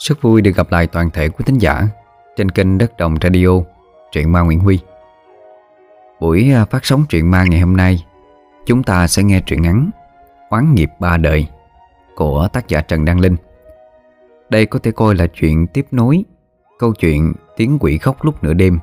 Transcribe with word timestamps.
Rất 0.00 0.22
vui 0.22 0.42
được 0.42 0.50
gặp 0.56 0.72
lại 0.72 0.86
toàn 0.86 1.10
thể 1.10 1.28
quý 1.28 1.44
thính 1.46 1.58
giả 1.58 1.88
trên 2.36 2.50
kênh 2.50 2.78
Đất 2.78 2.96
Đồng 2.96 3.14
Radio, 3.22 3.48
truyện 4.12 4.32
ma 4.32 4.40
Nguyễn 4.40 4.60
Huy. 4.60 4.78
Buổi 6.20 6.52
à, 6.52 6.64
phát 6.64 6.84
sóng 6.84 7.04
truyện 7.08 7.30
ma 7.30 7.44
ngày 7.44 7.60
hôm 7.60 7.76
nay, 7.76 8.04
chúng 8.66 8.82
ta 8.82 9.06
sẽ 9.06 9.22
nghe 9.22 9.40
truyện 9.40 9.62
ngắn 9.62 9.90
Oán 10.48 10.74
nghiệp 10.74 10.90
ba 10.98 11.16
đời 11.16 11.46
của 12.14 12.48
tác 12.52 12.68
giả 12.68 12.80
Trần 12.80 13.04
Đăng 13.04 13.20
Linh. 13.20 13.36
Đây 14.50 14.66
có 14.66 14.78
thể 14.78 14.90
coi 14.90 15.14
là 15.14 15.26
chuyện 15.26 15.66
tiếp 15.66 15.86
nối 15.90 16.24
câu 16.78 16.92
chuyện 16.92 17.32
Tiếng 17.56 17.78
quỷ 17.80 17.98
khóc 17.98 18.24
lúc 18.24 18.44
nửa 18.44 18.54
đêm 18.54 18.78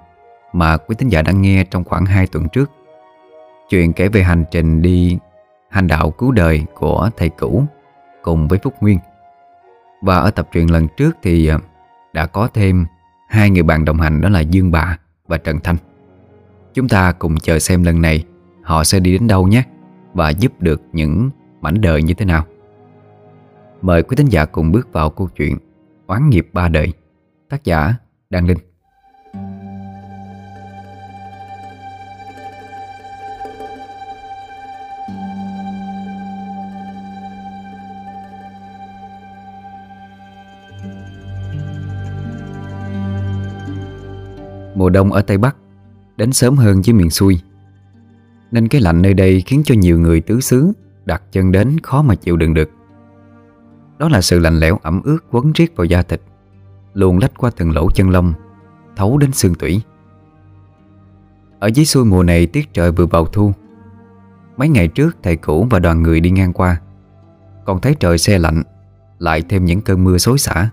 mà 0.53 0.77
quý 0.77 0.95
thính 0.99 1.09
giả 1.09 1.21
đang 1.21 1.41
nghe 1.41 1.63
trong 1.63 1.83
khoảng 1.83 2.05
2 2.05 2.27
tuần 2.27 2.49
trước. 2.49 2.71
Chuyện 3.69 3.93
kể 3.93 4.09
về 4.09 4.23
hành 4.23 4.43
trình 4.51 4.81
đi 4.81 5.17
hành 5.69 5.87
đạo 5.87 6.11
cứu 6.11 6.31
đời 6.31 6.65
của 6.75 7.09
thầy 7.17 7.29
cũ 7.29 7.63
cùng 8.21 8.47
với 8.47 8.59
Phúc 8.63 8.73
Nguyên. 8.81 8.99
Và 10.01 10.15
ở 10.15 10.31
tập 10.31 10.47
truyện 10.51 10.71
lần 10.71 10.87
trước 10.97 11.17
thì 11.23 11.47
à, 11.47 11.59
đã 12.13 12.25
có 12.25 12.47
thêm 12.53 12.85
hai 13.29 13.49
người 13.49 13.63
bạn 13.63 13.85
đồng 13.85 13.99
hành, 13.99 14.21
đó 14.21 14.29
là 14.29 14.39
Dương 14.39 14.71
Bà 14.71 14.97
và 15.27 15.37
Trần 15.37 15.59
Thanh. 15.59 15.75
Chúng 16.73 16.87
ta 16.87 17.11
cùng 17.11 17.37
chờ 17.37 17.59
xem 17.59 17.83
lần 17.83 18.01
này 18.01 18.23
họ 18.63 18.83
sẽ 18.83 18.99
đi 18.99 19.11
đến 19.11 19.27
đâu 19.27 19.47
nhé, 19.47 19.63
và 20.13 20.29
giúp 20.29 20.61
được 20.61 20.81
những 20.93 21.29
mảnh 21.61 21.81
đời 21.81 22.03
như 22.03 22.13
thế 22.13 22.25
nào. 22.25 22.45
Mời 23.81 24.03
quý 24.03 24.15
thính 24.15 24.27
giả 24.27 24.45
cùng 24.45 24.71
bước 24.71 24.93
vào 24.93 25.09
câu 25.09 25.29
chuyện 25.35 25.57
Oán 26.07 26.29
nghiệp 26.29 26.49
ba 26.53 26.67
đời 26.67 26.93
Tác 27.49 27.63
giả 27.63 27.93
Đăng 28.29 28.47
Linh 28.47 28.57
Mùa 44.87 44.91
đông 44.91 45.11
ở 45.13 45.21
Tây 45.21 45.37
Bắc, 45.37 45.55
Đến 46.17 46.33
sớm 46.33 46.55
hơn 46.55 46.81
với 46.85 46.93
miền 46.93 47.09
xuôi. 47.09 47.41
Nên 48.51 48.67
cái 48.67 48.81
lạnh 48.81 49.01
nơi 49.01 49.13
đây 49.13 49.41
khiến 49.41 49.61
cho 49.65 49.75
nhiều 49.75 49.99
người 49.99 50.21
tứ 50.21 50.39
xứ 50.39 50.71
Đặt 51.05 51.23
chân 51.31 51.51
đến 51.51 51.79
khó 51.83 52.01
mà 52.01 52.15
chịu 52.15 52.37
đựng 52.37 52.53
được. 52.53 52.69
Đó 53.97 54.09
là 54.09 54.21
sự 54.21 54.39
lạnh 54.39 54.59
lẽo 54.59 54.77
ẩm 54.83 55.01
ướt 55.03 55.19
quấn 55.31 55.51
riết 55.55 55.75
vào 55.75 55.85
da 55.85 56.01
thịt, 56.01 56.21
Luồn 56.93 57.17
lách 57.19 57.37
qua 57.37 57.51
từng 57.57 57.71
lỗ 57.71 57.91
chân 57.91 58.09
lông, 58.09 58.33
Thấu 58.95 59.17
đến 59.17 59.31
xương 59.31 59.55
tủy. 59.55 59.81
Ở 61.59 61.67
dưới 61.67 61.85
xuôi 61.85 62.05
mùa 62.05 62.23
này 62.23 62.47
tiết 62.47 62.73
trời 62.73 62.91
vừa 62.91 63.05
vào 63.05 63.25
thu. 63.25 63.53
Mấy 64.57 64.69
ngày 64.69 64.87
trước, 64.87 65.17
thầy 65.23 65.35
cũ 65.35 65.67
và 65.69 65.79
đoàn 65.79 66.03
người 66.03 66.19
đi 66.19 66.29
ngang 66.29 66.53
qua. 66.53 66.81
Còn 67.65 67.81
thấy 67.81 67.95
trời 67.99 68.17
xe 68.17 68.39
lạnh, 68.39 68.63
Lại 69.19 69.41
thêm 69.49 69.65
những 69.65 69.81
cơn 69.81 70.03
mưa 70.03 70.17
xối 70.17 70.37
xả. 70.37 70.69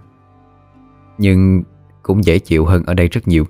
Nhưng 1.19 1.63
cũng 2.03 2.25
dễ 2.25 2.39
chịu 2.39 2.65
hơn 2.65 2.83
ở 2.87 2.95
đây 2.95 3.09
rất 3.09 3.29
nhiều. 3.29 3.45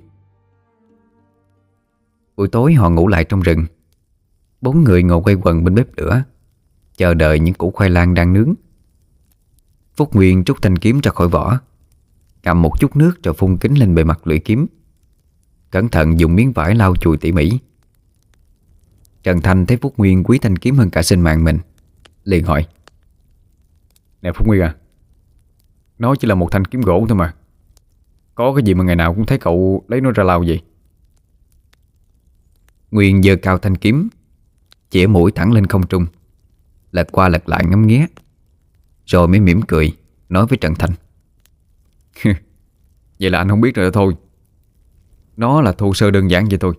Buổi 2.37 2.49
tối 2.49 2.75
họ 2.75 2.91
ngủ 2.91 3.09
lại 3.09 3.25
trong 3.25 3.41
rừng. 3.41 3.67
Bốn 4.61 4.85
người 4.85 5.03
ngồi 5.03 5.23
quay 5.25 5.37
quần 5.43 5.65
bên 5.65 5.75
bếp 5.75 5.87
lửa, 5.97 6.23
Chờ 6.97 7.15
đợi 7.15 7.41
những 7.41 7.55
củ 7.55 7.71
khoai 7.71 7.91
lang 7.91 8.15
đang 8.15 8.33
nướng. 8.33 8.55
Phúc 9.97 10.15
Nguyên 10.15 10.45
rút 10.45 10.63
thanh 10.63 10.79
kiếm 10.79 11.01
ra 11.01 11.11
khỏi 11.11 11.29
vỏ, 11.29 11.61
Cầm 12.43 12.63
một 12.63 12.81
chút 12.81 12.97
nước 12.97 13.23
rồi 13.23 13.35
phun 13.35 13.57
kính 13.57 13.79
lên 13.79 13.95
bề 13.95 14.05
mặt 14.05 14.27
lưỡi 14.27 14.39
kiếm. 14.39 14.67
Cẩn 15.71 15.89
thận 15.89 16.19
dùng 16.19 16.35
miếng 16.35 16.53
vải 16.53 16.75
lau 16.75 16.97
chùi 16.97 17.17
tỉ 17.17 17.33
mỉ. 17.33 17.59
Trần 19.23 19.41
Thanh 19.41 19.67
thấy 19.67 19.77
Phúc 19.77 19.95
Nguyên 19.97 20.25
quý 20.25 20.39
thanh 20.39 20.59
kiếm 20.59 20.77
hơn 20.77 20.91
cả 20.91 21.03
sinh 21.03 21.21
mạng 21.21 21.45
mình, 21.45 21.59
liền 22.25 22.45
hỏi, 22.45 22.67
Nè 24.23 24.33
Phúc 24.33 24.47
Nguyên 24.47 24.61
à 24.63 24.75
Nó 25.99 26.15
chỉ 26.15 26.29
là 26.29 26.35
một 26.35 26.49
thanh 26.51 26.65
kiếm 26.65 26.81
gỗ 26.81 27.07
thôi 27.09 27.19
mà, 27.19 27.35
Có 28.35 28.55
cái 28.55 28.65
gì 28.65 28.75
mà 28.75 28.85
ngày 28.85 28.97
nào 28.97 29.15
cũng 29.15 29.27
thấy 29.27 29.39
cậu 29.39 29.85
lấy 29.89 30.01
nó 30.01 30.11
ra 30.11 30.25
lau 30.25 30.45
vậy? 30.47 30.63
Nguyên 32.95 33.23
giơ 33.23 33.37
cao 33.37 33.59
thanh 33.59 33.77
kiếm 33.77 34.09
Chỉa 34.91 35.07
mũi 35.07 35.33
thẳng 35.33 35.53
lên 35.53 35.67
không 35.67 35.87
trung. 35.87 36.07
Lật 36.93 37.09
qua 37.13 37.29
lật 37.29 37.49
lại 37.49 37.65
ngắm 37.67 37.87
nghía, 37.87 38.07
Rồi 39.07 39.29
mới 39.29 39.41
mỉm 39.41 39.63
cười, 39.63 39.97
Nói 40.29 40.47
với 40.47 40.59
Trần 40.59 40.75
Thanh 40.75 40.91
Vậy 43.21 43.31
là 43.31 43.39
anh 43.39 43.49
không 43.49 43.61
biết 43.61 43.75
rồi 43.75 43.87
đó 43.87 43.91
thôi. 43.91 44.17
Nó 45.37 45.61
là 45.61 45.73
thô 45.73 45.95
sơ 45.95 46.11
đơn 46.11 46.31
giản 46.31 46.49
vậy 46.49 46.59
thôi. 46.59 46.75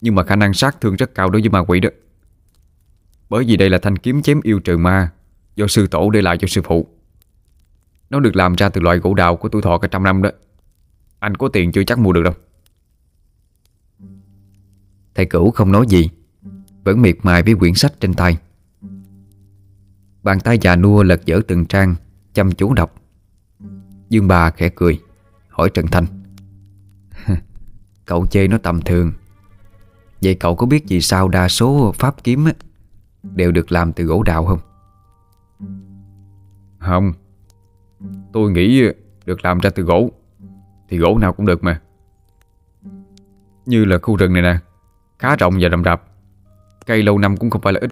Nhưng 0.00 0.14
mà 0.14 0.24
khả 0.24 0.36
năng 0.36 0.54
sát 0.54 0.80
thương 0.80 0.96
rất 0.96 1.14
cao 1.14 1.30
đối 1.30 1.42
với 1.42 1.50
ma 1.50 1.58
quỷ 1.58 1.80
đó. 1.80 1.88
Bởi 3.28 3.44
vì 3.44 3.56
đây 3.56 3.70
là 3.70 3.78
thanh 3.78 3.98
kiếm 3.98 4.22
chém 4.22 4.40
yêu 4.42 4.60
trừ 4.60 4.76
ma, 4.76 5.10
Do 5.56 5.66
sư 5.66 5.86
tổ 5.86 6.10
để 6.10 6.22
lại 6.22 6.38
cho 6.38 6.48
sư 6.48 6.62
phụ. 6.64 6.88
Nó 8.10 8.20
được 8.20 8.36
làm 8.36 8.54
ra 8.54 8.68
từ 8.68 8.80
loại 8.80 8.98
gỗ 8.98 9.14
đào 9.14 9.36
của 9.36 9.48
tuổi 9.48 9.62
thọ 9.62 9.78
cả 9.78 9.88
trăm 9.88 10.02
năm 10.02 10.22
đó. 10.22 10.30
Anh 11.18 11.34
có 11.34 11.48
tiền 11.48 11.72
chưa 11.72 11.84
chắc 11.84 11.98
mua 11.98 12.12
được 12.12 12.22
đâu. 12.22 12.34
Thầy 15.16 15.26
cửu 15.26 15.50
không 15.50 15.72
nói 15.72 15.86
gì 15.88 16.10
Vẫn 16.84 17.02
miệt 17.02 17.16
mài 17.22 17.42
với 17.42 17.54
quyển 17.54 17.74
sách 17.74 17.92
trên 18.00 18.14
tay. 18.14 18.38
Bàn 20.22 20.40
tay 20.40 20.58
già 20.58 20.76
nua 20.76 21.02
lật 21.02 21.26
dở 21.26 21.40
từng 21.48 21.66
trang 21.66 21.94
Chăm 22.34 22.52
chú 22.52 22.74
đọc. 22.74 22.94
Dương 24.08 24.28
bà 24.28 24.50
khẽ 24.50 24.68
cười 24.68 25.00
Hỏi 25.48 25.70
Trần 25.74 25.86
Thanh. 25.86 26.06
Cậu 28.04 28.26
chê 28.26 28.48
nó 28.48 28.58
tầm 28.58 28.80
thường. 28.80 29.12
Vậy 30.22 30.34
cậu 30.34 30.56
có 30.56 30.66
biết 30.66 30.84
vì 30.88 31.00
sao 31.00 31.28
đa 31.28 31.48
số 31.48 31.92
pháp 31.92 32.24
kiếm 32.24 32.44
á, 32.44 32.52
Đều 33.22 33.52
được 33.52 33.72
làm 33.72 33.92
từ 33.92 34.04
gỗ 34.04 34.22
đào 34.22 34.46
không? 34.46 34.58
Không. 36.78 37.12
Tôi 38.32 38.50
nghĩ 38.50 38.82
được 39.24 39.44
làm 39.44 39.58
ra 39.58 39.70
từ 39.70 39.82
gỗ 39.82 40.10
Thì 40.88 40.98
gỗ 40.98 41.18
nào 41.18 41.32
cũng 41.32 41.46
được 41.46 41.64
mà. 41.64 41.80
Như 43.66 43.84
là 43.84 43.98
khu 43.98 44.16
rừng 44.16 44.32
này 44.32 44.42
nè. 44.42 44.58
Khá 45.18 45.36
rộng 45.36 45.58
và 45.60 45.68
rậm 45.68 45.84
rạp. 45.84 46.02
Cây 46.86 47.02
lâu 47.02 47.18
năm 47.18 47.36
cũng 47.36 47.50
không 47.50 47.62
phải 47.62 47.72
là 47.72 47.80
ít. 47.80 47.90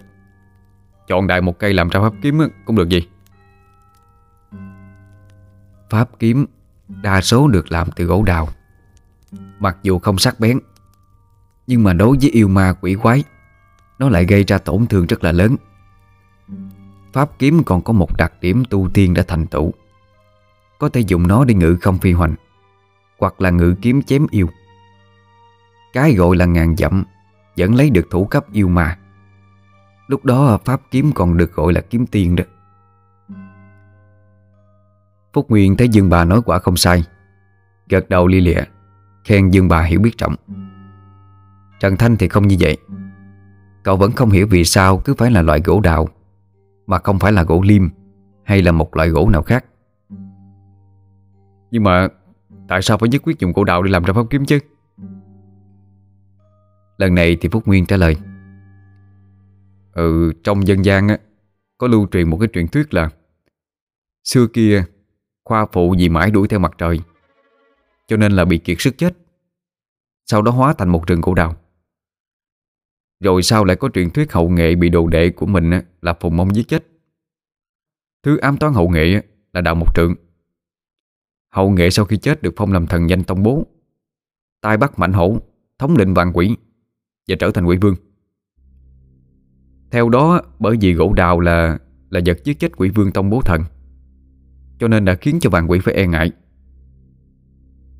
Chọn 1.09 1.27
đại 1.27 1.41
một 1.41 1.59
cây 1.59 1.73
làm 1.73 1.89
ra 1.89 2.01
pháp 2.01 2.12
kiếm 2.23 2.39
cũng 2.65 2.77
được 2.77 2.89
gì? 2.89 3.09
Pháp 5.91 6.09
kiếm 6.19 6.47
đa 6.89 7.21
số 7.21 7.49
được 7.49 7.73
làm 7.73 7.91
từ 7.91 8.05
gỗ 8.05 8.23
đào. 8.23 8.49
Mặc 9.59 9.77
dù 9.83 9.99
không 9.99 10.19
sắc 10.19 10.41
bén, 10.41 10.61
Nhưng 11.67 11.83
mà 11.83 11.93
đối 11.93 12.17
với 12.21 12.31
yêu 12.31 12.49
ma 12.49 12.75
quỷ 12.81 12.95
quái, 12.95 13.25
Nó 13.99 14.09
lại 14.09 14.25
gây 14.25 14.45
ra 14.45 14.59
tổn 14.59 14.87
thương 14.87 15.07
rất 15.07 15.25
là 15.25 15.33
lớn. 15.33 15.57
Pháp 17.13 17.31
kiếm 17.39 17.63
còn 17.67 17.83
có 17.83 17.93
một 17.93 18.17
đặc 18.19 18.33
điểm 18.41 18.63
tu 18.71 18.89
tiên 18.95 19.15
đã 19.15 19.23
thành 19.29 19.47
tựu. 19.47 19.73
Có 20.79 20.89
thể 20.89 21.01
dùng 21.01 21.27
nó 21.27 21.45
để 21.45 21.55
ngự 21.55 21.77
không 21.81 21.99
phi 21.99 22.13
hoành, 22.13 22.34
Hoặc 23.19 23.41
là 23.41 23.51
ngự 23.51 23.75
kiếm 23.83 24.03
chém 24.03 24.27
yêu. 24.31 24.49
Cái 25.93 26.15
gọi 26.15 26.37
là 26.37 26.45
ngàn 26.45 26.77
dặm 26.77 27.05
vẫn 27.56 27.75
lấy 27.75 27.91
được 27.91 28.10
thủ 28.10 28.25
cấp 28.26 28.53
yêu 28.53 28.69
ma. 28.69 28.98
Lúc 30.06 30.25
đó 30.25 30.59
pháp 30.65 30.81
kiếm 30.91 31.12
còn 31.15 31.37
được 31.37 31.54
gọi 31.54 31.72
là 31.72 31.81
kiếm 31.81 32.06
tiên 32.06 32.37
đó. 32.37 32.44
Phúc 35.32 35.50
Nguyên 35.50 35.76
thấy 35.76 35.88
Dương 35.88 36.10
bà 36.10 36.25
nói 36.25 36.41
quả 36.44 36.59
không 36.59 36.76
sai. 36.76 37.04
Gật 37.88 38.09
đầu 38.09 38.26
li 38.26 38.41
lịa, 38.41 38.62
Khen 39.25 39.50
Dương 39.50 39.69
bà 39.69 39.82
hiểu 39.82 40.00
biết 40.00 40.19
trọng. 40.19 40.37
Trần 41.81 41.97
Thanh 41.97 42.16
thì 42.16 42.28
không 42.28 42.48
như 42.48 42.56
vậy. 42.60 42.76
Cậu 43.82 43.97
vẫn 43.97 44.12
không 44.12 44.31
hiểu 44.31 44.47
vì 44.50 44.65
sao 44.65 44.98
cứ 44.98 45.15
phải 45.15 45.31
là 45.31 45.42
loại 45.42 45.60
gỗ 45.65 45.81
đào, 45.81 46.09
Mà 46.86 46.98
không 46.98 47.19
phải 47.19 47.32
là 47.32 47.42
gỗ 47.42 47.62
liêm 47.65 47.88
Hay 48.44 48.62
là 48.62 48.72
một 48.72 48.97
loại 48.97 49.09
gỗ 49.09 49.31
nào 49.31 49.42
khác. 49.42 49.65
Nhưng 51.71 51.84
mà 51.84 52.09
Tại 52.69 52.82
sao 52.82 52.98
phải 52.98 53.09
nhất 53.09 53.22
quyết 53.25 53.38
dùng 53.38 53.53
gỗ 53.53 53.65
đào 53.65 53.82
để 53.82 53.91
làm 53.91 54.04
ra 54.04 54.12
pháp 54.12 54.22
kiếm 54.31 54.44
chứ? 54.44 54.59
Lần 56.97 57.15
này 57.15 57.37
thì 57.41 57.49
Phúc 57.49 57.66
Nguyên 57.66 57.87
trả 57.87 57.97
lời. 57.97 58.16
Ừ 59.93 60.32
trong 60.44 60.66
dân 60.66 60.84
gian 60.84 61.09
á, 61.09 61.19
Có 61.78 61.87
lưu 61.87 62.06
truyền 62.10 62.31
một 62.31 62.37
cái 62.41 62.49
truyền 62.53 62.69
thuyết 62.69 62.94
là, 62.94 63.10
Xưa 64.25 64.47
kia, 64.47 64.84
Khoa 65.44 65.66
phụ 65.72 65.94
vì 65.99 66.09
mãi 66.09 66.31
đuổi 66.31 66.48
theo 66.48 66.60
mặt 66.60 66.72
trời, 66.78 67.01
Cho 68.07 68.16
nên 68.16 68.33
là 68.33 68.45
bị 68.45 68.59
kiệt 68.59 68.77
sức 68.80 68.98
chết, 68.98 69.16
Sau 70.27 70.42
đó 70.42 70.53
hóa 70.53 70.74
thành 70.78 70.89
một 70.89 71.07
rừng 71.07 71.22
cổ 71.22 71.34
đào 71.34 71.57
Rồi 73.21 73.42
sau 73.42 73.65
lại 73.65 73.77
có 73.77 73.89
truyền 73.95 74.10
thuyết 74.10 74.33
hậu 74.33 74.48
nghệ 74.48 74.74
Bị 74.74 74.89
đồ 74.89 75.07
đệ 75.07 75.30
của 75.30 75.47
mình 75.47 75.71
là 76.03 76.15
Phùng 76.15 76.36
Mông 76.36 76.54
giết 76.54 76.69
chết. 76.69 76.86
Thứ 78.22 78.36
ám 78.36 78.57
toán 78.57 78.72
hậu 78.72 78.89
nghệ 78.89 79.22
là 79.53 79.60
đạo 79.60 79.74
một 79.74 79.95
trượng. 79.95 80.15
Hậu 81.51 81.71
nghệ 81.71 81.91
sau 81.91 82.04
khi 82.04 82.16
chết 82.16 82.42
được 82.42 82.54
phong 82.57 82.72
làm 82.72 82.86
thần 82.86 83.10
danh 83.10 83.24
tông 83.24 83.42
bố, 83.42 83.66
Tai 84.60 84.77
bắt 84.77 84.98
mạnh 84.98 85.13
hổ, 85.13 85.39
Thống 85.78 85.97
định 85.97 86.15
vạn 86.15 86.33
quỷ. 86.34 86.57
Và 87.28 87.36
trở 87.38 87.50
thành 87.50 87.66
quỷ 87.66 87.76
vương. 87.76 87.97
Theo 89.91 90.09
đó, 90.09 90.42
bởi 90.59 90.76
vì 90.80 90.92
gỗ 90.92 91.12
đào 91.12 91.41
là 91.41 91.78
Là 92.15 92.21
vật 92.26 92.44
giết 92.44 92.60
chết 92.60 92.76
quỷ 92.76 92.88
vương 92.88 93.12
tông 93.12 93.30
bố 93.30 93.41
thần, 93.41 93.62
cho 94.78 94.88
nên 94.88 95.04
đã 95.04 95.15
khiến 95.15 95.38
cho 95.41 95.50
vàng 95.50 95.71
quỷ 95.71 95.78
phải 95.78 95.94
e 95.94 96.06
ngại. 96.06 96.32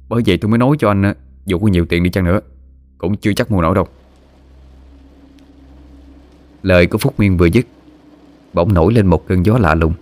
Bởi 0.09 0.23
vậy 0.27 0.39
tôi 0.39 0.51
mới 0.51 0.59
nói 0.59 0.77
cho 0.79 0.89
anh 0.89 1.15
Dù 1.47 1.59
có 1.59 1.69
nhiều 1.69 1.87
tiền 1.87 2.03
đi 2.03 2.11
chăng 2.11 2.25
nữa, 2.25 2.41
Cũng 2.99 3.17
chưa 3.17 3.33
chắc 3.33 3.51
mua 3.51 3.63
nổi 3.63 3.75
đâu. 3.75 3.87
Lời 6.63 6.87
của 6.87 6.99
Phúc 6.99 7.15
Nguyên 7.17 7.37
vừa 7.37 7.47
dứt, 7.47 7.67
Bỗng 8.53 8.75
nổi 8.75 8.93
lên 8.93 9.07
một 9.07 9.27
cơn 9.27 9.47
gió 9.47 9.59
lạ 9.59 9.75
lùng. 9.75 9.93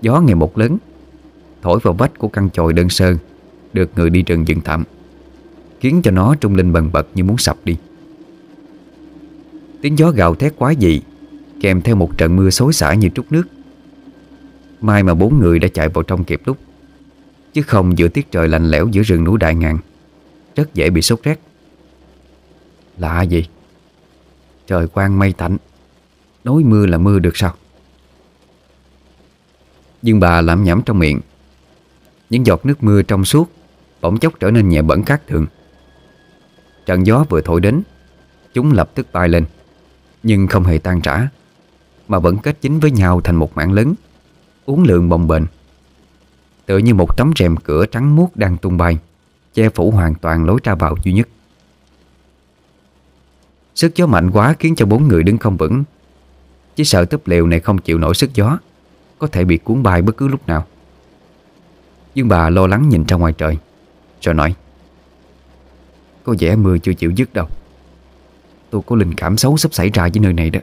Gió 0.00 0.20
ngày 0.20 0.34
một 0.34 0.58
lớn, 0.58 0.78
Thổi 1.62 1.78
vào 1.82 1.94
vách 1.94 2.18
của 2.18 2.28
căn 2.28 2.50
chòi 2.50 2.72
đơn 2.72 2.88
sơ, 2.88 3.14
Được 3.72 3.90
người 3.96 4.10
đi 4.10 4.22
rừng 4.22 4.48
dựng 4.48 4.60
tạm 4.60 4.84
Khiến 5.80 6.02
cho 6.02 6.10
nó 6.10 6.34
trung 6.34 6.54
linh 6.54 6.72
bần 6.72 6.92
bật 6.92 7.06
như 7.14 7.24
muốn 7.24 7.38
sập 7.38 7.56
đi. 7.64 7.76
Tiếng 9.82 9.98
gió 9.98 10.10
gào 10.10 10.34
thét 10.34 10.54
quá 10.56 10.74
dị, 10.80 11.00
Kèm 11.60 11.82
theo 11.82 11.96
một 11.96 12.18
trận 12.18 12.36
mưa 12.36 12.50
xối 12.50 12.72
xả 12.72 12.94
như 12.94 13.08
trút 13.08 13.26
nước. 13.30 13.42
Mai 14.80 15.02
mà 15.02 15.14
bốn 15.14 15.38
người 15.38 15.58
đã 15.58 15.68
chạy 15.68 15.88
vào 15.88 16.02
trong 16.02 16.24
kịp 16.24 16.40
lúc, 16.44 16.58
Chứ 17.52 17.62
không 17.62 17.98
giữa 17.98 18.08
tiết 18.08 18.30
trời 18.30 18.48
lạnh 18.48 18.70
lẽo 18.70 18.88
giữa 18.88 19.02
rừng 19.02 19.24
núi 19.24 19.38
đại 19.38 19.54
ngàn, 19.54 19.78
Rất 20.56 20.74
dễ 20.74 20.90
bị 20.90 21.02
sốt 21.02 21.22
rét. 21.22 21.40
Lạ 22.98 23.22
gì? 23.22 23.46
Trời 24.66 24.88
quang 24.88 25.18
mây 25.18 25.32
tạnh, 25.32 25.56
Nói 26.44 26.62
mưa 26.64 26.86
là 26.86 26.98
mưa 26.98 27.18
được 27.18 27.36
sao? 27.36 27.54
Nhưng 30.02 30.20
bà 30.20 30.40
làm 30.40 30.64
nhẩm 30.64 30.82
trong 30.86 30.98
miệng, 30.98 31.20
Những 32.30 32.46
giọt 32.46 32.66
nước 32.66 32.82
mưa 32.82 33.02
trong 33.02 33.24
suốt 33.24 33.50
Bỗng 34.00 34.18
chốc 34.18 34.40
trở 34.40 34.50
nên 34.50 34.68
nhẹ 34.68 34.82
bẩn 34.82 35.04
khác 35.04 35.22
thường. 35.26 35.46
Trận 36.86 37.06
gió 37.06 37.24
vừa 37.28 37.40
thổi 37.40 37.60
đến, 37.60 37.82
Chúng 38.54 38.72
lập 38.72 38.90
tức 38.94 39.12
bay 39.12 39.28
lên, 39.28 39.44
Nhưng 40.22 40.46
không 40.46 40.64
hề 40.64 40.78
tan 40.78 41.00
trả 41.00 41.28
Mà 42.08 42.18
vẫn 42.18 42.38
kết 42.38 42.56
dính 42.62 42.80
với 42.80 42.90
nhau 42.90 43.20
thành 43.20 43.36
một 43.36 43.56
mảng 43.56 43.72
lớn, 43.72 43.94
Uốn 44.64 44.82
lượn 44.82 45.08
bồng 45.08 45.28
bềnh, 45.28 45.42
Tựa 46.66 46.78
như 46.78 46.94
một 46.94 47.16
tấm 47.16 47.32
rèm 47.38 47.56
cửa 47.56 47.86
trắng 47.86 48.16
muốt 48.16 48.36
đang 48.36 48.56
tung 48.56 48.76
bay, 48.76 48.98
Che 49.54 49.68
phủ 49.68 49.90
hoàn 49.90 50.14
toàn 50.14 50.44
lối 50.44 50.60
ra 50.64 50.74
vào 50.74 50.96
duy 51.04 51.12
nhất. 51.12 51.28
Sức 53.74 53.96
gió 53.96 54.06
mạnh 54.06 54.30
quá 54.30 54.54
khiến 54.58 54.74
cho 54.74 54.86
bốn 54.86 55.08
người 55.08 55.22
đứng 55.22 55.38
không 55.38 55.56
vững. 55.56 55.84
Chỉ 56.76 56.84
sợ 56.84 57.04
túp 57.04 57.28
liều 57.28 57.46
này 57.46 57.60
không 57.60 57.78
chịu 57.78 57.98
nổi 57.98 58.14
sức 58.14 58.34
gió, 58.34 58.58
Có 59.18 59.26
thể 59.26 59.44
bị 59.44 59.58
cuốn 59.58 59.82
bay 59.82 60.02
bất 60.02 60.16
cứ 60.16 60.28
lúc 60.28 60.46
nào. 60.46 60.66
Nhưng 62.14 62.28
bà 62.28 62.50
lo 62.50 62.66
lắng 62.66 62.88
nhìn 62.88 63.04
ra 63.04 63.16
ngoài 63.16 63.32
trời, 63.32 63.58
Rồi 64.20 64.34
nói 64.34 64.54
có 66.24 66.34
vẻ 66.38 66.56
mưa 66.56 66.78
chưa 66.78 66.94
chịu 66.94 67.10
dứt 67.10 67.32
đâu. 67.32 67.46
Tôi 68.70 68.82
có 68.86 68.96
linh 68.96 69.14
cảm 69.14 69.36
xấu 69.36 69.56
sắp 69.56 69.74
xảy 69.74 69.90
ra 69.90 70.02
với 70.02 70.20
nơi 70.20 70.32
này 70.32 70.50
đó. 70.50 70.60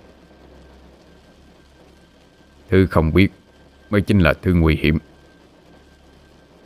Thư 2.69 2.85
không 2.85 3.13
biết 3.13 3.27
Mới 3.89 4.01
chính 4.01 4.19
là 4.19 4.33
thư 4.33 4.53
nguy 4.53 4.75
hiểm. 4.75 4.97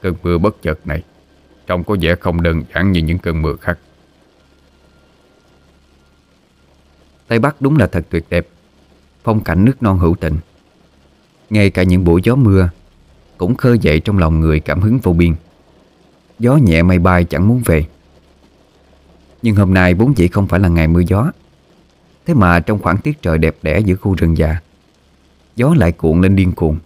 Cơn 0.01 0.15
mưa 0.23 0.38
bất 0.38 0.61
chợt 0.61 0.88
này 0.88 1.03
Trông 1.67 1.83
có 1.83 1.95
vẻ 2.01 2.15
không 2.15 2.41
đơn 2.41 2.63
giản 2.73 2.91
như 2.91 3.01
những 3.01 3.19
cơn 3.19 3.41
mưa 3.41 3.55
khác. 3.55 3.79
Tây 7.27 7.39
Bắc 7.39 7.61
đúng 7.61 7.77
là 7.77 7.87
thật 7.87 8.05
tuyệt 8.09 8.25
đẹp 8.29 8.47
Phong 9.23 9.44
cảnh 9.44 9.65
nước 9.65 9.83
non 9.83 9.99
hữu 9.99 10.15
tình 10.15 10.37
Ngay 11.49 11.69
cả 11.69 11.83
những 11.83 12.03
buổi 12.03 12.21
gió 12.23 12.35
mưa 12.35 12.69
Cũng 13.37 13.55
khơi 13.55 13.79
dậy 13.79 13.99
trong 13.99 14.17
lòng 14.17 14.39
người 14.39 14.59
cảm 14.59 14.81
hứng 14.81 14.97
vô 14.97 15.13
biên. 15.13 15.35
Gió 16.39 16.55
nhẹ 16.55 16.83
mây 16.83 16.99
bay 16.99 17.23
chẳng 17.23 17.47
muốn 17.47 17.61
về 17.65 17.85
nhưng 19.41 19.55
hôm 19.55 19.73
nay 19.73 19.93
vốn 19.93 20.17
dĩ 20.17 20.27
không 20.27 20.47
phải 20.47 20.59
là 20.59 20.67
ngày 20.67 20.88
mưa 20.88 21.01
gió. 21.07 21.31
Thế 22.25 22.33
mà 22.33 22.59
trong 22.59 22.79
khoảng 22.79 22.97
tiết 22.97 23.21
trời 23.21 23.38
đẹp 23.38 23.55
đẽ 23.61 23.79
giữa 23.79 23.95
khu 23.95 24.15
rừng 24.15 24.38
già, 24.38 24.59
Gió 25.55 25.73
lại 25.77 25.91
cuộn 25.91 26.21
lên 26.21 26.35
điên 26.35 26.51
cuồng, 26.51 26.77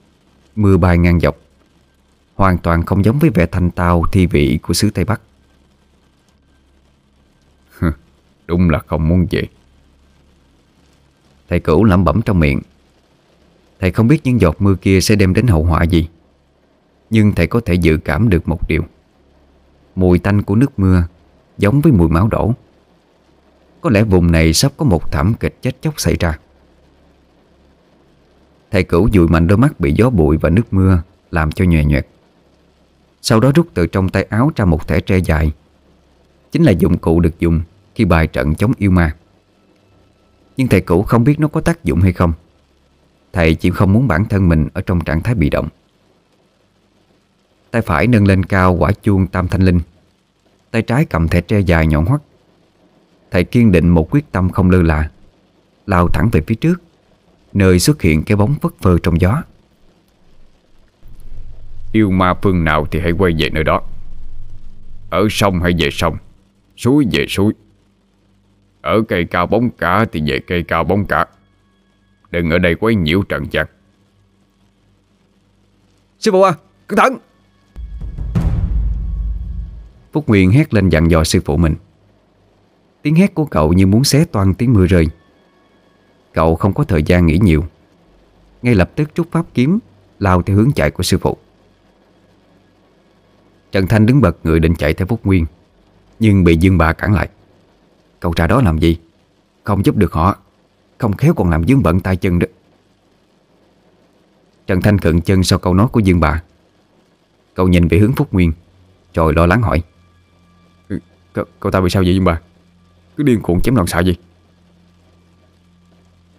Mưa 0.56 0.78
bay 0.78 0.98
ngang 0.98 1.19
dọc. 1.19 1.38
Hoàn 2.36 2.57
toàn 2.57 2.86
không 2.86 3.06
giống 3.06 3.19
với 3.19 3.30
vẻ 3.30 3.46
thanh 3.46 3.72
tao 3.72 4.04
thi 4.12 4.25
vị 4.25 4.60
của 4.62 4.74
xứ 4.74 4.90
Tây 4.90 5.06
Bắc. 5.06 5.22
Đúng 8.48 8.69
là 8.69 8.80
không 8.80 9.08
muốn 9.08 9.28
vậy 9.31 9.48
Thầy 11.50 11.60
cửu 11.60 11.84
lẩm 11.84 12.04
bẩm 12.04 12.22
trong 12.22 12.40
miệng. 12.40 12.62
Thầy 13.80 13.92
không 13.92 14.08
biết 14.08 14.22
những 14.24 14.42
giọt 14.42 14.56
mưa 14.60 14.75
kia 14.75 15.01
sẽ 15.01 15.16
đem 15.16 15.34
đến 15.34 15.48
hậu 15.48 15.63
họa 15.63 15.84
gì, 15.84 16.08
Nhưng 17.10 17.31
thầy 17.31 17.48
có 17.48 17.62
thể 17.66 17.74
dự 17.74 17.98
cảm 17.98 18.30
được 18.30 18.48
một 18.48 18.68
điều. 18.68 18.84
Mùi 19.96 20.19
tanh 20.19 20.44
của 20.44 20.56
nước 20.56 20.80
mưa 20.80 21.04
Giống 21.57 21.81
với 21.81 21.92
mùi 21.92 22.10
máu 22.10 22.28
đổ. 22.28 22.54
Có 23.81 23.90
lẽ 23.90 24.04
vùng 24.04 24.31
này 24.31 24.54
sắp 24.54 24.72
có 24.78 24.86
một 24.86 25.12
thảm 25.12 25.34
kịch 25.34 25.62
chết 25.62 25.81
chóc 25.81 26.00
xảy 26.00 26.16
ra. 26.19 26.40
Thầy 28.72 28.84
cửu 28.84 29.10
dụi 29.13 29.28
mạnh 29.28 29.48
đôi 29.48 29.57
mắt 29.57 29.80
bị 29.80 29.94
gió 29.98 30.10
bụi 30.10 30.38
và 30.38 30.50
nước 30.50 30.74
mưa 30.74 31.02
Làm 31.31 31.52
cho 31.52 31.66
nhòe 31.66 31.84
nhòe 31.84 32.02
Sau 33.22 33.40
đó 33.40 33.52
rút 33.56 33.68
từ 33.74 33.88
trong 33.88 34.10
tay 34.10 34.24
áo 34.24 34.52
ra 34.56 34.66
một 34.66 34.88
thẻ 34.88 35.00
tre 35.00 35.18
dài. 35.18 35.52
Chính 36.52 36.63
là 36.63 36.72
dụng 36.72 36.98
cụ 36.98 37.19
được 37.19 37.40
dùng 37.40 37.62
Khi 37.96 38.06
bài 38.06 38.28
trận 38.28 38.56
chống 38.56 38.72
yêu 38.78 38.92
ma. 38.92 39.16
Nhưng 40.58 40.68
thầy 40.68 40.81
cửu 40.81 41.01
không 41.01 41.24
biết 41.24 41.40
nó 41.40 41.48
có 41.48 41.62
tác 41.62 41.84
dụng 41.84 42.01
hay 42.01 42.13
không. 42.13 42.34
Thầy 43.34 43.56
chỉ 43.56 43.72
không 43.72 43.94
muốn 43.94 44.08
bản 44.08 44.25
thân 44.25 44.50
mình 44.50 44.68
Ở 44.74 44.81
trong 44.81 45.04
trạng 45.04 45.22
thái 45.22 45.36
bị 45.36 45.50
động. 45.50 45.68
Tay 47.72 47.81
phải 47.81 48.08
nâng 48.08 48.28
lên 48.28 48.44
cao 48.44 48.74
quả 48.74 48.92
chuông 48.92 49.28
tam 49.28 49.48
thanh 49.48 49.62
linh. 49.62 49.80
Tay 50.75 50.81
trái 50.81 51.06
cầm 51.06 51.27
thẻ 51.27 51.42
tre 51.42 51.60
dài 51.60 51.88
nhọn 51.88 52.06
hoắt 52.06 52.22
Thầy 53.31 53.44
kiên 53.44 53.72
định 53.72 53.89
một 53.89 54.07
quyết 54.12 54.31
tâm 54.31 54.50
không 54.50 54.69
lơ 54.69 54.81
là 54.81 55.10
Lao 55.86 56.07
thẳng 56.07 56.30
về 56.31 56.42
phía 56.48 56.56
trước 56.56 56.81
Nơi 57.54 57.80
xuất 57.80 58.01
hiện 58.01 58.24
cái 58.24 58.36
bóng 58.36 58.56
vất 58.62 58.75
phơ 58.81 58.98
trong 59.04 59.22
gió. 59.22 59.44
Yêu 61.92 62.12
ma 62.12 62.33
phương 62.33 62.63
nào 62.63 62.86
thì 62.92 63.00
hãy 63.00 63.12
quay 63.12 63.33
về 63.38 63.50
nơi 63.50 63.63
đó. 63.63 63.81
Ở 65.10 65.27
sông 65.30 65.62
hay 65.62 65.74
về 65.80 65.89
sông 65.92 66.18
Suối 66.77 67.06
về 67.12 67.25
suối. 67.30 67.54
Ở 68.81 69.01
cây 69.07 69.25
cao 69.25 69.48
bóng 69.48 69.69
cả 69.69 70.06
thì 70.12 70.22
về 70.27 70.39
cây 70.48 70.63
cao 70.63 70.83
bóng 70.83 71.06
cả. 71.06 71.25
Đừng 72.31 72.50
ở 72.50 72.57
đây 72.57 72.75
quấy 72.75 72.95
nhiễu 72.95 73.24
trần 73.24 73.45
gian 73.51 73.66
Sư 76.19 76.31
phụ 76.31 76.42
à 76.42 76.54
Cẩn 76.88 76.98
thận 77.00 77.18
Phúc 80.16 80.28
Nguyên 80.28 80.52
hét 80.52 80.74
lên 80.74 80.90
dặn 80.90 81.12
dò 81.12 81.24
sư 81.24 81.40
phụ 81.46 81.58
mình. 81.58 81.76
Tiếng 83.02 83.16
hét 83.16 83.36
của 83.36 83.46
cậu 83.46 83.74
như 83.74 83.88
muốn 83.88 84.04
xé 84.04 84.26
toan 84.26 84.54
tiếng 84.54 84.74
mưa 84.74 84.86
rơi. 84.86 85.08
Cậu 86.34 86.56
không 86.56 86.74
có 86.74 86.84
thời 86.84 87.04
gian 87.04 87.26
nghĩ 87.26 87.40
nhiều. 87.42 87.66
Ngay 88.62 88.76
lập 88.76 88.92
tức 88.96 89.10
trúc 89.16 89.32
pháp 89.32 89.46
kiếm, 89.54 89.80
Lao 90.20 90.42
theo 90.42 90.56
hướng 90.56 90.72
chạy 90.72 90.92
của 90.92 91.04
sư 91.04 91.18
phụ. 91.18 91.38
Trần 93.72 93.88
Thanh 93.88 94.06
đứng 94.06 94.22
bật 94.22 94.38
người 94.44 94.60
định 94.60 94.76
chạy 94.76 94.94
theo 94.94 95.08
Phúc 95.08 95.20
Nguyên, 95.24 95.46
Nhưng 96.20 96.44
bị 96.44 96.58
Dương 96.58 96.78
bà 96.78 96.94
cản 96.94 97.14
lại. 97.14 97.30
Cậu 98.20 98.34
ra 98.36 98.48
đó 98.48 98.62
làm 98.62 98.78
gì? 98.78 98.98
Không 99.64 99.86
giúp 99.86 99.96
được 99.96 100.14
họ, 100.14 100.38
Không 100.98 101.14
khéo 101.14 101.34
còn 101.34 101.50
làm 101.50 101.68
dướng 101.68 101.84
bận 101.84 102.00
tay 102.00 102.16
chân 102.16 102.40
đó. 102.40 102.48
Trần 104.68 104.82
Thanh 104.82 105.00
cận 105.00 105.22
chân 105.22 105.44
sau 105.44 105.60
câu 105.60 105.74
nói 105.74 105.88
của 105.88 106.00
Dương 106.00 106.20
bà. 106.20 106.44
Cậu 107.54 107.68
nhìn 107.68 107.88
về 107.88 107.98
hướng 107.98 108.14
Phúc 108.14 108.34
Nguyên, 108.34 108.52
Rồi 109.13 109.34
lo 109.34 109.46
lắng 109.46 109.62
hỏi 109.62 109.84
cậu, 111.36 111.46
cậu 111.60 111.72
ta 111.72 111.82
bị 111.82 111.89
sao 111.89 112.04
vậy 112.04 112.15
Dương 112.15 112.24
bà? 112.24 112.39
Cứ 113.18 113.24
điên 113.24 113.42
cuộn 113.42 113.62
chém 113.62 113.75
loạn 113.75 113.88
xạ 113.88 114.00
gì? 114.00 114.15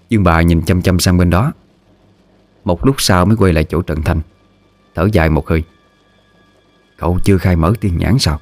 Dương 0.08 0.24
bà 0.24 0.42
nhìn 0.42 0.62
chăm 0.62 0.82
chăm 0.82 0.98
sang 0.98 1.18
bên 1.18 1.30
đó. 1.30 1.52
Một 2.64 2.86
lúc 2.86 2.96
sau 2.98 3.26
mới 3.26 3.36
quay 3.36 3.52
lại 3.52 3.64
chỗ 3.64 3.82
Trần 3.82 4.02
Thanh 4.02 4.20
Thở 4.94 5.08
dài 5.12 5.30
một 5.30 5.48
hơi. 5.48 5.62
Cậu 6.96 7.18
chưa 7.24 7.38
khai 7.38 7.56
mở 7.56 7.72
tiên 7.80 7.98
nhãn 7.98 8.18
sao? 8.18 8.40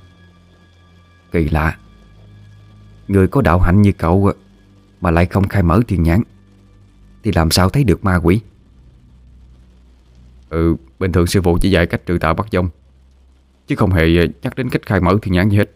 Kỳ 1.33 1.49
lạ. 1.49 1.79
Người 3.09 3.29
có 3.29 3.41
đạo 3.41 3.61
hạnh 3.61 3.83
như 3.83 3.93
cậu 3.93 4.33
Mà 5.01 5.11
lại 5.11 5.27
không 5.27 5.49
khai 5.49 5.63
mở 5.63 5.81
tiên 5.87 6.03
nhãn 6.03 6.23
Thì 7.23 7.33
làm 7.35 7.51
sao 7.51 7.69
thấy 7.69 7.85
được 7.85 8.05
ma 8.05 8.17
quỷ? 8.23 8.41
Ừ 10.51 10.77
Bình 10.99 11.13
thường 11.13 11.27
sư 11.27 11.43
phụ 11.43 11.59
chỉ 11.61 11.71
dạy 11.71 11.87
cách 11.87 12.07
trừ 12.07 12.19
tà 12.19 12.33
bắt 12.33 12.47
dông 12.53 12.69
Chứ 13.67 13.77
không 13.77 13.91
hề 13.91 14.17
ờ, 14.19 14.27
nhắc 14.43 14.57
đến 14.57 14.71
cách 14.71 14.87
khai 14.87 15.01
mở 15.01 15.19
thiên 15.23 15.35
nhãn 15.35 15.49
gì 15.49 15.57
hết. 15.57 15.71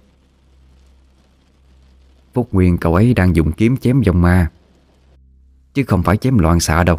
Phúc 2.34 2.48
Nguyên 2.52 2.78
cậu 2.78 2.94
ấy 2.94 3.14
đang 3.14 3.36
dùng 3.36 3.52
kiếm 3.52 3.76
chém 3.76 4.00
dòng 4.02 4.22
ma. 4.22 4.50
Chứ 5.74 5.84
không 5.86 6.02
phải 6.02 6.16
chém 6.16 6.38
loạn 6.38 6.60
xạ 6.60 6.84
đâu. 6.84 6.98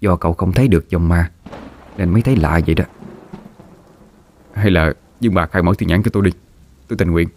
Do 0.00 0.16
cậu 0.16 0.32
không 0.32 0.52
thấy 0.52 0.68
được 0.68 0.90
dòng 0.90 1.08
ma 1.08 1.30
Nên 1.96 2.10
mới 2.10 2.22
thấy 2.22 2.36
lạ 2.36 2.60
vậy 2.66 2.74
đó. 2.74 2.84
Hay 4.52 4.70
là 4.70 4.92
Dương 5.20 5.34
bà 5.34 5.46
khai 5.46 5.62
mở 5.62 5.72
thiên 5.78 5.88
nhãn 5.88 6.02
cho 6.02 6.10
tôi 6.12 6.22
đi. 6.22 6.30
Tôi 6.88 6.96
tình 6.96 7.10
nguyện. 7.10 7.28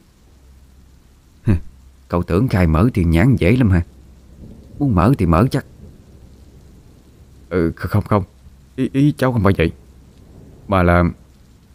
Cậu 2.07 2.23
tưởng 2.23 2.47
khai 2.47 2.67
mở 2.67 2.89
thiên 2.93 3.09
nhãn 3.09 3.35
dễ 3.35 3.55
lắm 3.55 3.69
ha 3.69 3.81
Muốn 4.79 4.95
mở 4.95 5.13
thì 5.17 5.25
mở 5.25 5.47
chắc. 5.51 5.65
Ừ 7.49 7.71
không 7.75 8.03
không. 8.03 8.23
Ý, 8.75 8.89
ý 8.93 9.13
cháu 9.17 9.33
không 9.33 9.43
phải 9.43 9.53
vậy. 9.57 9.71
Mà 10.67 10.83
là 10.83 11.03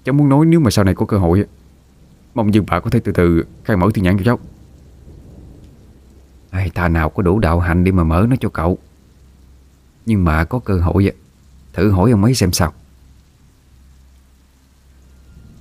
Cháu 0.04 0.12
muốn 0.12 0.28
nói 0.28 0.46
nếu 0.46 0.60
mà 0.60 0.70
sau 0.70 0.84
này 0.84 0.94
có 0.94 1.06
cơ 1.06 1.18
hội 1.18 1.44
Mong 2.34 2.54
Dương 2.54 2.64
bà 2.68 2.80
có 2.80 2.90
thể 2.90 3.00
từ 3.00 3.12
từ 3.12 3.44
khai 3.64 3.76
mở 3.76 3.88
thiên 3.94 4.04
nhãn 4.04 4.18
cho 4.18 4.24
cháu 4.24 4.38
Ai, 6.56 6.70
ta 6.70 6.88
nào 6.88 7.10
có 7.10 7.22
đủ 7.22 7.38
đạo 7.38 7.60
hành 7.60 7.84
đi 7.84 7.92
mà 7.92 8.04
mở 8.04 8.26
nó 8.30 8.36
cho 8.40 8.48
cậu. 8.48 8.78
Nhưng 10.06 10.24
mà 10.24 10.44
có 10.44 10.58
cơ 10.58 10.80
hội 10.80 11.04
vậy 11.04 11.12
Thử 11.72 11.90
hỏi 11.90 12.10
ông 12.10 12.24
ấy 12.24 12.34
xem 12.34 12.52
sao. 12.52 12.72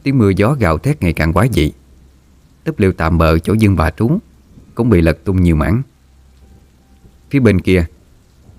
Tiếng 0.03 0.17
mưa 0.17 0.29
gió 0.29 0.55
gào 0.59 0.77
thét 0.77 1.01
ngày 1.01 1.13
càng 1.13 1.33
quá 1.33 1.45
dị. 1.53 1.71
Tấp 2.63 2.79
liệu 2.79 2.93
tạm 2.93 3.17
bờ 3.17 3.39
chỗ 3.39 3.53
dương 3.53 3.75
bà 3.75 3.91
trú 3.91 4.17
Cũng 4.75 4.89
bị 4.89 5.01
lật 5.01 5.23
tung 5.23 5.43
nhiều 5.43 5.55
mảng. 5.55 5.81
Phía 7.29 7.39
bên 7.39 7.61
kia, 7.61 7.85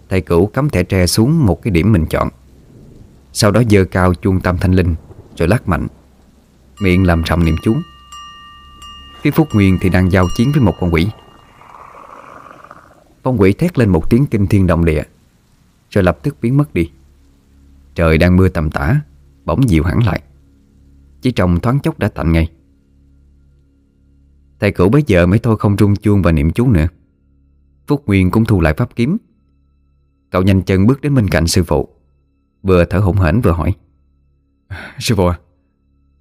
Thầy 0.09 0.21
cửu 0.21 0.47
cắm 0.47 0.71
thẻ 0.71 0.83
tre 0.83 1.07
xuống 1.07 1.47
một 1.47 1.63
cái 1.63 1.71
điểm 1.71 1.93
mình 1.93 2.07
chọn. 2.07 2.29
Sau 3.33 3.51
đó 3.51 3.63
dơ 3.71 3.85
cao 3.85 4.15
chuông 4.15 4.41
tam 4.41 4.59
thanh 4.59 4.73
linh 4.73 4.95
Rồi 5.37 5.49
lắc 5.49 5.69
mạnh, 5.69 5.87
Miệng 6.81 7.07
làm 7.07 7.23
rộng 7.23 7.45
niệm 7.45 7.57
chú. 7.63 7.77
Phía 9.23 9.31
Phúc 9.31 9.49
Nguyên 9.53 9.79
thì 9.81 9.89
đang 9.89 10.13
giao 10.13 10.27
chiến 10.37 10.53
với 10.53 10.61
một 10.61 10.75
con 10.81 10.95
quỷ. 10.95 11.07
Con 13.27 13.41
quỷ 13.41 13.53
thét 13.53 13.79
lên 13.79 13.89
một 13.89 14.11
tiếng 14.11 14.27
kinh 14.27 14.47
thiên 14.47 14.67
động 14.67 14.85
địa, 14.85 15.03
Rồi 15.91 16.05
lập 16.05 16.19
tức 16.23 16.37
biến 16.43 16.57
mất 16.57 16.75
đi. 16.75 16.91
Trời 17.95 18.19
đang 18.19 18.37
mưa 18.37 18.49
tầm 18.49 18.71
tã, 18.71 19.01
Bỗng 19.45 19.69
dịu 19.69 19.85
hẳn 19.85 20.03
lại. 20.03 20.23
Chỉ 21.21 21.33
trong 21.33 21.61
thoáng 21.61 21.81
chốc 21.81 21.99
đã 21.99 22.09
tạnh 22.09 22.33
ngay. 22.33 22.51
Thầy 24.61 24.73
cửu 24.73 24.89
bấy 24.89 25.03
giờ 25.07 25.27
mới 25.27 25.39
thôi 25.39 25.57
không 25.59 25.77
rung 25.77 25.97
chuông 25.97 26.23
và 26.23 26.33
niệm 26.33 26.53
chú 26.53 26.69
nữa. 26.69 26.87
Phúc 27.87 28.03
Nguyên 28.07 28.31
cũng 28.31 28.45
thu 28.45 28.61
lại 28.61 28.75
pháp 28.75 28.97
kiếm. 28.97 29.17
Cậu 30.31 30.43
nhanh 30.43 30.63
chân 30.63 30.87
bước 30.87 31.01
đến 31.01 31.15
bên 31.15 31.29
cạnh 31.29 31.47
sư 31.47 31.63
phụ, 31.63 31.89
Vừa 32.63 32.85
thở 32.85 32.99
hổn 32.99 33.17
hển 33.17 33.41
vừa 33.41 33.53
hỏi. 33.53 33.75
Sư 34.99 35.15
phụ 35.15 35.27
à 35.27 35.39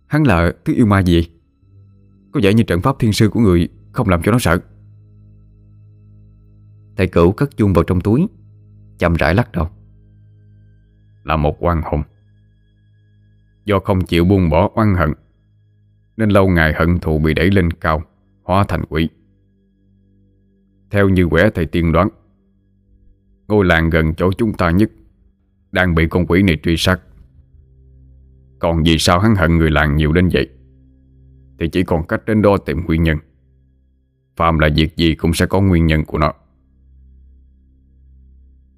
Hắn 0.07 0.23
là 0.23 0.53
thứ 0.65 0.73
yêu 0.73 0.85
ma 0.85 0.99
gì? 0.99 1.29
Có 2.31 2.39
vẻ 2.43 2.53
như 2.53 2.63
trận 2.63 2.81
pháp 2.81 2.95
thiên 2.99 3.13
sư 3.13 3.29
của 3.29 3.39
người 3.39 3.69
Không 3.91 4.09
làm 4.09 4.21
cho 4.23 4.31
nó 4.31 4.39
sợ. 4.39 4.59
Thầy 6.97 7.07
cửu 7.07 7.31
cất 7.31 7.57
chuông 7.57 7.73
vào 7.73 7.83
trong 7.83 8.01
túi, 8.01 8.27
Chậm 8.97 9.13
rãi 9.13 9.35
lắc 9.35 9.51
đầu. 9.51 9.69
Là 11.23 11.37
một 11.37 11.63
oan 11.63 11.81
hồn. 11.81 12.01
Do 13.65 13.79
không 13.79 14.01
chịu 14.01 14.25
buông 14.25 14.49
bỏ 14.49 14.69
oan 14.75 14.95
hận, 14.95 15.13
Nên 16.17 16.29
lâu 16.29 16.49
ngày 16.49 16.73
hận 16.73 16.99
thù 16.99 17.19
bị 17.19 17.33
đẩy 17.33 17.51
lên 17.51 17.71
cao, 17.71 18.03
Hóa 18.43 18.65
thành 18.67 18.85
quỷ. 18.89 19.09
Theo 20.91 21.09
như 21.09 21.27
quẻ 21.27 21.49
thầy 21.49 21.65
tiên 21.65 21.91
đoán, 21.91 22.09
Ngôi 23.47 23.65
làng 23.65 23.89
gần 23.89 24.13
chỗ 24.13 24.31
chúng 24.37 24.53
ta 24.53 24.71
nhất 24.71 24.91
Đang 25.71 25.95
bị 25.95 26.07
con 26.07 26.25
quỷ 26.25 26.43
này 26.43 26.59
truy 26.63 26.75
sát. 26.77 27.01
Còn 28.59 28.83
vì 28.83 28.97
sao 28.97 29.19
hắn 29.19 29.35
hận 29.35 29.57
người 29.57 29.71
làng 29.71 29.95
nhiều 29.95 30.13
đến 30.13 30.29
vậy? 30.33 30.49
Thì 31.59 31.67
chỉ 31.69 31.83
còn 31.83 32.07
cách 32.07 32.25
đến 32.25 32.41
đó 32.41 32.57
tìm 32.57 32.85
nguyên 32.85 33.03
nhân. 33.03 33.17
Phạm 34.35 34.59
là 34.59 34.69
việc 34.75 34.97
gì 34.97 35.15
cũng 35.15 35.33
sẽ 35.33 35.45
có 35.45 35.61
nguyên 35.61 35.85
nhân 35.85 36.05
của 36.05 36.17
nó. 36.17 36.33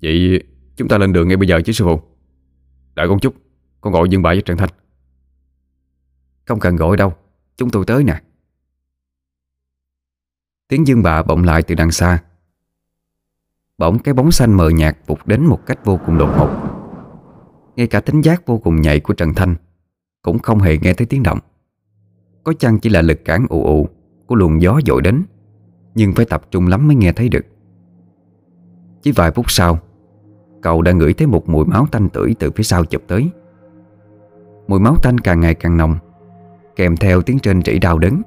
Vậy 0.01 0.43
chúng 0.75 0.87
ta 0.87 0.97
lên 0.97 1.13
đường 1.13 1.27
ngay 1.27 1.37
bây 1.37 1.47
giờ 1.47 1.61
chứ, 1.65 1.73
sư 1.73 1.85
phụ. 1.85 2.01
Đợi 2.95 3.07
con 3.07 3.19
chút, 3.19 3.35
Con 3.81 3.93
gọi 3.93 4.09
Dương 4.09 4.21
bà 4.21 4.29
với 4.29 4.41
Trần 4.41 4.57
Thanh. 4.57 4.69
Không 6.45 6.59
cần 6.59 6.75
gọi 6.75 6.97
đâu, 6.97 7.13
Chúng 7.57 7.69
tôi 7.69 7.85
tới 7.85 8.03
nè. 8.03 8.21
Tiếng 10.67 10.87
dương 10.87 11.03
bà 11.03 11.23
bỗng 11.23 11.43
lại 11.43 11.63
từ 11.63 11.75
đằng 11.75 11.91
xa. 11.91 12.23
Bỗng 13.77 13.99
cái 13.99 14.13
bóng 14.13 14.31
xanh 14.31 14.53
mờ 14.53 14.69
nhạt 14.69 14.97
vụt 15.07 15.27
đến 15.27 15.45
một 15.45 15.65
cách 15.65 15.85
vô 15.85 15.99
cùng 16.05 16.17
đột 16.17 16.29
ngột. 16.37 16.49
Ngay 17.75 17.87
cả 17.87 17.99
tính 17.99 18.21
giác 18.21 18.45
vô 18.45 18.57
cùng 18.57 18.81
nhạy 18.81 18.99
của 18.99 19.13
Trần 19.13 19.33
Thanh 19.33 19.55
Cũng 20.21 20.39
không 20.39 20.59
hề 20.59 20.77
nghe 20.77 20.93
thấy 20.93 21.07
tiếng 21.07 21.23
động. 21.23 21.39
Có 22.43 22.53
chăng 22.59 22.79
chỉ 22.79 22.89
là 22.89 23.01
lực 23.01 23.25
cản 23.25 23.45
ù 23.49 23.65
ù 23.65 23.87
Của 24.25 24.35
luồng 24.35 24.61
gió 24.61 24.79
dội 24.85 25.01
đến, 25.01 25.23
Nhưng 25.95 26.13
phải 26.13 26.25
tập 26.25 26.47
trung 26.51 26.67
lắm 26.67 26.87
mới 26.87 26.95
nghe 26.95 27.13
thấy 27.13 27.29
được. 27.29 27.45
Chỉ 29.01 29.11
vài 29.11 29.31
phút 29.31 29.51
sau 29.51 29.79
Cậu 30.61 30.81
đã 30.81 30.91
ngửi 30.91 31.13
thấy 31.13 31.27
một 31.27 31.49
mùi 31.49 31.65
máu 31.65 31.85
tanh 31.91 32.09
tưởi 32.09 32.35
từ 32.39 32.51
phía 32.51 32.63
sau 32.63 32.85
chụp 32.85 33.01
tới. 33.07 33.29
Mùi 34.67 34.79
máu 34.79 34.95
tanh 35.03 35.17
càng 35.17 35.39
ngày 35.39 35.53
càng 35.53 35.77
nồng 35.77 35.97
Kèm 36.75 36.97
theo 36.97 37.21
tiếng 37.21 37.39
trên 37.39 37.61
rỉ 37.61 37.79
đau 37.79 37.97
đớn. 37.97 38.21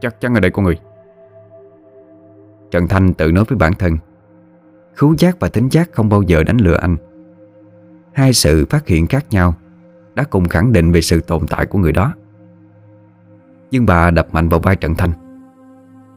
Chắc 0.00 0.20
chắn 0.20 0.34
ở 0.34 0.40
đây 0.40 0.50
có 0.50 0.62
người. 0.62 0.78
Trần 2.70 2.88
Thanh 2.88 3.14
tự 3.14 3.32
nói 3.32 3.44
với 3.48 3.58
bản 3.58 3.72
thân 3.74 3.96
Khứu 4.94 5.14
giác 5.18 5.40
và 5.40 5.48
tính 5.48 5.68
giác 5.68 5.92
không 5.92 6.08
bao 6.08 6.22
giờ 6.22 6.42
đánh 6.42 6.56
lừa 6.56 6.76
anh. 6.76 6.96
Hai 8.12 8.32
sự 8.32 8.66
phát 8.70 8.86
hiện 8.86 9.06
khác 9.06 9.26
nhau 9.30 9.54
Đã 10.14 10.24
cùng 10.24 10.48
khẳng 10.48 10.72
định 10.72 10.92
về 10.92 11.00
sự 11.00 11.20
tồn 11.20 11.46
tại 11.46 11.66
của 11.66 11.78
người 11.78 11.92
đó. 11.92 12.14
Nhưng 13.70 13.86
bà 13.86 14.10
đập 14.10 14.26
mạnh 14.32 14.48
vào 14.48 14.60
vai 14.60 14.76
Trần 14.76 14.94
Thanh 14.94 15.12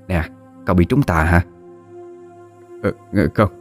Nè, 0.08 0.24
cậu 0.66 0.76
bị 0.76 0.86
trúng 0.86 1.04
tà 1.04 1.24
hả? 1.24 1.42
Ừ, 2.82 2.94
không. 3.34 3.59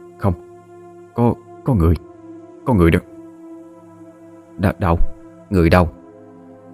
Có, 1.19 1.33
có 1.63 1.73
người. 1.73 1.95
Có 2.65 2.73
người 2.73 2.91
đó 2.91 2.99
Đ 4.57 4.65
Đâu? 4.79 4.97
Người 5.49 5.69
đâu? 5.69 5.89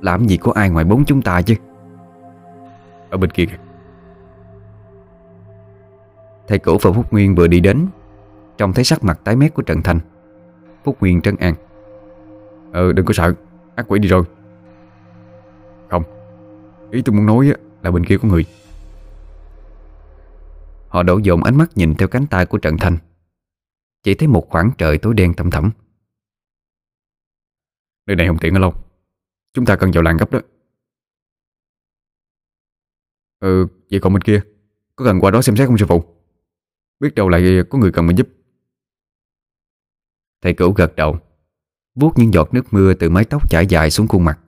Làm 0.02 0.26
gì 0.26 0.38
có 0.38 0.52
ai 0.56 0.70
ngoài 0.70 0.86
bốn 0.86 1.06
chúng 1.06 1.22
ta 1.22 1.42
chứ? 1.42 1.56
Ở 3.10 3.18
bên 3.18 3.30
kia 3.30 3.46
kìa. 3.46 3.58
Thầy 6.48 6.60
cửu 6.60 6.78
và 6.82 6.92
Phúc 6.92 7.14
Nguyên 7.14 7.36
vừa 7.36 7.48
đi 7.48 7.60
đến 7.60 7.88
Trông 8.58 8.74
thấy 8.74 8.84
sắc 8.84 9.04
mặt 9.04 9.20
tái 9.24 9.36
mét 9.36 9.54
của 9.54 9.62
Trần 9.62 9.82
Thanh. 9.82 10.00
Phúc 10.84 10.98
Nguyên 11.00 11.22
trấn 11.22 11.36
an. 11.36 11.54
Ờ 12.72 12.94
đừng 12.94 13.06
có 13.06 13.14
sợ. 13.14 13.34
Ác 13.76 13.86
quỷ 13.88 14.00
đi 14.00 14.08
rồi. 14.08 14.24
Không. 15.90 16.04
Ý 16.92 17.02
tôi 17.02 17.16
muốn 17.16 17.26
nói 17.26 17.54
là 17.84 17.92
bên 17.92 18.06
kia 18.06 18.18
có 18.18 18.28
người. 18.28 18.46
Họ 20.88 21.04
đổ 21.04 21.18
dồn 21.18 21.44
ánh 21.44 21.58
mắt 21.58 21.70
nhìn 21.76 21.96
theo 21.96 22.08
cánh 22.08 22.28
tay 22.28 22.46
của 22.46 22.58
Trần 22.58 22.78
Thanh. 22.78 22.98
Chỉ 24.06 24.16
thấy 24.16 24.28
một 24.28 24.48
khoảng 24.50 24.72
trời 24.78 24.98
tối 24.98 25.14
đen 25.14 25.34
thâm 25.34 25.52
thẳm. 25.52 25.72
Nơi 28.06 28.16
này 28.16 28.28
không 28.28 28.38
tiện 28.42 28.54
ở 28.54 28.60
lâu 28.60 28.74
Chúng 29.54 29.66
ta 29.66 29.76
cần 29.76 29.92
vào 29.92 30.04
làng 30.04 30.18
gấp 30.18 30.32
đó. 30.32 30.40
Ừ 33.40 33.68
vậy 33.92 34.00
còn 34.00 34.14
bên 34.14 34.22
kia 34.22 34.42
Có 34.96 35.06
cần 35.06 35.20
qua 35.20 35.32
đó 35.32 35.42
xem 35.42 35.56
xét 35.56 35.68
không 35.68 35.78
sư 35.78 35.86
phụ? 35.90 36.04
Biết 37.00 37.16
đâu 37.16 37.30
lại 37.30 37.42
có 37.70 37.78
người 37.78 37.92
cần 37.92 38.08
mình 38.08 38.18
giúp. 38.18 38.28
Thầy 40.42 40.54
cửu 40.54 40.72
gật 40.72 40.96
đầu 40.96 41.20
vuốt 41.96 42.14
những 42.16 42.34
giọt 42.34 42.54
nước 42.54 42.64
mưa 42.72 42.94
từ 42.94 43.10
mái 43.10 43.26
tóc 43.26 43.50
chảy 43.50 43.66
dài 43.68 43.92
xuống 43.92 44.08
khuôn 44.08 44.24
mặt 44.24 44.40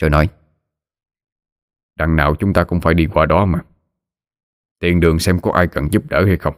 Rồi 0.00 0.10
nói 0.10 0.28
Đằng 1.96 2.16
nào 2.16 2.34
chúng 2.38 2.52
ta 2.52 2.64
cũng 2.64 2.80
phải 2.80 2.94
đi 2.94 3.06
qua 3.14 3.26
đó 3.26 3.44
mà. 3.44 3.64
Tiện 4.78 5.00
đường 5.00 5.18
xem 5.18 5.40
có 5.40 5.52
ai 5.52 5.66
cần 5.66 5.88
giúp 5.92 6.02
đỡ 6.08 6.24
hay 6.26 6.36
không 6.36 6.54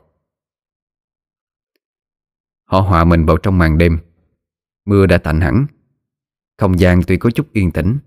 Họ 2.64 2.80
hòa 2.80 3.04
mình 3.04 3.26
vào 3.26 3.37
trong 3.37 3.59
màn 3.59 3.78
đêm. 3.78 3.99
Mưa 4.87 5.06
đã 5.06 5.18
tạnh 5.18 5.40
hẳn. 5.40 5.66
Không 6.59 6.80
gian 6.80 7.02
tuy 7.06 7.16
có 7.16 7.30
chút 7.30 7.52
yên 7.52 7.71
tĩnh, 7.71 7.99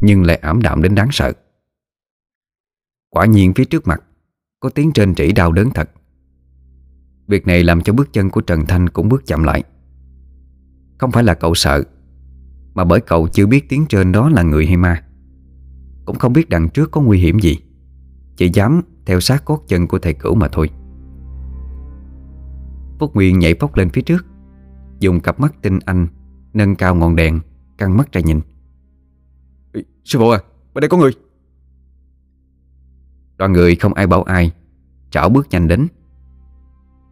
Nhưng 0.00 0.24
lại 0.24 0.36
ảm 0.36 0.62
đạm 0.62 0.82
đến 0.82 0.94
đáng 0.94 1.08
sợ. 1.12 1.32
Quả 3.10 3.26
nhiên 3.26 3.54
phía 3.54 3.64
trước 3.64 3.86
mặt, 3.86 4.02
Có 4.60 4.70
tiếng 4.70 4.92
trên 4.92 5.14
trĩ 5.14 5.32
đau 5.32 5.52
đớn 5.52 5.70
thật. 5.74 5.90
Việc 7.26 7.46
này 7.46 7.64
làm 7.64 7.80
cho 7.80 7.92
bước 7.92 8.12
chân 8.12 8.30
của 8.30 8.40
Trần 8.40 8.66
Thanh 8.66 8.88
cũng 8.88 9.08
bước 9.08 9.26
chậm 9.26 9.44
lại. 9.44 9.62
Không 10.98 11.12
phải 11.12 11.24
là 11.24 11.34
cậu 11.34 11.54
sợ, 11.54 11.84
Mà 12.74 12.84
bởi 12.84 13.00
cậu 13.00 13.28
chưa 13.28 13.46
biết 13.46 13.68
tiếng 13.68 13.86
trên 13.88 14.12
đó 14.12 14.28
là 14.28 14.42
người 14.42 14.66
hay 14.66 14.76
ma. 14.76 15.04
Cũng 16.04 16.18
không 16.18 16.32
biết 16.32 16.48
đằng 16.48 16.68
trước 16.68 16.90
có 16.90 17.00
nguy 17.00 17.18
hiểm 17.18 17.40
gì, 17.40 17.58
Chỉ 18.36 18.50
dám 18.54 18.82
theo 19.06 19.20
sát 19.20 19.44
cốt 19.44 19.64
chân 19.68 19.86
của 19.86 19.98
thầy 19.98 20.14
cửu 20.14 20.34
mà 20.34 20.48
thôi. 20.48 20.70
Phúc 22.98 23.14
Nguyên 23.14 23.38
nhảy 23.38 23.54
phóc 23.54 23.76
lên 23.76 23.90
phía 23.90 24.02
trước. 24.02 24.26
Dùng 25.00 25.20
cặp 25.20 25.40
mắt 25.40 25.54
tinh 25.62 25.78
anh 25.84 26.06
Nâng 26.54 26.76
cao 26.76 26.94
ngọn 26.94 27.16
đèn 27.16 27.40
Căng 27.78 27.96
mắt 27.96 28.12
ra 28.12 28.20
nhìn. 28.20 28.40
Sư 30.04 30.18
phụ 30.18 30.30
à, 30.30 30.38
bên 30.74 30.80
đây 30.80 30.88
có 30.88 30.96
người. 30.96 31.12
Đoàn 33.36 33.52
người 33.52 33.76
không 33.76 33.94
ai 33.94 34.06
bảo 34.06 34.22
ai 34.22 34.52
Trảo 35.10 35.28
bước 35.28 35.46
nhanh 35.50 35.68
đến. 35.68 35.86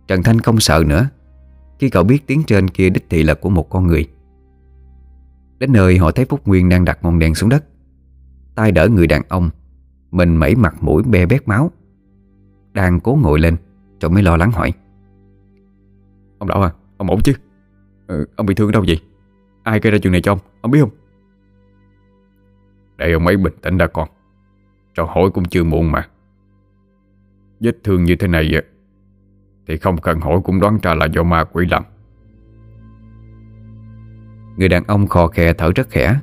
Trần 0.08 0.22
Thanh 0.22 0.40
không 0.40 0.60
sợ 0.60 0.84
nữa 0.86 1.08
Khi 1.78 1.90
cậu 1.90 2.04
biết 2.04 2.26
tiếng 2.26 2.42
trên 2.42 2.68
kia 2.68 2.90
đích 2.90 3.10
thị 3.10 3.22
là 3.22 3.34
của 3.34 3.50
một 3.50 3.70
con 3.70 3.86
người. 3.86 4.08
Đến 5.58 5.72
nơi 5.72 5.98
họ 5.98 6.10
thấy 6.10 6.24
Phúc 6.24 6.40
Nguyên 6.44 6.68
đang 6.68 6.84
đặt 6.84 6.98
ngọn 7.02 7.18
đèn 7.18 7.34
xuống 7.34 7.48
đất. 7.48 7.64
Tay 8.54 8.72
đỡ 8.72 8.88
người 8.88 9.06
đàn 9.06 9.22
ông 9.28 9.50
Mình 10.10 10.36
mẩy 10.36 10.54
mặt 10.54 10.74
mũi 10.80 11.02
be 11.02 11.26
bét 11.26 11.48
máu. 11.48 11.70
Đang 12.72 13.00
cố 13.00 13.18
ngồi 13.22 13.40
lên 13.40 13.56
Rồi 14.00 14.10
mới 14.10 14.22
lo 14.22 14.36
lắng 14.36 14.52
hỏi 14.52 14.72
Ông 16.38 16.48
Đạo 16.48 16.62
à, 16.62 16.70
ông 16.96 17.10
ổn 17.10 17.20
chứ? 17.22 17.32
Ừ, 18.06 18.26
Ông 18.36 18.46
bị 18.46 18.54
thương 18.54 18.68
ở 18.68 18.72
đâu 18.72 18.84
vậy? 18.86 19.00
Ai 19.62 19.80
gây 19.80 19.90
ra 19.90 19.98
chuyện 19.98 20.12
này 20.12 20.22
cho 20.22 20.32
ông, 20.32 20.38
ông 20.60 20.70
biết 20.70 20.80
không? 20.80 20.90
Để 22.96 23.12
ông 23.12 23.26
ấy 23.26 23.36
bình 23.36 23.52
tĩnh 23.62 23.78
đã 23.78 23.86
con. 23.86 24.08
Cho 24.94 25.04
hỏi 25.04 25.30
cũng 25.34 25.44
chưa 25.44 25.64
muộn 25.64 25.92
mà. 25.92 26.08
Vết 27.60 27.76
thương 27.84 28.04
như 28.04 28.16
thế 28.16 28.28
này 28.28 28.52
Thì 29.66 29.76
không 29.76 30.00
cần 30.00 30.20
hỏi 30.20 30.40
cũng 30.44 30.60
đoán 30.60 30.78
ra 30.82 30.94
là 30.94 31.06
do 31.06 31.22
ma 31.22 31.44
quỷ 31.44 31.66
làm. 31.70 31.82
Người 34.56 34.68
đàn 34.68 34.84
ông 34.84 35.06
khò 35.06 35.26
khè 35.26 35.52
thở 35.52 35.72
rất 35.74 35.90
khẽ. 35.90 36.20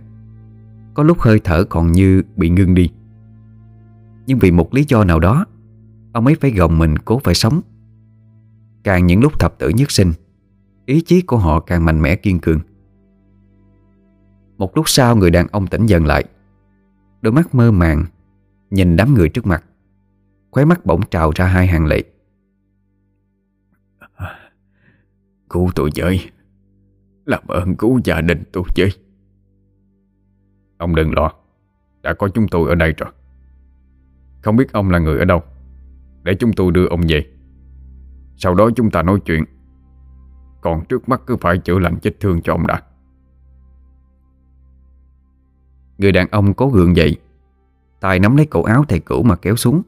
Có 0.94 1.04
lúc 1.04 1.20
hơi 1.20 1.40
thở 1.44 1.64
còn 1.64 1.92
như 1.92 2.24
bị 2.36 2.50
ngưng 2.50 2.74
đi. 2.74 2.90
Nhưng 4.28 4.40
vì 4.40 4.52
một 4.52 4.74
lý 4.74 4.86
do 4.88 5.04
nào 5.04 5.20
đó 5.20 5.46
Ông 6.14 6.26
ấy 6.26 6.36
phải 6.36 6.52
gồng 6.52 6.78
mình 6.78 6.98
cố 6.98 7.20
phải 7.20 7.34
sống. 7.34 7.62
Càng 8.84 9.08
những 9.08 9.22
lúc 9.22 9.40
thập 9.40 9.60
tử 9.60 9.70
nhất 9.70 9.92
sinh 9.92 10.14
Ý 10.86 11.02
chí 11.02 11.22
của 11.22 11.38
họ 11.38 11.60
càng 11.60 11.86
mạnh 11.86 12.02
mẽ 12.02 12.16
kiên 12.16 12.40
cường. 12.40 12.60
Một 14.58 14.78
lúc 14.78 14.90
sau 14.90 15.16
người 15.16 15.32
đàn 15.32 15.48
ông 15.48 15.68
tỉnh 15.68 15.86
dần 15.86 16.06
lại 16.06 16.24
Đôi 17.22 17.34
mắt 17.34 17.56
mơ 17.56 17.72
màng 17.72 18.06
Nhìn 18.70 18.96
đám 18.96 19.14
người 19.14 19.30
trước 19.30 19.46
mặt 19.46 19.64
Khóe 20.52 20.66
mắt 20.66 20.86
bỗng 20.86 21.02
trào 21.12 21.32
ra 21.36 21.46
hai 21.46 21.68
hàng 21.68 21.86
lệ. 21.86 22.04
Cứu 25.50 25.70
tôi 25.76 25.90
với 25.96 26.20
Làm 27.26 27.48
ơn 27.48 27.76
cứu 27.76 28.00
gia 28.04 28.22
đình 28.22 28.44
tôi 28.52 28.64
với. 28.76 28.90
Ông 30.78 30.96
đừng 30.96 31.14
lo 31.14 31.32
Đã 32.02 32.14
có 32.14 32.28
chúng 32.28 32.48
tôi 32.48 32.70
ở 32.70 32.76
đây 32.76 32.94
rồi. 32.98 33.10
Không 34.42 34.56
biết 34.56 34.74
ông 34.74 34.90
là 34.90 35.00
người 35.00 35.20
ở 35.20 35.26
đâu 35.26 35.44
Để 36.24 36.36
chúng 36.40 36.54
tôi 36.54 36.72
đưa 36.72 36.86
ông 36.86 37.02
về 37.08 37.26
sau 38.38 38.56
đó 38.56 38.70
chúng 38.76 38.92
ta 38.92 39.02
nói 39.02 39.20
chuyện. 39.26 39.44
Còn 40.62 40.86
trước 40.86 41.10
mắt 41.10 41.22
cứ 41.28 41.38
phải 41.42 41.58
chữa 41.58 41.80
lành 41.80 41.98
vết 42.04 42.12
thương 42.20 42.42
cho 42.42 42.54
ông 42.54 42.68
đã. 42.68 42.82
Người 45.98 46.12
đàn 46.12 46.28
ông 46.32 46.54
cố 46.54 46.70
gượng 46.70 46.96
dậy, 46.96 47.16
tay 48.00 48.20
nắm 48.20 48.36
lấy 48.36 48.46
cổ 48.46 48.64
áo 48.64 48.86
thầy 48.88 49.00
cửu 49.00 49.24
mà 49.24 49.36
kéo 49.36 49.56
xuống. 49.56 49.82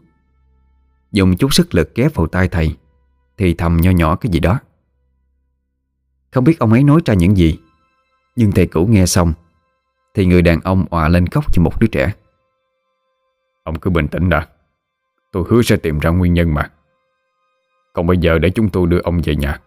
Dùng 1.12 1.38
chút 1.38 1.54
sức 1.54 1.76
lực 1.76 1.96
ghép 1.96 2.16
vào 2.16 2.28
tay 2.28 2.48
thầy, 2.48 2.76
Thì 3.38 3.54
thầm 3.54 3.78
nho 3.78 3.92
nhỏ 3.92 4.16
cái 4.16 4.32
gì 4.32 4.40
đó. 4.40 4.60
Không 6.32 6.44
biết 6.44 6.60
ông 6.60 6.72
ấy 6.72 6.84
nói 6.84 7.02
ra 7.06 7.14
những 7.14 7.38
gì, 7.38 7.60
Nhưng 8.36 8.52
thầy 8.52 8.68
cửu 8.68 8.88
nghe 8.88 9.06
xong, 9.06 9.34
Thì 10.14 10.26
người 10.26 10.42
đàn 10.42 10.60
ông 10.62 10.86
òa 10.90 11.08
lên 11.08 11.28
khóc 11.28 11.46
như 11.56 11.64
một 11.64 11.80
đứa 11.80 11.88
trẻ. 11.88 12.14
Ông 13.64 13.80
cứ 13.80 13.90
bình 13.90 14.08
tĩnh 14.08 14.30
đã, 14.30 14.48
Tôi 15.32 15.44
hứa 15.50 15.62
sẽ 15.62 15.76
tìm 15.76 16.00
ra 16.00 16.10
nguyên 16.10 16.34
nhân 16.34 16.54
mà. 16.54 16.72
Còn 17.96 18.08
bây 18.08 18.18
giờ 18.18 18.40
để 18.40 18.50
chúng 18.50 18.70
tôi 18.70 18.88
đưa 18.88 19.00
ông 19.00 19.22
về 19.24 19.36
nhà. 19.36 19.60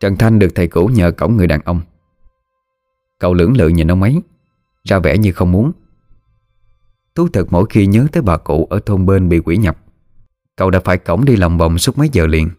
Trần 0.00 0.16
Thanh 0.16 0.38
được 0.38 0.48
thầy 0.54 0.68
cũ 0.68 0.86
nhờ 0.86 1.10
cổng 1.10 1.36
người 1.36 1.46
đàn 1.46 1.60
ông. 1.64 1.80
Cậu 3.18 3.34
lưỡng 3.34 3.56
lự 3.56 3.68
nhìn 3.68 3.90
ông 3.90 4.02
ấy, 4.02 4.22
Ra 4.84 4.98
vẻ 4.98 5.18
như 5.18 5.32
không 5.32 5.52
muốn. 5.52 5.72
Thú 7.14 7.28
thật 7.32 7.46
mỗi 7.50 7.66
khi 7.70 7.86
nhớ 7.86 8.06
tới 8.12 8.22
bà 8.22 8.36
cụ 8.36 8.66
Ở 8.70 8.80
thôn 8.86 9.06
bên 9.06 9.28
bị 9.28 9.38
quỷ 9.38 9.56
nhập, 9.56 9.78
Cậu 10.56 10.70
đã 10.70 10.80
phải 10.84 10.98
cổng 10.98 11.24
đi 11.24 11.36
lòng 11.36 11.58
vòng 11.58 11.78
suốt 11.78 11.98
mấy 11.98 12.08
giờ 12.12 12.26
liền, 12.26 12.50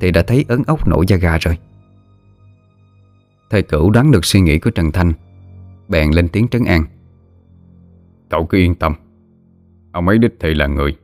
Thì 0.00 0.10
đã 0.10 0.22
thấy 0.22 0.44
ấn 0.48 0.62
ốc 0.66 0.88
nổi 0.88 1.04
da 1.08 1.16
gà 1.16 1.38
rồi. 1.38 1.58
Thầy 3.50 3.62
cửu 3.62 3.90
đoán 3.90 4.10
được 4.10 4.24
suy 4.24 4.40
nghĩ 4.40 4.58
của 4.58 4.70
Trần 4.70 4.92
Thanh, 4.92 5.12
Bèn 5.88 6.10
lên 6.10 6.28
tiếng 6.28 6.48
trấn 6.48 6.64
an. 6.64 6.84
Cậu 8.30 8.46
cứ 8.46 8.58
yên 8.58 8.74
tâm, 8.74 8.94
Ông 9.92 10.08
ấy 10.08 10.18
đích 10.18 10.34
thị 10.40 10.54
là 10.54 10.66
người. 10.66 10.96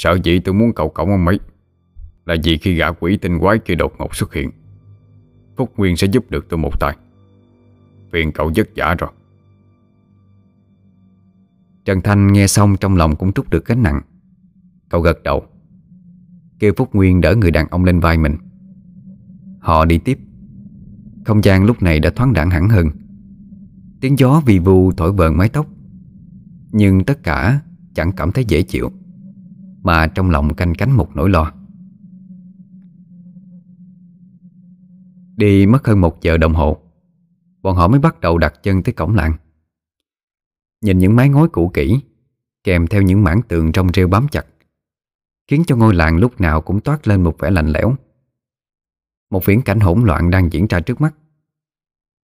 Sợ 0.00 0.18
dĩ 0.22 0.40
tôi 0.40 0.54
muốn 0.54 0.72
cầu 0.72 0.88
cổng 0.88 1.10
ông 1.10 1.26
ấy. 1.26 1.40
Là 2.26 2.36
vì 2.44 2.58
khi 2.58 2.74
gã 2.74 2.92
quỷ 2.92 3.16
tinh 3.16 3.38
quái 3.38 3.58
kia 3.58 3.74
đột 3.74 3.92
ngột 3.98 4.14
xuất 4.14 4.34
hiện, 4.34 4.50
Phúc 5.56 5.72
Nguyên 5.76 5.96
sẽ 5.96 6.06
giúp 6.06 6.30
được 6.30 6.46
tôi 6.48 6.58
một 6.58 6.80
tay. 6.80 6.96
Phiền 8.12 8.32
cậu 8.32 8.50
vất 8.56 8.68
vả 8.76 8.94
rồi. 8.98 9.10
Trần 11.84 12.00
Thanh 12.00 12.32
nghe 12.32 12.46
xong 12.46 12.76
trong 12.76 12.96
lòng 12.96 13.16
cũng 13.16 13.32
trút 13.32 13.50
được 13.50 13.66
gánh 13.66 13.82
nặng. 13.82 14.02
Cậu 14.88 15.00
gật 15.00 15.22
đầu. 15.22 15.44
Kêu 16.58 16.72
Phúc 16.76 16.94
Nguyên 16.94 17.20
đỡ 17.20 17.34
người 17.34 17.50
đàn 17.50 17.68
ông 17.68 17.84
lên 17.84 18.00
vai 18.00 18.18
mình. 18.18 18.36
Họ 19.58 19.84
đi 19.84 19.98
tiếp. 19.98 20.18
Không 21.24 21.44
gian 21.44 21.64
lúc 21.64 21.82
này 21.82 22.00
đã 22.00 22.10
thoáng 22.10 22.32
đẳng 22.32 22.50
hẳn 22.50 22.68
hơn. 22.68 22.90
Tiếng 24.00 24.18
gió 24.18 24.42
vì 24.46 24.58
vu 24.58 24.92
thổi 24.92 25.12
vờn 25.12 25.36
mái 25.36 25.48
tóc. 25.48 25.66
Nhưng 26.72 27.04
tất 27.04 27.22
cả 27.22 27.60
chẳng 27.94 28.12
cảm 28.12 28.32
thấy 28.32 28.44
dễ 28.44 28.62
chịu. 28.62 28.92
Mà 29.82 30.06
trong 30.06 30.30
lòng 30.30 30.54
canh 30.54 30.74
cánh 30.74 30.92
một 30.92 31.16
nỗi 31.16 31.30
lo. 31.30 31.52
Đi 35.36 35.66
mất 35.66 35.86
hơn 35.86 36.00
một 36.00 36.20
giờ 36.20 36.36
đồng 36.36 36.54
hồ 36.54 36.78
Bọn 37.62 37.76
họ 37.76 37.88
mới 37.88 38.00
bắt 38.00 38.20
đầu 38.20 38.38
đặt 38.38 38.62
chân 38.62 38.82
tới 38.82 38.92
cổng 38.92 39.14
làng. 39.14 39.32
Nhìn 40.80 40.98
những 40.98 41.16
mái 41.16 41.28
ngói 41.28 41.48
cũ 41.48 41.70
kỹ 41.74 42.00
Kèm 42.64 42.86
theo 42.86 43.02
những 43.02 43.24
mảng 43.24 43.42
tường 43.48 43.72
trong 43.72 43.88
rêu 43.94 44.08
bám 44.08 44.28
chặt 44.28 44.46
Khiến 45.46 45.62
cho 45.66 45.76
ngôi 45.76 45.94
làng 45.94 46.16
lúc 46.16 46.40
nào 46.40 46.60
cũng 46.60 46.80
toát 46.80 47.08
lên 47.08 47.22
một 47.22 47.38
vẻ 47.38 47.50
lạnh 47.50 47.68
lẽo. 47.68 47.94
Một 49.30 49.44
viễn 49.44 49.62
cảnh 49.62 49.80
hỗn 49.80 50.04
loạn 50.04 50.30
đang 50.30 50.52
diễn 50.52 50.66
ra 50.66 50.80
trước 50.80 51.00
mắt. 51.00 51.14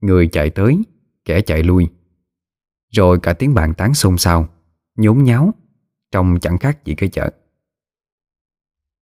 Người 0.00 0.26
chạy 0.26 0.50
tới, 0.50 0.82
kẻ 1.24 1.40
chạy 1.40 1.62
lui 1.62 1.88
Rồi 2.92 3.18
cả 3.22 3.32
tiếng 3.32 3.54
bàn 3.54 3.74
tán 3.74 3.94
xôn 3.94 4.18
xao 4.18 4.48
Nhốn 4.96 5.24
nháo 5.24 5.54
Trông 6.10 6.40
chẳng 6.40 6.58
khác 6.58 6.84
gì 6.84 6.94
cái 6.94 7.08
chợ. 7.08 7.30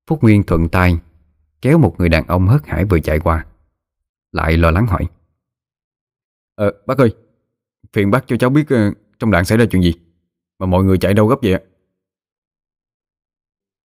Phúc 0.08 0.24
Nguyên 0.24 0.44
thuận 0.44 0.70
tay 0.70 1.00
Kéo 1.62 1.78
một 1.78 1.96
người 1.98 2.10
đàn 2.10 2.28
ông 2.28 2.48
hớt 2.48 2.68
hải 2.68 2.86
vừa 2.86 3.00
chạy 3.00 3.20
qua. 3.20 3.46
Lại 4.32 4.58
lo 4.58 4.72
lắng 4.72 4.88
hỏi. 4.88 5.08
Ờ 6.56 6.72
bác 6.86 6.98
ơi 6.98 7.16
Phiền 7.94 8.12
bác 8.12 8.28
cho 8.28 8.38
cháu 8.38 8.50
biết 8.50 8.66
uh, 8.74 8.98
trong 9.20 9.32
làng 9.32 9.46
xảy 9.46 9.58
ra 9.58 9.66
chuyện 9.72 9.84
gì? 9.84 9.94
Mà 10.60 10.66
mọi 10.66 10.84
người 10.84 10.98
chạy 10.98 11.14
đâu 11.14 11.28
gấp 11.28 11.36
vậy 11.42 11.54
ạ? 11.54 11.60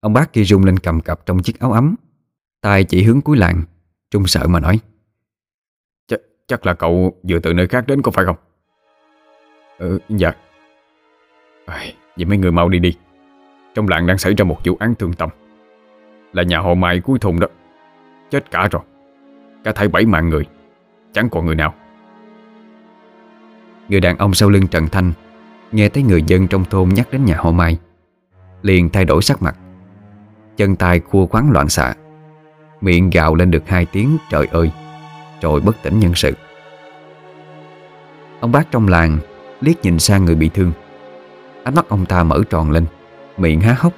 Ông 0.00 0.12
bác 0.12 0.32
kia 0.32 0.44
rung 0.44 0.64
lên 0.64 0.78
cầm 0.78 1.00
cập 1.00 1.26
trong 1.26 1.42
chiếc 1.42 1.60
áo 1.60 1.72
ấm. 1.72 1.94
Tay 2.60 2.84
chỉ 2.84 3.02
hướng 3.02 3.20
cuối 3.20 3.36
làng 3.36 3.62
Trung 4.10 4.26
sợ 4.26 4.48
mà 4.48 4.60
nói. 4.60 4.80
Ch 6.08 6.14
Chắc 6.46 6.66
là 6.66 6.74
cậu 6.74 7.20
vừa 7.28 7.38
từ 7.38 7.54
nơi 7.54 7.68
khác 7.68 7.84
đến 7.86 8.02
có 8.02 8.10
phải 8.10 8.24
không? 8.24 8.36
Ừ 9.78 9.98
dạ. 10.08 10.32
À, 11.66 11.86
Vậy 12.16 12.24
mấy 12.24 12.38
người 12.38 12.52
mau 12.52 12.68
đi 12.68 12.78
đi. 12.78 12.96
Trong 13.74 13.88
làng 13.88 14.06
đang 14.06 14.18
xảy 14.18 14.34
ra 14.34 14.44
một 14.44 14.58
vụ 14.64 14.76
án 14.80 14.94
thương 14.94 15.12
tâm 15.12 15.30
là 16.32 16.42
nhà 16.42 16.58
họ 16.58 16.74
Mai 16.74 17.00
cuối 17.00 17.18
thùng 17.18 17.40
đó. 17.40 17.46
Chết 18.30 18.50
cả 18.50 18.68
rồi. 18.70 18.82
Cả 19.64 19.72
thảy 19.72 19.88
bảy 19.88 20.06
mạng 20.06 20.28
người. 20.28 20.46
Chẳng 21.12 21.28
còn 21.30 21.46
người 21.46 21.54
nào. 21.54 21.74
Người 23.88 24.00
đàn 24.00 24.18
ông 24.18 24.34
sau 24.34 24.48
lưng 24.50 24.66
Trần 24.66 24.88
Thanh 24.88 25.12
Nghe 25.72 25.88
thấy 25.88 26.02
người 26.02 26.22
dân 26.22 26.48
trong 26.48 26.64
thôn 26.64 26.88
nhắc 26.88 27.08
đến 27.12 27.24
nhà 27.24 27.36
họ 27.38 27.50
Mai, 27.50 27.78
Liền 28.62 28.88
thay 28.90 29.04
đổi 29.04 29.22
sắc 29.22 29.42
mặt. 29.42 29.56
Chân 30.56 30.76
tay 30.76 31.00
cua 31.00 31.26
khoáng 31.26 31.50
loạn 31.50 31.68
xạ. 31.68 31.94
Miệng 32.80 33.10
gào 33.10 33.34
lên 33.34 33.50
được 33.50 33.68
hai 33.68 33.86
tiếng, 33.86 34.16
trời 34.30 34.46
ơi 34.50 34.70
Rồi 35.42 35.60
bất 35.60 35.76
tỉnh 35.82 35.98
nhân 35.98 36.14
sự. 36.14 36.32
Ông 38.40 38.52
bác 38.52 38.70
trong 38.70 38.88
làng 38.88 39.18
liếc 39.60 39.82
nhìn 39.82 39.98
sang 39.98 40.24
người 40.24 40.34
bị 40.34 40.48
thương. 40.48 40.72
Ánh 41.64 41.74
mắt 41.74 41.88
ông 41.88 42.06
ta 42.06 42.24
mở 42.24 42.42
tròn 42.50 42.70
lên, 42.70 42.86
Miệng 43.36 43.60
há 43.60 43.76
hốc. 43.78 43.92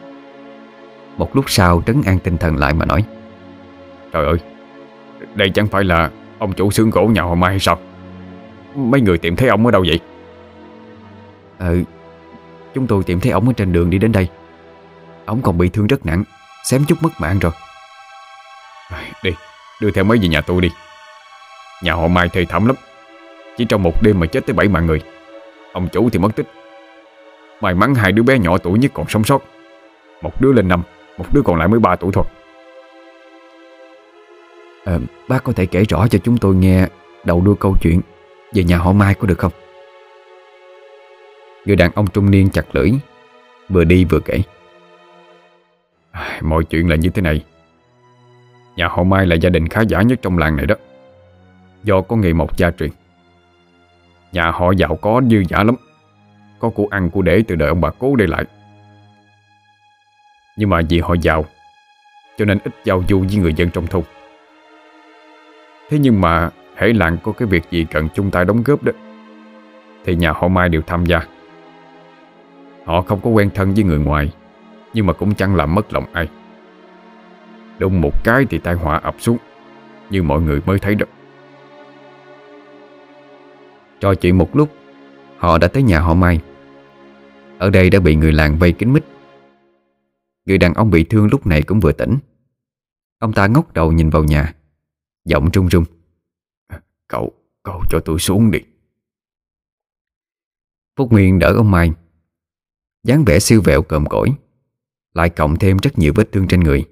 Một 1.20 1.36
lúc 1.36 1.50
sau 1.50 1.82
trấn 1.86 2.02
an 2.06 2.18
tinh 2.18 2.38
thần 2.38 2.56
lại 2.56 2.74
mà 2.74 2.86
nói. 2.86 3.04
Trời 4.12 4.26
ơi 4.26 4.36
Đây 5.34 5.50
chẳng 5.50 5.68
phải 5.68 5.84
là 5.84 6.10
ông 6.38 6.52
chủ 6.52 6.70
xưởng 6.70 6.90
gỗ 6.90 7.06
nhà 7.06 7.22
họ 7.22 7.34
Mai 7.34 7.50
hay 7.50 7.60
sao? 7.60 7.78
Mấy 8.74 9.00
người 9.00 9.18
tìm 9.18 9.36
thấy 9.36 9.48
ông 9.48 9.66
ở 9.66 9.70
đâu 9.70 9.84
vậy? 9.86 10.00
Ừ 11.58 11.82
Chúng 12.74 12.86
tôi 12.86 13.02
tìm 13.02 13.20
thấy 13.20 13.32
ông 13.32 13.46
ở 13.46 13.52
trên 13.52 13.72
đường 13.72 13.90
đi 13.90 13.98
đến 13.98 14.12
đây. 14.12 14.28
Ông 15.24 15.42
còn 15.42 15.58
bị 15.58 15.68
thương 15.68 15.86
rất 15.86 16.06
nặng 16.06 16.24
Xém 16.64 16.84
chút 16.88 16.98
mất 17.00 17.10
mạng 17.18 17.38
rồi. 17.38 17.52
Đi 19.22 19.30
Đưa 19.80 19.90
theo 19.90 20.04
mấy 20.04 20.18
về 20.22 20.28
nhà 20.28 20.40
tôi 20.40 20.60
đi. 20.60 20.70
Nhà 21.82 21.94
họ 21.94 22.08
Mai 22.08 22.28
thầy 22.28 22.46
thảm 22.46 22.66
lắm. 22.66 22.76
Chỉ 23.56 23.64
trong 23.64 23.82
một 23.82 24.02
đêm 24.02 24.20
mà 24.20 24.26
chết 24.26 24.46
tới 24.46 24.54
bảy 24.54 24.68
mạng 24.68 24.86
người. 24.86 25.00
Ông 25.72 25.88
chủ 25.88 26.10
thì 26.10 26.18
mất 26.18 26.36
tích. 26.36 26.46
May 27.60 27.74
mắn 27.74 27.94
hai 27.94 28.12
đứa 28.12 28.22
bé 28.22 28.38
nhỏ 28.38 28.58
tuổi 28.58 28.78
nhất 28.78 28.90
còn 28.94 29.08
sống 29.08 29.24
sót. 29.24 29.42
Một 30.22 30.40
đứa 30.40 30.52
lên 30.52 30.68
năm 30.68 30.82
Một 31.20 31.26
đứa 31.32 31.42
còn 31.42 31.56
lại 31.56 31.68
mới 31.68 31.80
3 31.80 31.96
tuổi 31.96 32.10
thôi. 32.12 32.24
À, 34.84 34.98
Bác 35.28 35.44
có 35.44 35.52
thể 35.52 35.66
kể 35.66 35.84
rõ 35.84 36.08
cho 36.08 36.18
chúng 36.18 36.38
tôi 36.38 36.54
nghe 36.54 36.86
Đầu 37.24 37.40
đuôi 37.40 37.54
câu 37.60 37.76
chuyện 37.80 38.00
Về 38.54 38.64
nhà 38.64 38.78
họ 38.78 38.92
Mai 38.92 39.14
có 39.14 39.26
được 39.26 39.38
không? 39.38 39.52
Người 41.64 41.76
đàn 41.76 41.90
ông 41.94 42.06
trung 42.06 42.30
niên 42.30 42.50
chặt 42.50 42.64
lưỡi 42.72 42.90
Vừa 43.68 43.84
đi 43.84 44.04
vừa 44.04 44.20
kể. 44.20 44.38
Mọi 46.42 46.64
chuyện 46.64 46.88
là 46.88 46.96
như 46.96 47.08
thế 47.08 47.22
này. 47.22 47.44
Nhà 48.76 48.88
họ 48.88 49.02
Mai 49.02 49.26
là 49.26 49.36
gia 49.36 49.50
đình 49.50 49.68
khá 49.68 49.80
giả 49.80 50.02
nhất 50.02 50.18
trong 50.22 50.38
làng 50.38 50.56
này 50.56 50.66
đó. 50.66 50.74
Do 51.82 52.00
có 52.00 52.16
nghề 52.16 52.32
mộc 52.32 52.56
gia 52.56 52.70
truyền. 52.70 52.90
Nhà 54.32 54.50
họ 54.50 54.70
giàu 54.70 54.96
có 54.96 55.20
dư 55.30 55.42
giả 55.48 55.62
lắm. 55.62 55.76
Có 56.58 56.70
của 56.70 56.86
ăn 56.90 57.10
của 57.10 57.22
để 57.22 57.42
từ 57.48 57.54
đời 57.54 57.68
ông 57.68 57.80
bà 57.80 57.90
cố 57.98 58.16
để 58.16 58.26
lại 58.26 58.44
nhưng 60.60 60.70
mà 60.70 60.80
vì 60.88 61.00
họ 61.00 61.14
giàu, 61.22 61.44
Cho 62.38 62.44
nên 62.44 62.58
ít 62.64 62.74
giao 62.84 63.02
du 63.08 63.18
với 63.18 63.36
người 63.36 63.54
dân 63.54 63.70
trong 63.70 63.86
thôn. 63.86 64.02
Thế 65.90 65.98
nhưng 65.98 66.20
mà 66.20 66.50
hễ 66.76 66.92
làng 66.92 67.18
có 67.22 67.32
cái 67.32 67.48
việc 67.48 67.62
gì 67.70 67.86
cần 67.90 68.08
chung 68.14 68.30
tay 68.30 68.44
đóng 68.44 68.62
góp 68.62 68.82
đó? 68.82 68.92
Thì 70.04 70.16
nhà 70.16 70.32
họ 70.32 70.48
Mai 70.48 70.68
đều 70.68 70.82
tham 70.86 71.06
gia. 71.06 71.20
Họ 72.84 73.02
không 73.02 73.20
có 73.20 73.30
quen 73.30 73.50
thân 73.54 73.74
với 73.74 73.84
người 73.84 73.98
ngoài, 73.98 74.32
Nhưng 74.94 75.06
mà 75.06 75.12
cũng 75.12 75.34
chẳng 75.34 75.56
làm 75.56 75.74
mất 75.74 75.92
lòng 75.92 76.04
ai. 76.12 76.28
Đông 77.78 78.00
một 78.00 78.24
cái 78.24 78.46
thì 78.50 78.58
tai 78.58 78.74
họa 78.74 78.96
ập 78.96 79.14
xuống, 79.18 79.38
Như 80.10 80.22
mọi 80.22 80.40
người 80.40 80.60
mới 80.66 80.78
thấy 80.78 80.94
đó. 80.94 81.06
Trò 84.00 84.14
chuyện 84.14 84.38
một 84.38 84.56
lúc, 84.56 84.68
Họ 85.38 85.58
đã 85.58 85.68
tới 85.68 85.82
nhà 85.82 86.00
họ 86.00 86.14
Mai. 86.14 86.40
Ở 87.58 87.70
đây 87.70 87.90
đã 87.90 88.00
bị 88.00 88.14
người 88.14 88.32
làng 88.32 88.58
vây 88.58 88.72
kín 88.72 88.92
mít. 88.92 89.04
Người 90.46 90.58
đàn 90.58 90.74
ông 90.74 90.90
bị 90.90 91.04
thương 91.04 91.26
lúc 91.26 91.46
này 91.46 91.62
cũng 91.62 91.80
vừa 91.80 91.92
tỉnh. 91.92 92.18
Ông 93.18 93.32
ta 93.32 93.46
ngóc 93.46 93.72
đầu 93.72 93.92
nhìn 93.92 94.10
vào 94.10 94.24
nhà. 94.24 94.54
Giọng 95.24 95.50
trung 95.50 95.68
run. 95.68 95.84
Cậu, 97.08 97.32
cậu 97.62 97.82
cho 97.90 98.00
tôi 98.04 98.18
xuống 98.18 98.50
đi. 98.50 98.58
Phúc 100.96 101.12
Nguyên 101.12 101.38
đỡ 101.38 101.52
ông 101.56 101.70
Mai. 101.70 101.92
Dáng 103.04 103.24
vẻ 103.24 103.38
siêu 103.38 103.62
vẹo 103.64 103.82
cộm 103.82 104.06
cỗi 104.06 104.32
Lại 105.14 105.30
cộng 105.30 105.58
thêm 105.58 105.76
rất 105.76 105.98
nhiều 105.98 106.12
vết 106.16 106.32
thương 106.32 106.48
trên 106.48 106.60
người 106.60 106.84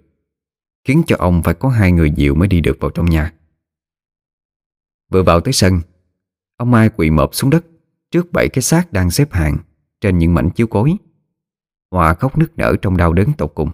Khiến 0.84 1.02
cho 1.06 1.16
ông 1.18 1.42
phải 1.42 1.54
có 1.54 1.68
hai 1.68 1.92
người 1.92 2.11
dịu 2.11 2.34
mới 2.34 2.48
đi 2.48 2.61
được 2.61 2.76
vào 2.80 2.90
trong 2.90 3.11
nhà. 3.11 3.32
Vừa 5.11 5.22
vào 5.22 5.40
tới 5.40 5.52
sân 5.52 5.80
Ông 6.56 6.70
Mai 6.70 6.90
quỳ 6.96 7.11
mọp 7.11 7.34
xuống 7.34 7.50
đất 7.50 7.66
Trước 8.11 8.32
bảy 8.32 8.48
cái 8.48 8.62
xác 8.62 8.92
đang 8.92 9.11
xếp 9.11 9.32
hàng 9.32 9.58
Trên 10.00 10.18
những 10.18 10.34
mảnh 10.34 10.50
chiếu 10.50 10.66
cối. 10.66 10.96
Hòa 11.90 12.14
khóc 12.14 12.38
nức 12.38 12.59
nở 12.59 12.74
trong 12.83 12.96
đau 12.96 13.12
đớn 13.12 13.27
tột 13.38 13.53
cùng 13.55 13.68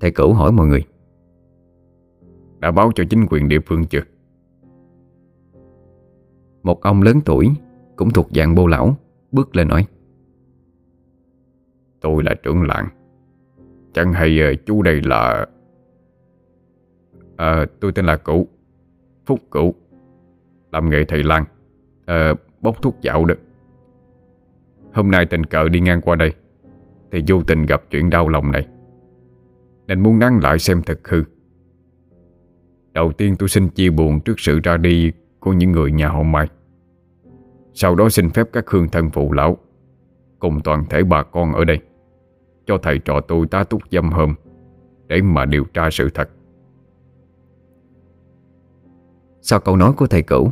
Thầy 0.00 0.10
cửu 0.10 0.32
hỏi 0.32 0.52
mọi 0.52 0.66
người 0.66 0.84
Đã 2.58 2.70
báo 2.70 2.92
cho 2.94 3.04
chính 3.10 3.26
quyền 3.30 3.48
địa 3.48 3.60
phương 3.66 3.84
chưa? 3.86 4.02
Một 6.62 6.80
ông 6.82 7.02
lớn 7.02 7.20
tuổi 7.24 7.50
Cũng 7.96 8.10
thuộc 8.10 8.28
dạng 8.34 8.54
bô 8.54 8.66
lão 8.66 8.96
Bước 9.32 9.56
lên 9.56 9.68
nói 9.68 9.86
Tôi 12.00 12.22
là 12.22 12.34
trưởng 12.42 12.62
làng 12.62 12.88
Chẳng 13.92 14.12
hay 14.12 14.40
ờ, 14.40 14.54
chú 14.66 14.82
đây 14.82 15.00
là 15.02 15.46
à, 17.36 17.66
Tôi 17.80 17.92
tên 17.92 18.04
là 18.06 18.16
Cửu 18.16 18.46
Phúc 19.26 19.40
Cửu 19.50 19.74
Làm 20.72 20.90
nghề 20.90 21.04
thầy 21.04 21.22
lang 21.22 21.44
à, 22.06 22.34
Bốc 22.60 22.82
thuốc 22.82 22.96
dạo 23.00 23.24
được 23.24 23.38
Hôm 24.92 25.10
nay 25.10 25.26
tình 25.26 25.44
cờ 25.44 25.68
đi 25.68 25.80
ngang 25.80 26.00
qua 26.00 26.16
đây, 26.16 26.32
Thì 27.12 27.22
vô 27.28 27.42
tình 27.42 27.66
gặp 27.66 27.82
chuyện 27.90 28.10
đau 28.10 28.28
lòng 28.28 28.52
này. 28.52 28.66
Nên 29.86 30.02
muốn 30.02 30.18
nắng 30.18 30.40
lại 30.42 30.58
xem 30.58 30.82
thật 30.82 31.00
hư. 31.08 31.24
Đầu 32.92 33.12
tiên 33.12 33.36
tôi 33.38 33.48
xin 33.48 33.68
chia 33.68 33.90
buồn 33.90 34.20
trước 34.20 34.40
sự 34.40 34.60
ra 34.62 34.76
đi 34.76 35.12
Của 35.40 35.52
những 35.52 35.72
người 35.72 35.92
nhà 35.92 36.08
họ 36.08 36.22
Mai. 36.22 36.48
Sau 37.74 37.94
đó 37.94 38.08
xin 38.08 38.30
phép 38.30 38.48
các 38.52 38.70
hương 38.70 38.88
thân 38.88 39.10
phụ 39.10 39.32
lão 39.32 39.56
Cùng 40.38 40.60
toàn 40.60 40.84
thể 40.90 41.02
bà 41.04 41.22
con 41.22 41.52
ở 41.52 41.64
đây, 41.64 41.78
Cho 42.66 42.78
thầy 42.82 42.98
trò 42.98 43.20
tôi 43.20 43.46
tá 43.46 43.64
túc 43.64 43.82
dâm 43.90 44.10
hôm 44.10 44.34
Để 45.06 45.22
mà 45.22 45.44
điều 45.44 45.64
tra 45.64 45.88
sự 45.90 46.08
thật. 46.14 46.30
Sau 49.40 49.60
câu 49.60 49.76
nói 49.76 49.92
của 49.92 50.06
thầy 50.06 50.22
cửu? 50.22 50.50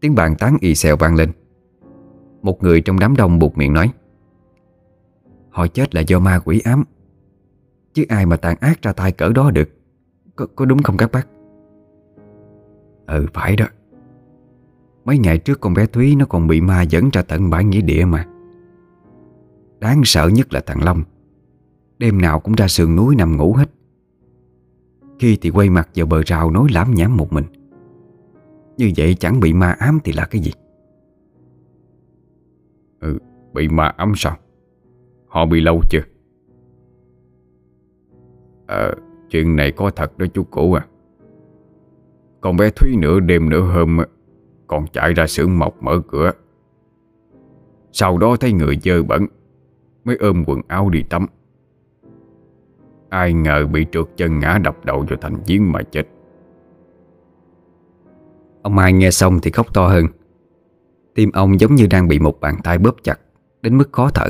Tiếng 0.00 0.14
bàn 0.14 0.34
tán 0.38 0.56
y 0.60 0.74
xèo 0.74 0.96
vang 0.96 1.14
lên. 1.14 1.32
Một 2.42 2.62
người 2.62 2.80
trong 2.80 2.98
đám 2.98 3.16
đông 3.16 3.38
buộc 3.38 3.58
miệng 3.58 3.72
nói 3.72 3.92
Họ 5.50 5.66
chết 5.66 5.94
là 5.94 6.00
do 6.00 6.18
ma 6.18 6.38
quỷ 6.44 6.60
ám. 6.64 6.84
Chứ 7.94 8.04
ai 8.08 8.26
mà 8.26 8.36
tàn 8.36 8.56
ác 8.60 8.82
ra 8.82 8.92
tay 8.92 9.12
cỡ 9.12 9.32
đó 9.32 9.50
được. 9.50 9.68
Có, 10.36 10.46
có 10.56 10.64
đúng 10.64 10.82
không 10.82 10.96
các 10.96 11.12
bác? 11.12 11.28
Ừ 13.06 13.26
phải 13.34 13.56
đó. 13.56 13.66
Mấy 15.04 15.18
ngày 15.18 15.38
trước 15.38 15.60
con 15.60 15.74
bé 15.74 15.86
Thúy 15.86 16.16
nó 16.16 16.26
còn 16.26 16.46
bị 16.46 16.60
ma 16.60 16.82
dẫn 16.82 17.10
ra 17.12 17.22
tận 17.22 17.50
bãi 17.50 17.64
nghĩa 17.64 17.80
địa 17.80 18.04
mà. 18.04 18.26
Đáng 19.78 20.02
sợ 20.04 20.28
nhất 20.28 20.52
là 20.52 20.60
thằng 20.60 20.84
Long. 20.84 21.02
Đêm 21.98 22.20
nào 22.20 22.40
cũng 22.40 22.54
ra 22.54 22.68
sườn 22.68 22.96
núi 22.96 23.16
nằm 23.16 23.36
ngủ 23.36 23.54
hết. 23.54 23.70
Khi 25.18 25.38
thì 25.40 25.50
quay 25.50 25.70
mặt 25.70 25.88
vào 25.94 26.06
bờ 26.06 26.22
rào 26.26 26.50
nói 26.50 26.68
lãm 26.72 26.94
nhảm 26.94 27.16
một 27.16 27.32
mình. 27.32 27.44
Như 28.76 28.92
vậy 28.96 29.14
chẳng 29.14 29.40
bị 29.40 29.52
ma 29.52 29.70
ám 29.70 29.98
thì 30.04 30.12
là 30.12 30.26
cái 30.26 30.42
gì? 30.42 30.52
Ừ, 33.00 33.18
bị 33.52 33.68
ma 33.68 33.86
ấm 33.86 34.12
sao? 34.16 34.36
Họ 35.26 35.46
bị 35.46 35.60
lâu 35.60 35.80
chưa? 35.90 36.02
Ờ, 38.66 38.94
chuyện 39.30 39.56
này 39.56 39.72
có 39.72 39.90
thật 39.90 40.18
đó 40.18 40.26
chú 40.34 40.44
cụ 40.44 40.74
à. 40.74 40.86
Con 42.40 42.56
bé 42.56 42.70
Thúy 42.70 42.96
nửa 42.96 43.20
đêm 43.20 43.48
nửa 43.48 43.60
hôm 43.60 43.98
Còn 44.66 44.86
chạy 44.92 45.14
ra 45.14 45.26
xưởng 45.26 45.58
mộc 45.58 45.82
mở 45.82 46.00
cửa. 46.08 46.32
Sau 47.92 48.18
đó 48.18 48.36
thấy 48.36 48.52
người 48.52 48.78
dơ 48.82 49.02
bẩn 49.02 49.26
Mới 50.04 50.16
ôm 50.16 50.44
quần 50.46 50.60
áo 50.68 50.90
đi 50.90 51.02
tắm. 51.02 51.26
Ai 53.08 53.32
ngờ 53.32 53.66
bị 53.66 53.86
trượt 53.92 54.04
chân 54.16 54.38
ngã 54.38 54.58
đập 54.64 54.84
đầu 54.84 55.04
vào 55.08 55.18
thành 55.20 55.36
giếng 55.46 55.72
mà 55.72 55.82
chết. 55.82 56.02
Ông 58.62 58.74
Mai 58.74 58.92
nghe 58.92 59.10
xong 59.10 59.38
thì 59.42 59.50
khóc 59.50 59.74
to 59.74 59.88
hơn. 59.88 60.06
Tim 61.14 61.30
ông 61.32 61.60
giống 61.60 61.74
như 61.74 61.86
đang 61.90 62.08
bị 62.08 62.18
một 62.18 62.40
bàn 62.40 62.56
tay 62.64 62.78
bóp 62.78 62.96
chặt 63.02 63.20
Đến 63.62 63.78
mức 63.78 63.92
khó 63.92 64.10
thở. 64.14 64.26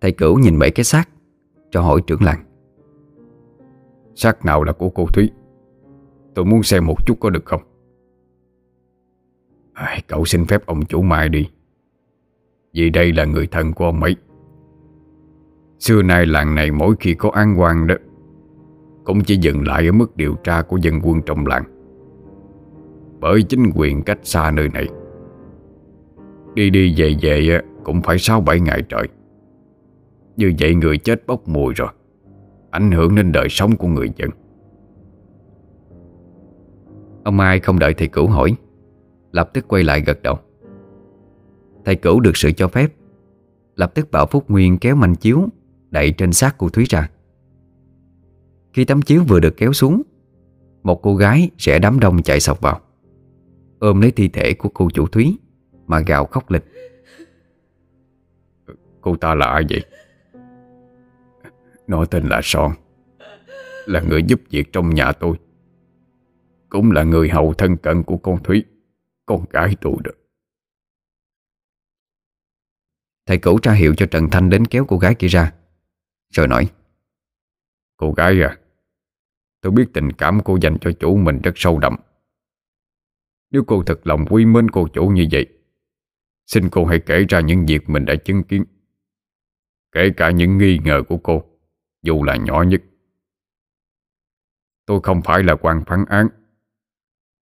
Thầy 0.00 0.12
cửu 0.12 0.38
nhìn 0.38 0.56
mấy 0.56 0.70
cái 0.70 0.84
xác 0.84 1.08
Cho 1.70 1.80
hỏi 1.80 2.00
trưởng 2.06 2.22
làng. 2.22 2.44
Xác 4.14 4.44
nào 4.44 4.62
là 4.64 4.72
của 4.72 4.88
cô 4.88 5.06
Thúy? 5.06 5.30
Tôi 6.34 6.44
muốn 6.44 6.62
xem 6.62 6.86
một 6.86 7.06
chút 7.06 7.14
có 7.20 7.30
được 7.30 7.44
không? 7.44 7.62
À, 9.72 9.98
Cậu 10.06 10.24
xin 10.24 10.44
phép 10.44 10.66
ông 10.66 10.84
chủ 10.84 11.02
Mai 11.02 11.28
đi. 11.28 11.48
Vì 12.72 12.90
đây 12.90 13.12
là 13.12 13.24
người 13.24 13.46
thân 13.46 13.72
của 13.72 13.84
ông 13.84 14.02
ấy. 14.02 14.16
Xưa 15.78 16.02
nay 16.02 16.26
làng 16.26 16.54
này 16.54 16.70
mỗi 16.70 16.94
khi 17.00 17.14
có 17.14 17.30
an 17.30 17.54
quan 17.58 17.86
đó 17.86 17.94
Cũng 19.04 19.24
chỉ 19.24 19.36
dừng 19.36 19.66
lại 19.66 19.86
ở 19.86 19.92
mức 19.92 20.16
điều 20.16 20.34
tra 20.44 20.62
của 20.62 20.76
dân 20.76 21.00
quân 21.02 21.20
trong 21.26 21.46
làng. 21.46 21.64
Bởi 23.20 23.42
chính 23.42 23.70
quyền 23.74 24.02
cách 24.02 24.18
xa 24.22 24.50
nơi 24.50 24.68
này 24.68 24.88
Đi 26.54 26.70
đi 26.70 26.94
về 26.96 27.16
về 27.22 27.60
cũng 27.84 28.02
phải 28.02 28.16
6-7 28.16 28.62
ngày 28.62 28.82
trời. 28.88 29.08
Như 30.36 30.52
vậy 30.58 30.74
người 30.74 30.98
chết 30.98 31.26
bốc 31.26 31.48
mùi 31.48 31.74
rồi, 31.74 31.88
Ảnh 32.70 32.90
hưởng 32.90 33.14
đến 33.14 33.32
đời 33.32 33.48
sống 33.48 33.76
của 33.76 33.88
người 33.88 34.10
dân. 34.16 34.30
Ông 37.24 37.36
Mai 37.36 37.60
không 37.60 37.78
đợi 37.78 37.94
thầy 37.94 38.08
cửu 38.08 38.26
hỏi, 38.26 38.54
Lập 39.32 39.50
tức 39.54 39.68
quay 39.68 39.82
lại 39.82 40.00
gật 40.00 40.22
đầu. 40.22 40.38
Thầy 41.84 41.96
cửu 41.96 42.20
được 42.20 42.36
sự 42.36 42.52
cho 42.52 42.68
phép, 42.68 42.92
Lập 43.76 43.94
tức 43.94 44.10
bảo 44.10 44.26
Phúc 44.26 44.50
Nguyên 44.50 44.78
kéo 44.78 44.96
manh 44.96 45.14
chiếu 45.14 45.44
Đậy 45.90 46.10
trên 46.10 46.32
xác 46.32 46.58
cô 46.58 46.68
Thúy 46.68 46.84
ra. 46.88 47.10
Khi 48.72 48.84
tấm 48.84 49.02
chiếu 49.02 49.22
vừa 49.28 49.40
được 49.40 49.56
kéo 49.56 49.72
xuống, 49.72 50.02
Một 50.82 51.02
cô 51.02 51.16
gái 51.16 51.50
sẽ 51.58 51.78
đám 51.78 52.00
đông 52.00 52.22
chạy 52.22 52.40
sọc 52.40 52.60
vào, 52.60 52.80
Ôm 53.78 54.00
lấy 54.00 54.10
thi 54.10 54.28
thể 54.28 54.54
của 54.54 54.68
cô 54.68 54.88
chủ 54.90 55.06
Thúy. 55.06 55.38
Mà 55.86 56.00
gào 56.06 56.26
khóc 56.26 56.50
lịch. 56.50 56.64
Cô 59.00 59.16
ta 59.16 59.34
là 59.34 59.46
ai 59.46 59.62
vậy? 59.70 59.84
Nó 61.86 62.04
tên 62.04 62.28
là 62.28 62.40
Son 62.42 62.72
Là 63.86 64.00
người 64.00 64.22
giúp 64.22 64.40
việc 64.50 64.72
trong 64.72 64.94
nhà 64.94 65.12
tôi. 65.12 65.36
Cũng 66.68 66.90
là 66.90 67.02
người 67.02 67.28
hầu 67.28 67.54
thân 67.54 67.76
cận 67.76 68.02
của 68.02 68.16
con 68.16 68.42
Thúy 68.42 68.64
Con 69.26 69.44
gái 69.50 69.76
tôi 69.80 69.94
được 70.04 70.18
Thầy 73.26 73.38
cửu 73.38 73.58
tra 73.58 73.72
hiệu 73.72 73.94
cho 73.94 74.06
Trần 74.06 74.30
Thanh 74.30 74.50
đến 74.50 74.64
kéo 74.64 74.84
cô 74.88 74.98
gái 74.98 75.14
kia 75.14 75.28
ra. 75.28 75.52
Rồi 76.30 76.48
nói 76.48 76.70
Cô 77.96 78.12
gái 78.12 78.42
à 78.42 78.58
Tôi 79.60 79.72
biết 79.72 79.84
tình 79.92 80.12
cảm 80.12 80.40
cô 80.44 80.58
dành 80.60 80.76
cho 80.80 80.92
chủ 80.92 81.16
mình 81.16 81.40
rất 81.42 81.52
sâu 81.56 81.78
đậm. 81.78 81.96
Nếu 83.50 83.64
cô 83.66 83.82
thật 83.82 84.00
lòng 84.04 84.26
quý 84.30 84.44
mến 84.44 84.70
cô 84.70 84.88
chủ 84.88 85.06
như 85.06 85.26
vậy 85.32 85.46
Xin 86.46 86.68
cô 86.70 86.84
hãy 86.84 87.00
kể 87.06 87.24
ra 87.28 87.40
những 87.40 87.66
việc 87.66 87.90
mình 87.90 88.04
đã 88.04 88.14
chứng 88.24 88.42
kiến. 88.42 88.64
Kể 89.92 90.10
cả 90.16 90.30
những 90.30 90.58
nghi 90.58 90.78
ngờ 90.84 91.02
của 91.08 91.18
cô 91.18 91.44
Dù 92.02 92.22
là 92.22 92.36
nhỏ 92.36 92.62
nhất. 92.62 92.82
Tôi 94.86 95.00
không 95.02 95.22
phải 95.22 95.42
là 95.42 95.56
quan 95.56 95.84
phán 95.86 96.04
án 96.08 96.28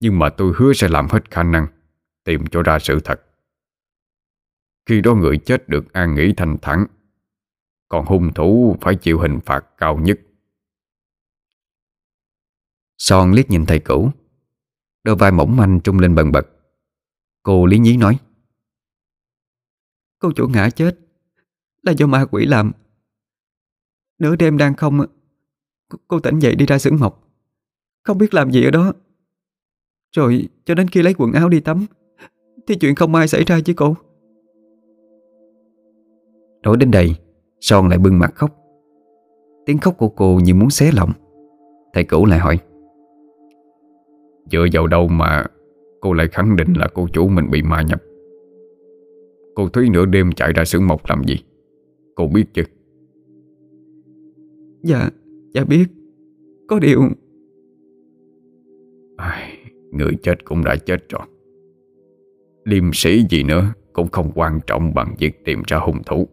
Nhưng 0.00 0.18
mà 0.18 0.28
tôi 0.30 0.52
hứa 0.56 0.72
sẽ 0.72 0.88
làm 0.88 1.08
hết 1.10 1.30
khả 1.30 1.42
năng 1.42 1.66
Tìm 2.24 2.46
cho 2.46 2.62
ra 2.62 2.78
sự 2.78 3.00
thật. 3.04 3.20
Khi 4.86 5.00
đó 5.00 5.14
người 5.14 5.38
chết 5.38 5.68
được 5.68 5.92
an 5.92 6.14
nghỉ 6.14 6.34
thanh 6.36 6.56
thản 6.62 6.86
Còn 7.88 8.06
hung 8.06 8.34
thủ 8.34 8.76
phải 8.80 8.94
chịu 8.94 9.18
hình 9.18 9.40
phạt 9.46 9.64
cao 9.78 9.98
nhất. 9.98 10.20
Son 12.98 13.32
liếc 13.32 13.50
nhìn 13.50 13.66
thầy 13.66 13.78
cũ, 13.78 14.10
Đôi 15.04 15.16
vai 15.16 15.32
mỏng 15.32 15.56
manh 15.56 15.80
trung 15.80 15.98
lên 15.98 16.14
bần 16.14 16.32
bật. 16.32 16.46
Cô 17.42 17.66
lý 17.66 17.78
nhí 17.78 17.96
nói 17.96 18.18
Cô 20.22 20.32
chủ 20.32 20.48
ngã 20.48 20.70
chết. 20.70 20.98
Là 21.82 21.92
do 21.92 22.06
ma 22.06 22.24
quỷ 22.30 22.46
làm. 22.46 22.72
Nửa 24.18 24.36
đêm 24.36 24.58
đang 24.58 24.74
không, 24.74 25.00
Cô 26.08 26.20
tỉnh 26.20 26.38
dậy 26.38 26.54
đi 26.54 26.66
ra 26.66 26.78
xưởng 26.78 26.96
mộc. 27.00 27.28
Không 28.02 28.18
biết 28.18 28.34
làm 28.34 28.50
gì 28.50 28.64
ở 28.64 28.70
đó. 28.70 28.92
Rồi 30.16 30.48
cho 30.64 30.74
đến 30.74 30.88
khi 30.88 31.02
lấy 31.02 31.14
quần 31.18 31.32
áo 31.32 31.48
đi 31.48 31.60
tắm, 31.60 31.86
Thì 32.66 32.74
chuyện 32.74 32.94
không 32.94 33.14
ai 33.14 33.28
xảy 33.28 33.44
ra 33.44 33.60
chứ 33.60 33.74
cô. 33.76 33.96
Nói 36.62 36.76
đến 36.76 36.90
đây, 36.90 37.14
Son 37.60 37.88
lại 37.88 37.98
bưng 37.98 38.18
mặt 38.18 38.34
khóc. 38.34 38.56
Tiếng 39.66 39.78
khóc 39.78 39.94
của 39.98 40.08
cô 40.08 40.40
như 40.44 40.54
muốn 40.54 40.70
xé 40.70 40.92
lòng. 40.92 41.12
Thầy 41.94 42.04
cửu 42.04 42.24
lại 42.24 42.38
hỏi. 42.38 42.58
Dựa 44.50 44.66
vào 44.72 44.86
đâu 44.86 45.08
mà 45.08 45.46
Cô 46.00 46.12
lại 46.12 46.28
khẳng 46.28 46.56
định 46.56 46.72
là 46.72 46.88
cô 46.94 47.08
chủ 47.12 47.28
mình 47.28 47.50
bị 47.50 47.62
ma 47.62 47.82
nhập? 47.82 48.02
Cô 49.54 49.68
Thúy 49.68 49.88
nửa 49.90 50.06
đêm 50.06 50.32
chạy 50.32 50.52
ra 50.52 50.64
xưởng 50.64 50.86
mộc 50.86 51.02
làm 51.08 51.24
gì? 51.24 51.36
Cô 52.14 52.26
biết 52.26 52.44
chứ? 52.54 52.62
Dạ, 54.82 55.10
dạ 55.54 55.64
biết. 55.64 55.84
Có 56.68 56.78
điều 56.78 57.00
Ai, 59.16 59.58
Người 59.90 60.12
chết 60.22 60.44
cũng 60.44 60.64
đã 60.64 60.76
chết 60.76 61.08
rồi. 61.08 61.22
Liêm 62.64 62.92
sĩ 62.92 63.22
gì 63.30 63.42
nữa 63.42 63.72
Cũng 63.92 64.08
không 64.08 64.32
quan 64.34 64.60
trọng 64.66 64.94
bằng 64.94 65.14
việc 65.18 65.44
tìm 65.44 65.62
ra 65.66 65.78
hung 65.78 66.02
thủ. 66.06 66.28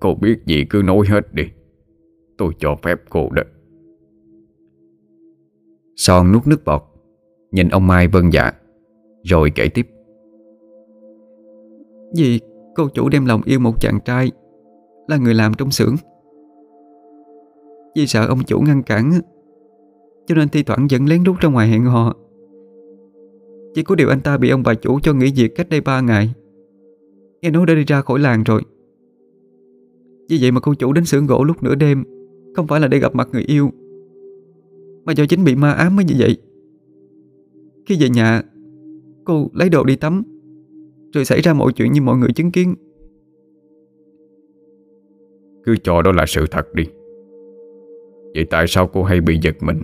Cô 0.00 0.14
biết 0.14 0.38
gì 0.46 0.64
cứ 0.70 0.82
nói 0.84 1.06
hết 1.08 1.34
đi. 1.34 1.44
Tôi 2.38 2.52
cho 2.58 2.76
phép 2.82 3.00
cô 3.10 3.30
đó. 3.30 3.42
Son 5.96 6.32
nuốt 6.32 6.46
nước 6.46 6.64
bọt 6.64 6.82
Nhìn 7.52 7.68
ông 7.68 7.86
Mai 7.86 8.08
vân 8.08 8.30
dạ 8.30 8.52
Rồi 9.24 9.52
kể 9.54 9.68
tiếp 9.68 9.86
vì 12.16 12.40
cô 12.74 12.88
chủ 12.88 13.08
đem 13.08 13.26
lòng 13.26 13.42
yêu 13.44 13.60
một 13.60 13.80
chàng 13.80 13.98
trai 14.04 14.30
Là 15.08 15.16
người 15.16 15.34
làm 15.34 15.54
trong 15.54 15.70
xưởng. 15.70 15.94
Vì 17.96 18.06
sợ 18.06 18.26
ông 18.26 18.44
chủ 18.46 18.60
ngăn 18.60 18.82
cản, 18.82 19.12
Cho 20.26 20.34
nên 20.34 20.48
thi 20.48 20.62
thoảng 20.62 20.86
vẫn 20.90 21.06
lén 21.06 21.24
lút 21.24 21.40
ra 21.40 21.48
ngoài 21.48 21.68
hẹn 21.68 21.84
hò. 21.84 22.14
Chỉ 23.74 23.82
có 23.82 23.94
điều 23.94 24.08
anh 24.08 24.20
ta 24.20 24.38
bị 24.38 24.50
ông 24.50 24.62
bà 24.62 24.74
chủ 24.74 25.00
cho 25.02 25.14
nghỉ 25.14 25.32
việc 25.36 25.56
cách 25.56 25.68
đây 25.68 25.80
3 25.80 26.00
ngày. 26.00 26.34
Nghe 27.42 27.50
nói 27.50 27.66
đã 27.66 27.74
đi 27.74 27.84
ra 27.84 28.00
khỏi 28.00 28.18
làng 28.18 28.42
rồi. 28.42 28.62
Vì 30.28 30.38
vậy 30.40 30.50
mà 30.50 30.60
cô 30.60 30.74
chủ 30.74 30.92
đến 30.92 31.04
xưởng 31.04 31.26
gỗ 31.26 31.44
lúc 31.44 31.62
nửa 31.62 31.74
đêm, 31.74 32.04
Không 32.54 32.66
phải 32.66 32.80
là 32.80 32.88
để 32.88 32.98
gặp 32.98 33.14
mặt 33.14 33.28
người 33.32 33.42
yêu, 33.42 33.70
Mà 35.04 35.12
do 35.12 35.26
chính 35.26 35.44
bị 35.44 35.56
ma 35.56 35.70
ám 35.70 35.96
mới 35.96 36.04
như 36.04 36.14
vậy. 36.18 36.36
Khi 37.86 37.96
về 38.00 38.08
nhà, 38.08 38.42
Cô 39.24 39.50
lấy 39.52 39.68
đồ 39.68 39.84
đi 39.84 39.96
tắm. 39.96 40.22
Rồi 41.14 41.24
xảy 41.24 41.40
ra 41.40 41.54
mọi 41.54 41.72
chuyện 41.72 41.92
như 41.92 42.02
mọi 42.02 42.16
người 42.16 42.28
chứng 42.34 42.50
kiến. 42.50 42.74
Cứ 45.64 45.76
cho 45.82 46.02
đó 46.02 46.12
là 46.12 46.26
sự 46.26 46.44
thật 46.50 46.74
đi. 46.74 46.84
Vậy 48.34 48.46
tại 48.50 48.66
sao 48.68 48.90
cô 48.92 49.02
hay 49.02 49.20
bị 49.20 49.38
giật 49.42 49.56
mình 49.60 49.82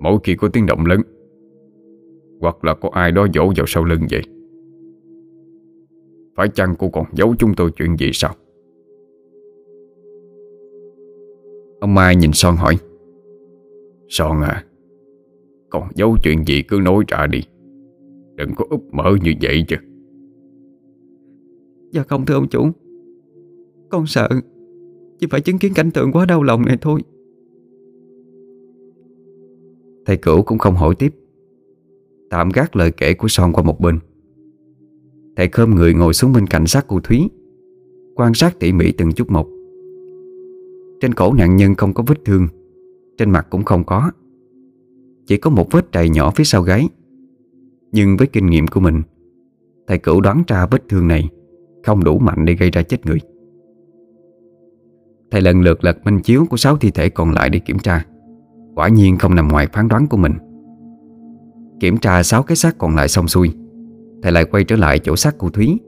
Mỗi 0.00 0.18
khi 0.24 0.34
có 0.34 0.48
tiếng 0.48 0.66
động 0.66 0.86
lớn? 0.86 1.00
Hoặc 2.40 2.64
là 2.64 2.74
có 2.74 2.90
ai 2.92 3.12
đó 3.12 3.26
dỗ 3.34 3.52
vào 3.56 3.66
sau 3.66 3.84
lưng 3.84 4.00
vậy? 4.10 4.22
Phải 6.36 6.48
chăng 6.48 6.74
cô 6.78 6.88
còn 6.88 7.04
giấu 7.12 7.34
chúng 7.38 7.54
tôi 7.54 7.70
chuyện 7.76 7.96
gì 7.96 8.10
sao? 8.12 8.34
Ông 11.80 11.94
Mai 11.94 12.16
nhìn 12.16 12.30
Son 12.32 12.56
hỏi. 12.56 12.76
Son 14.08 14.40
à 14.42 14.64
Còn 15.70 15.88
giấu 15.94 16.16
chuyện 16.22 16.44
gì 16.46 16.62
cứ 16.62 16.80
nói 16.82 17.04
ra 17.08 17.26
đi. 17.26 17.40
Đừng 18.34 18.50
có 18.56 18.64
úp 18.70 18.82
mở 18.92 19.12
như 19.22 19.32
vậy 19.42 19.64
chứ 19.68 19.76
Dạ 21.92 22.02
không 22.02 22.26
thưa 22.26 22.34
ông 22.34 22.48
chủ. 22.48 22.70
Con 23.88 24.06
sợ 24.06 24.28
Chỉ 25.18 25.26
phải 25.30 25.40
chứng 25.40 25.58
kiến 25.58 25.72
cảnh 25.74 25.90
tượng 25.90 26.12
quá 26.12 26.26
đau 26.26 26.42
lòng 26.42 26.64
này 26.66 26.78
thôi. 26.80 27.02
Thầy 30.06 30.16
cửu 30.16 30.42
cũng 30.42 30.58
không 30.58 30.74
hỏi 30.74 30.94
tiếp. 30.98 31.14
Tạm 32.30 32.48
gác 32.54 32.76
lời 32.76 32.92
kể 32.96 33.14
của 33.14 33.28
Son 33.28 33.52
qua 33.52 33.62
một 33.62 33.80
bên. 33.80 33.98
Thầy 35.36 35.48
khơm 35.48 35.74
người 35.74 35.94
ngồi 35.94 36.14
xuống 36.14 36.32
bên 36.32 36.46
cạnh 36.46 36.66
sát 36.66 36.84
cô 36.88 37.00
Thúy, 37.00 37.28
Quan 38.14 38.34
sát 38.34 38.60
tỉ 38.60 38.72
mỉ 38.72 38.92
từng 38.92 39.12
chút 39.12 39.30
một. 39.30 39.48
Trên 41.00 41.14
cổ 41.14 41.32
nạn 41.32 41.56
nhân 41.56 41.74
không 41.74 41.94
có 41.94 42.04
vết 42.06 42.24
thương, 42.24 42.48
Trên 43.18 43.30
mặt 43.30 43.46
cũng 43.50 43.64
không 43.64 43.84
có. 43.84 44.10
Chỉ 45.26 45.36
có 45.36 45.50
một 45.50 45.72
vết 45.72 45.92
trầy 45.92 46.08
nhỏ 46.08 46.30
phía 46.30 46.44
sau 46.44 46.62
gáy. 46.62 46.88
Nhưng 47.92 48.16
với 48.16 48.26
kinh 48.26 48.46
nghiệm 48.46 48.66
của 48.66 48.80
mình, 48.80 49.02
Thầy 49.86 49.98
cửu 49.98 50.20
đoán 50.20 50.42
ra 50.46 50.66
vết 50.70 50.88
thương 50.88 51.08
này 51.08 51.28
không 51.84 52.04
đủ 52.04 52.18
mạnh 52.18 52.44
để 52.44 52.54
gây 52.54 52.70
ra 52.70 52.82
chết 52.82 53.06
người. 53.06 53.18
Thầy 55.30 55.40
lần 55.40 55.60
lượt 55.60 55.84
lật 55.84 56.04
minh 56.04 56.20
chiếu 56.20 56.44
của 56.50 56.56
sáu 56.56 56.76
thi 56.76 56.90
thể 56.90 57.08
còn 57.08 57.30
lại 57.30 57.50
để 57.50 57.58
kiểm 57.58 57.78
tra. 57.78 58.06
Quả 58.74 58.88
nhiên 58.88 59.18
không 59.18 59.34
nằm 59.34 59.48
ngoài 59.48 59.66
phán 59.72 59.88
đoán 59.88 60.06
của 60.06 60.16
mình. 60.16 60.32
Kiểm 61.80 61.98
tra 61.98 62.22
sáu 62.22 62.42
cái 62.42 62.56
xác 62.56 62.78
còn 62.78 62.96
lại 62.96 63.08
xong 63.08 63.28
xuôi, 63.28 63.54
Thầy 64.22 64.32
lại 64.32 64.44
quay 64.44 64.64
trở 64.64 64.76
lại 64.76 64.98
chỗ 64.98 65.16
xác 65.16 65.34
cô 65.38 65.48
Thúy, 65.48 65.78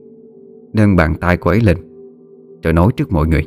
Nâng 0.73 0.97
bàn 0.97 1.15
tay 1.21 1.37
cô 1.37 1.51
ấy 1.51 1.61
lên 1.61 1.77
Rồi 2.63 2.73
nói 2.73 2.93
trước 2.97 3.13
mọi 3.13 3.29
người. 3.29 3.47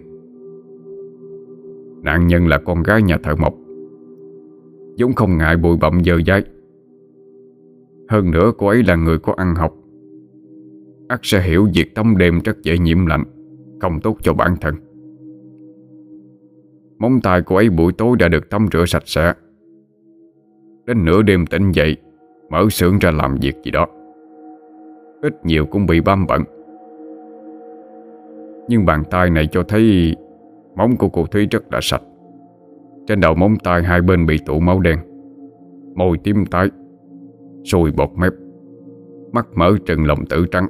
Nạn 2.03 2.27
nhân 2.27 2.47
là 2.47 2.57
con 2.65 2.83
gái 2.83 3.01
nhà 3.01 3.17
thợ 3.23 3.35
mộc. 3.35 3.53
Dũng 4.97 5.13
không 5.13 5.37
ngại 5.37 5.57
bụi 5.57 5.77
bặm 5.81 6.03
dơ 6.03 6.13
dái 6.27 6.43
Hơn 8.09 8.31
nữa 8.31 8.51
cô 8.57 8.67
ấy 8.67 8.83
là 8.83 8.95
người 8.95 9.17
có 9.17 9.33
ăn 9.37 9.55
học 9.55 9.75
ắt 11.07 11.19
sẽ 11.23 11.41
hiểu 11.41 11.67
việc 11.73 11.95
tắm 11.95 12.17
đêm 12.17 12.39
rất 12.45 12.63
dễ 12.63 12.77
nhiễm 12.77 13.05
lạnh, 13.05 13.23
Không 13.81 13.99
tốt 13.99 14.17
cho 14.21 14.33
bản 14.33 14.55
thân. 14.61 14.75
Móng 16.99 17.19
tay 17.23 17.41
của 17.41 17.55
ấy 17.55 17.69
buổi 17.69 17.93
tối 17.93 18.15
đã 18.19 18.27
được 18.27 18.49
tắm 18.49 18.67
rửa 18.73 18.85
sạch 18.87 19.03
sẽ. 19.05 19.33
Đến 20.85 21.05
nửa 21.05 21.21
đêm 21.21 21.45
tỉnh 21.45 21.71
dậy, 21.71 21.97
Mở 22.49 22.69
xưởng 22.69 22.99
ra 22.99 23.11
làm 23.11 23.37
việc 23.41 23.55
gì 23.63 23.71
đó. 23.71 23.87
Ít 25.21 25.45
nhiều 25.45 25.65
cũng 25.65 25.85
bị 25.85 26.01
bám 26.01 26.27
bẩn 26.27 26.43
Nhưng 28.67 28.85
bàn 28.85 29.03
tay 29.11 29.29
này 29.29 29.47
cho 29.51 29.63
thấy 29.63 30.15
Móng 30.75 30.97
của 30.97 31.09
cô 31.09 31.25
Thúy 31.25 31.47
rất 31.51 31.73
là 31.73 31.79
sạch. 31.81 32.01
Trên 33.07 33.19
đầu 33.19 33.35
móng 33.35 33.55
tay 33.63 33.83
hai 33.83 34.01
bên 34.01 34.25
bị 34.25 34.37
tụ 34.45 34.59
máu 34.59 34.79
đen. 34.79 34.99
Môi 35.95 36.17
tím 36.17 36.45
tái 36.45 36.69
Sùi 37.63 37.91
bọt 37.91 38.09
mép. 38.15 38.33
Mắt 39.31 39.47
mở 39.55 39.71
trừng 39.85 40.05
lòng 40.05 40.25
tử 40.25 40.45
trắng. 40.51 40.67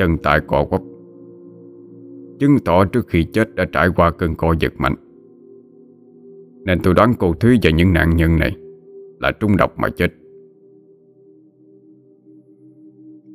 Chân 0.00 0.18
tại 0.22 0.40
cọ 0.40 0.64
quắp. 0.64 0.82
Chứng 2.38 2.58
tỏ 2.64 2.84
trước 2.84 3.08
khi 3.08 3.24
chết 3.24 3.54
đã 3.54 3.64
trải 3.72 3.88
qua 3.96 4.10
cơn 4.10 4.34
co 4.34 4.54
giật 4.60 4.72
mạnh. 4.78 4.94
Nên 6.64 6.78
tôi 6.82 6.94
đoán 6.94 7.14
cô 7.18 7.32
Thúy 7.32 7.58
và 7.62 7.70
những 7.70 7.92
nạn 7.92 8.16
nhân 8.16 8.38
này 8.38 8.56
Là 9.20 9.32
trung 9.40 9.56
độc 9.56 9.78
mà 9.78 9.88
chết. 9.88 10.12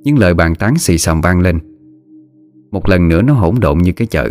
Những 0.04 0.18
lời 0.20 0.34
bàn 0.34 0.54
tán 0.60 0.78
xì 0.78 0.98
xầm 0.98 1.22
vang 1.22 1.42
lên. 1.42 1.60
Một 2.72 2.90
lần 2.90 3.08
nữa 3.08 3.22
nó 3.22 3.34
hỗn 3.34 3.56
độn 3.62 3.78
như 3.78 3.92
cái 3.96 4.08
chợ. 4.08 4.30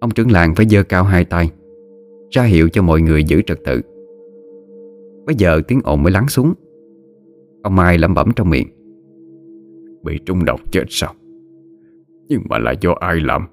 Ông 0.00 0.10
trưởng 0.10 0.30
làng 0.30 0.54
phải 0.54 0.66
giơ 0.70 0.82
cao 0.82 1.04
hai 1.04 1.24
tay, 1.24 1.50
Ra 2.30 2.42
hiệu 2.42 2.68
cho 2.68 2.82
mọi 2.82 3.00
người 3.00 3.24
giữ 3.24 3.42
trật 3.46 3.58
tự. 3.64 3.80
Bây 5.26 5.34
giờ 5.38 5.60
tiếng 5.68 5.80
ồn 5.84 6.02
mới 6.02 6.12
lắng 6.12 6.28
xuống. 6.28 6.54
Ông 7.62 7.76
Mai 7.76 7.98
lẩm 7.98 8.14
bẩm 8.14 8.30
trong 8.36 8.50
miệng. 8.50 8.68
Bị 10.02 10.18
trung 10.26 10.44
độc 10.44 10.60
chết 10.72 10.84
sao? 10.88 11.14
Nhưng 12.28 12.42
mà 12.50 12.58
là 12.58 12.74
do 12.80 12.94
ai 13.00 13.20
làm? 13.20 13.46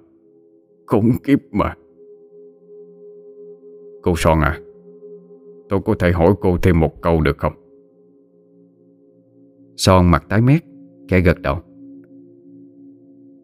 Khủng 0.86 1.12
kiếp 1.24 1.40
mà. 1.52 1.76
Cô 4.02 4.14
Son 4.18 4.40
à 4.40 4.60
Tôi 5.70 5.80
có 5.86 5.96
thể 6.00 6.12
hỏi 6.12 6.34
cô 6.42 6.58
thêm 6.58 6.80
một 6.80 7.02
câu 7.02 7.22
được 7.22 7.38
không? 7.38 7.54
Son 9.76 10.12
mặt 10.12 10.26
tái 10.30 10.42
mét 10.42 10.64
Khẽ 11.10 11.20
gật 11.20 11.42
đầu. 11.42 11.58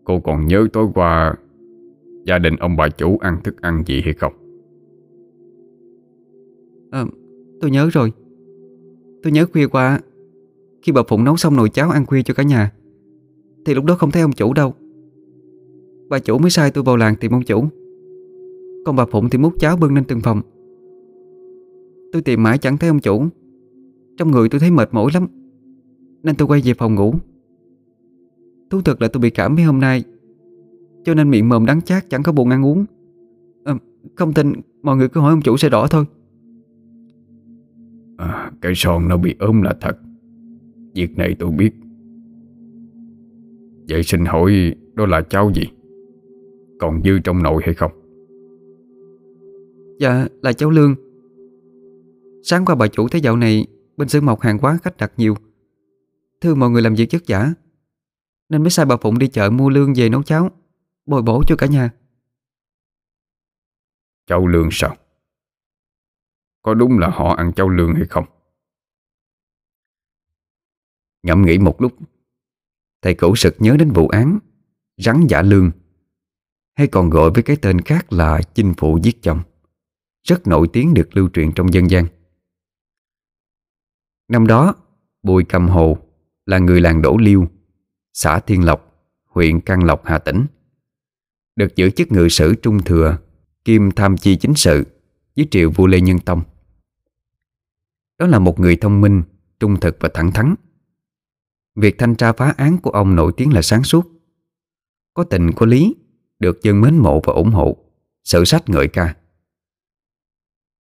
Cô 0.04 0.20
còn 0.20 0.48
nhớ 0.48 0.68
tối 0.74 0.88
qua 0.96 1.36
Gia 2.26 2.40
đình 2.40 2.56
ông 2.56 2.78
bà 2.78 2.90
chủ 2.90 3.18
ăn 3.18 3.38
thức 3.44 3.62
ăn 3.62 3.84
gì 3.86 4.02
hay 4.04 4.14
không? 4.14 4.34
À, 6.92 7.06
Tôi 7.62 7.72
nhớ 7.72 7.90
rồi. 7.94 8.12
Tôi 9.24 9.32
nhớ 9.32 9.46
khuya 9.46 9.68
qua 9.68 10.00
Khi 10.82 10.92
bà 10.92 11.02
Phụng 11.08 11.24
nấu 11.24 11.38
xong 11.38 11.58
nồi 11.58 11.70
cháo 11.70 11.90
ăn 11.90 12.06
khuya 12.06 12.22
cho 12.24 12.34
cả 12.34 12.44
nhà 12.44 12.72
thì 13.66 13.74
lúc 13.74 13.86
đó 13.86 13.96
không 13.96 14.12
thấy 14.12 14.22
ông 14.22 14.32
chủ 14.32 14.54
đâu. 14.54 14.74
Bà 16.10 16.20
chủ 16.20 16.38
mới 16.38 16.50
sai 16.50 16.72
tôi 16.72 16.84
vào 16.84 16.98
làng 16.98 17.16
tìm 17.16 17.32
ông 17.32 17.44
chủ. 17.44 17.66
Còn 18.86 18.96
bà 18.96 19.06
Phụng 19.06 19.30
thì 19.30 19.38
múc 19.38 19.60
cháo 19.60 19.78
bưng 19.78 19.96
lên 19.96 20.04
từng 20.04 20.22
phòng. 20.22 20.42
Tôi 22.12 22.22
tìm 22.22 22.44
mãi 22.44 22.58
chẳng 22.58 22.78
thấy 22.78 22.90
ông 22.90 23.00
chủ. 23.00 23.24
Trong 24.18 24.32
người 24.32 24.50
tôi 24.50 24.60
thấy 24.60 24.72
mệt 24.72 24.94
mỏi 24.94 25.12
lắm 25.14 25.28
Nên 26.24 26.36
tôi 26.36 26.48
quay 26.48 26.62
về 26.66 26.74
phòng 26.74 26.96
ngủ. 26.96 27.14
Thú 28.70 28.82
thật 28.82 29.02
là 29.02 29.08
tôi 29.08 29.22
bị 29.22 29.30
cảm 29.30 29.56
mấy 29.56 29.64
hôm 29.64 29.80
nay 29.80 30.04
Cho 31.04 31.14
nên 31.14 31.30
miệng 31.30 31.50
mồm 31.50 31.66
đắng 31.66 31.82
chát 31.82 32.10
chẳng 32.10 32.24
có 32.24 32.32
buồn 32.32 32.50
ăn 32.50 32.66
uống. 32.66 32.86
À, 33.64 33.76
Không 34.16 34.34
tin 34.34 34.54
Mọi 34.84 34.98
người 34.98 35.10
cứ 35.10 35.20
hỏi 35.20 35.34
ông 35.34 35.42
chủ 35.42 35.58
sẽ 35.58 35.70
rõ 35.70 35.88
thôi. 35.88 36.06
À, 38.18 38.52
Cái 38.62 38.74
son 38.76 39.08
nó 39.08 39.18
bị 39.18 39.36
ốm 39.40 39.62
là 39.62 39.78
thật. 39.82 39.98
Việc 40.96 41.18
này 41.18 41.36
tôi 41.40 41.52
biết. 41.52 41.72
Vậy 43.90 44.04
xin 44.04 44.26
hỏi 44.26 44.76
Đó 44.94 45.06
là 45.06 45.22
cháu 45.22 45.52
gì? 45.56 45.64
Còn 46.80 47.04
dư 47.04 47.20
trong 47.20 47.44
nội 47.44 47.62
hay 47.66 47.74
không? 47.74 47.92
Dạ 50.00 50.28
là 50.42 50.54
cháu 50.54 50.70
Lương. 50.70 50.96
Sáng 52.44 52.66
qua 52.66 52.76
bà 52.76 52.88
chủ 52.88 53.08
thấy 53.08 53.22
dạo 53.22 53.38
này 53.38 53.68
Bên 53.98 54.10
xưởng 54.10 54.26
mộc 54.26 54.42
hàng 54.42 54.60
quán 54.62 54.78
khách 54.84 54.98
đặt 54.98 55.12
nhiều. 55.18 55.36
Thương 56.42 56.60
mọi 56.60 56.70
người 56.70 56.82
làm 56.82 56.96
việc 56.96 57.10
chất 57.10 57.28
giả 57.28 57.54
Nên 58.50 58.64
mới 58.64 58.70
sai 58.70 58.86
bà 58.86 58.98
Phụng 58.98 59.20
đi 59.20 59.28
chợ 59.28 59.50
mua 59.50 59.70
lương 59.70 59.94
về 59.94 60.10
nấu 60.10 60.24
cháo 60.24 60.50
Bồi 61.06 61.22
bổ 61.22 61.44
cho 61.48 61.56
cả 61.56 61.68
nhà. 61.68 61.92
Cháu 64.28 64.48
Lương 64.48 64.70
sao? 64.72 64.96
Có 66.62 66.74
đúng 66.74 67.00
là 67.00 67.10
họ 67.10 67.34
ăn 67.36 67.52
cháu 67.56 67.70
Lương 67.70 67.94
hay 67.94 68.06
không? 68.10 68.26
Ngẫm 71.24 71.42
nghĩ 71.42 71.58
một 71.58 71.82
lúc 71.82 71.92
Thầy 73.04 73.14
cẩu 73.14 73.36
sực 73.36 73.56
nhớ 73.60 73.76
đến 73.80 73.92
vụ 73.92 74.08
án, 74.08 74.40
Rắn 74.98 75.28
giả 75.28 75.42
lương. 75.42 75.72
Hay 76.76 76.88
còn 76.88 77.10
gọi 77.10 77.32
với 77.32 77.44
cái 77.44 77.56
tên 77.56 77.82
khác 77.82 78.14
là 78.14 78.42
Chinh 78.54 78.74
phụ 78.78 79.00
giết 79.04 79.22
chồng, 79.22 79.42
Rất 80.28 80.48
nổi 80.48 80.68
tiếng 80.74 80.94
được 80.94 81.18
lưu 81.18 81.30
truyền 81.34 81.52
trong 81.52 81.74
dân 81.74 81.90
gian. 81.90 82.06
Năm 84.28 84.48
đó, 84.48 84.76
Bùi 85.24 85.44
Cầm 85.44 85.68
Hồ 85.68 85.98
Là 86.46 86.60
người 86.60 86.82
làng 86.82 87.02
Đỗ 87.02 87.18
Liêu, 87.18 87.48
Xã 88.14 88.40
Thiên 88.40 88.66
Lộc, 88.66 89.10
Huyện 89.26 89.62
Căn 89.62 89.84
Lộc, 89.84 90.06
Hà 90.06 90.20
Tĩnh, 90.20 90.46
Được 91.56 91.76
giữ 91.76 91.90
chức 91.90 92.12
ngự 92.12 92.28
sử 92.30 92.56
trung 92.56 92.84
thừa 92.84 93.18
Kim 93.66 93.92
tham 93.92 94.18
chi 94.18 94.38
chính 94.38 94.54
sự 94.56 94.86
Dưới 95.36 95.48
triều 95.52 95.72
vua 95.72 95.88
Lê 95.88 96.02
Nhân 96.02 96.20
Tông. 96.20 96.42
Đó 98.20 98.28
là 98.28 98.40
một 98.40 98.60
người 98.60 98.76
thông 98.76 99.02
minh, 99.02 99.24
trung 99.60 99.80
thực 99.80 99.98
và 100.00 100.10
thẳng 100.14 100.32
thắn. 100.32 100.56
Việc 101.76 101.96
thanh 101.98 102.16
tra 102.16 102.34
phá 102.34 102.54
án 102.58 102.78
của 102.78 102.90
ông 102.90 103.16
nổi 103.16 103.32
tiếng 103.38 103.54
là 103.54 103.62
sáng 103.62 103.84
suốt. 103.84 104.12
Có 105.14 105.24
tình 105.24 105.52
có 105.56 105.66
lý, 105.66 105.96
Được 106.40 106.64
dân 106.64 106.82
mến 106.82 106.98
mộ 106.98 107.22
và 107.24 107.34
ủng 107.34 107.52
hộ 107.52 107.78
Sự 108.24 108.46
sách 108.46 108.70
ngợi 108.70 108.88
ca. 108.88 109.16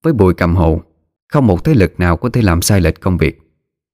Với 0.03 0.13
Bùi 0.13 0.33
cầm 0.33 0.55
hồ, 0.55 0.81
Không 1.27 1.47
một 1.47 1.63
thế 1.63 1.73
lực 1.73 1.99
nào 1.99 2.17
có 2.17 2.29
thể 2.29 2.41
làm 2.41 2.61
sai 2.61 2.81
lệch 2.81 3.01
công 3.01 3.17
việc, 3.17 3.39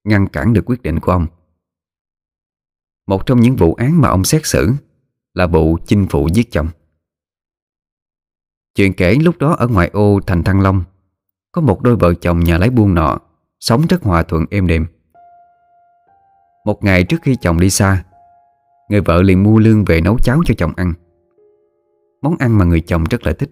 Ngăn 0.03 0.27
cản 0.27 0.53
được 0.53 0.65
quyết 0.65 0.81
định 0.81 0.99
của 0.99 1.12
ông. 1.12 1.27
Một 3.07 3.25
trong 3.25 3.39
những 3.39 3.55
vụ 3.55 3.73
án 3.73 4.01
mà 4.01 4.09
ông 4.09 4.23
xét 4.23 4.45
xử 4.45 4.73
Là 5.33 5.47
vụ 5.47 5.77
chinh 5.85 6.07
phụ 6.09 6.27
giết 6.33 6.51
chồng. 6.51 6.67
Chuyện 8.75 8.93
kể 8.93 9.15
lúc 9.15 9.38
đó 9.38 9.55
ở 9.55 9.67
ngoại 9.67 9.89
ô 9.93 10.19
thành 10.27 10.43
Thăng 10.43 10.62
Long, 10.62 10.83
Có 11.51 11.62
một 11.62 11.81
đôi 11.81 11.95
vợ 11.95 12.13
chồng 12.13 12.39
nhà 12.39 12.57
lái 12.57 12.69
buôn 12.69 12.93
nọ 12.93 13.19
Sống 13.59 13.85
rất 13.89 14.03
hòa 14.03 14.23
thuận 14.23 14.45
êm 14.49 14.67
đềm. 14.67 14.85
Một 16.69 16.84
ngày 16.84 17.03
trước 17.03 17.17
khi 17.21 17.36
chồng 17.36 17.60
đi 17.60 17.69
xa, 17.69 18.03
Người 18.89 19.01
vợ 19.01 19.21
liền 19.21 19.43
mua 19.43 19.60
lương 19.60 19.86
về 19.86 20.01
nấu 20.01 20.17
cháo 20.19 20.41
cho 20.45 20.53
chồng 20.58 20.71
ăn. 20.75 20.93
Món 22.21 22.36
ăn 22.39 22.58
mà 22.58 22.65
người 22.65 22.82
chồng 22.82 23.03
rất 23.10 23.25
là 23.25 23.34
thích. 23.34 23.49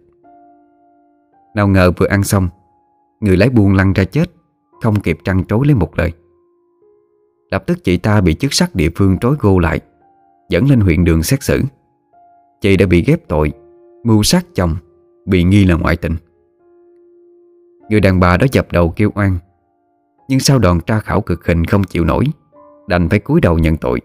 Nào 1.56 1.67
ngờ 1.67 1.91
vừa 1.97 2.08
ăn 2.08 2.23
xong, 2.23 2.49
Người 3.19 3.38
lái 3.38 3.49
buôn 3.49 3.75
lăn 3.75 3.93
ra 3.93 4.03
chết, 4.03 4.32
Không 4.82 4.99
kịp 4.99 5.17
trăn 5.23 5.43
trối 5.45 5.65
lấy 5.65 5.75
một 5.75 5.99
lời. 5.99 6.12
Lập 7.51 7.63
tức 7.67 7.84
chị 7.84 7.97
ta 7.97 8.21
bị 8.21 8.34
chức 8.34 8.53
sắc 8.53 8.75
địa 8.75 8.89
phương 8.95 9.17
trối 9.17 9.36
gô 9.39 9.60
lại, 9.60 9.80
Dẫn 10.49 10.69
lên 10.69 10.80
huyện 10.80 11.03
đường 11.03 11.23
xét 11.23 11.43
xử. 11.43 11.62
Chị 12.62 12.77
đã 12.77 12.86
bị 12.86 13.03
ghép 13.03 13.27
tội, 13.27 13.53
Mưu 14.03 14.23
sát 14.23 14.45
chồng, 14.56 14.75
Bị 15.25 15.43
nghi 15.43 15.65
là 15.65 15.75
ngoại 15.75 15.95
tình. 15.95 16.15
Người 17.89 17.99
đàn 17.99 18.19
bà 18.19 18.38
đó 18.38 18.45
dập 18.51 18.71
đầu 18.71 18.93
kêu 18.95 19.12
oan, 19.15 19.38
Nhưng 20.30 20.39
sau 20.39 20.60
đòn 20.60 20.80
tra 20.80 20.99
khảo 20.99 21.21
cực 21.21 21.45
hình 21.45 21.65
không 21.65 21.84
chịu 21.84 22.06
nổi. 22.06 22.25
Đành 22.88 23.10
phải 23.10 23.19
cúi 23.19 23.41
đầu 23.41 23.58
nhận 23.58 23.78
tội. 23.78 24.02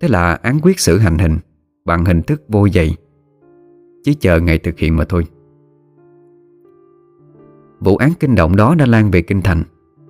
Thế 0.00 0.08
là 0.08 0.34
án 0.34 0.58
quyết 0.62 0.80
xử 0.80 0.98
hành 0.98 1.18
hình 1.18 1.38
Bằng 1.84 2.04
hình 2.04 2.22
thức 2.22 2.42
vô 2.48 2.68
dày, 2.68 2.96
Chỉ 4.02 4.14
chờ 4.14 4.40
ngày 4.40 4.58
thực 4.58 4.78
hiện 4.78 4.96
mà 4.96 5.04
thôi. 5.04 5.26
Vụ 7.80 7.96
án 7.96 8.12
kinh 8.20 8.34
động 8.34 8.56
đó 8.56 8.74
đã 8.74 8.86
lan 8.86 9.10
về 9.10 9.22
kinh 9.22 9.42
thành 9.42 9.62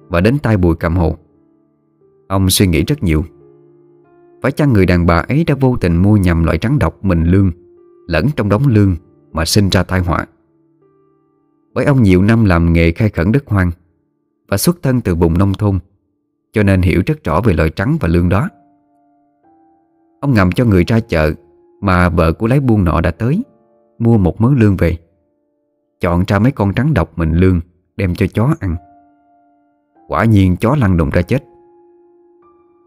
Và 0.09 0.21
đến 0.21 0.39
tai 0.43 0.57
bùi 0.57 0.77
cầm 0.77 0.97
hồ. 0.97 1.17
Ông 2.29 2.51
suy 2.51 2.67
nghĩ 2.67 2.85
rất 2.85 3.03
nhiều. 3.03 3.25
Phải 4.43 4.53
chăng 4.53 4.73
người 4.73 4.87
đàn 4.87 5.07
bà 5.07 5.17
ấy 5.17 5.45
đã 5.45 5.55
vô 5.61 5.77
tình 5.81 5.97
mua 5.97 6.17
nhầm 6.17 6.45
loại 6.45 6.59
trắng 6.59 6.79
độc 6.79 7.05
mình 7.05 7.25
lương, 7.25 7.51
Lẫn 8.07 8.27
trong 8.37 8.49
đống 8.49 8.67
lương 8.67 8.97
mà 9.33 9.45
sinh 9.45 9.69
ra 9.69 9.83
tai 9.83 10.01
họa? 10.01 10.27
Bởi 11.75 11.85
ông 11.85 12.03
nhiều 12.03 12.23
năm 12.23 12.45
làm 12.45 12.73
nghề 12.73 12.93
khai 12.93 13.09
khẩn 13.09 13.33
đất 13.33 13.47
hoang 13.47 13.71
Và 14.49 14.57
xuất 14.57 14.83
thân 14.83 15.01
từ 15.01 15.15
vùng 15.15 15.39
nông 15.39 15.53
thôn 15.55 15.79
cho 16.53 16.63
nên 16.63 16.83
hiểu 16.83 17.03
rất 17.07 17.25
rõ 17.25 17.41
về 17.41 17.53
loại 17.53 17.71
trắng 17.71 17.97
và 18.01 18.09
lương 18.09 18.29
đó. 18.29 18.49
Ông 20.21 20.35
ngầm 20.35 20.53
cho 20.53 20.65
người 20.65 20.85
ra 20.85 21.01
chợ 21.01 21.33
Mà 21.81 22.09
vợ 22.09 22.33
của 22.33 22.47
lái 22.47 22.61
buôn 22.61 22.85
nọ 22.85 23.01
đã 23.01 23.11
tới, 23.11 23.43
Mua 23.99 24.19
một 24.19 24.41
mớ 24.41 24.51
lương 24.57 24.77
về. 24.77 24.97
Chọn 26.01 26.25
ra 26.27 26.39
mấy 26.39 26.53
con 26.53 26.75
trắng 26.75 26.95
độc 26.95 27.19
mình 27.19 27.33
lương, 27.33 27.61
Đem 27.97 28.15
cho 28.15 28.27
chó 28.35 28.55
ăn. 28.61 28.77
Quả 30.09 30.25
nhiên 30.25 30.57
chó 30.57 30.77
lăn 30.77 30.97
đụng 30.97 31.11
ra 31.11 31.23
chết. 31.23 31.45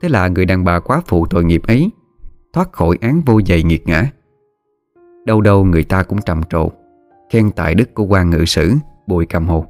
Thế 0.02 0.10
là 0.10 0.28
người 0.28 0.45
đàn 0.45 0.63
bà 0.63 0.80
quá 0.80 1.02
phụ 1.06 1.26
tội 1.26 1.43
nghiệp 1.43 1.62
ấy, 1.67 1.89
Thoát 2.54 2.71
khỏi 2.71 2.97
án 3.02 3.21
vô 3.26 3.41
dày 3.41 3.63
nghiệt 3.63 3.88
ngã. 3.88 4.12
Đâu 5.26 5.41
đâu 5.41 5.65
người 5.65 5.84
ta 5.84 6.04
cũng 6.04 6.21
trầm 6.21 6.41
trồ, 6.49 6.69
Khen 7.30 7.52
tài 7.52 7.76
đức 7.76 7.93
của 7.93 8.04
quan 8.04 8.30
ngự 8.30 8.45
sử 8.45 8.73
Bùi 9.08 9.26
Cầm 9.26 9.47
Hồ. 9.47 9.65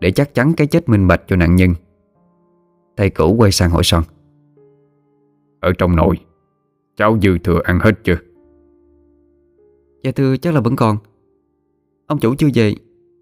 Để 0.00 0.10
chắc 0.10 0.34
chắn 0.34 0.52
cái 0.56 0.66
chết 0.66 0.88
minh 0.88 1.08
bạch 1.08 1.22
cho 1.26 1.36
nạn 1.36 1.56
nhân. 1.56 1.74
Thầy 2.96 3.10
cũ 3.10 3.34
quay 3.38 3.52
sang 3.52 3.70
hỏi 3.70 3.84
son. 3.84 4.04
Ở 5.60 5.72
trong 5.78 5.96
nội 5.96 6.16
Cháu 6.96 7.18
dư 7.22 7.38
thừa 7.38 7.60
ăn 7.64 7.78
hết 7.82 7.92
chưa? 8.04 8.16
Dạ 10.02 10.10
thưa 10.10 10.36
chắc 10.36 10.54
là 10.54 10.60
vẫn 10.60 10.76
còn. 10.76 10.96
Ông 12.06 12.18
chủ 12.18 12.34
chưa 12.34 12.48
về 12.54 12.74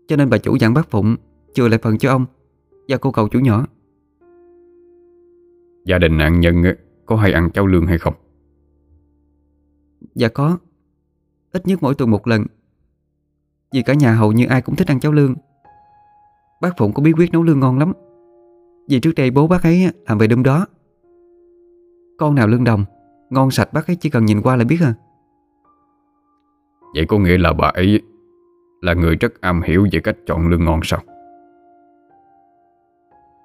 Cho 0.08 0.16
nên 0.16 0.30
bà 0.30 0.38
chủ 0.38 0.56
dặn 0.56 0.74
bác 0.74 0.90
Phụng 0.90 1.16
Chừa 1.54 1.68
lại 1.68 1.78
phần 1.82 1.98
cho 1.98 2.10
ông 2.10 2.26
Và 2.88 2.96
cô 2.96 3.10
cậu 3.10 3.28
chủ 3.28 3.40
nhỏ. 3.40 3.66
Gia 5.84 5.98
đình 5.98 6.18
nạn 6.18 6.40
nhân 6.40 6.62
có 7.06 7.16
hay 7.16 7.32
ăn 7.32 7.50
cháo 7.50 7.66
lương 7.66 7.86
hay 7.86 7.98
không? 7.98 8.14
Dạ 10.14 10.28
có. 10.28 10.58
Ít 11.52 11.66
nhất 11.66 11.82
mỗi 11.82 11.94
tuần 11.94 12.10
một 12.10 12.26
lần. 12.26 12.46
Vì 13.72 13.82
cả 13.82 13.94
nhà 13.94 14.14
hầu 14.14 14.32
như 14.32 14.46
ai 14.46 14.62
cũng 14.62 14.76
thích 14.76 14.88
ăn 14.88 15.00
cháo 15.00 15.12
lương 15.12 15.34
Bác 16.60 16.76
Phụng 16.76 16.92
có 16.92 17.02
bí 17.02 17.12
quyết 17.12 17.32
nấu 17.32 17.42
lương 17.42 17.60
ngon 17.60 17.78
lắm. 17.78 17.92
Vì 18.88 19.00
trước 19.00 19.12
đây 19.16 19.30
bố 19.30 19.46
bác 19.46 19.62
ấy 19.62 19.90
làm 20.08 20.18
về 20.18 20.26
đêm 20.26 20.42
đó. 20.42 20.66
Con 22.18 22.34
nào 22.34 22.48
lương 22.48 22.64
đồng 22.64 22.84
Ngon 23.30 23.50
sạch 23.50 23.72
bác 23.72 23.86
ấy 23.86 23.96
chỉ 23.96 24.10
cần 24.10 24.24
nhìn 24.24 24.42
qua 24.42 24.56
là 24.56 24.64
biết 24.64 24.78
à. 24.82 24.94
Vậy 26.94 27.04
có 27.08 27.18
nghĩa 27.18 27.38
là 27.38 27.52
bà 27.52 27.68
ấy 27.68 28.02
Là 28.80 28.94
người 28.94 29.16
rất 29.16 29.40
am 29.40 29.62
hiểu 29.62 29.86
về 29.92 30.00
cách 30.00 30.16
chọn 30.26 30.48
lương 30.48 30.64
ngon 30.64 30.80
sao? 30.82 31.00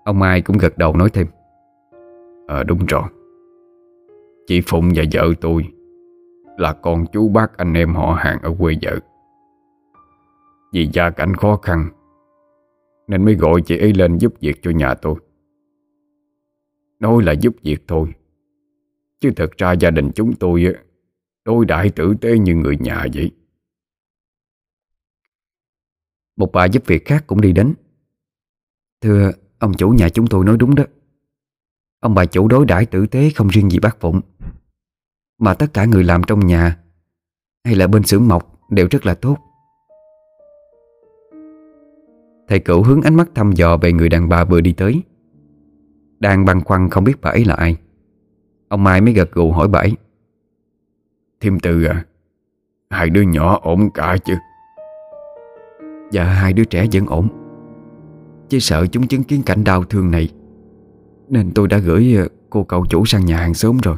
Ông 0.04 0.20
Mai 0.20 0.42
cũng 0.42 0.58
gật 0.58 0.78
đầu 0.78 0.96
nói 0.96 1.10
thêm. 1.10 1.28
Ờ 2.48 2.64
đúng 2.64 2.86
rồi. 2.86 3.04
Chị 4.48 4.62
Phụng 4.68 4.92
và 4.96 5.04
vợ 5.14 5.34
tôi 5.42 5.68
Là 6.58 6.74
con 6.74 7.06
chú 7.12 7.30
bác 7.30 7.58
anh 7.58 7.74
em 7.74 7.96
họ 7.96 8.14
hàng 8.14 8.40
ở 8.42 8.56
quê 8.60 8.76
vợ. 8.82 9.00
Vì 10.74 10.90
gia 10.94 11.10
cảnh 11.10 11.36
khó 11.36 11.60
khăn 11.62 11.90
nên 13.08 13.26
mới 13.26 13.36
gọi 13.36 13.62
chị 13.66 13.78
ấy 13.78 13.94
lên 13.94 14.18
giúp 14.18 14.34
việc 14.40 14.60
cho 14.62 14.72
nhà 14.72 14.94
tôi. 14.94 15.16
Nói 17.00 17.24
là 17.24 17.32
giúp 17.32 17.56
việc 17.62 17.84
thôi. 17.88 18.14
Chứ 19.20 19.32
thật 19.36 19.52
ra 19.58 19.72
gia 19.72 19.92
đình 19.92 20.12
chúng 20.16 20.36
tôi 20.36 20.66
Đối 21.46 21.66
đại 21.66 21.90
tử 21.90 22.14
tế 22.22 22.38
như 22.38 22.56
người 22.56 22.78
nhà 22.78 23.08
vậy. 23.14 23.32
Một 26.36 26.52
bà 26.52 26.66
giúp 26.66 26.84
việc 26.86 27.06
khác 27.06 27.24
cũng 27.28 27.42
đi 27.42 27.52
đến. 27.52 27.74
Thưa, 29.02 29.32
ông 29.60 29.74
chủ 29.74 29.90
nhà 29.90 30.10
chúng 30.10 30.28
tôi 30.28 30.46
nói 30.46 30.58
đúng 30.58 30.76
đó. 30.76 30.84
Ông 32.00 32.16
bà 32.16 32.26
chủ 32.26 32.48
đối 32.48 32.66
đãi 32.66 32.86
tử 32.86 33.06
tế 33.08 33.30
không 33.36 33.48
riêng 33.48 33.70
gì 33.70 33.80
bác 33.80 34.00
Phụng, 34.00 34.22
Mà 35.38 35.54
tất 35.54 35.74
cả 35.74 35.86
người 35.86 36.04
làm 36.04 36.22
trong 36.28 36.48
nhà, 36.48 36.78
Hay 37.64 37.76
là 37.76 37.88
bên 37.88 38.04
xưởng 38.04 38.28
mộc, 38.28 38.70
đều 38.70 38.88
rất 38.92 39.06
là 39.06 39.14
tốt. 39.14 39.38
Thầy 42.52 42.60
cửu 42.60 42.84
hướng 42.84 43.02
ánh 43.02 43.16
mắt 43.16 43.30
thăm 43.36 43.52
dò 43.52 43.78
về 43.78 43.94
người 43.94 44.10
đàn 44.10 44.30
bà 44.30 44.44
vừa 44.46 44.62
đi 44.62 44.74
tới. 44.74 45.02
Đang 46.20 46.46
băn 46.46 46.64
khoăn 46.64 46.90
không 46.90 47.04
biết 47.04 47.22
bà 47.22 47.30
ấy 47.30 47.46
là 47.46 47.54
ai. 47.54 47.78
Ông 48.68 48.84
Mai 48.84 49.02
mới 49.02 49.14
gật 49.14 49.32
gù 49.32 49.52
hỏi 49.52 49.68
bà 49.68 49.80
ấy. 49.80 49.94
Thiêm 51.40 51.60
Tư 51.60 51.84
à 51.84 52.06
Hai 52.90 53.10
đứa 53.10 53.22
nhỏ 53.22 53.60
ổn 53.64 53.90
cả 53.94 54.18
chứ? 54.26 54.34
Dạ 56.12 56.24
hai 56.24 56.54
đứa 56.54 56.64
trẻ 56.64 56.88
vẫn 56.94 57.06
ổn. 57.06 57.28
Chỉ 58.50 58.60
sợ 58.60 58.86
chúng 58.88 59.08
chứng 59.08 59.24
kiến 59.24 59.44
cảnh 59.46 59.64
đau 59.64 59.84
thương 59.84 60.12
này 60.12 60.30
Nên 61.30 61.52
tôi 61.56 61.68
đã 61.68 61.78
gửi 61.78 62.16
ờ, 62.16 62.28
cô 62.50 62.64
cậu 62.64 62.86
chủ 62.90 63.06
sang 63.06 63.26
nhà 63.26 63.38
hàng 63.38 63.54
sớm 63.54 63.78
rồi. 63.84 63.98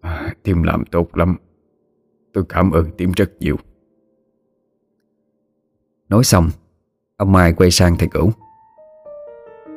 À, 0.00 0.34
Thiêm 0.44 0.62
làm 0.62 0.84
tốt 0.84 1.16
lắm. 1.16 1.36
Tôi 2.32 2.44
cảm 2.48 2.70
ơn 2.70 2.90
Thiêm 2.98 3.12
rất 3.12 3.32
nhiều 3.40 3.56
Nói 6.08 6.24
xong 6.24 6.50
Ông 7.16 7.32
Mai 7.32 7.52
quay 7.52 7.70
sang 7.70 7.96
thầy 7.98 8.08
cửu. 8.08 8.30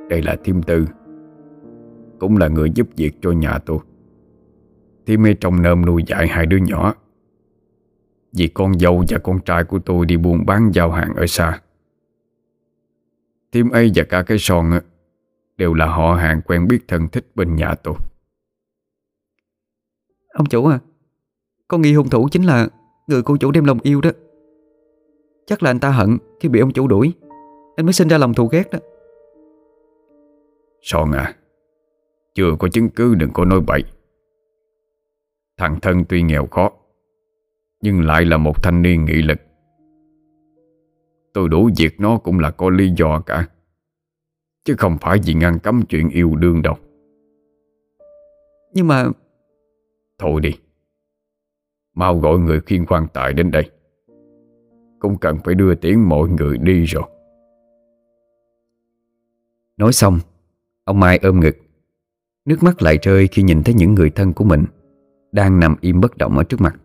Đây 0.09 0.21
là 0.21 0.35
Thiêm 0.43 0.63
Tư 0.63 0.87
Cũng 2.19 2.37
là 2.37 2.47
người 2.47 2.69
giúp 2.75 2.87
việc 2.95 3.11
cho 3.21 3.31
nhà 3.31 3.57
tôi. 3.65 3.79
Thiêm 5.05 5.25
ấy 5.25 5.35
trong 5.39 5.61
nơm 5.61 5.85
nuôi 5.85 6.03
dạy 6.07 6.27
hai 6.27 6.45
đứa 6.45 6.57
nhỏ. 6.57 6.93
Vì 8.33 8.47
con 8.47 8.79
dâu 8.79 9.03
và 9.09 9.17
con 9.17 9.39
trai 9.39 9.63
của 9.63 9.79
tôi 9.79 10.05
đi 10.05 10.17
buôn 10.17 10.45
bán 10.45 10.71
giao 10.73 10.91
hàng 10.91 11.13
ở 11.15 11.27
xa. 11.27 11.61
Thiêm 13.51 13.69
ấy 13.69 13.91
và 13.95 14.03
cả 14.03 14.23
cái 14.23 14.37
son 14.39 14.71
á, 14.71 14.81
Đều 15.57 15.73
là 15.73 15.85
họ 15.85 16.15
hàng 16.15 16.41
quen 16.41 16.67
biết 16.67 16.79
thân 16.87 17.07
thích 17.07 17.31
bên 17.35 17.55
nhà 17.55 17.75
tôi. 17.83 17.95
Ông 20.33 20.45
chủ 20.45 20.65
à 20.65 20.79
Con 21.67 21.81
nghi 21.81 21.93
hung 21.93 22.09
thủ 22.09 22.27
chính 22.31 22.43
là 22.43 22.67
Người 23.07 23.23
cô 23.23 23.37
chủ 23.37 23.51
đem 23.51 23.65
lòng 23.65 23.79
yêu 23.83 24.01
đó. 24.01 24.09
Chắc 25.47 25.63
là 25.63 25.69
anh 25.71 25.79
ta 25.79 25.89
hận 25.89 26.17
khi 26.39 26.49
bị 26.49 26.59
ông 26.59 26.73
chủ 26.73 26.87
đuổi. 26.87 27.13
Anh 27.75 27.85
mới 27.85 27.93
sinh 27.93 28.07
ra 28.07 28.17
lòng 28.17 28.33
thù 28.33 28.47
ghét 28.47 28.63
đó. 28.71 28.79
Son 30.81 31.11
à 31.11 31.35
Chưa 32.35 32.55
có 32.59 32.67
chứng 32.67 32.89
cứ 32.89 33.15
đừng 33.15 33.29
có 33.33 33.45
nói 33.45 33.61
bậy. 33.61 33.83
Thằng 35.57 35.79
thân 35.81 36.05
tuy 36.09 36.21
nghèo 36.21 36.47
khó 36.47 36.71
Nhưng 37.81 38.01
lại 38.01 38.25
là 38.25 38.37
một 38.37 38.63
thanh 38.63 38.81
niên 38.81 39.05
nghị 39.05 39.21
lực. 39.21 39.37
Tôi 41.33 41.49
đủ 41.49 41.69
việc 41.77 41.99
nó 41.99 42.17
cũng 42.17 42.39
là 42.39 42.51
có 42.51 42.69
lý 42.69 42.91
do 42.97 43.19
cả 43.25 43.47
Chứ 44.65 44.75
không 44.77 44.97
phải 45.01 45.19
vì 45.25 45.33
ngăn 45.33 45.59
cấm 45.59 45.81
chuyện 45.89 46.09
yêu 46.09 46.35
đương 46.35 46.61
đâu. 46.61 46.75
Nhưng 48.73 48.87
mà 48.87 49.05
Thôi 50.19 50.41
đi 50.41 50.51
Mau 51.95 52.19
gọi 52.19 52.39
người 52.39 52.61
khiên 52.61 52.85
quan 52.85 53.07
tài 53.13 53.33
đến 53.33 53.51
đây 53.51 53.69
Cũng 54.99 55.17
cần 55.17 55.37
phải 55.45 55.55
đưa 55.55 55.75
tiễn 55.75 55.99
mọi 55.99 56.29
người 56.29 56.57
đi 56.57 56.83
rồi. 56.83 57.03
Nói 59.77 59.93
xong 59.93 60.19
Ông 60.83 60.99
Mai 60.99 61.19
ôm 61.23 61.39
ngực. 61.39 61.57
Nước 62.45 62.63
mắt 62.63 62.81
lại 62.81 62.97
rơi 63.01 63.27
khi 63.27 63.43
nhìn 63.43 63.63
thấy 63.63 63.75
những 63.75 63.95
người 63.95 64.09
thân 64.09 64.33
của 64.33 64.43
mình 64.43 64.65
Đang 65.31 65.59
nằm 65.59 65.75
im 65.81 66.01
bất 66.01 66.17
động 66.17 66.37
ở 66.37 66.43
trước 66.43 66.61
mặt. 66.61 66.75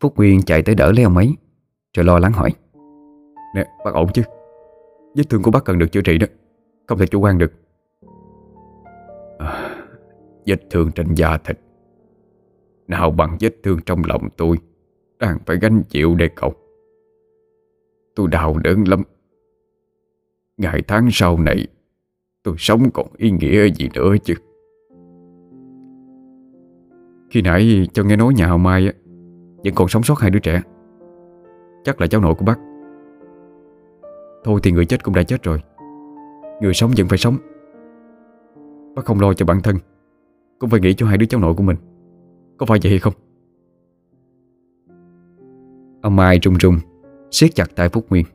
Phúc 0.00 0.16
Nguyên 0.16 0.42
chạy 0.42 0.62
tới 0.62 0.74
đỡ 0.74 0.92
lấy 0.92 1.04
ông 1.04 1.16
ấy 1.16 1.36
Rồi 1.96 2.04
lo 2.04 2.18
lắng 2.18 2.32
hỏi. 2.32 2.54
Nè 3.54 3.66
bác 3.84 3.94
ổn 3.94 4.08
chứ? 4.14 4.22
Vết 5.14 5.30
thương 5.30 5.42
của 5.42 5.50
bác 5.50 5.64
cần 5.64 5.78
được 5.78 5.92
chữa 5.92 6.00
trị 6.00 6.18
đó 6.18 6.26
Không 6.86 6.98
thể 6.98 7.06
chủ 7.06 7.20
quan 7.20 7.38
được. 7.38 7.52
À, 9.38 9.76
Vết 10.46 10.70
thương 10.70 10.92
trên 10.92 11.14
da 11.14 11.38
thịt. 11.38 11.58
Nào 12.88 13.10
bằng 13.10 13.36
vết 13.40 13.54
thương 13.62 13.78
trong 13.86 14.02
lòng 14.06 14.28
tôi 14.36 14.58
Đang 15.18 15.38
phải 15.46 15.56
gánh 15.56 15.82
chịu 15.88 16.14
đây 16.14 16.30
cậu 16.36 16.54
Tôi 18.16 18.28
đau 18.28 18.58
đớn 18.58 18.84
lắm. 18.88 19.02
Ngày 20.56 20.82
tháng 20.88 21.08
sau 21.12 21.38
này, 21.38 21.66
Tôi 22.42 22.54
sống 22.58 22.90
còn 22.94 23.06
ý 23.16 23.30
nghĩa 23.30 23.68
gì 23.74 23.88
nữa 23.94 24.14
chứ? 24.24 24.34
Khi 27.30 27.42
nãy 27.42 27.88
cho 27.92 28.04
nghe 28.04 28.16
nói 28.16 28.34
nhà 28.34 28.48
ông 28.48 28.62
Mai 28.62 28.92
Vẫn 29.64 29.74
còn 29.74 29.88
sống 29.88 30.02
sót 30.02 30.18
hai 30.18 30.30
đứa 30.30 30.38
trẻ. 30.38 30.62
Chắc 31.84 32.00
là 32.00 32.06
cháu 32.06 32.20
nội 32.20 32.34
của 32.34 32.44
bác. 32.44 32.58
Thôi 34.44 34.60
thì 34.62 34.72
người 34.72 34.86
chết 34.86 35.04
cũng 35.04 35.14
đã 35.14 35.22
chết 35.22 35.42
rồi. 35.42 35.62
Người 36.60 36.74
sống 36.74 36.90
vẫn 36.96 37.08
phải 37.08 37.18
sống. 37.18 37.36
Bác 38.94 39.04
không 39.04 39.20
lo 39.20 39.34
cho 39.34 39.46
bản 39.46 39.60
thân, 39.62 39.76
Cũng 40.58 40.70
phải 40.70 40.80
nghĩ 40.80 40.94
cho 40.94 41.06
hai 41.06 41.18
đứa 41.18 41.26
cháu 41.26 41.40
nội 41.40 41.54
của 41.54 41.62
mình. 41.62 41.76
Có 42.58 42.66
phải 42.66 42.78
vậy 42.82 42.90
hay 42.90 42.98
không? 42.98 43.14
Ông 46.02 46.16
Mai 46.16 46.38
trung 46.38 46.58
trung 46.58 46.74
siết 47.32 47.54
chặt 47.54 47.76
tay 47.76 47.88
Phúc 47.88 48.06
Nguyên. 48.10 48.26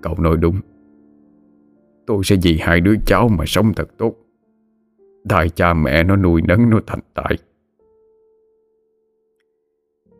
Cậu 0.00 0.14
nói 0.18 0.36
đúng. 0.36 0.56
Tôi 2.06 2.24
sẽ 2.24 2.36
vì 2.42 2.58
hai 2.60 2.80
đứa 2.80 2.94
cháu 3.06 3.28
mà 3.28 3.44
sống 3.46 3.72
thật 3.76 3.88
tốt. 3.98 4.14
Tại 5.28 5.48
cha 5.48 5.74
mẹ 5.74 6.02
nó 6.02 6.16
nuôi 6.16 6.42
nấng 6.42 6.70
nó 6.70 6.80
thành 6.86 7.00
tài. 7.14 7.38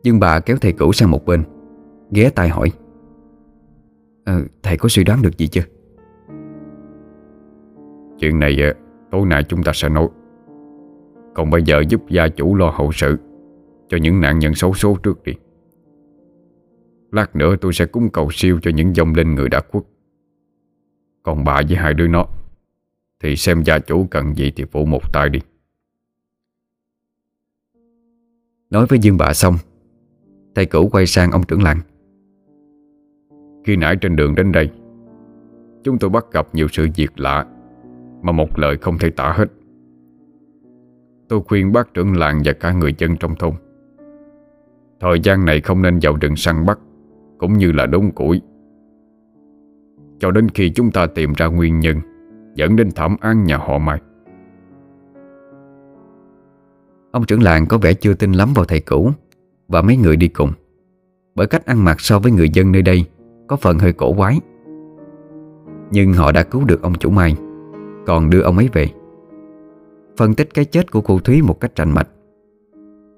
Dương 0.03 0.19
bà 0.19 0.39
kéo 0.39 0.57
thầy 0.61 0.71
cũ 0.71 0.93
sang 0.93 1.11
một 1.11 1.25
bên 1.25 1.43
Ghé 2.11 2.29
tai 2.29 2.49
hỏi 2.49 2.71
ờ, 4.25 4.41
Thầy 4.63 4.77
có 4.77 4.89
suy 4.89 5.03
đoán 5.03 5.21
được 5.21 5.37
gì 5.37 5.47
chưa? 5.47 5.61
Chuyện 8.19 8.39
này 8.39 8.57
ờ, 8.61 8.73
tối 9.11 9.25
nay 9.25 9.43
chúng 9.43 9.63
ta 9.63 9.71
sẽ 9.75 9.89
nói. 9.89 10.07
Còn 11.33 11.49
bây 11.49 11.63
giờ 11.63 11.83
giúp 11.89 12.01
gia 12.09 12.27
chủ 12.27 12.55
lo 12.55 12.69
hậu 12.69 12.91
sự 12.91 13.17
Cho 13.89 13.97
những 13.97 14.21
nạn 14.21 14.39
nhân 14.39 14.55
xấu 14.55 14.73
số 14.73 14.97
trước 15.03 15.23
đi 15.23 15.33
Lát 17.15 17.35
nữa 17.35 17.55
tôi 17.61 17.73
sẽ 17.73 17.85
cúng 17.85 18.09
cầu 18.09 18.29
siêu 18.31 18.59
cho 18.61 18.71
những 18.71 18.95
dòng 18.95 19.13
linh 19.15 19.35
người 19.35 19.49
đã 19.49 19.61
khuất. 19.71 19.83
Còn 21.23 21.43
bà 21.43 21.61
với 21.67 21.77
hai 21.77 21.93
đứa 21.93 22.07
nó 22.07 22.25
Thì 23.19 23.35
xem 23.35 23.63
gia 23.63 23.79
chủ 23.79 24.07
cần 24.11 24.37
gì 24.37 24.51
thì 24.55 24.65
phụ 24.71 24.85
một 24.85 25.13
tay 25.13 25.29
đi. 25.29 25.39
Nói 28.69 28.85
với 28.89 28.99
Dương 28.99 29.17
bà 29.17 29.33
xong 29.33 29.55
Thầy 30.55 30.65
cũ 30.65 30.89
quay 30.91 31.05
sang 31.05 31.31
ông 31.31 31.43
trưởng 31.43 31.63
làng. 31.63 31.79
Khi 33.65 33.75
nãy 33.75 33.95
trên 34.01 34.15
đường 34.15 34.35
đến 34.35 34.51
đây 34.51 34.71
Chúng 35.83 35.99
tôi 35.99 36.09
bắt 36.09 36.25
gặp 36.31 36.47
nhiều 36.53 36.67
sự 36.71 36.87
việc 36.95 37.19
lạ 37.19 37.45
Mà 38.21 38.31
một 38.31 38.59
lời 38.59 38.77
không 38.77 38.97
thể 38.97 39.09
tả 39.09 39.33
hết. 39.33 39.47
Tôi 41.29 41.41
khuyên 41.41 41.71
bác 41.71 41.93
trưởng 41.93 42.17
làng 42.17 42.41
và 42.45 42.53
cả 42.53 42.73
người 42.73 42.95
dân 42.97 43.17
trong 43.17 43.35
thôn 43.35 43.53
Thời 44.99 45.19
gian 45.19 45.45
này 45.45 45.61
không 45.61 45.81
nên 45.81 45.99
vào 46.01 46.17
rừng 46.21 46.35
săn 46.35 46.65
bắt 46.65 46.79
cũng 47.37 47.53
như 47.53 47.71
là 47.71 47.85
đống 47.85 48.11
củi. 48.11 48.41
Cho 50.19 50.31
đến 50.31 50.49
khi 50.49 50.69
chúng 50.69 50.91
ta 50.91 51.07
tìm 51.07 51.33
ra 51.37 51.45
nguyên 51.45 51.79
nhân, 51.79 51.99
Dẫn 52.55 52.75
đến 52.75 52.89
thảm 52.95 53.15
án 53.19 53.43
nhà 53.43 53.57
họ 53.57 53.77
Mai. 53.77 54.01
Ông 57.11 57.25
trưởng 57.25 57.43
làng 57.43 57.65
có 57.65 57.77
vẻ 57.77 57.93
chưa 57.93 58.13
tin 58.13 58.31
lắm 58.31 58.53
vào 58.55 58.65
thầy 58.65 58.79
cũ 58.79 59.11
Và 59.67 59.81
mấy 59.81 59.97
người 59.97 60.15
đi 60.15 60.27
cùng. 60.27 60.51
Bởi 61.35 61.47
cách 61.47 61.65
ăn 61.65 61.85
mặc 61.85 61.99
so 61.99 62.19
với 62.19 62.31
người 62.31 62.49
dân 62.49 62.71
nơi 62.71 62.81
đây 62.81 63.05
Có 63.47 63.55
phần 63.55 63.79
hơi 63.79 63.93
cổ 63.93 64.13
quái. 64.13 64.39
Nhưng 65.91 66.13
họ 66.13 66.31
đã 66.31 66.43
cứu 66.43 66.63
được 66.65 66.81
ông 66.81 66.93
chủ 66.93 67.09
Mai, 67.09 67.35
Còn 68.05 68.29
đưa 68.29 68.41
ông 68.41 68.57
ấy 68.57 68.69
về. 68.73 68.87
Phân 70.17 70.33
tích 70.33 70.53
cái 70.53 70.65
chết 70.65 70.91
của 70.91 71.01
cô 71.01 71.19
Thúy 71.19 71.41
một 71.41 71.59
cách 71.59 71.75
rành 71.75 71.93
mạch. 71.93 72.07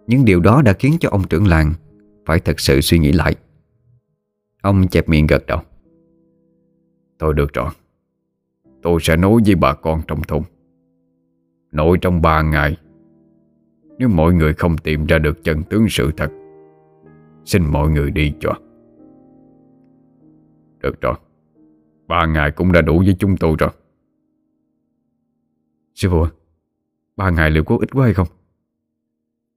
Những 0.07 0.25
điều 0.25 0.39
đó 0.39 0.61
đã 0.61 0.73
khiến 0.73 0.93
cho 0.99 1.09
ông 1.09 1.23
trưởng 1.27 1.47
làng 1.47 1.73
Phải 2.25 2.39
thật 2.39 2.59
sự 2.59 2.81
suy 2.81 2.99
nghĩ 2.99 3.11
lại. 3.11 3.35
Ông 4.67 4.87
chẹp 4.87 5.09
miệng 5.09 5.27
gật 5.27 5.45
đầu. 5.47 5.59
Thôi 7.19 7.33
được 7.33 7.53
rồi. 7.53 7.69
Tôi 8.81 8.99
sẽ 9.01 9.17
nói 9.17 9.41
với 9.45 9.55
bà 9.55 9.73
con 9.73 10.01
trong 10.07 10.21
thôn. 10.21 10.41
Nội 11.71 11.97
trong 12.01 12.21
ba 12.21 12.41
ngày, 12.41 12.77
Nếu 13.97 14.09
mọi 14.09 14.33
người 14.33 14.53
không 14.53 14.77
tìm 14.77 15.05
ra 15.05 15.17
được 15.17 15.43
chân 15.43 15.63
tướng 15.63 15.85
sự 15.89 16.11
thật, 16.17 16.31
Xin 17.45 17.65
mọi 17.65 17.89
người 17.89 18.11
đi 18.11 18.33
cho. 18.39 18.53
Được 20.79 21.01
rồi. 21.01 21.15
Ba 22.07 22.25
ngày 22.25 22.51
cũng 22.51 22.71
đã 22.71 22.81
đủ 22.81 22.99
với 22.99 23.15
chúng 23.19 23.37
tôi 23.37 23.55
rồi. 23.59 23.69
Sư 25.95 26.09
phụ 26.11 26.25
Ba 27.15 27.29
ngày 27.29 27.51
liệu 27.51 27.63
có 27.63 27.77
ít 27.77 27.91
quá 27.91 28.05
hay 28.05 28.13
không? 28.13 28.27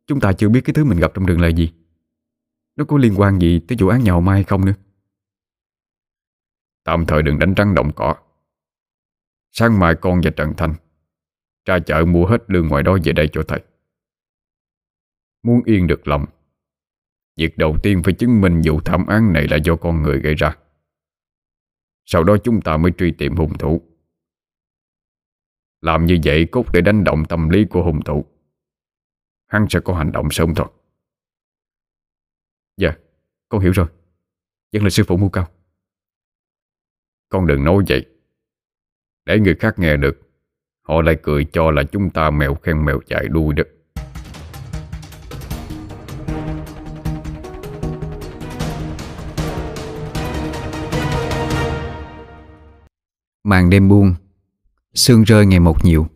Chúng 0.06 0.20
ta 0.20 0.32
chưa 0.32 0.48
biết 0.48 0.60
cái 0.64 0.74
thứ 0.74 0.84
mình 0.84 0.98
gặp 0.98 1.12
trong 1.14 1.26
đường 1.26 1.40
là 1.40 1.48
gì. 1.48 1.72
Nó 2.76 2.84
có 2.84 2.98
liên 2.98 3.14
quan 3.16 3.38
gì 3.38 3.60
tới 3.68 3.78
vụ 3.80 3.88
án 3.88 4.04
nhà 4.04 4.20
Mai 4.20 4.34
hay 4.34 4.44
không 4.44 4.64
nữa? 4.64 4.74
Tạm 6.84 7.06
thời 7.06 7.22
đừng 7.22 7.38
đánh 7.38 7.54
rắn 7.56 7.74
động 7.74 7.90
cỏ. 7.96 8.14
Sáng 9.50 9.78
mai 9.78 9.94
con 10.00 10.20
và 10.24 10.30
Trần 10.30 10.54
Thanh 10.56 10.74
Ra 11.64 11.78
chợ 11.78 12.04
mua 12.04 12.26
hết 12.26 12.38
lương 12.46 12.68
ngoài 12.68 12.82
đó 12.82 12.98
về 13.04 13.12
đây 13.12 13.28
cho 13.32 13.42
thầy. 13.48 13.60
Muốn 15.42 15.62
yên 15.64 15.86
được 15.86 16.08
lòng, 16.08 16.26
Việc 17.40 17.58
đầu 17.58 17.76
tiên 17.82 18.02
phải 18.04 18.14
chứng 18.14 18.40
minh 18.40 18.60
vụ 18.64 18.80
thảm 18.80 19.06
án 19.06 19.32
này 19.32 19.46
là 19.50 19.56
do 19.56 19.76
con 19.76 20.02
người 20.02 20.20
gây 20.20 20.34
ra. 20.34 20.56
Sau 22.04 22.24
đó 22.24 22.36
chúng 22.44 22.60
ta 22.60 22.76
mới 22.76 22.92
truy 22.98 23.12
tìm 23.12 23.36
hung 23.36 23.58
thủ. 23.58 23.82
Làm 25.80 26.06
như 26.06 26.18
vậy 26.24 26.46
cốt 26.52 26.64
để 26.72 26.80
đánh 26.80 27.04
động 27.04 27.24
tâm 27.28 27.48
lý 27.48 27.64
của 27.64 27.82
hung 27.82 28.02
thủ. 28.02 28.24
Hắn 29.46 29.66
sẽ 29.70 29.80
có 29.80 29.94
hành 29.94 30.12
động 30.12 30.28
sớm 30.30 30.54
thôi. 30.54 30.66
Dạ 32.76 32.96
Con 33.48 33.60
hiểu 33.60 33.72
rồi. 33.72 33.86
Vẫn 34.72 34.82
là 34.82 34.90
sư 34.90 35.04
phụ 35.06 35.16
mưu 35.16 35.28
cao. 35.28 35.48
Con 37.30 37.46
đừng 37.46 37.64
nói 37.64 37.84
vậy. 37.88 38.06
Để 39.26 39.40
người 39.40 39.54
khác 39.54 39.78
nghe 39.78 39.96
được, 39.96 40.20
Họ 40.82 41.02
lại 41.02 41.16
cười 41.22 41.46
cho 41.52 41.70
là 41.70 41.82
chúng 41.82 42.10
ta 42.10 42.30
mèo 42.30 42.54
khen 42.54 42.84
mèo 42.84 43.00
chạy 43.06 43.28
đuôi 43.28 43.54
đó. 43.54 43.62
Màn 53.44 53.70
đêm 53.70 53.88
buông, 53.88 54.14
Sương 54.94 55.22
rơi 55.22 55.46
ngày 55.46 55.60
một 55.60 55.84
nhiều. 55.84 56.06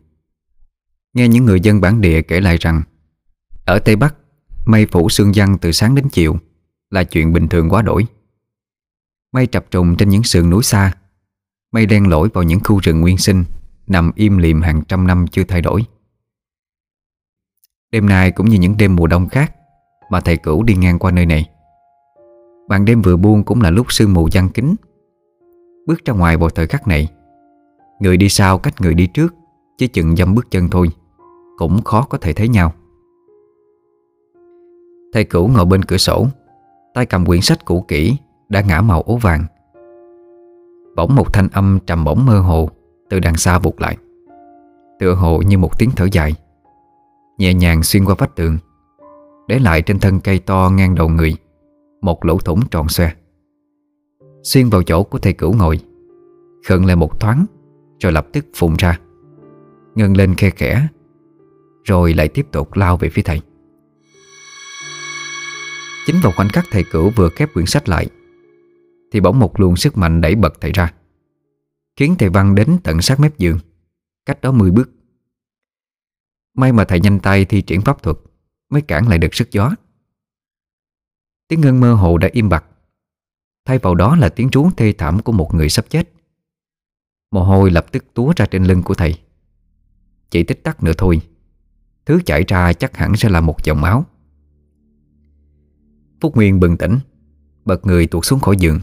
Nghe 1.13 1.27
những 1.27 1.45
người 1.45 1.59
dân 1.59 1.81
bản 1.81 2.01
địa 2.01 2.21
kể 2.21 2.41
lại 2.41 2.57
rằng, 2.59 2.81
Ở 3.65 3.79
Tây 3.79 3.95
Bắc, 3.95 4.15
Mây 4.65 4.85
phủ 4.85 5.09
sương 5.09 5.35
giăng 5.35 5.57
từ 5.57 5.71
sáng 5.71 5.95
đến 5.95 6.09
chiều 6.09 6.37
Là 6.89 7.03
chuyện 7.03 7.33
bình 7.33 7.47
thường 7.47 7.69
quá 7.69 7.81
đổi. 7.81 8.05
Mây 9.31 9.47
trập 9.47 9.71
trùng 9.71 9.95
trên 9.97 10.09
những 10.09 10.23
sườn 10.23 10.49
núi 10.49 10.63
xa 10.63 10.93
Mây 11.75 11.85
đen 11.85 12.09
lỗi 12.09 12.29
vào 12.33 12.43
những 12.43 12.59
khu 12.63 12.79
rừng 12.83 13.01
nguyên 13.01 13.17
sinh, 13.17 13.43
Nằm 13.87 14.11
im 14.15 14.37
lìm 14.37 14.61
hàng 14.61 14.81
trăm 14.87 15.07
năm 15.07 15.25
chưa 15.31 15.43
thay 15.43 15.61
đổi. 15.61 15.85
Đêm 17.91 18.05
nay 18.05 18.31
cũng 18.31 18.49
như 18.49 18.57
những 18.57 18.77
đêm 18.77 18.95
mùa 18.95 19.07
đông 19.07 19.29
khác 19.29 19.55
Mà 20.11 20.19
thầy 20.19 20.37
cửu 20.37 20.63
đi 20.63 20.75
ngang 20.75 20.99
qua 20.99 21.11
nơi 21.11 21.25
này. 21.25 21.49
Bàn 22.67 22.85
đêm 22.85 23.01
vừa 23.01 23.17
buông 23.17 23.43
cũng 23.43 23.61
là 23.61 23.69
lúc 23.69 23.91
sương 23.91 24.13
mù 24.13 24.29
giăng 24.31 24.49
kín 24.49 24.75
Bước 25.87 26.05
ra 26.05 26.13
ngoài 26.13 26.37
vào 26.37 26.49
thời 26.49 26.67
khắc 26.67 26.87
này, 26.87 27.07
Người 27.99 28.17
đi 28.17 28.29
sau 28.29 28.57
cách 28.57 28.81
người 28.81 28.93
đi 28.93 29.07
trước, 29.07 29.35
Chỉ 29.77 29.87
chừng 29.87 30.15
dăm 30.15 30.35
bước 30.35 30.51
chân 30.51 30.69
thôi, 30.69 30.89
Cũng 31.57 31.81
khó 31.83 32.01
có 32.09 32.17
thể 32.17 32.33
thấy 32.33 32.47
nhau. 32.47 32.73
Thầy 35.13 35.23
cửu 35.23 35.47
ngồi 35.47 35.65
bên 35.65 35.85
cửa 35.85 35.97
sổ, 35.97 36.27
tay 36.93 37.05
cầm 37.05 37.25
quyển 37.25 37.41
sách 37.41 37.65
cũ 37.65 37.85
kỹ, 37.87 38.17
Đã 38.49 38.61
ngã 38.61 38.81
màu 38.81 39.01
ố 39.01 39.17
vàng. 39.17 39.45
Bỗng 40.95 41.15
một 41.15 41.33
thanh 41.33 41.47
âm 41.53 41.79
trầm 41.87 42.03
bổng 42.03 42.25
mơ 42.25 42.39
hồ 42.39 42.69
Từ 43.09 43.19
đằng 43.19 43.37
xa 43.37 43.59
vụt 43.59 43.81
lại. 43.81 43.97
Tựa 44.99 45.13
hồ 45.13 45.41
như 45.41 45.57
một 45.57 45.79
tiếng 45.79 45.91
thở 45.95 46.07
dài. 46.11 46.35
Nhẹ 47.37 47.53
nhàng 47.53 47.83
xuyên 47.83 48.05
qua 48.05 48.15
vách 48.17 48.35
tường, 48.35 48.57
Để 49.47 49.59
lại 49.59 49.81
trên 49.81 49.99
thân 49.99 50.19
cây 50.19 50.39
to 50.39 50.71
ngang 50.73 50.95
đầu 50.95 51.09
người, 51.09 51.35
Một 52.01 52.25
lỗ 52.25 52.37
thủng 52.37 52.59
tròn 52.71 52.89
xoe. 52.89 53.11
Xuyên 54.43 54.69
vào 54.69 54.83
chỗ 54.83 55.03
của 55.03 55.19
thầy 55.19 55.33
cửu 55.33 55.53
ngồi 55.53 55.79
Khẩn 56.67 56.83
lại 56.83 56.95
một 56.95 57.19
thoáng, 57.19 57.45
Rồi 57.99 58.11
lập 58.11 58.27
tức 58.33 58.45
phụng 58.55 58.75
ra. 58.77 58.99
Ngân 59.95 60.17
lên 60.17 60.35
khe 60.35 60.49
khẽ, 60.49 60.87
Rồi 61.83 62.13
lại 62.13 62.27
tiếp 62.27 62.47
tục 62.51 62.75
lao 62.75 62.97
về 62.97 63.09
phía 63.09 63.21
thầy. 63.21 63.41
Chính 66.05 66.15
vào 66.23 66.33
khoảnh 66.35 66.49
khắc 66.49 66.65
thầy 66.71 66.83
cửu 66.91 67.09
vừa 67.09 67.29
khép 67.29 67.53
quyển 67.53 67.65
sách 67.65 67.89
lại 67.89 68.07
thì 69.11 69.19
bỗng 69.19 69.39
một 69.39 69.59
luồng 69.59 69.75
sức 69.75 69.97
mạnh 69.97 70.21
đẩy 70.21 70.35
bật 70.35 70.53
thầy 70.61 70.71
ra, 70.71 70.93
Khiến 71.95 72.15
thầy 72.19 72.29
Văn 72.29 72.55
đến 72.55 72.77
tận 72.83 73.01
sát 73.01 73.19
mép 73.19 73.37
giường, 73.37 73.59
Cách 74.25 74.41
đó 74.41 74.51
10 74.51 74.71
bước. 74.71 74.89
May 76.57 76.71
mà 76.71 76.85
thầy 76.85 76.99
nhanh 76.99 77.19
tay 77.19 77.45
thi 77.45 77.61
triển 77.61 77.81
pháp 77.81 78.03
thuật, 78.03 78.17
Mới 78.69 78.81
cản 78.81 79.07
lại 79.07 79.17
được 79.17 79.33
sức 79.35 79.51
gió. 79.51 79.71
Tiếng 81.47 81.61
ngân 81.61 81.79
mơ 81.79 81.93
hồ 81.93 82.17
đã 82.17 82.29
im 82.31 82.49
bặt, 82.49 82.65
Thay 83.65 83.77
vào 83.77 83.95
đó 83.95 84.15
là 84.15 84.29
tiếng 84.29 84.49
trú 84.49 84.69
thê 84.77 84.93
thảm 84.97 85.21
của 85.21 85.31
một 85.31 85.53
người 85.53 85.69
sắp 85.69 85.85
chết. 85.89 86.09
Mồ 87.31 87.43
hôi 87.43 87.71
lập 87.71 87.85
tức 87.91 88.05
túa 88.13 88.33
ra 88.35 88.45
trên 88.45 88.63
lưng 88.63 88.83
của 88.83 88.93
thầy. 88.93 89.19
Chỉ 90.29 90.43
tích 90.43 90.63
tắc 90.63 90.83
nữa 90.83 90.93
thôi, 90.97 91.21
Thứ 92.05 92.19
chảy 92.25 92.43
ra 92.47 92.73
chắc 92.73 92.97
hẳn 92.97 93.15
sẽ 93.15 93.29
là 93.29 93.41
một 93.41 93.63
dòng 93.63 93.81
máu. 93.81 94.05
Phúc 96.21 96.35
Nguyên 96.35 96.59
bừng 96.59 96.77
tỉnh, 96.77 96.99
Bật 97.65 97.85
người 97.85 98.07
tuột 98.07 98.25
xuống 98.25 98.39
khỏi 98.39 98.55
giường. 98.59 98.79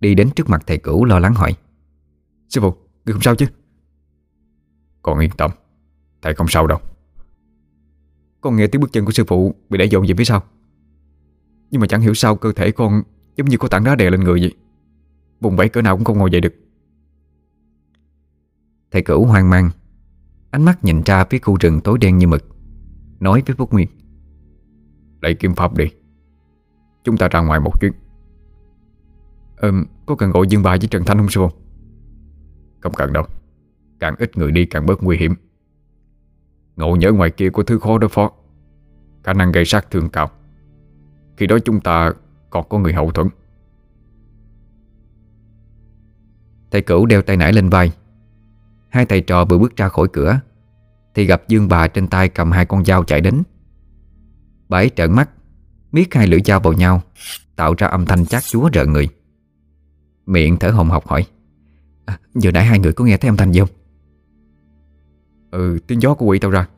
Đi 0.00 0.14
đến 0.14 0.30
trước 0.36 0.48
mặt 0.48 0.62
thầy 0.66 0.78
cửu 0.78 1.04
lo 1.04 1.18
lắng 1.18 1.34
hỏi. 1.34 1.54
Sư 2.48 2.60
phụ, 2.60 2.74
người 3.04 3.12
không 3.12 3.22
sao 3.22 3.34
chứ? 3.34 3.46
Con 5.02 5.18
yên 5.18 5.30
tâm 5.36 5.50
Thầy 6.22 6.34
không 6.34 6.48
sao 6.48 6.66
đâu. 6.66 6.78
Con 8.40 8.56
nghe 8.56 8.66
tiếng 8.66 8.80
bước 8.80 8.92
chân 8.92 9.04
của 9.04 9.12
sư 9.12 9.24
phụ 9.28 9.54
Bị 9.68 9.78
đẩy 9.78 9.88
dồn 9.88 10.06
về 10.08 10.14
phía 10.18 10.24
sau. 10.24 10.42
Nhưng 11.70 11.80
mà 11.80 11.86
chẳng 11.86 12.00
hiểu 12.00 12.14
sao 12.14 12.36
cơ 12.36 12.52
thể 12.52 12.70
con 12.70 13.02
Giống 13.36 13.48
như 13.48 13.56
có 13.56 13.68
tảng 13.68 13.84
đá 13.84 13.94
đè 13.94 14.10
lên 14.10 14.24
người 14.24 14.40
vậy. 14.40 14.54
Vùng 15.40 15.56
vẫy 15.56 15.68
cỡ 15.68 15.82
nào 15.82 15.96
cũng 15.96 16.04
không 16.04 16.18
ngồi 16.18 16.30
dậy 16.30 16.40
được. 16.40 16.54
Thầy 18.90 19.02
cửu 19.02 19.24
hoang 19.24 19.50
mang 19.50 19.70
Ánh 20.50 20.64
mắt 20.64 20.84
nhìn 20.84 21.02
ra 21.02 21.24
phía 21.24 21.38
khu 21.38 21.56
rừng 21.60 21.80
tối 21.80 21.98
đen 22.00 22.18
như 22.18 22.26
mực 22.26 22.44
Nói 23.20 23.42
với 23.46 23.56
Phúc 23.56 23.72
Nguyên. 23.72 23.88
Lấy 25.20 25.34
kim 25.34 25.54
pháp 25.54 25.76
đi. 25.76 25.84
Chúng 27.04 27.16
ta 27.16 27.28
ra 27.28 27.40
ngoài 27.40 27.60
một 27.60 27.80
chuyến. 27.80 27.92
Ừm, 29.60 29.84
có 30.06 30.14
cần 30.14 30.30
gọi 30.30 30.46
Dương 30.48 30.62
Bài 30.62 30.78
với 30.78 30.88
Trần 30.88 31.04
Thanh 31.04 31.18
không 31.18 31.28
sư 31.28 31.40
phụ? 31.40 31.50
Không 32.80 32.94
cần 32.94 33.12
đâu. 33.12 33.24
Càng 34.00 34.14
ít 34.18 34.36
người 34.36 34.52
đi 34.52 34.64
càng 34.64 34.86
bớt 34.86 35.02
nguy 35.02 35.16
hiểm. 35.16 35.34
Ngộ 36.76 36.96
nhớ 36.96 37.12
ngoài 37.12 37.30
kia 37.30 37.50
có 37.52 37.62
thứ 37.62 37.78
khó 37.78 37.98
đối 37.98 38.08
phó. 38.08 38.30
Khả 39.24 39.32
năng 39.32 39.52
gây 39.52 39.64
sát 39.64 39.90
thương 39.90 40.08
cao. 40.10 40.30
Khi 41.36 41.46
đó 41.46 41.58
chúng 41.64 41.80
ta 41.80 42.12
còn 42.50 42.68
có 42.68 42.78
người 42.78 42.92
hậu 42.92 43.10
thuẫn. 43.10 43.28
Thầy 46.70 46.82
cửu 46.82 47.06
đeo 47.06 47.22
tay 47.22 47.36
nải 47.36 47.52
lên 47.52 47.68
vai. 47.68 47.92
Hai 48.88 49.06
thầy 49.06 49.20
trò 49.20 49.44
vừa 49.44 49.58
bước 49.58 49.76
ra 49.76 49.88
khỏi 49.88 50.08
cửa 50.12 50.40
Thì 51.14 51.24
gặp 51.24 51.42
Dương 51.48 51.68
bà 51.68 51.88
trên 51.88 52.08
tay 52.08 52.28
cầm 52.28 52.50
hai 52.50 52.66
con 52.66 52.84
dao 52.84 53.04
chạy 53.04 53.20
đến. 53.20 53.42
Bà 54.68 54.78
ấy 54.78 54.90
trợn 54.96 55.12
mắt 55.12 55.30
Miết 55.92 56.14
hai 56.14 56.26
lưỡi 56.26 56.40
dao 56.44 56.60
vào 56.60 56.72
nhau 56.72 57.02
Tạo 57.56 57.74
ra 57.78 57.86
âm 57.86 58.06
thanh 58.06 58.26
chát 58.26 58.42
chúa 58.42 58.70
rợn 58.72 58.92
người. 58.92 59.08
Miệng 60.28 60.56
thở 60.56 60.70
hồng 60.70 60.90
học 60.90 61.06
hỏi. 61.06 61.26
À, 62.04 62.18
Giờ 62.34 62.50
nãy 62.52 62.64
hai 62.64 62.78
người 62.78 62.92
có 62.92 63.04
nghe 63.04 63.16
thấy 63.16 63.28
âm 63.28 63.36
thanh 63.36 63.52
gì 63.52 63.60
không? 63.60 63.68
Ừ, 65.50 65.78
tiếng 65.86 66.02
gió 66.02 66.14
của 66.14 66.26
quỷ 66.26 66.38
tao 66.38 66.50
ra. 66.50 66.68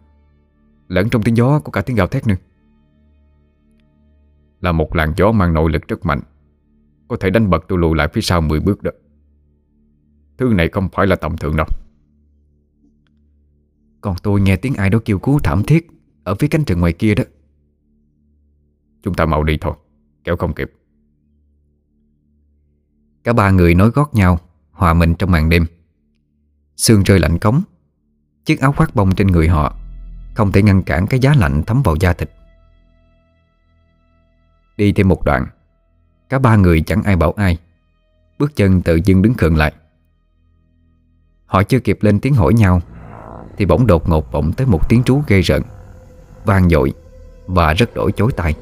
Lẫn 0.88 1.10
trong 1.10 1.22
tiếng 1.22 1.36
gió 1.36 1.60
có 1.60 1.72
cả 1.72 1.80
tiếng 1.80 1.96
gào 1.96 2.06
thét 2.06 2.26
nữa. 2.26 2.34
Là 4.60 4.72
một 4.72 4.96
làn 4.96 5.12
gió 5.16 5.32
mang 5.32 5.54
nội 5.54 5.70
lực 5.72 5.88
rất 5.88 6.06
mạnh. 6.06 6.20
Có 7.08 7.16
thể 7.20 7.30
đánh 7.30 7.50
bật 7.50 7.64
tôi 7.68 7.78
lùi 7.78 7.96
lại 7.96 8.08
phía 8.12 8.20
sau 8.20 8.40
10 8.40 8.60
bước 8.60 8.82
đó. 8.82 8.90
Thứ 10.38 10.52
này 10.54 10.68
không 10.68 10.88
phải 10.92 11.06
là 11.06 11.16
tầm 11.16 11.36
thường 11.36 11.56
đâu. 11.56 11.66
Còn 14.00 14.16
tôi 14.22 14.40
nghe 14.40 14.56
tiếng 14.56 14.74
ai 14.74 14.90
đó 14.90 14.98
kêu 15.04 15.18
cứu 15.18 15.38
thảm 15.38 15.62
thiết 15.62 15.86
Ở 16.24 16.34
phía 16.34 16.48
cánh 16.48 16.64
rừng 16.64 16.80
ngoài 16.80 16.92
kia 16.92 17.14
đó. 17.14 17.24
Chúng 19.02 19.14
ta 19.14 19.26
mau 19.26 19.44
đi 19.44 19.58
thôi 19.60 19.74
Kéo 20.24 20.36
không 20.36 20.54
kịp. 20.54 20.72
Cả 23.24 23.32
ba 23.32 23.50
người 23.50 23.74
nói 23.74 23.90
gót 23.90 24.14
nhau, 24.14 24.38
Hòa 24.72 24.94
mình 24.94 25.14
trong 25.14 25.30
màn 25.30 25.48
đêm. 25.48 25.66
Sương 26.76 27.02
rơi 27.02 27.18
lạnh 27.18 27.38
cống, 27.38 27.62
Chiếc 28.44 28.60
áo 28.60 28.72
khoác 28.72 28.94
bông 28.94 29.14
trên 29.14 29.26
người 29.26 29.48
họ 29.48 29.76
Không 30.34 30.52
thể 30.52 30.62
ngăn 30.62 30.82
cản 30.82 31.06
cái 31.06 31.20
giá 31.20 31.34
lạnh 31.36 31.62
thấm 31.66 31.82
vào 31.82 31.96
da 32.00 32.12
thịt. 32.12 32.30
Đi 34.76 34.92
thêm 34.92 35.08
một 35.08 35.24
đoạn, 35.24 35.46
Cả 36.28 36.38
ba 36.38 36.56
người 36.56 36.80
chẳng 36.80 37.02
ai 37.02 37.16
bảo 37.16 37.32
ai. 37.32 37.58
Bước 38.38 38.56
chân 38.56 38.82
tự 38.82 39.00
dưng 39.04 39.22
đứng 39.22 39.34
khựng 39.34 39.56
lại. 39.56 39.72
Họ 41.46 41.62
chưa 41.62 41.80
kịp 41.80 41.98
lên 42.00 42.20
tiếng 42.20 42.34
hỏi 42.34 42.54
nhau, 42.54 42.80
Thì 43.56 43.66
bỗng 43.66 43.86
đột 43.86 44.08
ngột 44.08 44.32
vọng 44.32 44.52
tới 44.52 44.66
một 44.66 44.88
tiếng 44.88 45.02
trú 45.02 45.22
gây 45.26 45.42
rợn, 45.42 45.62
vang 46.44 46.68
dội 46.68 46.92
Và 47.46 47.74
rất 47.74 47.94
đổi 47.94 48.12
chối 48.12 48.32
tai. 48.36 48.54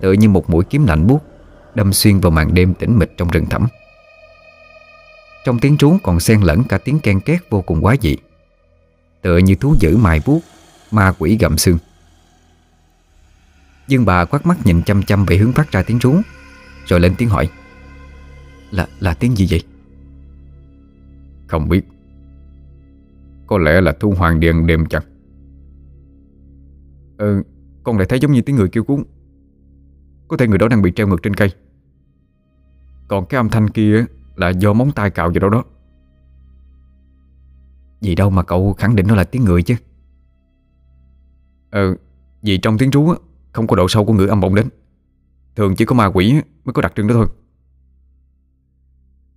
Tựa 0.00 0.12
như 0.12 0.28
một 0.28 0.50
mũi 0.50 0.64
kiếm 0.64 0.86
lạnh 0.86 1.06
buốt 1.06 1.29
Đâm 1.74 1.92
xuyên 1.92 2.20
vào 2.20 2.30
màn 2.30 2.54
đêm 2.54 2.74
tĩnh 2.74 2.98
mịch 2.98 3.16
trong 3.16 3.28
rừng 3.28 3.46
thẳm. 3.46 3.66
Trong 5.44 5.58
tiếng 5.58 5.76
trú 5.76 5.96
còn 6.02 6.20
xen 6.20 6.40
lẫn 6.40 6.64
cả 6.68 6.78
tiếng 6.78 6.98
ken 7.00 7.20
két 7.20 7.50
vô 7.50 7.62
cùng 7.62 7.84
quá 7.84 7.96
dị. 8.00 8.16
Tựa 9.22 9.38
như 9.38 9.54
thú 9.54 9.74
dữ 9.80 9.96
mài 9.96 10.20
vuốt 10.24 10.40
Ma 10.90 11.14
quỷ 11.18 11.36
gặm 11.40 11.58
xương. 11.58 11.78
Dương 13.88 14.04
bà 14.04 14.24
quát 14.24 14.46
mắt 14.46 14.58
nhìn 14.64 14.82
chăm 14.82 15.02
chăm 15.02 15.24
về 15.26 15.36
hướng 15.36 15.52
phát 15.52 15.72
ra 15.72 15.82
tiếng 15.82 15.98
trú 15.98 16.14
Rồi 16.86 17.00
lên 17.00 17.14
tiếng 17.18 17.28
hỏi 17.28 17.50
Là 18.70 18.88
là 19.00 19.14
tiếng 19.14 19.36
gì 19.36 19.46
vậy? 19.50 19.62
Không 21.46 21.68
biết. 21.68 21.82
Có 23.46 23.58
lẽ 23.58 23.80
là 23.80 23.92
thu 24.00 24.10
hoàng 24.10 24.40
điền 24.40 24.66
đêm 24.66 24.86
chặt. 24.86 25.04
Ừ, 27.18 27.42
con 27.82 27.98
lại 27.98 28.06
thấy 28.06 28.18
giống 28.20 28.32
như 28.32 28.42
tiếng 28.42 28.56
người 28.56 28.68
kêu 28.68 28.84
cứu. 28.84 29.04
Có 30.30 30.36
thể 30.36 30.48
người 30.48 30.58
đó 30.58 30.68
đang 30.68 30.82
bị 30.82 30.92
treo 30.96 31.08
ngược 31.08 31.22
trên 31.22 31.34
cây. 31.34 31.50
Còn 33.08 33.26
cái 33.26 33.38
âm 33.38 33.48
thanh 33.48 33.70
kia 33.70 34.04
Là 34.36 34.48
do 34.48 34.72
móng 34.72 34.92
tay 34.92 35.10
cạo 35.10 35.28
vào 35.28 35.38
đâu 35.40 35.50
đó. 35.50 35.64
Gì 38.00 38.14
đâu 38.14 38.30
mà 38.30 38.42
cậu 38.42 38.72
khẳng 38.72 38.96
định 38.96 39.06
nó 39.06 39.14
là 39.14 39.24
tiếng 39.24 39.44
người 39.44 39.62
chứ? 39.62 39.74
Ờ 41.70 41.96
vì 42.42 42.58
trong 42.58 42.78
tiếng 42.78 42.90
trú 42.90 43.14
Không 43.52 43.66
có 43.66 43.76
độ 43.76 43.88
sâu 43.88 44.04
của 44.04 44.12
ngữ 44.12 44.26
âm 44.26 44.40
vọng 44.40 44.54
đến. 44.54 44.68
Thường 45.56 45.76
chỉ 45.76 45.84
có 45.84 45.94
ma 45.94 46.06
quỷ 46.06 46.32
mới 46.64 46.72
có 46.72 46.82
đặc 46.82 46.92
trưng 46.96 47.06
đó 47.06 47.14
thôi. 47.14 47.26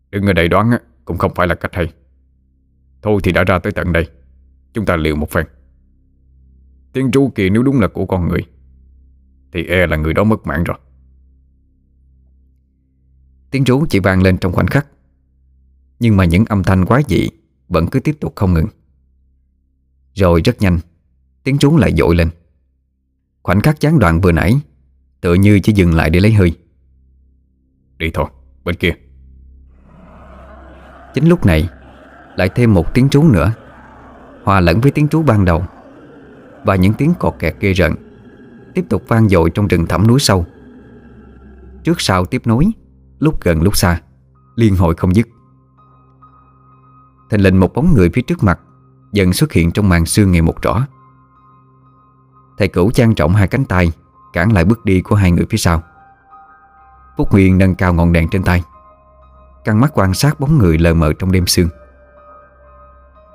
Đừng 0.09 0.25
ở 0.25 0.33
đây 0.33 0.47
đoán 0.47 0.71
Cũng 1.05 1.17
không 1.17 1.33
phải 1.35 1.47
là 1.47 1.55
cách 1.55 1.75
hay. 1.75 1.93
Thôi 3.01 3.19
thì 3.23 3.31
đã 3.31 3.43
ra 3.43 3.59
tới 3.59 3.71
tận 3.71 3.93
đây. 3.93 4.09
Chúng 4.73 4.85
ta 4.85 4.95
liều 4.95 5.15
một 5.15 5.29
phen. 5.29 5.45
Tiếng 6.93 7.11
trú 7.11 7.31
kia 7.35 7.49
nếu 7.49 7.63
đúng 7.63 7.79
là 7.79 7.87
của 7.87 8.05
con 8.05 8.27
người 8.27 8.45
thì 9.53 9.65
e 9.65 9.87
là 9.87 9.97
người 9.97 10.13
đó 10.13 10.23
mất 10.23 10.47
mạng 10.47 10.63
rồi. 10.63 10.77
Tiếng 13.51 13.63
rú 13.63 13.85
chỉ 13.89 13.99
vang 13.99 14.21
lên 14.21 14.37
trong 14.37 14.51
khoảnh 14.51 14.67
khắc. 14.67 14.87
Nhưng 15.99 16.17
mà 16.17 16.25
những 16.25 16.45
âm 16.45 16.63
thanh 16.63 16.85
quái 16.85 17.03
dị 17.07 17.29
Vẫn 17.67 17.87
cứ 17.87 17.99
tiếp 17.99 18.17
tục 18.19 18.33
không 18.35 18.53
ngừng. 18.53 18.67
Rồi 20.13 20.41
rất 20.45 20.61
nhanh 20.61 20.79
Tiếng 21.43 21.57
rú 21.57 21.77
lại 21.77 21.93
dội 21.97 22.15
lên. 22.15 22.29
Khoảnh 23.43 23.61
khắc 23.61 23.81
gián 23.81 23.99
đoạn 23.99 24.21
vừa 24.21 24.31
nãy 24.31 24.55
Tựa 25.21 25.33
như 25.33 25.59
chỉ 25.59 25.73
dừng 25.73 25.93
lại 25.93 26.09
để 26.09 26.19
lấy 26.19 26.33
hơi. 26.33 26.57
Đi 27.97 28.11
thôi, 28.13 28.25
bên 28.63 28.75
kia. 28.75 28.91
Chính 31.13 31.27
lúc 31.27 31.45
này 31.45 31.69
Lại 32.35 32.49
thêm 32.55 32.73
một 32.73 32.93
tiếng 32.93 33.09
trú 33.09 33.23
nữa. 33.23 33.53
Hòa 34.43 34.59
lẫn 34.59 34.81
với 34.81 34.91
tiếng 34.91 35.07
trú 35.07 35.23
ban 35.23 35.45
đầu 35.45 35.65
Và 36.63 36.75
những 36.75 36.93
tiếng 36.93 37.13
cọt 37.19 37.33
kẹt 37.39 37.55
ghê 37.59 37.73
rợn. 37.73 38.02
Tiếp 38.73 38.85
tục 38.89 39.03
vang 39.07 39.29
dội 39.29 39.49
trong 39.49 39.67
rừng 39.67 39.87
thẳm 39.87 40.07
núi 40.07 40.19
sâu. 40.19 40.45
Trước 41.83 42.01
sau 42.01 42.25
tiếp 42.25 42.41
nối, 42.47 42.65
Lúc 43.19 43.41
gần 43.41 43.61
lúc 43.61 43.77
xa, 43.77 44.01
Liên 44.55 44.75
hồi 44.75 44.95
không 44.95 45.15
dứt. 45.15 45.27
Thành 47.29 47.41
lình 47.41 47.59
một 47.59 47.73
bóng 47.73 47.93
người 47.95 48.09
phía 48.13 48.21
trước 48.21 48.43
mặt 48.43 48.59
Dần 49.11 49.33
xuất 49.33 49.51
hiện 49.51 49.71
trong 49.71 49.89
màn 49.89 50.05
sương 50.05 50.31
ngày 50.31 50.41
một 50.41 50.61
rõ. 50.61 50.87
Thầy 52.57 52.67
cửu 52.67 52.91
trang 52.91 53.15
trọng 53.15 53.33
hai 53.33 53.47
cánh 53.47 53.65
tay, 53.65 53.91
Cản 54.33 54.51
lại 54.51 54.65
bước 54.65 54.85
đi 54.85 55.01
của 55.01 55.15
hai 55.15 55.31
người 55.31 55.45
phía 55.49 55.57
sau. 55.57 55.83
Phúc 57.17 57.31
Nguyên 57.31 57.57
nâng 57.57 57.75
cao 57.75 57.93
ngọn 57.93 58.13
đèn 58.13 58.29
trên 58.29 58.43
tay, 58.43 58.63
Căng 59.63 59.79
mắt 59.79 59.91
quan 59.93 60.13
sát 60.13 60.39
bóng 60.39 60.57
người 60.57 60.77
lờ 60.77 60.93
mờ 60.93 61.13
trong 61.13 61.31
đêm 61.31 61.47
sương. 61.47 61.69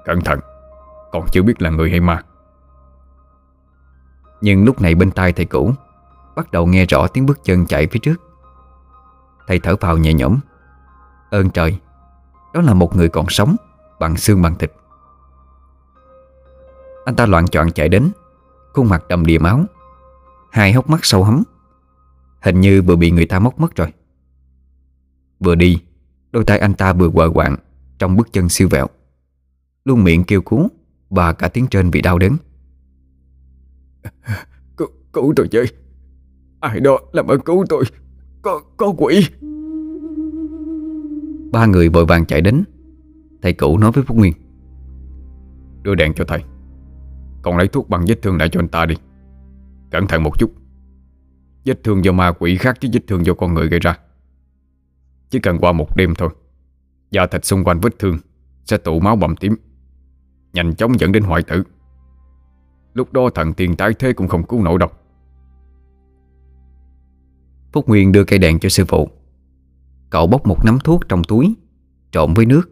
Cẩn 0.04 0.20
thận, 0.20 0.40
Còn 1.12 1.26
chưa 1.32 1.42
biết 1.42 1.62
là 1.62 1.70
người 1.70 1.90
hay 1.90 2.00
ma. 2.00 2.22
Nhưng 4.40 4.64
lúc 4.64 4.80
này 4.80 4.94
bên 4.94 5.10
tai 5.10 5.32
thầy 5.32 5.46
cũ 5.46 5.72
Bắt 6.36 6.50
đầu 6.50 6.66
nghe 6.66 6.86
rõ 6.86 7.06
tiếng 7.06 7.26
bước 7.26 7.44
chân 7.44 7.66
chạy 7.66 7.86
phía 7.86 7.98
trước. 7.98 8.20
Thầy 9.46 9.58
thở 9.58 9.76
vào 9.76 9.98
nhẹ 9.98 10.14
nhõm. 10.14 10.38
Ơn 11.30 11.50
trời, 11.50 11.78
Đó 12.54 12.60
là 12.60 12.74
một 12.74 12.96
người 12.96 13.08
còn 13.08 13.26
sống, 13.28 13.56
Bằng 14.00 14.16
xương 14.16 14.42
bằng 14.42 14.54
thịt. 14.54 14.72
Anh 17.04 17.16
ta 17.16 17.26
loạn 17.26 17.48
choạng 17.48 17.72
chạy 17.72 17.88
đến, 17.88 18.10
Khuôn 18.72 18.88
mặt 18.88 19.04
đầm 19.08 19.26
đìa 19.26 19.38
máu, 19.38 19.64
Hai 20.50 20.72
hốc 20.72 20.90
mắt 20.90 21.00
sâu 21.02 21.24
hấm. 21.24 21.42
Hình 22.40 22.60
như 22.60 22.82
vừa 22.82 22.96
bị 22.96 23.10
người 23.10 23.26
ta 23.26 23.38
móc 23.38 23.60
mất 23.60 23.76
rồi. 23.76 23.92
Vừa 25.40 25.54
đi, 25.54 25.82
Đôi 26.30 26.44
tay 26.44 26.58
anh 26.58 26.74
ta 26.74 26.92
vừa 26.92 27.10
quờ 27.10 27.30
quạng 27.34 27.56
Trong 27.98 28.16
bước 28.16 28.32
chân 28.32 28.48
siêu 28.48 28.68
vẹo. 28.70 28.86
Luôn 29.84 30.04
miệng 30.04 30.24
kêu 30.24 30.42
cứu 30.42 30.68
Và 31.10 31.32
cả 31.32 31.48
tiếng 31.48 31.66
trên 31.66 31.90
bị 31.90 32.02
đau 32.02 32.18
đớn. 32.18 32.36
Cứu, 34.76 34.88
cứu 35.12 35.32
tôi 35.36 35.48
chơi. 35.48 35.66
Ai 36.60 36.80
đó 36.80 36.98
làm 37.12 37.26
ơn 37.26 37.40
cứu 37.40 37.64
tôi. 37.68 37.84
Có, 38.42 38.60
có 38.76 38.94
quỷ. 38.98 39.26
Ba 41.52 41.66
người 41.66 41.88
vội 41.88 42.06
vàng 42.06 42.26
chạy 42.26 42.40
đến. 42.40 42.64
Thầy 43.42 43.52
cũ 43.52 43.78
nói 43.78 43.92
với 43.92 44.04
Phúc 44.04 44.16
Nguyên. 44.16 44.32
Đưa 45.82 45.94
đèn 45.94 46.14
cho 46.14 46.24
thầy. 46.24 46.42
Còn 47.42 47.56
lấy 47.56 47.68
thuốc 47.68 47.88
băng 47.88 48.04
vết 48.08 48.22
thương 48.22 48.36
lại 48.36 48.48
cho 48.48 48.60
anh 48.60 48.68
ta 48.68 48.86
đi. 48.86 48.94
Cẩn 49.90 50.06
thận 50.06 50.22
một 50.22 50.38
chút. 50.38 50.52
Vết 51.64 51.84
thương 51.84 52.04
do 52.04 52.12
ma 52.12 52.32
quỷ 52.32 52.56
khác 52.56 52.76
với 52.80 52.90
vết 52.94 53.00
thương 53.06 53.26
do 53.26 53.34
con 53.34 53.54
người 53.54 53.68
gây 53.68 53.80
ra. 53.80 53.98
Chỉ 55.30 55.38
cần 55.38 55.58
qua 55.58 55.72
một 55.72 55.96
đêm 55.96 56.14
thôi 56.14 56.28
Da 57.10 57.26
thịt 57.26 57.44
xung 57.44 57.64
quanh 57.64 57.80
vết 57.80 57.98
thương 57.98 58.18
Sẽ 58.64 58.76
tụ 58.76 59.00
máu 59.00 59.16
bầm 59.16 59.36
tím 59.36 59.56
Nhanh 60.52 60.74
chóng 60.74 61.00
dẫn 61.00 61.12
đến 61.12 61.22
hoại 61.22 61.42
tử 61.42 61.62
Lúc 62.98 63.12
đó 63.12 63.30
thần 63.34 63.54
tiên 63.54 63.76
tái 63.76 63.94
thế 63.98 64.12
cũng 64.12 64.28
không 64.28 64.46
cứu 64.46 64.62
nổi 64.62 64.78
đâu. 64.78 64.88
Phúc 67.72 67.88
Nguyên 67.88 68.12
đưa 68.12 68.24
cây 68.24 68.38
đèn 68.38 68.58
cho 68.58 68.68
sư 68.68 68.84
phụ. 68.88 69.08
Cậu 70.10 70.26
bốc 70.26 70.46
một 70.46 70.64
nắm 70.64 70.78
thuốc 70.84 71.08
trong 71.08 71.24
túi, 71.24 71.54
Trộn 72.10 72.34
với 72.34 72.46
nước, 72.46 72.70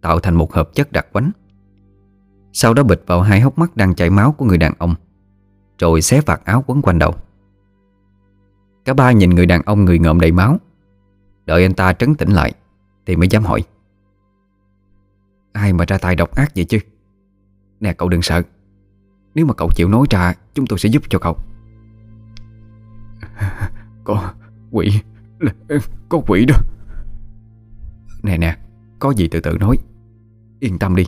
Tạo 0.00 0.20
thành 0.20 0.34
một 0.34 0.52
hợp 0.52 0.74
chất 0.74 0.92
đặc 0.92 1.06
quánh. 1.12 1.30
Sau 2.52 2.74
đó 2.74 2.82
bịch 2.82 3.02
vào 3.06 3.20
hai 3.20 3.40
hốc 3.40 3.58
mắt 3.58 3.76
đang 3.76 3.94
chảy 3.94 4.10
máu 4.10 4.32
của 4.32 4.44
người 4.44 4.58
đàn 4.58 4.72
ông, 4.78 4.94
Rồi 5.78 6.02
xé 6.02 6.20
vạt 6.20 6.44
áo 6.44 6.64
quấn 6.66 6.82
quanh 6.82 6.98
đầu. 6.98 7.14
Cả 8.84 8.94
ba 8.94 9.12
nhìn 9.12 9.30
người 9.30 9.46
đàn 9.46 9.62
ông 9.62 9.84
người 9.84 9.98
ngợm 9.98 10.20
đầy 10.20 10.32
máu. 10.32 10.58
Đợi 11.44 11.62
anh 11.62 11.74
ta 11.74 11.92
trấn 11.92 12.14
tĩnh 12.14 12.30
lại 12.30 12.52
Thì 13.06 13.16
mới 13.16 13.28
dám 13.28 13.44
hỏi. 13.44 13.62
Ai 15.52 15.72
mà 15.72 15.84
ra 15.88 15.98
tay 15.98 16.16
độc 16.16 16.34
ác 16.34 16.52
vậy 16.54 16.64
chứ? 16.64 16.78
Nè, 17.80 17.92
cậu 17.92 18.08
đừng 18.08 18.22
sợ. 18.22 18.42
Nếu 19.34 19.46
mà 19.46 19.54
cậu 19.54 19.70
chịu 19.74 19.88
nói 19.88 20.06
ra 20.10 20.34
Chúng 20.54 20.66
tôi 20.66 20.78
sẽ 20.78 20.88
giúp 20.88 21.02
cho 21.08 21.18
cậu. 21.18 21.36
Có 24.04 24.34
quỷ. 24.70 25.00
Có 26.08 26.22
quỷ 26.26 26.44
đó. 26.44 26.56
Nè 28.22 28.38
nè 28.38 28.58
Có 28.98 29.10
gì 29.10 29.28
từ 29.28 29.40
từ 29.40 29.58
nói. 29.58 29.76
Yên 30.60 30.78
tâm 30.78 30.96
đi. 30.96 31.04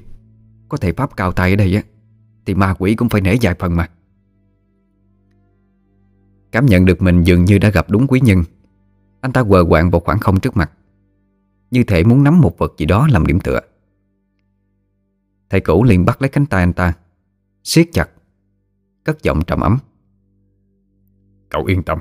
Có 0.68 0.76
thầy 0.76 0.92
Pháp 0.92 1.16
cao 1.16 1.32
tay 1.32 1.50
ở 1.50 1.56
đây 1.56 1.74
á 1.74 1.82
Thì 2.46 2.54
ma 2.54 2.74
quỷ 2.78 2.94
cũng 2.94 3.08
phải 3.08 3.20
nể 3.20 3.36
vài 3.42 3.54
phần 3.58 3.76
mà. 3.76 3.88
Cảm 6.52 6.66
nhận 6.66 6.84
được 6.84 7.02
mình 7.02 7.22
dường 7.22 7.44
như 7.44 7.58
đã 7.58 7.70
gặp 7.70 7.90
đúng 7.90 8.06
quý 8.06 8.20
nhân 8.20 8.44
Anh 9.20 9.32
ta 9.32 9.42
quờ 9.42 9.64
quạng 9.68 9.90
vào 9.90 10.00
khoảng 10.00 10.18
không 10.18 10.40
trước 10.40 10.56
mặt. 10.56 10.70
Như 11.70 11.84
thể 11.84 12.04
muốn 12.04 12.24
nắm 12.24 12.40
một 12.40 12.58
vật 12.58 12.74
gì 12.78 12.86
đó 12.86 13.08
làm 13.10 13.26
điểm 13.26 13.40
tựa. 13.40 13.60
Thầy 15.50 15.60
cũ 15.60 15.84
liền 15.84 16.04
bắt 16.04 16.22
lấy 16.22 16.28
cánh 16.28 16.46
tay 16.46 16.62
anh 16.62 16.72
ta 16.72 16.92
siết 17.64 17.88
chặt 17.92 18.10
Cất 19.04 19.22
giọng 19.22 19.44
trầm 19.46 19.60
ấm. 19.60 19.78
Cậu 21.50 21.64
yên 21.64 21.82
tâm 21.82 21.98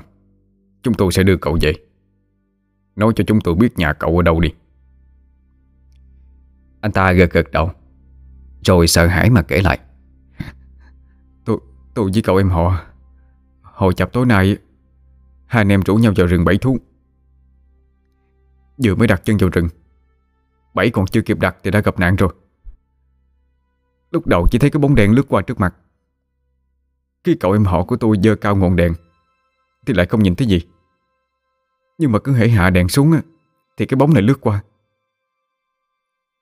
Chúng 0.82 0.94
tôi 0.94 1.12
sẽ 1.12 1.22
đưa 1.22 1.36
cậu 1.36 1.58
về. 1.60 1.74
Nói 2.96 3.12
cho 3.16 3.24
chúng 3.26 3.40
tôi 3.40 3.54
biết 3.54 3.78
nhà 3.78 3.92
cậu 3.92 4.16
ở 4.16 4.22
đâu 4.22 4.40
đi. 4.40 4.48
Anh 6.80 6.92
ta 6.92 7.12
gật 7.12 7.32
gật 7.32 7.50
đầu 7.52 7.70
Rồi 8.64 8.88
sợ 8.88 9.06
hãi 9.06 9.30
mà 9.30 9.42
kể 9.42 9.60
lại. 9.62 9.78
Tôi, 11.44 11.58
tôi 11.94 12.10
với 12.12 12.22
cậu 12.22 12.36
em 12.36 12.48
họ 12.48 12.80
Hồi 13.62 13.94
chập 13.94 14.12
tối 14.12 14.26
nay 14.26 14.56
Hai 15.46 15.60
anh 15.60 15.72
em 15.72 15.80
rủ 15.86 15.96
nhau 15.96 16.12
vào 16.16 16.26
rừng 16.26 16.44
bẫy 16.44 16.58
thú. 16.58 16.78
Vừa 18.84 18.94
mới 18.94 19.08
đặt 19.08 19.24
chân 19.24 19.36
vào 19.36 19.50
rừng 19.50 19.68
Bẫy 20.74 20.90
còn 20.90 21.06
chưa 21.06 21.22
kịp 21.22 21.40
đặt 21.40 21.56
thì 21.62 21.70
đã 21.70 21.80
gặp 21.80 21.98
nạn 21.98 22.16
rồi. 22.16 22.34
Lúc 24.10 24.26
đầu 24.26 24.46
chỉ 24.50 24.58
thấy 24.58 24.70
cái 24.70 24.80
bóng 24.80 24.94
đèn 24.94 25.12
lướt 25.12 25.26
qua 25.28 25.42
trước 25.42 25.60
mặt 25.60 25.74
khi 27.24 27.34
cậu 27.34 27.52
em 27.52 27.64
họ 27.64 27.84
của 27.84 27.96
tôi 27.96 28.16
dơ 28.22 28.36
cao 28.36 28.56
ngọn 28.56 28.76
đèn 28.76 28.94
Thì 29.86 29.94
lại 29.94 30.06
không 30.06 30.22
nhìn 30.22 30.34
thấy 30.34 30.48
gì. 30.48 30.60
Nhưng 31.98 32.12
mà 32.12 32.18
cứ 32.18 32.32
hễ 32.32 32.48
hạ 32.48 32.70
đèn 32.70 32.88
xuống 32.88 33.12
á, 33.12 33.22
Thì 33.76 33.86
cái 33.86 33.96
bóng 33.96 34.14
này 34.14 34.22
lướt 34.22 34.40
qua. 34.40 34.62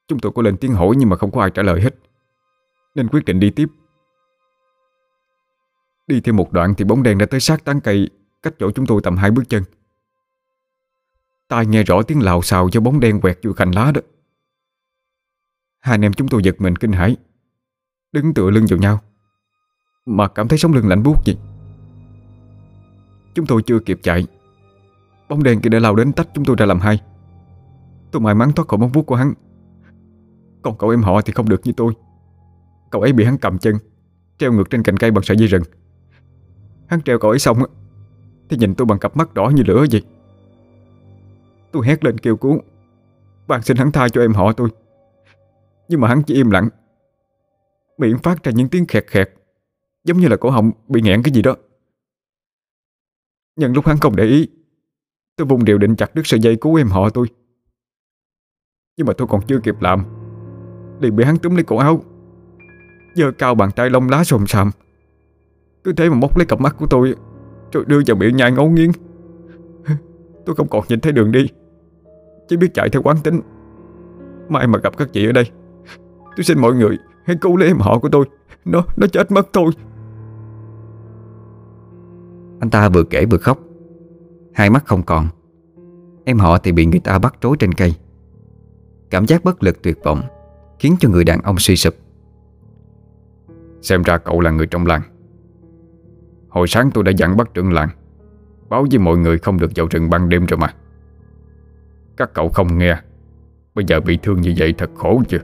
Chúng 0.08 0.18
tôi 0.18 0.32
có 0.34 0.42
lên 0.42 0.56
tiếng 0.56 0.74
hỏi 0.74 0.94
nhưng 0.98 1.08
mà 1.08 1.16
không 1.16 1.30
có 1.30 1.40
ai 1.40 1.50
trả 1.50 1.62
lời 1.62 1.80
hết. 1.80 1.94
Nên 2.94 3.08
quyết 3.08 3.24
định 3.24 3.40
đi 3.40 3.50
tiếp. 3.50 3.68
Đi 6.06 6.20
thêm 6.20 6.36
một 6.36 6.52
đoạn 6.52 6.74
thì 6.78 6.84
bóng 6.84 7.02
đèn 7.02 7.18
đã 7.18 7.26
tới 7.26 7.40
sát 7.40 7.64
tán 7.64 7.80
cây 7.80 8.08
Cách 8.42 8.54
chỗ 8.58 8.70
chúng 8.70 8.86
tôi 8.86 9.00
tầm 9.04 9.16
hai 9.16 9.30
bước 9.30 9.42
chân. 9.48 9.62
Tai 11.48 11.66
nghe 11.66 11.82
rõ 11.82 12.02
tiếng 12.02 12.22
lào 12.22 12.42
xào 12.42 12.68
do 12.72 12.80
bóng 12.80 13.00
đen 13.00 13.20
quẹt 13.20 13.38
vô 13.42 13.52
cành 13.52 13.70
lá 13.70 13.92
đó. 13.94 14.00
Hai 15.80 15.94
anh 15.94 16.04
em 16.04 16.12
chúng 16.12 16.28
tôi 16.28 16.42
giật 16.42 16.60
mình 16.60 16.76
kinh 16.76 16.92
hãi 16.92 17.16
Đứng 18.12 18.34
tựa 18.34 18.50
lưng 18.50 18.66
vào 18.70 18.78
nhau. 18.78 19.00
Mà 20.06 20.28
cảm 20.28 20.48
thấy 20.48 20.58
sống 20.58 20.72
lưng 20.72 20.88
lạnh 20.88 21.02
buốt 21.02 21.24
gì. 21.24 21.36
Chúng 23.34 23.46
tôi 23.46 23.62
chưa 23.62 23.78
kịp 23.78 23.98
chạy. 24.02 24.26
Bóng 25.28 25.42
đèn 25.42 25.60
kia 25.60 25.68
đã 25.68 25.78
lao 25.78 25.96
đến 25.96 26.12
tách 26.12 26.28
chúng 26.34 26.44
tôi 26.44 26.56
ra 26.56 26.66
làm 26.66 26.80
hai. 26.80 27.00
Tôi 28.10 28.22
may 28.22 28.34
mắn 28.34 28.52
thoát 28.52 28.68
khỏi 28.68 28.78
móng 28.78 28.92
vuốt 28.92 29.02
của 29.02 29.14
hắn. 29.14 29.34
Còn 30.62 30.78
cậu 30.78 30.90
em 30.90 31.02
họ 31.02 31.20
thì 31.20 31.32
không 31.32 31.48
được 31.48 31.60
như 31.64 31.72
tôi. 31.76 31.92
Cậu 32.90 33.02
ấy 33.02 33.12
bị 33.12 33.24
hắn 33.24 33.38
cầm 33.38 33.58
chân, 33.58 33.74
Treo 34.38 34.52
ngược 34.52 34.70
trên 34.70 34.82
cành 34.82 34.96
cây 34.96 35.10
bằng 35.10 35.24
sợi 35.24 35.36
dây 35.36 35.48
rừng. 35.48 35.62
Hắn 36.86 37.02
treo 37.02 37.18
cậu 37.18 37.30
ấy 37.30 37.38
xong 37.38 37.58
Thì 38.48 38.56
nhìn 38.56 38.74
tôi 38.74 38.86
bằng 38.86 38.98
cặp 38.98 39.16
mắt 39.16 39.34
đỏ 39.34 39.52
như 39.54 39.62
lửa 39.66 39.84
vậy. 39.92 40.02
Tôi 41.72 41.86
hét 41.86 42.04
lên 42.04 42.18
kêu 42.18 42.36
cứu. 42.36 42.60
Bạn 43.46 43.62
xin 43.62 43.76
hắn 43.76 43.92
tha 43.92 44.08
cho 44.08 44.20
em 44.20 44.32
họ 44.32 44.52
tôi. 44.52 44.68
Nhưng 45.88 46.00
mà 46.00 46.08
hắn 46.08 46.22
chỉ 46.22 46.34
im 46.34 46.50
lặng. 46.50 46.68
Miệng 47.98 48.18
phát 48.18 48.42
ra 48.42 48.52
những 48.52 48.68
tiếng 48.68 48.86
khẹt 48.86 49.06
khẹt. 49.06 49.30
Giống 50.04 50.18
như 50.18 50.28
là 50.28 50.36
cổ 50.36 50.50
họng 50.50 50.70
bị 50.88 51.00
nghẹn 51.00 51.22
cái 51.22 51.34
gì 51.34 51.42
đó. 51.42 51.56
Nhân 53.56 53.72
lúc 53.72 53.86
hắn 53.86 53.98
không 53.98 54.16
để 54.16 54.24
ý, 54.24 54.48
Tôi 55.36 55.46
vùng 55.46 55.64
điều 55.64 55.78
định 55.78 55.96
chặt 55.96 56.14
đứt 56.14 56.26
sợi 56.26 56.40
dây 56.40 56.56
cứu 56.56 56.74
em 56.74 56.88
họ 56.88 57.10
tôi. 57.10 57.26
Nhưng 58.96 59.06
mà 59.06 59.12
tôi 59.12 59.28
còn 59.28 59.40
chưa 59.46 59.58
kịp 59.58 59.74
làm, 59.80 60.04
liền 61.00 61.16
bị 61.16 61.24
hắn 61.24 61.36
túm 61.36 61.54
lấy 61.54 61.64
cổ 61.64 61.76
áo, 61.76 62.02
giơ 63.14 63.30
cao 63.38 63.54
bàn 63.54 63.70
tay 63.76 63.90
lông 63.90 64.08
lá 64.08 64.24
xồm 64.24 64.46
xàm 64.46 64.70
Cứ 65.84 65.92
thế 65.92 66.08
mà 66.08 66.14
móc 66.14 66.36
lấy 66.38 66.46
cặp 66.46 66.60
mắt 66.60 66.76
của 66.78 66.86
tôi, 66.86 67.14
Rồi 67.72 67.84
đưa 67.86 68.00
vào 68.06 68.16
miệng 68.16 68.36
nhai 68.36 68.52
ngấu 68.52 68.70
nghiến. 68.70 68.90
Tôi 70.46 70.56
không 70.56 70.68
còn 70.68 70.84
nhìn 70.88 71.00
thấy 71.00 71.12
đường 71.12 71.32
đi, 71.32 71.48
Chỉ 72.48 72.56
biết 72.56 72.74
chạy 72.74 72.88
theo 72.88 73.02
quán 73.02 73.16
tính. 73.24 73.40
Mai 74.48 74.66
mà 74.66 74.78
gặp 74.78 74.96
các 74.96 75.12
chị 75.12 75.26
ở 75.26 75.32
đây, 75.32 75.50
Tôi 76.36 76.44
xin 76.44 76.58
mọi 76.58 76.74
người 76.74 76.98
Hãy 77.24 77.36
cứu 77.40 77.56
lấy 77.56 77.68
em 77.68 77.78
họ 77.78 77.98
của 77.98 78.08
tôi, 78.08 78.24
Nó 78.64 78.84
nó 78.96 79.06
chết 79.06 79.32
mất 79.32 79.48
thôi. 79.52 79.72
Anh 82.62 82.70
ta 82.70 82.88
vừa 82.88 83.04
kể 83.04 83.26
vừa 83.26 83.38
khóc. 83.38 83.58
Hai 84.54 84.70
mắt 84.70 84.84
không 84.86 85.02
còn. 85.02 85.28
Em 86.24 86.38
họ 86.38 86.58
thì 86.58 86.72
bị 86.72 86.86
người 86.86 87.00
ta 87.00 87.18
bắt 87.18 87.34
trối 87.40 87.56
trên 87.58 87.72
cây. 87.72 87.94
Cảm 89.10 89.26
giác 89.26 89.44
bất 89.44 89.62
lực 89.62 89.82
tuyệt 89.82 89.98
vọng 90.04 90.22
Khiến 90.78 90.96
cho 91.00 91.08
người 91.08 91.24
đàn 91.24 91.42
ông 91.42 91.58
suy 91.58 91.76
sụp. 91.76 91.94
Xem 93.80 94.02
ra 94.02 94.18
cậu 94.18 94.40
là 94.40 94.50
người 94.50 94.66
trong 94.66 94.86
làng. 94.86 95.02
Hồi 96.48 96.68
sáng 96.68 96.90
tôi 96.94 97.04
đã 97.04 97.12
dặn 97.16 97.36
bắt 97.36 97.54
trưởng 97.54 97.72
làng 97.72 97.88
Báo 98.68 98.86
với 98.90 98.98
mọi 98.98 99.16
người 99.16 99.38
không 99.38 99.58
được 99.58 99.70
vào 99.74 99.86
rừng 99.90 100.10
ban 100.10 100.28
đêm 100.28 100.46
rồi 100.46 100.58
mà. 100.58 100.74
Các 102.16 102.34
cậu 102.34 102.48
không 102.48 102.78
nghe 102.78 102.96
Bây 103.74 103.84
giờ 103.84 104.00
bị 104.00 104.18
thương 104.22 104.40
như 104.40 104.54
vậy 104.56 104.74
thật 104.78 104.90
khổ 104.94 105.22
chưa? 105.28 105.40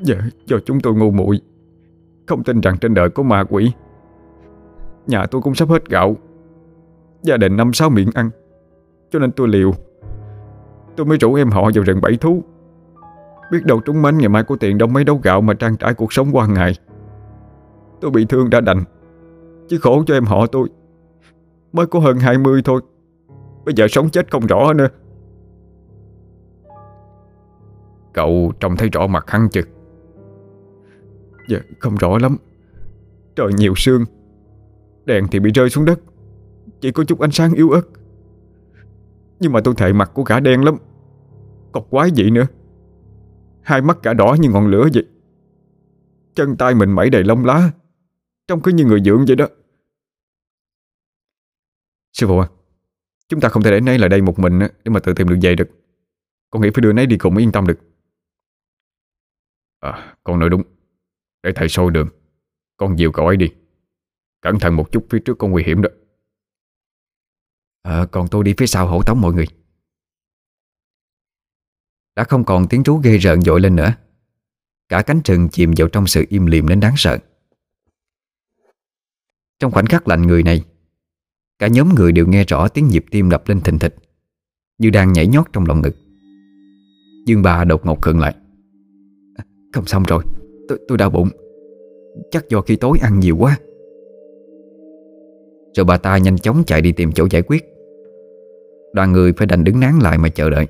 Dạ 0.00 0.16
do 0.46 0.56
chúng 0.66 0.80
tôi 0.80 0.94
ngu 0.94 1.10
muội. 1.10 1.40
Không 2.26 2.44
tin 2.44 2.60
rằng 2.60 2.78
trên 2.80 2.94
đời 2.94 3.10
có 3.10 3.22
ma 3.22 3.44
quỷ 3.44 3.72
Nhà 5.06 5.26
tôi 5.26 5.42
cũng 5.42 5.54
sắp 5.54 5.68
hết 5.68 5.88
gạo. 5.88 6.16
Gia 7.22 7.36
đình 7.36 7.56
năm 7.56 7.72
sáu 7.72 7.90
miệng 7.90 8.10
ăn. 8.14 8.30
Cho 9.10 9.18
nên 9.18 9.32
tôi 9.32 9.48
liều. 9.48 9.72
Tôi 10.96 11.06
mới 11.06 11.18
rủ 11.18 11.34
em 11.34 11.50
họ 11.50 11.62
vào 11.74 11.84
rừng 11.84 12.00
bẫy 12.02 12.16
thú. 12.16 12.42
Biết 13.52 13.64
đâu 13.64 13.80
trúng 13.80 14.02
mánh 14.02 14.18
ngày 14.18 14.28
mai 14.28 14.44
có 14.44 14.56
tiền 14.60 14.78
đông 14.78 14.92
mấy 14.92 15.04
đấu 15.04 15.20
gạo 15.22 15.40
Mà 15.40 15.54
trang 15.54 15.76
trải 15.76 15.94
cuộc 15.94 16.12
sống 16.12 16.28
qua 16.32 16.46
ngày. 16.46 16.72
Tôi 18.00 18.10
bị 18.10 18.24
thương 18.24 18.50
đã 18.50 18.60
đành. 18.60 18.84
Chứ 19.68 19.78
khổ 19.82 20.02
cho 20.06 20.14
em 20.14 20.24
họ 20.24 20.46
tôi. 20.46 20.68
Mới 21.72 21.86
có 21.86 21.98
hơn 21.98 22.18
20 22.18 22.62
thôi. 22.64 22.80
Bây 23.64 23.74
giờ 23.74 23.86
sống 23.88 24.10
chết 24.10 24.30
không 24.30 24.46
rõ 24.46 24.72
nữa. 24.72 24.88
Cậu 28.12 28.52
trông 28.60 28.76
thấy 28.76 28.88
rõ 28.88 29.06
mặt 29.06 29.24
hắn 29.30 29.48
chực 29.50 29.68
Dạ 31.48 31.58
không 31.78 31.96
rõ 31.96 32.18
lắm. 32.18 32.36
Trời 33.36 33.52
nhiều 33.56 33.72
sương. 33.76 34.04
Đèn 35.06 35.26
thì 35.30 35.40
bị 35.40 35.50
rơi 35.50 35.70
xuống 35.70 35.84
đất. 35.84 36.00
Chỉ 36.80 36.92
có 36.92 37.04
chút 37.04 37.20
ánh 37.20 37.30
sáng 37.30 37.52
yếu 37.52 37.70
ớt. 37.70 37.82
Nhưng 39.40 39.52
mà 39.52 39.60
tôi 39.64 39.74
thệ 39.76 39.92
mặt 39.92 40.10
của 40.14 40.22
gã 40.22 40.40
đen 40.40 40.64
lắm. 40.64 40.76
Còn 41.72 41.84
quái 41.90 42.10
gì 42.10 42.30
nữa? 42.30 42.46
Hai 43.62 43.82
mắt 43.82 43.98
cả 44.02 44.12
đỏ 44.12 44.36
như 44.40 44.50
ngọn 44.50 44.66
lửa 44.66 44.88
vậy. 44.94 45.06
Chân 46.34 46.56
tay 46.56 46.74
mình 46.74 46.92
mẩy 46.92 47.10
đầy 47.10 47.24
lông 47.24 47.44
lá. 47.44 47.70
Trông 48.48 48.62
cứ 48.62 48.72
như 48.72 48.84
người 48.84 49.02
dưỡng 49.04 49.24
vậy 49.26 49.36
đó. 49.36 49.48
Sư 52.12 52.26
phụ 52.26 52.38
à 52.38 52.48
Chúng 53.28 53.40
ta 53.40 53.48
không 53.48 53.62
thể 53.62 53.70
để 53.70 53.80
nấy 53.80 53.98
lại 53.98 54.08
đây 54.08 54.22
một 54.22 54.38
mình 54.38 54.58
Để 54.58 54.90
mà 54.90 55.00
tự 55.00 55.12
tìm 55.14 55.28
được 55.28 55.36
về 55.42 55.54
được. 55.54 55.68
Con 56.50 56.62
nghĩ 56.62 56.70
phải 56.74 56.82
đưa 56.82 56.92
nấy 56.92 57.06
đi 57.06 57.18
cùng 57.18 57.34
mới 57.34 57.42
yên 57.44 57.52
tâm 57.52 57.66
được. 57.66 57.78
À 59.80 60.16
con 60.24 60.38
nói 60.38 60.50
đúng. 60.50 60.62
Để 61.42 61.52
thầy 61.54 61.68
sôi 61.68 61.90
đường. 61.90 62.08
Con 62.76 62.98
dìu 62.98 63.12
cậu 63.12 63.26
ấy 63.26 63.36
đi. 63.36 63.48
Cẩn 64.40 64.58
thận 64.58 64.76
một 64.76 64.92
chút 64.92 65.06
phía 65.10 65.18
trước 65.18 65.38
có 65.38 65.48
nguy 65.48 65.62
hiểm 65.64 65.82
đó. 65.82 65.88
À, 67.82 68.06
Còn 68.12 68.28
tôi 68.28 68.44
đi 68.44 68.54
phía 68.58 68.66
sau 68.66 68.86
hỗ 68.86 69.02
tống 69.02 69.20
mọi 69.20 69.32
người. 69.32 69.46
Đã 72.16 72.24
không 72.24 72.44
còn 72.44 72.68
tiếng 72.68 72.82
rú 72.82 72.96
ghê 72.96 73.18
rợn 73.18 73.42
dội 73.42 73.60
lên 73.60 73.76
nữa. 73.76 73.94
Cả 74.88 75.02
cánh 75.02 75.20
rừng 75.24 75.48
chìm 75.48 75.72
vào 75.76 75.88
trong 75.88 76.06
sự 76.06 76.24
im 76.28 76.46
lìm 76.46 76.68
đến 76.68 76.80
đáng 76.80 76.94
sợ. 76.96 77.18
Trong 79.58 79.72
khoảnh 79.72 79.86
khắc 79.86 80.08
lạnh 80.08 80.22
người 80.22 80.42
này 80.42 80.64
Cả 81.58 81.66
nhóm 81.66 81.94
người 81.94 82.12
đều 82.12 82.26
nghe 82.26 82.44
rõ 82.44 82.68
tiếng 82.68 82.88
nhịp 82.88 83.04
tim 83.10 83.30
đập 83.30 83.48
lên 83.48 83.60
thình 83.60 83.78
thịch 83.78 83.96
Như 84.78 84.90
đang 84.90 85.12
nhảy 85.12 85.26
nhót 85.26 85.46
trong 85.52 85.66
lòng 85.66 85.82
ngực. 85.82 85.96
Dương 87.26 87.42
bà 87.42 87.64
đột 87.64 87.86
ngột 87.86 88.02
khựng 88.02 88.20
lại. 88.20 88.34
Không 89.72 89.86
xong 89.86 90.02
rồi 90.02 90.24
Tôi, 90.68 90.78
tôi 90.88 90.98
đau 90.98 91.10
bụng. 91.10 91.28
Chắc 92.30 92.48
do 92.48 92.60
khi 92.60 92.76
tối 92.76 92.98
ăn 93.02 93.20
nhiều 93.20 93.36
quá. 93.36 93.58
Rồi 95.76 95.84
bà 95.84 95.96
ta 95.96 96.18
nhanh 96.18 96.38
chóng 96.38 96.62
chạy 96.66 96.80
đi 96.80 96.92
tìm 96.92 97.12
chỗ 97.12 97.26
giải 97.30 97.42
quyết. 97.42 97.64
Đoàn 98.92 99.12
người 99.12 99.32
phải 99.32 99.46
đành 99.46 99.64
đứng 99.64 99.80
nán 99.80 99.98
lại 100.02 100.18
mà 100.18 100.28
chờ 100.28 100.50
đợi. 100.50 100.66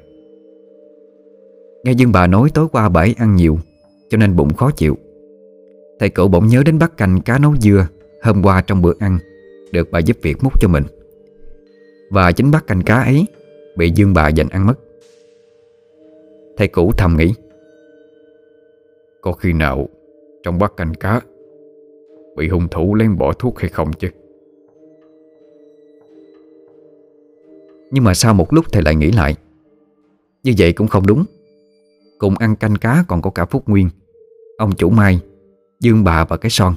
Nghe 1.84 1.92
Dương 1.92 2.12
bà 2.12 2.26
nói 2.26 2.50
tối 2.54 2.66
qua 2.72 2.88
bà 2.88 3.00
ấy 3.00 3.14
ăn 3.18 3.36
nhiều, 3.36 3.58
Cho 4.10 4.18
nên 4.18 4.36
bụng 4.36 4.54
khó 4.54 4.70
chịu. 4.70 4.96
Thầy 6.00 6.08
cậu 6.08 6.28
bỗng 6.28 6.46
nhớ 6.46 6.62
đến 6.66 6.78
bát 6.78 6.96
canh 6.96 7.20
cá 7.20 7.38
nấu 7.38 7.56
dưa 7.56 7.86
Hôm 8.22 8.42
qua 8.42 8.62
trong 8.66 8.82
bữa 8.82 8.92
ăn, 8.98 9.18
Được 9.72 9.90
bà 9.90 9.98
giúp 9.98 10.16
việc 10.22 10.36
múc 10.44 10.60
cho 10.60 10.68
mình. 10.68 10.84
Và 12.10 12.32
chính 12.32 12.50
bát 12.50 12.66
canh 12.66 12.82
cá 12.82 13.02
ấy 13.02 13.26
Bị 13.76 13.90
Dương 13.90 14.14
bà 14.14 14.30
giành 14.36 14.48
ăn 14.48 14.66
mất. 14.66 14.74
Thầy 16.56 16.68
cũ 16.68 16.92
thầm 16.96 17.16
nghĩ, 17.16 17.34
Có 19.20 19.32
khi 19.32 19.52
nào 19.52 19.88
Trong 20.42 20.58
bát 20.58 20.76
canh 20.76 20.94
cá 20.94 21.20
Bị 22.36 22.48
hung 22.48 22.68
thủ 22.68 22.94
lén 22.94 23.18
bỏ 23.18 23.32
thuốc 23.32 23.58
hay 23.58 23.68
không 23.68 23.92
chứ? 23.92 24.08
Nhưng 27.90 28.04
mà 28.04 28.14
sau 28.14 28.34
một 28.34 28.52
lúc 28.52 28.66
thầy 28.72 28.82
lại 28.82 28.94
nghĩ 28.94 29.12
lại. 29.12 29.36
Như 30.42 30.52
vậy 30.58 30.72
cũng 30.72 30.88
không 30.88 31.06
đúng. 31.06 31.24
Cùng 32.18 32.34
ăn 32.38 32.56
canh 32.56 32.76
cá 32.76 33.04
còn 33.08 33.22
có 33.22 33.30
cả 33.30 33.44
Phúc 33.44 33.62
Nguyên, 33.66 33.90
Ông 34.58 34.72
chủ 34.74 34.90
Mai, 34.90 35.20
Dương 35.80 36.04
bà 36.04 36.24
và 36.24 36.36
cái 36.36 36.50
son. 36.50 36.74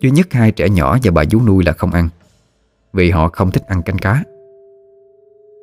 Duy 0.00 0.10
nhất 0.10 0.32
hai 0.32 0.52
trẻ 0.52 0.68
nhỏ 0.68 0.98
và 1.02 1.10
bà 1.10 1.24
vú 1.30 1.40
nuôi 1.46 1.64
là 1.64 1.72
không 1.72 1.90
ăn, 1.90 2.08
Vì 2.92 3.10
họ 3.10 3.28
không 3.28 3.50
thích 3.50 3.62
ăn 3.66 3.82
canh 3.82 3.98
cá. 3.98 4.24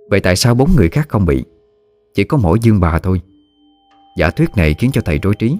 Vậy 0.09 0.19
tại 0.19 0.35
sao 0.35 0.55
bốn 0.55 0.69
người 0.75 0.89
khác 0.89 1.09
không 1.09 1.25
bị? 1.25 1.45
Chỉ 2.15 2.23
có 2.23 2.37
mỗi 2.37 2.59
Dương 2.61 2.79
bà 2.79 2.99
thôi. 2.99 3.21
Giả 4.17 4.29
thuyết 4.29 4.49
này 4.55 4.73
khiến 4.73 4.91
cho 4.91 5.01
thầy 5.05 5.19
rối 5.23 5.35
trí. 5.35 5.57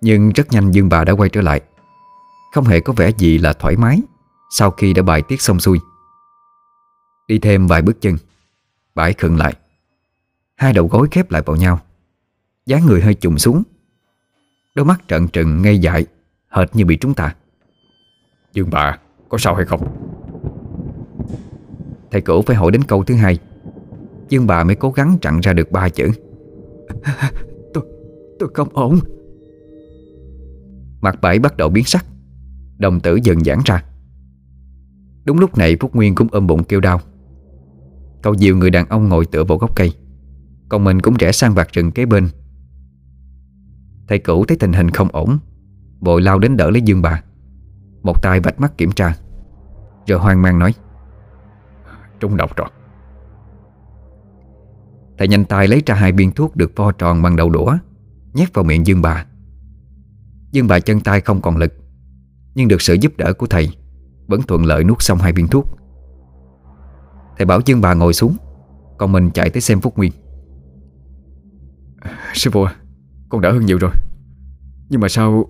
Nhưng 0.00 0.30
rất 0.30 0.52
nhanh 0.52 0.70
Dương 0.70 0.88
bà 0.88 1.04
đã 1.04 1.12
quay 1.12 1.28
trở 1.28 1.40
lại. 1.40 1.60
Không 2.54 2.64
hề 2.64 2.80
có 2.80 2.92
vẻ 2.92 3.10
gì 3.18 3.38
là 3.38 3.52
thoải 3.52 3.76
mái. 3.76 4.00
Sau 4.50 4.70
khi 4.70 4.92
đã 4.92 5.02
bài 5.02 5.22
tiết 5.22 5.42
xong 5.42 5.60
xuôi 5.60 5.80
Đi 7.28 7.38
thêm 7.38 7.66
vài 7.66 7.82
bước 7.82 8.00
chân 8.00 8.16
Bãi 8.94 9.12
khựng 9.12 9.36
lại. 9.36 9.54
Hai 10.54 10.72
đầu 10.72 10.86
gối 10.86 11.08
khép 11.10 11.30
lại 11.30 11.42
vào 11.46 11.56
nhau 11.56 11.80
dáng 12.66 12.86
người 12.86 13.00
hơi 13.00 13.14
trùng 13.14 13.38
xuống. 13.38 13.62
Đôi 14.74 14.86
mắt 14.86 15.00
trợn 15.08 15.28
trừng 15.28 15.62
ngây 15.62 15.78
dại 15.78 16.06
Hệt 16.48 16.76
như 16.76 16.84
bị 16.84 16.96
trúng 16.96 17.14
tà 17.14 17.34
Dương 18.52 18.70
bà 18.70 18.98
có 19.28 19.38
sao 19.38 19.54
hay 19.54 19.64
không? 19.64 19.96
Thầy 22.10 22.20
cổ 22.20 22.42
phải 22.42 22.56
hỏi 22.56 22.70
đến 22.70 22.82
câu 22.82 23.04
thứ 23.04 23.14
hai. 23.14 23.38
Dương 24.28 24.46
bà 24.46 24.64
mới 24.64 24.76
cố 24.76 24.90
gắng 24.90 25.18
chặn 25.22 25.40
ra 25.40 25.52
được 25.52 25.70
ba 25.70 25.88
chữ. 25.88 26.10
Tôi, 27.74 27.84
tôi 28.38 28.48
không 28.54 28.68
ổn. 28.72 28.98
Mặt 31.00 31.20
bảy 31.20 31.38
bắt 31.38 31.56
đầu 31.56 31.68
biến 31.68 31.84
sắc 31.84 32.06
Đồng 32.78 33.00
tử 33.00 33.18
dần 33.22 33.44
giãn 33.44 33.58
ra 33.64 33.84
Đúng 35.24 35.38
lúc 35.38 35.58
này 35.58 35.76
Phúc 35.80 35.94
Nguyên 35.94 36.14
cũng 36.14 36.28
ôm 36.32 36.46
bụng 36.46 36.64
kêu 36.64 36.80
đau. 36.80 37.00
Cậu 38.22 38.34
dìu 38.34 38.56
người 38.56 38.70
đàn 38.70 38.88
ông 38.88 39.08
ngồi 39.08 39.26
tựa 39.26 39.44
vào 39.44 39.58
gốc 39.58 39.76
cây, 39.76 39.92
Còn 40.68 40.84
mình 40.84 41.00
cũng 41.00 41.14
rẽ 41.14 41.32
sang 41.32 41.54
vạt 41.54 41.72
rừng 41.72 41.92
kế 41.92 42.06
bên. 42.06 42.28
Thầy 44.08 44.18
cũ 44.18 44.44
thấy 44.44 44.56
tình 44.56 44.72
hình 44.72 44.90
không 44.90 45.08
ổn, 45.12 45.38
Vội 46.00 46.22
lao 46.22 46.38
đến 46.38 46.56
đỡ 46.56 46.70
lấy 46.70 46.82
Dương 46.82 47.02
bà. 47.02 47.22
Một 48.02 48.22
tay 48.22 48.40
vạch 48.40 48.60
mắt 48.60 48.78
kiểm 48.78 48.92
tra, 48.92 49.16
Rồi 50.06 50.18
hoang 50.18 50.42
mang 50.42 50.58
nói 50.58 50.74
Trung 52.20 52.36
độc 52.36 52.56
rồi. 52.56 52.68
Thầy 55.18 55.28
nhanh 55.28 55.44
tay 55.44 55.68
lấy 55.68 55.82
ra 55.86 55.94
hai 55.94 56.12
viên 56.12 56.32
thuốc 56.32 56.56
được 56.56 56.72
vo 56.76 56.92
tròn 56.92 57.22
bằng 57.22 57.36
đầu 57.36 57.50
đũa, 57.50 57.78
Nhét 58.32 58.54
vào 58.54 58.64
miệng 58.64 58.86
Dương 58.86 59.02
bà. 59.02 59.26
Dương 60.52 60.66
bà 60.66 60.80
chân 60.80 61.00
tay 61.00 61.20
không 61.20 61.40
còn 61.40 61.56
lực, 61.56 61.74
Nhưng 62.54 62.68
được 62.68 62.82
sự 62.82 62.94
giúp 62.94 63.16
đỡ 63.16 63.32
của 63.32 63.46
thầy 63.46 63.68
vẫn 64.30 64.42
thuận 64.42 64.64
lợi 64.64 64.84
nuốt 64.84 65.02
xong 65.02 65.18
hai 65.18 65.32
viên 65.32 65.48
thuốc. 65.48 65.66
Thầy 67.36 67.46
bảo 67.46 67.60
chân 67.60 67.80
bà 67.80 67.94
ngồi 67.94 68.12
xuống, 68.12 68.36
Còn 68.98 69.12
mình 69.12 69.30
chạy 69.30 69.50
tới 69.50 69.60
xem 69.60 69.80
Phúc 69.80 69.96
Nguyên. 69.96 70.12
Sư 72.34 72.50
phụ 72.50 72.62
à, 72.62 72.74
Con 73.28 73.40
đỡ 73.40 73.52
hơn 73.52 73.66
nhiều 73.66 73.78
rồi. 73.78 73.90
Nhưng 74.88 75.00
mà 75.00 75.08
sao? 75.08 75.48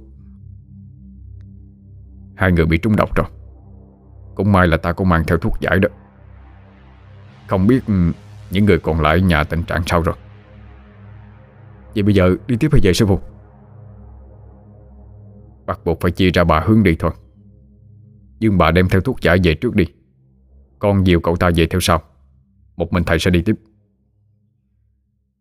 Hai 2.36 2.52
người 2.52 2.66
bị 2.66 2.78
trúng 2.78 2.96
độc 2.96 3.14
rồi. 3.14 3.26
Cũng 4.34 4.52
may 4.52 4.66
là 4.66 4.76
ta 4.76 4.92
có 4.92 5.04
mang 5.04 5.24
theo 5.26 5.38
thuốc 5.38 5.60
giải 5.60 5.78
đó. 5.78 5.88
Không 7.46 7.66
biết 7.66 7.86
ừ, 7.86 8.12
những 8.50 8.64
người 8.64 8.78
còn 8.78 9.00
lại 9.00 9.20
nhà 9.20 9.44
tình 9.44 9.62
trạng 9.62 9.82
sao 9.86 10.02
rồi? 10.02 10.14
Vậy 11.94 12.02
bây 12.02 12.14
giờ 12.14 12.36
đi 12.46 12.56
tiếp 12.56 12.68
hay 12.72 12.80
về 12.84 12.92
sư 12.92 13.06
phụ? 13.06 13.20
Bắt 15.66 15.80
buộc 15.84 16.00
phải 16.00 16.10
chia 16.10 16.30
ra 16.30 16.44
bà 16.44 16.60
hướng 16.60 16.82
đi 16.82 16.96
thôi. 16.98 17.12
Dương 18.40 18.58
bà 18.58 18.70
đem 18.70 18.88
theo 18.88 19.00
thuốc 19.00 19.20
giả 19.22 19.36
về 19.44 19.54
trước 19.54 19.74
đi. 19.74 19.84
Con 20.78 21.06
dìu 21.06 21.20
cậu 21.20 21.36
ta 21.36 21.50
về 21.56 21.66
theo 21.66 21.80
sau. 21.80 22.02
Một 22.76 22.92
mình 22.92 23.04
thầy 23.04 23.18
sẽ 23.18 23.30
đi 23.30 23.42
tiếp. 23.42 23.54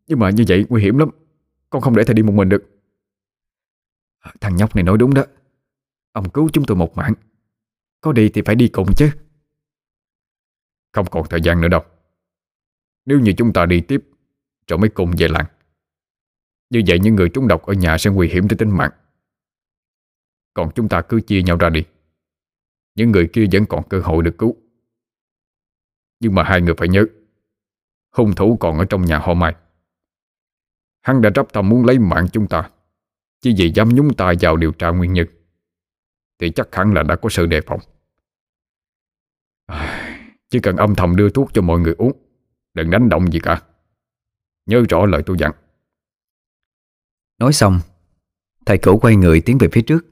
Nhưng 0.08 0.20
mà 0.20 0.30
như 0.30 0.44
vậy 0.48 0.66
nguy 0.70 0.82
hiểm 0.82 0.98
lắm. 0.98 1.10
Con 1.70 1.82
không 1.82 1.96
để 1.96 2.04
thầy 2.04 2.14
đi 2.14 2.24
một 2.24 2.34
mình 2.34 2.50
được. 2.50 2.64
Thằng 4.42 4.56
nhóc 4.56 4.76
này 4.76 4.84
nói 4.84 4.98
đúng 4.98 5.14
đó. 5.14 5.24
Ông 6.12 6.30
cứu 6.30 6.50
chúng 6.54 6.66
tôi 6.66 6.78
một 6.78 6.96
mạng. 6.96 7.14
Có 8.02 8.12
đi 8.12 8.30
thì 8.30 8.42
phải 8.46 8.56
đi 8.56 8.68
cùng 8.68 8.94
chứ. 8.98 9.10
Không 10.92 11.06
còn 11.12 11.28
thời 11.30 11.42
gian 11.42 11.62
nữa 11.62 11.68
đâu. 11.68 11.82
Nếu 13.06 13.20
như 13.20 13.34
chúng 13.38 13.54
ta 13.54 13.66
đi 13.66 13.82
tiếp, 13.82 14.04
Rồi 14.68 14.80
mới 14.80 14.90
cùng 14.90 15.12
về 15.18 15.28
làng. 15.28 15.46
Như 16.70 16.82
vậy 16.88 17.00
những 17.00 17.16
người 17.16 17.30
trúng 17.30 17.48
độc 17.48 17.66
ở 17.66 17.74
nhà 17.74 17.98
sẽ 17.98 18.10
nguy 18.10 18.28
hiểm 18.28 18.48
tới 18.48 18.58
tính 18.58 18.70
mạng. 18.70 18.92
Còn 20.54 20.72
chúng 20.76 20.90
ta 20.90 21.02
cứ 21.02 21.22
chia 21.22 21.42
nhau 21.42 21.58
ra 21.58 21.70
đi. 21.70 21.84
Những 23.00 23.12
người 23.12 23.30
kia 23.34 23.46
vẫn 23.52 23.66
còn 23.70 23.90
cơ 23.90 24.00
hội 24.00 24.24
được 24.24 24.38
cứu. 24.38 24.56
Nhưng 26.20 26.36
mà 26.36 26.44
hai 26.44 26.62
người 26.62 26.76
phải 26.78 26.88
nhớ, 26.88 27.06
Hung 28.12 28.36
thủ 28.36 28.58
còn 28.60 28.78
ở 28.78 28.86
trong 28.86 29.06
nhà 29.06 29.20
họ 29.20 29.34
Mai. 29.34 29.56
Hắn 31.02 31.22
đã 31.22 31.30
rắp 31.36 31.54
tâm 31.54 31.70
muốn 31.70 31.86
lấy 31.86 32.00
mạng 32.00 32.28
chúng 32.34 32.48
ta. 32.48 32.70
Chỉ 33.42 33.54
vì 33.58 33.72
dám 33.76 33.90
nhúng 33.90 34.14
tay 34.14 34.36
vào 34.42 34.58
điều 34.58 34.72
tra 34.72 34.90
nguyên 34.90 35.14
nhân, 35.14 35.28
Thì 36.40 36.52
chắc 36.52 36.76
hẳn 36.76 36.94
là 36.94 37.04
đã 37.04 37.16
có 37.16 37.30
sự 37.30 37.46
đề 37.46 37.62
phòng. 37.62 37.80
Chỉ 40.50 40.60
cần 40.60 40.78
âm 40.78 40.96
thầm 40.96 41.16
đưa 41.16 41.30
thuốc 41.30 41.50
cho 41.54 41.62
mọi 41.62 41.80
người 41.80 41.96
uống, 41.98 42.12
Đừng 42.74 42.90
đánh 42.90 43.10
động 43.10 43.32
gì 43.32 43.40
cả. 43.40 43.64
Nhớ 44.66 44.84
rõ 44.90 45.06
lời 45.06 45.24
tôi 45.26 45.38
dặn. 45.40 45.52
Nói 47.38 47.54
xong, 47.54 47.80
Thầy 48.66 48.78
cửu 48.78 49.00
quay 49.00 49.16
người 49.16 49.42
tiến 49.42 49.58
về 49.58 49.68
phía 49.72 49.82
trước. 49.82 50.06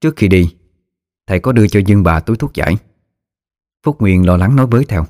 Trước 0.00 0.14
khi 0.16 0.28
đi 0.28 0.56
Thầy 1.26 1.40
có 1.40 1.52
đưa 1.52 1.66
cho 1.66 1.80
Dương 1.86 2.02
bà 2.02 2.20
túi 2.20 2.36
thuốc 2.36 2.54
giải. 2.54 2.76
Phúc 3.84 4.00
Nguyên 4.00 4.26
lo 4.26 4.36
lắng 4.36 4.56
nói 4.56 4.66
với 4.66 4.84
theo 4.84 5.04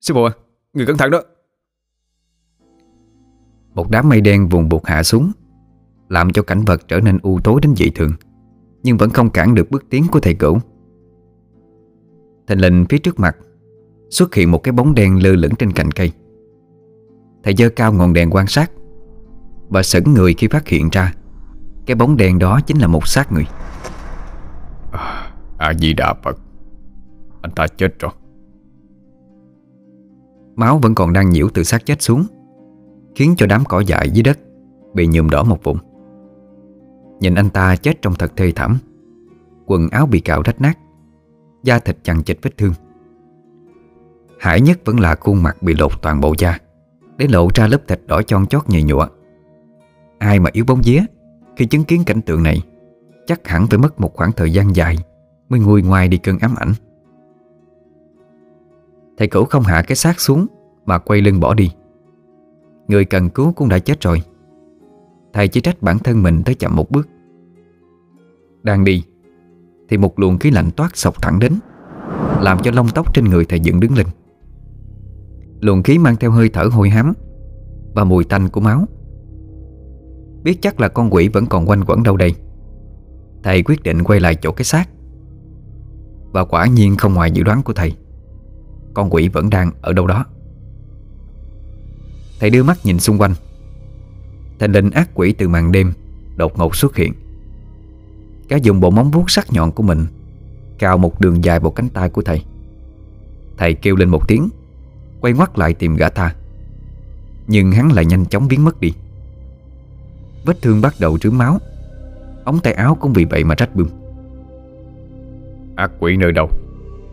Sư 0.00 0.14
phụ 0.14 0.24
à, 0.24 0.32
người 0.72 0.86
cẩn 0.86 0.96
thận 0.96 1.10
đó. 1.10 1.22
Một 3.74 3.90
đám 3.90 4.08
mây 4.08 4.20
đen 4.20 4.48
vùng 4.48 4.68
bụt 4.68 4.82
hạ 4.84 5.02
xuống 5.02 5.32
Làm 6.08 6.32
cho 6.32 6.42
cảnh 6.42 6.64
vật 6.64 6.88
trở 6.88 7.00
nên 7.00 7.18
u 7.22 7.40
tối 7.44 7.60
đến 7.62 7.74
dị 7.76 7.90
thường 7.90 8.12
Nhưng 8.82 8.96
vẫn 8.96 9.10
không 9.10 9.30
cản 9.30 9.54
được 9.54 9.70
bước 9.70 9.84
tiến 9.90 10.06
của 10.10 10.20
thầy 10.20 10.34
cửu. 10.34 10.58
Thành 12.46 12.58
lình 12.58 12.86
phía 12.88 12.98
trước 12.98 13.20
mặt 13.20 13.36
Xuất 14.10 14.34
hiện 14.34 14.50
một 14.50 14.62
cái 14.62 14.72
bóng 14.72 14.94
đen 14.94 15.22
lơ 15.22 15.30
lửng 15.30 15.54
trên 15.58 15.72
cành 15.72 15.90
cây. 15.90 16.12
Thầy 17.42 17.54
dơ 17.54 17.68
cao 17.68 17.92
ngọn 17.92 18.12
đèn 18.12 18.30
quan 18.30 18.46
sát 18.46 18.70
Và 19.68 19.82
sững 19.82 20.14
người 20.14 20.34
khi 20.34 20.48
phát 20.48 20.68
hiện 20.68 20.88
ra 20.92 21.14
Cái 21.86 21.94
bóng 21.94 22.16
đen 22.16 22.38
đó 22.38 22.60
chính 22.66 22.78
là 22.78 22.86
một 22.86 23.08
xác 23.08 23.32
người 23.32 23.46
À 25.62 25.72
di 25.74 25.92
đà 25.92 26.14
Phật 26.22 26.38
Anh 27.42 27.52
ta 27.56 27.66
chết 27.66 27.98
rồi. 27.98 28.12
Máu 30.56 30.78
vẫn 30.78 30.94
còn 30.94 31.12
đang 31.12 31.30
nhiễu 31.30 31.48
từ 31.54 31.62
xác 31.62 31.86
chết 31.86 32.02
xuống, 32.02 32.26
Khiến 33.14 33.34
cho 33.36 33.46
đám 33.46 33.64
cỏ 33.68 33.80
dại 33.80 34.10
dưới 34.10 34.22
đất 34.22 34.38
Bị 34.94 35.06
nhuộm 35.06 35.30
đỏ 35.30 35.42
một 35.44 35.64
vùng. 35.64 35.78
Nhìn 37.20 37.34
anh 37.34 37.50
ta 37.50 37.76
chết 37.76 38.02
trong 38.02 38.14
thật 38.14 38.32
thê 38.36 38.52
thảm, 38.52 38.78
Quần 39.66 39.88
áo 39.88 40.06
bị 40.06 40.20
cạo 40.20 40.42
rách 40.42 40.60
nát, 40.60 40.78
Da 41.62 41.78
thịt 41.78 41.98
chằng 42.02 42.22
chịch 42.22 42.38
vết 42.42 42.58
thương. 42.58 42.72
Hải 44.40 44.60
nhất 44.60 44.78
vẫn 44.84 45.00
là 45.00 45.14
khuôn 45.14 45.42
mặt 45.42 45.62
bị 45.62 45.74
lột 45.74 46.02
toàn 46.02 46.20
bộ 46.20 46.34
da, 46.38 46.58
Để 47.16 47.26
lộ 47.28 47.48
ra 47.54 47.66
lớp 47.66 47.88
thịt 47.88 48.00
đỏ 48.06 48.22
chon 48.22 48.46
chót 48.46 48.68
nhầy 48.68 48.82
nhụa. 48.82 49.06
Ai 50.18 50.40
mà 50.40 50.50
yếu 50.52 50.64
bóng 50.64 50.80
vía, 50.84 51.00
Khi 51.56 51.66
chứng 51.66 51.84
kiến 51.84 52.02
cảnh 52.06 52.22
tượng 52.22 52.42
này, 52.42 52.62
Chắc 53.26 53.48
hẳn 53.48 53.66
phải 53.66 53.78
mất 53.78 54.00
một 54.00 54.14
khoảng 54.14 54.32
thời 54.32 54.52
gian 54.52 54.76
dài 54.76 54.96
Mới 55.52 55.60
nguôi 55.60 55.82
ngoài 55.82 56.08
đi 56.08 56.18
cơn 56.18 56.38
ám 56.38 56.54
ảnh. 56.54 56.72
Thầy 59.18 59.28
cửu 59.28 59.44
không 59.44 59.62
hạ 59.62 59.82
cái 59.82 59.96
xác 59.96 60.20
xuống 60.20 60.46
Mà 60.86 60.98
quay 60.98 61.20
lưng 61.20 61.40
bỏ 61.40 61.54
đi. 61.54 61.70
Người 62.88 63.04
cần 63.04 63.30
cứu 63.30 63.52
cũng 63.52 63.68
đã 63.68 63.78
chết 63.78 64.00
rồi. 64.00 64.22
Thầy 65.32 65.48
chỉ 65.48 65.60
trách 65.60 65.82
bản 65.82 65.98
thân 65.98 66.22
mình 66.22 66.42
tới 66.44 66.54
chậm 66.54 66.76
một 66.76 66.90
bước. 66.90 67.08
Đang 68.62 68.84
đi, 68.84 69.04
Thì 69.88 69.96
một 69.96 70.18
luồng 70.18 70.38
khí 70.38 70.50
lạnh 70.50 70.70
toát 70.76 70.96
sọc 70.96 71.22
thẳng 71.22 71.38
đến, 71.38 71.52
Làm 72.40 72.58
cho 72.62 72.70
lông 72.70 72.88
tóc 72.94 73.14
trên 73.14 73.24
người 73.24 73.44
thầy 73.44 73.60
dựng 73.60 73.80
đứng 73.80 73.96
lên. 73.96 74.06
Luồng 75.60 75.82
khí 75.82 75.98
mang 75.98 76.16
theo 76.16 76.30
hơi 76.30 76.48
thở 76.48 76.64
hôi 76.72 76.90
hám 76.90 77.12
Và 77.94 78.04
mùi 78.04 78.24
tanh 78.24 78.48
của 78.48 78.60
máu. 78.60 78.86
Biết 80.42 80.62
chắc 80.62 80.80
là 80.80 80.88
con 80.88 81.14
quỷ 81.14 81.28
vẫn 81.28 81.46
còn 81.46 81.68
quanh 81.68 81.84
quẩn 81.86 82.02
đâu 82.02 82.16
đây. 82.16 82.34
Thầy 83.42 83.62
quyết 83.62 83.82
định 83.82 84.04
quay 84.04 84.20
lại 84.20 84.34
chỗ 84.34 84.52
cái 84.52 84.64
xác. 84.64 84.88
Và 86.32 86.44
quả 86.44 86.66
nhiên 86.66 86.96
không 86.96 87.14
ngoài 87.14 87.30
dự 87.30 87.42
đoán 87.42 87.62
của 87.62 87.72
thầy. 87.72 87.92
Con 88.94 89.10
quỷ 89.10 89.28
vẫn 89.28 89.50
đang 89.50 89.72
ở 89.80 89.92
đâu 89.92 90.06
đó. 90.06 90.26
Thầy 92.40 92.50
đưa 92.50 92.62
mắt 92.62 92.78
nhìn 92.84 93.00
xung 93.00 93.20
quanh. 93.20 93.34
Thành 94.58 94.72
linh 94.72 94.90
ác 94.90 95.10
quỷ 95.14 95.32
từ 95.32 95.48
màn 95.48 95.72
đêm 95.72 95.92
Đột 96.36 96.58
ngột 96.58 96.76
xuất 96.76 96.96
hiện. 96.96 97.12
Cá 98.48 98.56
dùng 98.56 98.80
bộ 98.80 98.90
móng 98.90 99.10
vuốt 99.10 99.30
sắc 99.30 99.52
nhọn 99.52 99.72
của 99.72 99.82
mình 99.82 100.06
Cào 100.78 100.98
một 100.98 101.20
đường 101.20 101.44
dài 101.44 101.60
vào 101.60 101.70
cánh 101.70 101.88
tay 101.88 102.10
của 102.10 102.22
thầy. 102.22 102.42
Thầy 103.56 103.74
kêu 103.74 103.96
lên 103.96 104.08
một 104.08 104.28
tiếng, 104.28 104.48
Quay 105.20 105.32
ngoắt 105.32 105.58
lại 105.58 105.74
tìm 105.74 105.96
gã 105.96 106.08
ta. 106.08 106.34
Nhưng 107.46 107.72
hắn 107.72 107.92
lại 107.92 108.06
nhanh 108.06 108.26
chóng 108.26 108.48
biến 108.48 108.64
mất 108.64 108.80
đi. 108.80 108.92
Vết 110.44 110.62
thương 110.62 110.80
bắt 110.80 110.94
đầu 110.98 111.18
trướng 111.18 111.38
máu, 111.38 111.58
Ống 112.44 112.60
tay 112.60 112.72
áo 112.72 112.94
cũng 113.00 113.12
vì 113.12 113.24
vậy 113.24 113.44
mà 113.44 113.54
rách 113.54 113.76
bươm. 113.76 113.88
Ác 115.76 115.90
quỷ 115.98 116.16
nơi 116.16 116.32
đâu? 116.32 116.48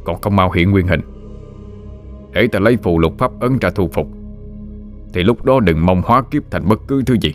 Còn 0.04 0.22
không 0.22 0.36
mau 0.36 0.52
hiện 0.52 0.72
nguyên 0.72 0.88
hình. 0.88 1.02
Để 2.34 2.48
ta 2.48 2.60
lấy 2.60 2.78
phù 2.78 3.00
lục 3.00 3.14
pháp 3.18 3.32
ấn 3.40 3.58
ra 3.60 3.70
thu 3.70 3.90
phục, 3.94 4.08
Thì 5.14 5.24
lúc 5.24 5.46
đó 5.46 5.60
đừng 5.60 5.86
mong 5.86 6.02
hóa 6.06 6.22
kiếp 6.22 6.52
thành 6.52 6.68
bất 6.68 6.80
cứ 6.88 7.04
thứ 7.04 7.16
gì. 7.22 7.34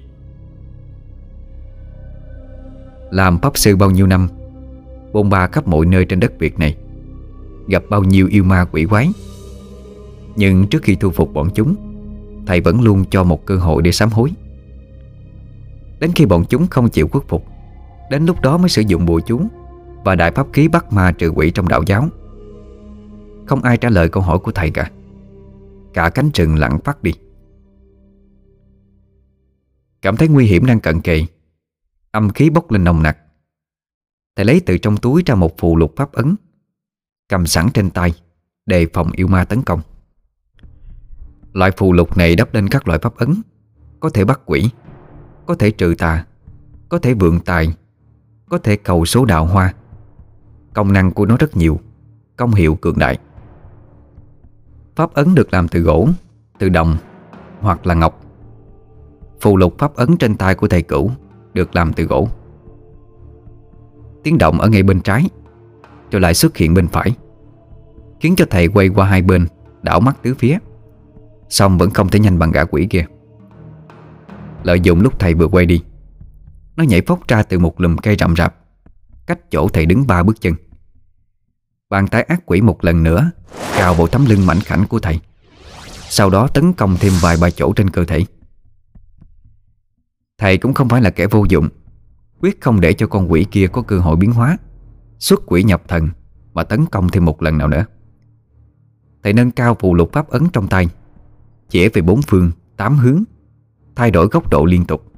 Làm 3.11 3.39
pháp 3.39 3.59
sư 3.59 3.77
bao 3.77 3.91
nhiêu 3.91 4.07
năm, 4.07 4.29
Bôn 5.13 5.31
ba 5.31 5.47
khắp 5.47 5.69
mọi 5.69 5.87
nơi 5.87 6.05
trên 6.05 6.21
đất 6.21 6.39
Việt 6.39 6.59
này, 6.59 6.77
Gặp 7.69 7.83
bao 7.91 8.05
nhiêu 8.05 8.29
yêu 8.31 8.45
ma 8.45 8.65
quỷ 8.73 8.85
quái. 8.85 9.09
Nhưng 10.37 10.67
trước 10.67 10.83
khi 10.83 10.95
thu 10.95 11.11
phục 11.11 11.33
bọn 11.35 11.49
chúng, 11.55 11.75
Thầy 12.47 12.61
vẫn 12.61 12.81
luôn 12.81 13.05
cho 13.11 13.25
một 13.25 13.47
cơ 13.47 13.57
hội 13.57 13.83
để 13.83 13.93
sám 13.93 14.11
hối. 14.11 14.31
Đến 16.01 16.11
khi 16.15 16.27
bọn 16.27 16.45
chúng 16.49 16.67
không 16.67 16.89
chịu 16.89 17.09
khuất 17.09 17.25
phục, 17.29 17.45
Đến 18.11 18.27
lúc 18.27 18.41
đó 18.41 18.59
mới 18.59 18.69
sử 18.69 18.83
dụng 18.83 19.07
bùa 19.07 19.21
chú. 19.21 19.41
Và 20.05 20.15
đại 20.15 20.33
pháp 20.33 20.47
khí 20.53 20.69
bắt 20.69 20.93
ma 20.93 21.13
trừ 21.13 21.29
quỷ 21.29 21.51
trong 21.51 21.69
đạo 21.69 21.83
giáo. 21.87 22.09
Không 23.47 23.63
ai 23.63 23.77
trả 23.77 23.91
lời 23.91 24.09
câu 24.09 24.23
hỏi 24.23 24.39
của 24.39 24.53
thầy 24.53 24.71
cả. 24.71 24.91
Cả 25.95 26.11
cánh 26.11 26.31
rừng 26.35 26.59
lặng 26.59 26.79
phát 26.85 27.03
đi. 27.03 27.13
Cảm 30.03 30.17
thấy 30.17 30.29
nguy 30.29 30.47
hiểm 30.47 30.67
đang 30.67 30.81
cận 30.81 31.01
kề. 31.01 31.27
Âm 32.11 32.31
khí 32.31 32.51
bốc 32.51 32.71
lên 32.71 32.85
nồng 32.85 33.03
nặc. 33.03 33.19
Thầy 34.37 34.45
lấy 34.45 34.61
từ 34.67 34.79
trong 34.79 34.97
túi 34.97 35.23
ra 35.27 35.35
một 35.35 35.59
phù 35.59 35.77
lục 35.77 35.93
pháp 35.97 36.13
ấn, 36.13 36.37
Cầm 37.29 37.47
sẵn 37.47 37.69
trên 37.75 37.91
tay, 37.91 38.15
Đề 38.67 38.87
phòng 38.93 39.13
yêu 39.13 39.27
ma 39.27 39.45
tấn 39.45 39.63
công. 39.63 39.81
Loại 41.53 41.71
phù 41.71 41.93
lục 41.93 42.17
này 42.17 42.37
đắp 42.37 42.55
lên 42.55 42.69
các 42.69 42.89
loại 42.89 42.99
pháp 43.03 43.17
ấn, 43.17 43.43
Có 44.01 44.09
thể 44.11 44.25
bắt 44.25 44.41
quỷ, 44.47 44.71
Có 45.47 45.55
thể 45.55 45.71
trừ 45.71 45.95
tà, 45.99 46.27
Có 46.89 46.99
thể 46.99 47.15
vượng 47.15 47.41
tài, 47.41 47.75
Có 48.49 48.59
thể 48.59 48.77
cầu 48.77 49.05
số 49.05 49.25
đạo 49.25 49.47
hoa. 49.47 49.75
Công 50.75 50.93
năng 50.93 51.11
của 51.11 51.27
nó 51.27 51.37
rất 51.37 51.57
nhiều, 51.57 51.81
Công 52.37 52.55
hiệu 52.55 52.75
cường 52.75 52.99
đại. 52.99 53.19
Pháp 54.97 55.15
ấn 55.15 55.35
được 55.35 55.53
làm 55.53 55.69
từ 55.69 55.81
gỗ, 55.81 56.09
Từ 56.59 56.69
đồng 56.69 56.97
Hoặc 57.61 57.87
là 57.87 57.95
ngọc. 57.95 58.21
Phù 59.41 59.57
lục 59.57 59.79
pháp 59.79 59.95
ấn 59.95 60.17
trên 60.17 60.37
tay 60.37 60.55
của 60.55 60.69
thầy 60.69 60.83
cửu 60.83 61.11
Được 61.55 61.77
làm 61.77 61.93
từ 61.93 62.05
gỗ. 62.05 62.29
Tiếng 64.23 64.39
động 64.39 64.61
ở 64.61 64.69
ngay 64.69 64.83
bên 64.83 65.01
trái, 65.01 65.29
Rồi 66.11 66.21
lại 66.21 66.35
xuất 66.35 66.57
hiện 66.57 66.75
bên 66.75 66.89
phải, 66.89 67.17
Khiến 68.21 68.37
cho 68.37 68.45
thầy 68.51 68.69
quay 68.69 68.89
qua 68.89 69.07
hai 69.07 69.23
bên, 69.23 69.47
Đảo 69.83 70.01
mắt 70.01 70.23
tứ 70.23 70.35
phía 70.35 70.59
Xong 71.49 71.79
vẫn 71.79 71.91
không 71.91 72.09
thể 72.09 72.21
nhanh 72.21 72.39
bằng 72.39 72.53
gã 72.53 72.65
quỷ 72.65 72.87
kia. 72.91 73.05
Lợi 74.63 74.81
dụng 74.81 75.01
lúc 75.01 75.19
thầy 75.19 75.35
vừa 75.35 75.49
quay 75.49 75.67
đi, 75.67 75.83
Nó 76.77 76.85
nhảy 76.85 77.01
phóc 77.01 77.29
ra 77.29 77.43
từ 77.43 77.59
một 77.59 77.81
lùm 77.81 77.97
cây 77.97 78.17
rậm 78.19 78.37
rạp. 78.37 78.64
Cách 79.27 79.51
chỗ 79.51 79.69
thầy 79.69 79.87
đứng 79.87 80.07
ba 80.07 80.23
bước 80.23 80.41
chân. 80.41 80.55
Bàn 81.91 82.09
tay 82.09 82.23
ác 82.23 82.47
quỷ 82.47 82.61
một 82.61 82.85
lần 82.85 83.03
nữa 83.03 83.31
Cào 83.77 83.95
bộ 83.95 84.07
tấm 84.07 84.27
lưng 84.27 84.47
mảnh 84.47 84.61
khảnh 84.61 84.87
của 84.87 84.99
thầy. 84.99 85.21
Sau 86.09 86.31
đó 86.31 86.49
tấn 86.49 86.73
công 86.73 86.97
thêm 87.01 87.13
vài 87.21 87.37
ba 87.41 87.51
chỗ 87.51 87.73
trên 87.73 87.91
cơ 87.91 88.05
thể. 88.05 88.25
Thầy 90.39 90.59
cũng 90.59 90.75
không 90.75 90.89
phải 90.89 91.03
là 91.03 91.11
kẻ 91.11 91.27
vô 91.27 91.45
dụng 91.49 91.69
Quyết 92.41 92.61
không 92.61 92.81
để 92.81 92.93
cho 92.93 93.07
con 93.07 93.33
quỷ 93.33 93.47
kia 93.51 93.67
có 93.67 93.83
cơ 93.83 93.99
hội 93.99 94.17
biến 94.17 94.33
hóa 94.33 94.57
Xuất 95.19 95.41
quỷ 95.47 95.63
nhập 95.63 95.83
thần 95.89 96.09
Mà 96.55 96.63
tấn 96.63 96.87
công 96.87 97.09
thêm 97.09 97.25
một 97.25 97.43
lần 97.43 97.59
nào 97.59 97.69
nữa. 97.69 97.85
Thầy 99.23 99.33
nâng 99.33 99.51
cao 99.51 99.77
phù 99.81 99.95
lục 99.95 100.13
pháp 100.13 100.29
ấn 100.29 100.49
trong 100.53 100.69
tay 100.69 100.89
Chỉa 101.69 101.89
về 101.89 102.03
bốn 102.03 102.23
phương, 102.23 102.51
tám 102.77 102.97
hướng 102.97 103.25
Thay 103.97 104.11
đổi 104.11 104.27
góc 104.27 104.51
độ 104.51 104.65
liên 104.65 104.85
tục. 104.85 105.13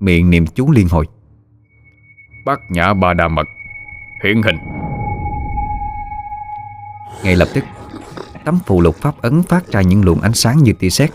Miệng 0.00 0.30
niệm 0.30 0.46
chú 0.46 0.70
liên 0.70 0.88
hồi. 0.88 1.06
Bát 2.44 2.70
nhã 2.70 2.94
ba 2.94 3.14
đà 3.14 3.28
mật. 3.28 3.48
Hiện 4.24 4.42
hình. 4.42 4.56
Ngay 7.24 7.36
lập 7.36 7.48
tức 7.54 7.64
Tấm 8.44 8.58
phù 8.66 8.80
lục 8.80 8.96
pháp 8.96 9.22
ấn 9.22 9.42
phát 9.42 9.66
ra 9.66 9.82
những 9.82 10.04
luồng 10.04 10.20
ánh 10.20 10.32
sáng 10.32 10.58
như 10.58 10.72
tia 10.72 10.90
sét 10.90 11.10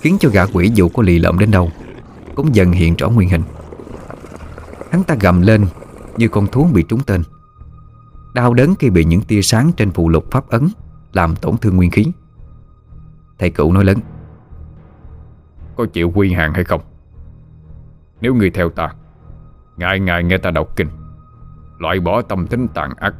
Khiến 0.00 0.16
cho 0.20 0.28
gã 0.28 0.46
quỷ 0.46 0.70
dù 0.74 0.88
có 0.88 1.02
lì 1.02 1.18
lợm 1.18 1.38
đến 1.38 1.50
đâu 1.50 1.70
Cũng 2.34 2.54
dần 2.54 2.72
hiện 2.72 2.94
rõ 2.96 3.08
nguyên 3.08 3.28
hình. 3.28 3.42
Hắn 4.90 5.04
ta 5.04 5.16
gầm 5.20 5.40
lên 5.40 5.66
Như 6.16 6.28
con 6.28 6.46
thú 6.46 6.68
bị 6.72 6.84
trúng 6.88 7.00
tên. 7.00 7.22
Đau 8.34 8.54
đớn 8.54 8.74
khi 8.78 8.90
bị 8.90 9.04
những 9.04 9.22
tia 9.22 9.42
sáng 9.42 9.70
trên 9.76 9.90
phù 9.90 10.08
lục 10.08 10.24
pháp 10.30 10.48
ấn 10.48 10.68
Làm 11.12 11.36
tổn 11.36 11.56
thương 11.58 11.76
nguyên 11.76 11.90
khí. 11.90 12.06
Thầy 13.38 13.50
cựu 13.50 13.72
nói 13.72 13.84
lớn 13.84 13.98
Có 15.76 15.86
chịu 15.92 16.12
quy 16.14 16.32
hàng 16.32 16.54
hay 16.54 16.64
không? 16.64 16.80
Nếu 18.20 18.34
người 18.34 18.50
theo 18.50 18.70
ta 18.70 18.94
ngày 19.76 20.00
ngày 20.00 20.24
nghe 20.24 20.38
ta 20.38 20.50
đọc 20.50 20.76
kinh. 20.76 20.88
Loại 21.78 22.00
bỏ 22.00 22.22
tâm 22.22 22.46
tính 22.46 22.68
tàn 22.74 22.90
ác. 22.96 23.14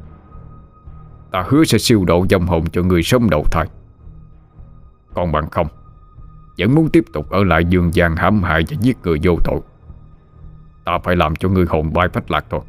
Ta 1.30 1.44
hứa 1.48 1.64
sẽ 1.64 1.78
siêu 1.78 2.04
độ 2.04 2.26
dòng 2.28 2.46
hồn 2.46 2.64
cho 2.72 2.82
người 2.82 3.02
sống 3.02 3.30
đầu 3.30 3.44
thai. 3.50 3.66
Còn 5.14 5.32
bằng 5.32 5.50
không? 5.50 5.66
Vẫn 6.58 6.74
muốn 6.74 6.88
tiếp 6.88 7.04
tục 7.12 7.30
ở 7.30 7.44
lại 7.44 7.64
dương 7.64 7.94
gian 7.94 8.16
hãm 8.16 8.42
hại 8.42 8.64
và 8.70 8.76
giết 8.80 8.96
người 9.04 9.18
vô 9.22 9.36
tội. 9.44 9.60
Ta 10.84 10.98
phải 11.04 11.16
làm 11.16 11.36
cho 11.36 11.48
người 11.48 11.66
hồn 11.68 11.92
bay 11.92 12.08
phách 12.08 12.30
lạc 12.30 12.44
thôi. 12.50 12.60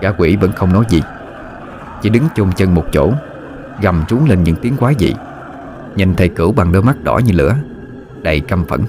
Gã 0.00 0.10
quỷ 0.18 0.36
vẫn 0.36 0.52
không 0.52 0.72
nói 0.72 0.84
gì. 0.88 1.02
Chỉ 2.02 2.10
đứng 2.10 2.24
chôn 2.34 2.52
chân 2.52 2.74
một 2.74 2.84
chỗ, 2.92 3.12
Gầm 3.82 4.04
trúng 4.08 4.28
lên 4.28 4.44
những 4.44 4.56
tiếng 4.62 4.76
quái 4.76 4.94
dị. 4.98 5.14
Nhìn 5.96 6.14
thầy 6.14 6.28
cửu 6.28 6.52
bằng 6.52 6.72
đôi 6.72 6.82
mắt 6.82 7.04
đỏ 7.04 7.18
như 7.18 7.32
lửa, 7.32 7.56
Đầy 8.22 8.40
căm 8.40 8.64
phẫn. 8.64 8.84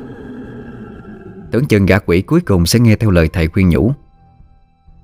Tưởng 1.52 1.66
chừng 1.66 1.86
gã 1.86 2.00
quỷ 2.00 2.22
cuối 2.22 2.42
cùng 2.42 2.66
sẽ 2.66 2.80
nghe 2.80 2.96
theo 2.96 3.12
lời 3.12 3.30
thầy 3.34 3.48
khuyên 3.48 3.70
nhủ. 3.70 3.94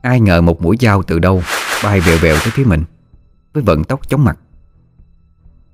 Ai 0.01 0.19
ngờ 0.19 0.41
một 0.41 0.61
mũi 0.61 0.77
dao 0.79 1.03
từ 1.03 1.19
đâu 1.19 1.41
Bay 1.83 1.99
vèo 1.99 2.17
vèo 2.17 2.35
tới 2.43 2.51
phía 2.51 2.63
mình 2.63 2.83
Với 3.53 3.63
vận 3.63 3.83
tốc 3.83 4.09
chóng 4.09 4.23
mặt. 4.23 4.37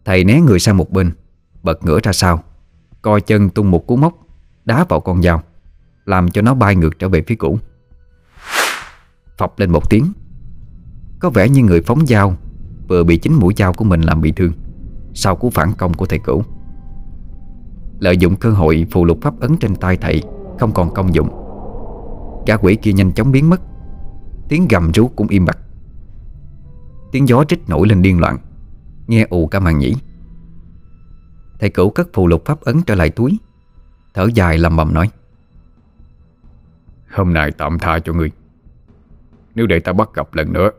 Thầy 0.06 0.24
né 0.24 0.42
người 0.42 0.60
sang 0.60 0.78
một 0.78 0.92
bên 0.92 1.12
Bật 1.64 1.86
ngửa 1.86 2.00
ra 2.04 2.14
sau 2.14 2.44
Coi 3.02 3.22
chân 3.22 3.50
tung 3.50 3.72
một 3.72 3.88
cú 3.88 3.96
móc 3.96 4.14
Đá 4.66 4.86
vào 4.90 5.00
con 5.00 5.22
dao 5.22 5.44
Làm 6.06 6.32
cho 6.32 6.42
nó 6.42 6.54
bay 6.54 6.76
ngược 6.76 7.00
trở 7.00 7.10
về 7.10 7.22
phía 7.28 7.36
cũ. 7.36 7.60
Phập 9.38 9.60
lên 9.60 9.72
một 9.72 9.90
tiếng 9.90 10.12
Có 11.20 11.30
vẻ 11.30 11.50
như 11.50 11.64
người 11.64 11.82
phóng 11.82 12.06
dao 12.08 12.36
Vừa 12.88 13.04
bị 13.04 13.18
chính 13.18 13.34
mũi 13.34 13.54
dao 13.58 13.74
của 13.74 13.86
mình 13.86 14.02
làm 14.02 14.22
bị 14.22 14.32
thương 14.32 14.54
Sau 15.14 15.36
cú 15.36 15.50
phản 15.50 15.74
công 15.74 15.94
của 15.94 16.06
thầy 16.06 16.20
cũ, 16.20 16.44
Lợi 18.00 18.18
dụng 18.18 18.36
cơ 18.36 18.50
hội 18.50 18.88
phù 18.92 19.06
lục 19.06 19.18
pháp 19.22 19.40
ấn 19.40 19.58
trên 19.58 19.76
tay 19.76 19.98
thầy 19.98 20.22
không 20.62 20.74
còn 20.74 20.94
công 20.94 21.14
dụng. 21.14 21.30
Gã 22.48 22.58
quỷ 22.58 22.76
kia 22.76 22.94
nhanh 22.94 23.14
chóng 23.14 23.32
biến 23.32 23.50
mất. 23.50 23.62
Tiếng 24.50 24.68
gầm 24.68 24.92
rú 24.92 25.08
cũng 25.08 25.28
im 25.28 25.46
bặt. 25.46 25.58
Tiếng 27.12 27.28
gió 27.28 27.44
trích 27.44 27.70
nổi 27.70 27.88
lên 27.88 28.02
điên 28.02 28.20
loạn. 28.20 28.38
Nghe 29.08 29.28
ù 29.30 29.48
cả 29.48 29.60
màn 29.60 29.78
nhĩ. 29.78 29.96
Thầy 31.60 31.70
cửu 31.70 31.90
cất 31.90 32.08
phù 32.14 32.28
lục 32.28 32.46
pháp 32.46 32.62
ấn 32.62 32.82
trở 32.82 32.96
lại 32.96 33.10
túi. 33.10 33.40
Thở 34.14 34.30
dài 34.34 34.58
lầm 34.58 34.78
bầm 34.78 34.94
nói. 34.94 35.10
Hôm 37.12 37.34
nay 37.34 37.52
tạm 37.52 37.80
tha 37.80 38.00
cho 38.00 38.14
ngươi. 38.14 38.32
Nếu 39.56 39.68
để 39.68 39.80
ta 39.80 39.94
bắt 39.94 40.10
gặp 40.14 40.34
lần 40.34 40.54
nữa 40.54 40.70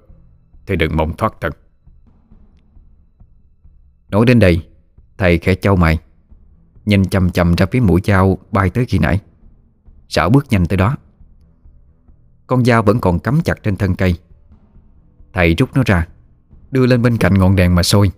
Thì 0.66 0.76
đừng 0.76 0.96
mong 0.96 1.16
thoát 1.16 1.34
thân. 1.40 1.52
Nói 4.08 4.26
đến 4.26 4.38
đây 4.38 4.66
Thầy 5.18 5.38
khẽ 5.38 5.54
trao 5.54 5.76
mày 5.76 5.98
Nhìn 6.86 7.04
chầm 7.04 7.30
chầm 7.30 7.54
ra 7.54 7.66
phía 7.66 7.80
mũi 7.80 8.00
dao 8.04 8.38
bay 8.50 8.70
tới 8.70 8.84
khi 8.86 8.98
nãy 8.98 9.20
Sảo 10.14 10.30
bước 10.30 10.46
nhanh 10.50 10.66
tới 10.66 10.76
đó. 10.76 10.96
Con 12.46 12.64
dao 12.64 12.82
vẫn 12.82 13.00
còn 13.00 13.18
cắm 13.18 13.40
chặt 13.44 13.54
trên 13.62 13.76
thân 13.76 13.94
cây. 13.94 14.18
Thầy 15.32 15.54
rút 15.54 15.70
nó 15.74 15.82
ra, 15.86 16.08
Đưa 16.70 16.86
lên 16.86 17.02
bên 17.02 17.16
cạnh 17.18 17.34
ngọn 17.34 17.56
đèn 17.56 17.74
mà 17.74 17.82
sôi. 17.82 18.10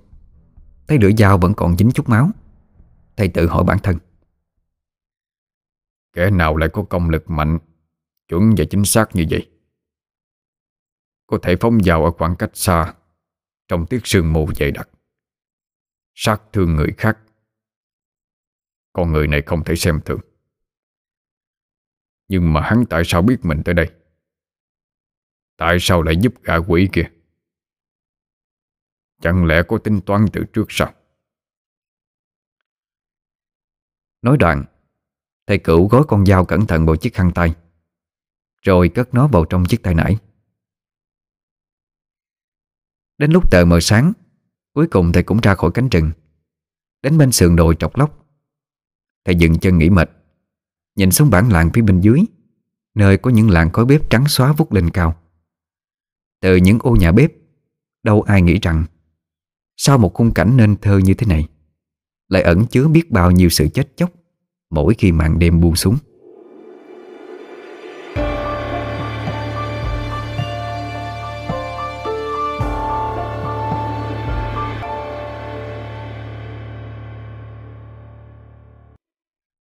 Thấy 0.88 0.98
lưỡi 0.98 1.12
dao 1.18 1.38
vẫn 1.38 1.54
còn 1.54 1.76
dính 1.76 1.90
chút 1.90 2.08
máu, 2.08 2.30
Thầy 3.16 3.28
tự 3.28 3.46
hỏi 3.46 3.64
bản 3.64 3.78
thân. 3.82 3.98
Kẻ 6.12 6.30
nào 6.30 6.56
lại 6.56 6.68
có 6.72 6.82
công 6.82 7.10
lực 7.10 7.30
mạnh, 7.30 7.58
Chuẩn 8.28 8.54
và 8.56 8.64
chính 8.70 8.84
xác 8.84 9.16
như 9.16 9.24
vậy? 9.30 9.50
Có 11.26 11.38
thể 11.42 11.56
phóng 11.60 11.78
vào 11.84 12.04
ở 12.04 12.10
khoảng 12.10 12.36
cách 12.36 12.50
xa, 12.54 12.94
Trong 13.68 13.86
tiết 13.86 14.00
sương 14.04 14.32
mù 14.32 14.48
dày 14.56 14.70
đặc. 14.70 14.88
Sát 16.14 16.42
thương 16.52 16.76
người 16.76 16.94
khác. 16.98 17.18
Con 18.92 19.12
người 19.12 19.26
này 19.26 19.42
không 19.46 19.64
thể 19.64 19.76
xem 19.76 20.00
thường. 20.04 20.20
Nhưng 22.28 22.52
mà 22.52 22.60
hắn 22.60 22.84
tại 22.90 23.02
sao 23.04 23.22
biết 23.22 23.36
mình 23.42 23.62
tới 23.64 23.74
đây? 23.74 23.90
Tại 25.56 25.76
sao 25.80 26.02
lại 26.02 26.16
giúp 26.20 26.34
gã 26.42 26.56
quỷ 26.56 26.88
kia? 26.92 27.10
Chẳng 29.20 29.44
lẽ 29.44 29.62
có 29.68 29.78
tính 29.78 30.00
toán 30.06 30.26
từ 30.32 30.44
trước 30.52 30.66
sao? 30.68 30.92
Nói 34.22 34.36
đoạn, 34.36 34.64
Thầy 35.46 35.58
cửu 35.58 35.88
gói 35.88 36.02
con 36.08 36.26
dao 36.26 36.44
cẩn 36.44 36.66
thận 36.66 36.86
vào 36.86 36.96
chiếc 36.96 37.14
khăn 37.14 37.32
tay, 37.34 37.54
Rồi 38.62 38.88
cất 38.88 39.14
nó 39.14 39.28
vào 39.28 39.44
trong 39.44 39.64
chiếc 39.64 39.82
tay 39.82 39.94
nải. 39.94 40.18
Đến 43.18 43.32
lúc 43.32 43.50
tờ 43.50 43.64
mờ 43.64 43.80
sáng, 43.80 44.12
Cuối 44.72 44.86
cùng 44.90 45.12
thầy 45.12 45.22
cũng 45.22 45.40
ra 45.40 45.54
khỏi 45.54 45.70
cánh 45.74 45.88
rừng. 45.88 46.10
Đến 47.02 47.18
bên 47.18 47.32
sườn 47.32 47.56
đồi 47.56 47.76
trọc 47.78 47.96
lóc, 47.96 48.26
Thầy 49.24 49.34
dừng 49.34 49.58
chân 49.58 49.78
nghỉ 49.78 49.90
mệt. 49.90 50.10
Nhìn 50.96 51.10
xuống 51.10 51.30
bản 51.30 51.52
làng 51.52 51.70
phía 51.74 51.82
bên 51.82 52.00
dưới, 52.00 52.20
Nơi 52.94 53.16
có 53.16 53.30
những 53.30 53.50
làng 53.50 53.72
khói 53.72 53.84
bếp 53.84 54.10
trắng 54.10 54.28
xóa 54.28 54.52
vút 54.52 54.72
lên 54.72 54.90
cao. 54.90 55.16
Từ 56.40 56.56
những 56.56 56.78
ô 56.82 56.96
nhà 56.96 57.12
bếp, 57.12 57.32
Đâu 58.02 58.22
ai 58.22 58.42
nghĩ 58.42 58.58
rằng 58.62 58.84
Sau 59.76 59.98
một 59.98 60.14
khung 60.14 60.34
cảnh 60.34 60.56
nên 60.56 60.76
thơ 60.76 60.98
như 60.98 61.14
thế 61.14 61.26
này, 61.26 61.48
Lại 62.28 62.42
ẩn 62.42 62.66
chứa 62.66 62.88
biết 62.88 63.10
bao 63.10 63.30
nhiêu 63.30 63.48
sự 63.48 63.68
chết 63.68 63.96
chóc 63.96 64.10
Mỗi 64.70 64.94
khi 64.98 65.12
màn 65.12 65.38
đêm 65.38 65.60
buông 65.60 65.76
xuống. 65.76 65.96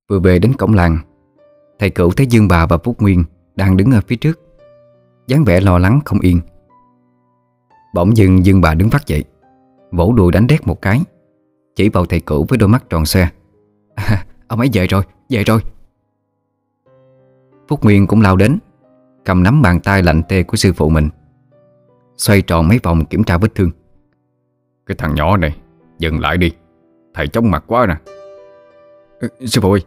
Vừa 0.09 0.19
về 0.19 0.39
đến 0.39 0.53
cổng 0.53 0.73
làng 0.73 1.12
Thầy 1.83 1.89
cửu 1.89 2.11
thấy 2.11 2.27
Dương 2.27 2.47
bà 2.47 2.65
và 2.65 2.77
Phúc 2.77 3.01
Nguyên 3.01 3.23
Đang 3.55 3.77
đứng 3.77 3.91
ở 3.91 4.01
phía 4.07 4.15
trước. 4.15 4.39
Dáng 5.27 5.43
vẻ 5.43 5.61
lo 5.61 5.77
lắng 5.77 5.99
không 6.05 6.19
yên. 6.19 6.41
Bỗng 7.93 8.17
dưng 8.17 8.45
Dương 8.45 8.61
bà 8.61 8.73
đứng 8.73 8.89
phát 8.89 9.07
dậy 9.07 9.23
Vỗ 9.91 10.13
đùi 10.13 10.31
đánh 10.31 10.47
đét 10.47 10.67
một 10.67 10.81
cái 10.81 11.01
Chỉ 11.75 11.89
vào 11.89 12.05
thầy 12.05 12.19
cửu 12.19 12.45
với 12.49 12.57
đôi 12.57 12.69
mắt 12.69 12.89
tròn 12.89 13.05
xoe. 13.05 13.27
À, 13.95 14.25
Ông 14.47 14.59
ấy 14.59 14.69
về 14.73 14.87
rồi, 14.87 15.03
về 15.29 15.43
rồi. 15.43 15.59
Phúc 17.67 17.83
Nguyên 17.83 18.07
cũng 18.07 18.21
lao 18.21 18.35
đến 18.35 18.59
Cầm 19.25 19.43
nắm 19.43 19.61
bàn 19.61 19.79
tay 19.79 20.03
lạnh 20.03 20.21
tê 20.29 20.43
của 20.43 20.57
sư 20.57 20.73
phụ 20.73 20.89
mình 20.89 21.09
Xoay 22.17 22.41
tròn 22.41 22.67
mấy 22.67 22.79
vòng 22.83 23.05
kiểm 23.05 23.23
tra 23.23 23.37
vết 23.37 23.55
thương. 23.55 23.71
Cái 24.85 24.95
thằng 24.97 25.15
nhỏ 25.15 25.37
này 25.37 25.57
Dừng 25.99 26.19
lại 26.19 26.37
đi. 26.37 26.51
Thầy 27.13 27.27
chóng 27.27 27.51
mặt 27.51 27.63
quá 27.67 27.85
nè. 27.85 27.95
Sư 29.45 29.61
phụ 29.61 29.71
ơi 29.71 29.81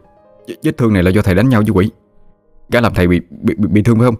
Vết 0.63 0.77
thương 0.77 0.93
này 0.93 1.03
là 1.03 1.11
do 1.11 1.21
thầy 1.21 1.35
đánh 1.35 1.49
nhau 1.49 1.61
với 1.61 1.71
quỷ. 1.71 1.91
Gã 2.69 2.81
làm 2.81 2.93
thầy 2.93 3.07
bị, 3.07 3.21
bị, 3.29 3.55
bị, 3.57 3.67
bị 3.67 3.81
thương 3.81 3.97
phải 3.97 4.05
không? 4.05 4.15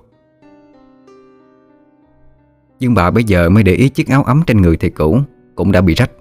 Nhưng 2.79 2.93
bà 2.93 3.11
bây 3.11 3.23
giờ 3.23 3.49
mới 3.49 3.63
để 3.63 3.73
ý 3.73 3.89
chiếc 3.89 4.07
áo 4.07 4.23
ấm 4.23 4.41
trên 4.47 4.61
người 4.61 4.77
thầy 4.77 4.89
cũ 4.89 5.19
Cũng 5.55 5.71
đã 5.71 5.81
bị 5.81 5.93
rách. 5.93 6.11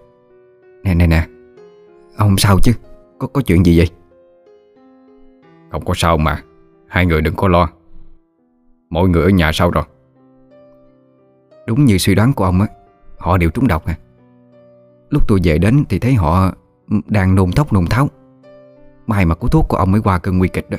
Nè 0.82 0.94
nè 0.94 1.06
nè. 1.06 1.26
Ông 2.16 2.38
sao 2.38 2.58
chứ? 2.62 2.72
Có 3.18 3.26
có 3.26 3.40
chuyện 3.40 3.66
gì 3.66 3.78
vậy? 3.78 3.90
Không 5.70 5.84
có 5.84 5.94
sao 5.96 6.16
mà. 6.16 6.42
Hai 6.86 7.06
người 7.06 7.20
đừng 7.20 7.34
có 7.34 7.48
lo. 7.48 7.68
Mọi 8.90 9.08
người 9.08 9.22
ở 9.22 9.28
nhà 9.28 9.50
sao 9.52 9.70
rồi. 9.70 9.84
Đúng 11.66 11.84
như 11.84 11.98
suy 11.98 12.14
đoán 12.14 12.32
của 12.32 12.44
ông 12.44 12.60
á 12.60 12.66
Họ 13.18 13.38
đều 13.38 13.50
trúng 13.50 13.68
độc 13.68 13.84
à. 13.84 13.96
Lúc 15.10 15.28
tôi 15.28 15.40
về 15.44 15.58
đến 15.58 15.84
thì 15.88 15.98
thấy 15.98 16.14
họ 16.14 16.52
Đang 17.06 17.34
nôn 17.34 17.52
thốc 17.52 17.72
nôn 17.72 17.86
tháo. 17.86 18.08
May 19.06 19.24
mà 19.24 19.34
có 19.34 19.48
thuốc 19.48 19.68
của 19.68 19.76
ông 19.76 19.92
mới 19.92 20.00
qua 20.00 20.18
cơn 20.18 20.38
nguy 20.38 20.48
kịch 20.48 20.70
đó. 20.70 20.78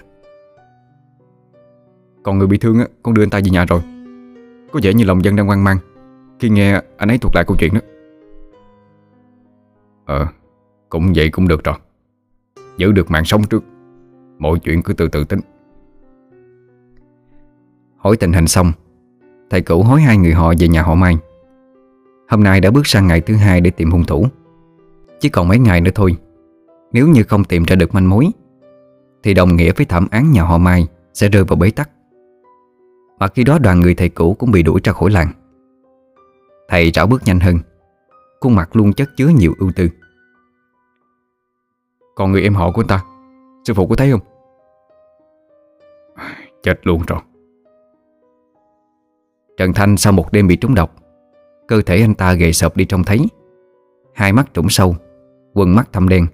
Còn 2.23 2.38
người 2.38 2.47
bị 2.47 2.57
thương 2.57 2.80
á, 2.80 2.86
Con 3.03 3.13
đưa 3.13 3.23
anh 3.23 3.30
ta 3.30 3.39
về 3.43 3.51
nhà 3.51 3.65
rồi. 3.65 3.82
Có 4.71 4.80
vẻ 4.84 4.93
như 4.93 5.03
lòng 5.03 5.23
dân 5.23 5.36
đang 5.36 5.47
hoang 5.47 5.63
mang. 5.63 5.78
Khi 6.39 6.49
nghe 6.49 6.82
anh 6.97 7.09
ấy 7.09 7.17
thuật 7.17 7.36
lại 7.36 7.43
câu 7.47 7.57
chuyện 7.59 7.73
đó. 7.73 7.80
Ờ 10.05 10.28
Cũng 10.89 11.13
vậy 11.15 11.30
cũng 11.30 11.47
được 11.47 11.63
rồi. 11.63 11.75
Giữ 12.78 12.91
được 12.91 13.11
mạng 13.11 13.25
sống 13.25 13.43
trước. 13.43 13.63
Mọi 14.39 14.59
chuyện 14.59 14.82
cứ 14.82 14.93
từ 14.93 15.07
từ 15.07 15.23
tính. 15.23 15.39
Hỏi 17.97 18.17
tình 18.17 18.34
hình 18.34 18.47
xong, 18.47 18.71
Thầy 19.49 19.61
cửu 19.61 19.84
hối 19.84 20.01
hai 20.01 20.17
người 20.17 20.34
họ 20.34 20.53
về 20.59 20.67
nhà 20.67 20.82
họ 20.82 20.95
Mai. 20.95 21.17
Hôm 22.30 22.43
nay 22.43 22.61
đã 22.61 22.71
bước 22.71 22.88
sang 22.88 23.07
ngày 23.07 23.21
thứ 23.21 23.36
hai 23.36 23.61
để 23.61 23.71
tìm 23.71 23.91
hung 23.91 24.03
thủ. 24.03 24.28
Chỉ 25.19 25.30
còn 25.30 25.47
mấy 25.47 25.59
ngày 25.59 25.82
nữa 25.82 25.91
thôi 25.95 26.15
nếu 26.92 27.08
như 27.08 27.24
không 27.24 27.44
tìm 27.44 27.64
ra 27.64 27.76
được 27.76 27.94
manh 27.94 28.10
mối, 28.10 28.28
Thì 29.24 29.34
đồng 29.34 29.56
nghĩa 29.56 29.72
với 29.72 29.86
thảm 29.86 30.08
án 30.12 30.32
nhà 30.32 30.44
họ 30.44 30.58
Mai 30.58 30.88
Sẽ 31.14 31.30
rơi 31.30 31.44
vào 31.44 31.56
bế 31.58 31.72
tắc. 31.72 31.90
Mà 33.20 33.28
khi 33.28 33.44
đó 33.44 33.60
đoàn 33.60 33.80
người 33.80 33.96
thầy 33.96 34.10
cũ 34.10 34.36
cũng 34.40 34.52
bị 34.52 34.64
đuổi 34.64 34.82
ra 34.84 34.94
khỏi 34.94 35.12
làng. 35.12 35.32
Thầy 36.70 36.92
rảo 36.92 37.08
bước 37.08 37.22
nhanh 37.26 37.40
hơn, 37.40 37.58
Khuôn 38.42 38.56
mặt 38.56 38.76
luôn 38.76 38.94
chất 38.94 39.10
chứa 39.18 39.28
nhiều 39.28 39.54
ưu 39.60 39.72
tư. 39.76 39.90
Còn 42.16 42.32
người 42.32 42.42
em 42.42 42.56
họ 42.56 42.72
của 42.72 42.82
anh 42.82 42.88
ta, 42.88 43.04
Sư 43.64 43.74
phụ 43.74 43.88
có 43.88 43.96
thấy 43.96 44.12
không? 44.12 44.22
Chết 46.64 46.88
luôn 46.88 47.02
rồi. 47.08 47.20
Trần 49.58 49.74
Thanh 49.74 49.98
sau 49.98 50.14
một 50.14 50.32
đêm 50.32 50.48
bị 50.48 50.56
trúng 50.56 50.76
độc, 50.76 50.96
Cơ 51.68 51.82
thể 51.82 52.02
anh 52.02 52.14
ta 52.14 52.34
gầy 52.34 52.54
sợp 52.54 52.78
đi 52.78 52.86
trông 52.86 53.04
thấy. 53.04 53.20
Hai 54.14 54.34
mắt 54.34 54.48
trũng 54.54 54.70
sâu, 54.70 54.96
Quần 55.54 55.76
mắt 55.76 55.94
thâm 55.94 56.10
đen. 56.10 56.28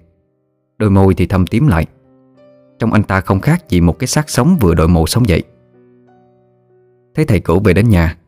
Đôi 0.78 0.90
môi 0.90 1.14
thì 1.14 1.26
thâm 1.26 1.46
tím 1.46 1.66
lại. 1.66 1.86
Trong 2.78 2.92
anh 2.92 3.02
ta 3.02 3.20
không 3.20 3.40
khác 3.40 3.68
gì 3.68 3.80
một 3.80 3.98
cái 3.98 4.06
xác 4.06 4.30
sống 4.30 4.56
vừa 4.60 4.74
đội 4.74 4.88
mộ 4.88 5.06
sống 5.06 5.28
dậy. 5.28 5.42
Thấy 7.14 7.24
thầy 7.24 7.40
cũ 7.40 7.60
về 7.64 7.74
đến 7.74 7.88
nhà 7.88 8.18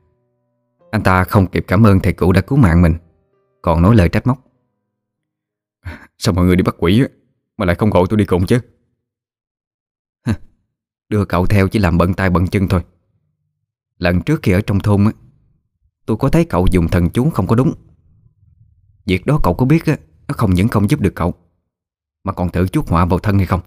Anh 0.91 1.03
ta 1.03 1.25
không 1.25 1.47
kịp 1.47 1.65
cảm 1.69 1.87
ơn 1.87 2.01
thầy 2.01 2.13
cũ 2.13 2.33
đã 2.33 2.41
cứu 2.41 2.59
mạng 2.59 2.83
mình 2.83 2.95
Còn 3.63 3.83
nói 3.83 3.97
lời 3.97 4.09
trách 4.09 4.27
móc. 4.27 4.39
Sao 6.19 6.35
mọi 6.35 6.45
người 6.45 6.57
đi 6.57 6.63
bắt 6.63 6.75
quỷ 6.79 7.05
Mà 7.57 7.67
lại 7.67 7.77
không 7.77 7.91
gọi 7.91 8.07
tôi 8.11 8.17
đi 8.17 8.25
cùng 8.25 8.47
chứ? 8.47 8.61
Đưa 11.09 11.25
cậu 11.25 11.47
theo 11.47 11.69
chỉ 11.69 11.79
làm 11.79 11.99
bận 11.99 12.15
tay 12.15 12.31
bận 12.31 12.47
chân 12.47 12.69
thôi. 12.69 12.81
Lần 13.99 14.23
trước 14.23 14.41
khi 14.43 14.53
ở 14.53 14.61
trong 14.61 14.81
thôn 14.81 15.05
á 15.05 15.13
Tôi 16.07 16.17
có 16.17 16.29
thấy 16.29 16.45
cậu 16.45 16.67
dùng 16.71 16.89
thần 16.89 17.11
chú 17.11 17.31
không 17.31 17.47
có 17.47 17.57
đúng. 17.57 17.75
Việc 19.07 19.27
đó 19.27 19.41
cậu 19.43 19.55
có 19.55 19.67
biết 19.67 19.87
á 19.87 19.97
Nó 20.29 20.35
không 20.39 20.55
những 20.55 20.69
không 20.69 20.91
giúp 20.91 21.01
được 21.01 21.15
cậu 21.15 21.35
Mà 22.27 22.33
còn 22.33 22.49
tự 22.49 22.67
chuốc 22.69 22.89
họa 22.89 23.05
vào 23.05 23.19
thân 23.19 23.37
hay 23.37 23.47
không? 23.47 23.61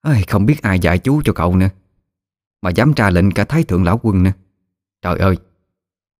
Ây, 0.00 0.22
Không 0.28 0.46
biết 0.46 0.62
ai 0.62 0.78
dạy 0.78 0.98
chú 0.98 1.22
cho 1.24 1.32
cậu 1.32 1.56
nữa 1.56 1.68
Mà 2.62 2.70
dám 2.70 2.94
tra 2.94 3.10
lệnh 3.10 3.30
cả 3.30 3.44
thái 3.44 3.64
thượng 3.64 3.84
lão 3.84 4.00
quân 4.02 4.22
nữa. 4.22 4.30
Trời 5.02 5.18
ơi 5.18 5.36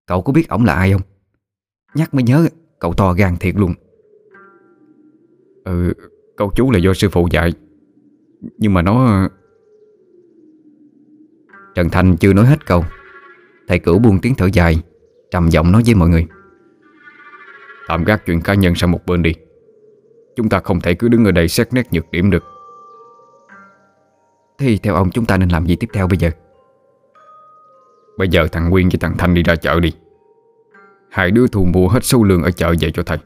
Cậu 0.07 0.23
có 0.23 0.33
biết 0.33 0.49
ổng 0.49 0.65
là 0.65 0.75
ai 0.75 0.93
không? 0.93 1.03
Nhắc 1.95 2.15
mới 2.15 2.23
nhớ 2.23 2.49
Cậu 2.79 2.95
to 2.95 3.13
gan 3.13 3.37
thiệt 3.37 3.57
luôn. 3.57 3.75
Ừ 5.65 5.93
Câu 6.37 6.53
chú 6.57 6.71
là 6.71 6.79
do 6.79 6.95
sư 6.95 7.09
phụ 7.13 7.29
dạy 7.31 7.53
Nhưng 8.59 8.75
mà 8.75 8.83
nó 8.83 9.29
Trần 11.75 11.89
Thành 11.91 12.17
chưa 12.17 12.33
nói 12.33 12.47
hết 12.47 12.67
câu. 12.67 12.85
Thầy 13.69 13.79
cửu 13.79 13.99
buông 13.99 14.19
tiếng 14.23 14.35
thở 14.35 14.49
dài 14.53 14.83
Trầm 15.31 15.49
giọng 15.49 15.73
nói 15.73 15.83
với 15.87 15.95
mọi 15.95 16.09
người. 16.09 16.27
Tạm 17.89 18.05
gác 18.05 18.27
chuyện 18.27 18.41
cá 18.41 18.55
nhân 18.55 18.75
sang 18.75 18.91
một 18.91 19.07
bên 19.07 19.23
đi 19.23 19.33
Chúng 20.37 20.49
ta 20.49 20.61
không 20.61 20.81
thể 20.81 20.95
cứ 20.95 21.09
đứng 21.09 21.25
ở 21.25 21.33
đây 21.33 21.49
xét 21.49 21.73
nét 21.73 21.93
nhược 21.93 22.11
điểm 22.11 22.31
được. 22.31 22.45
Thì 24.59 24.79
theo 24.79 24.95
ông 24.95 25.11
chúng 25.11 25.27
ta 25.27 25.37
nên 25.37 25.49
làm 25.49 25.67
gì 25.67 25.77
tiếp 25.77 25.89
theo 25.93 26.09
bây 26.09 26.19
giờ? 26.19 26.31
Bây 28.19 28.29
giờ 28.29 28.47
thằng 28.53 28.71
Nguyên 28.71 28.89
với 28.89 28.99
thằng 29.01 29.17
Thanh 29.19 29.35
đi 29.35 29.43
ra 29.43 29.57
chợ 29.57 29.81
đi. 29.81 29.93
Hai 31.11 31.31
đứa 31.31 31.47
thu 31.47 31.65
mua 31.65 31.89
hết 31.89 32.05
số 32.05 32.25
lương 32.25 32.43
ở 32.43 32.51
chợ 32.51 32.75
về 32.81 32.91
cho 32.91 33.03
thầy. 33.03 33.19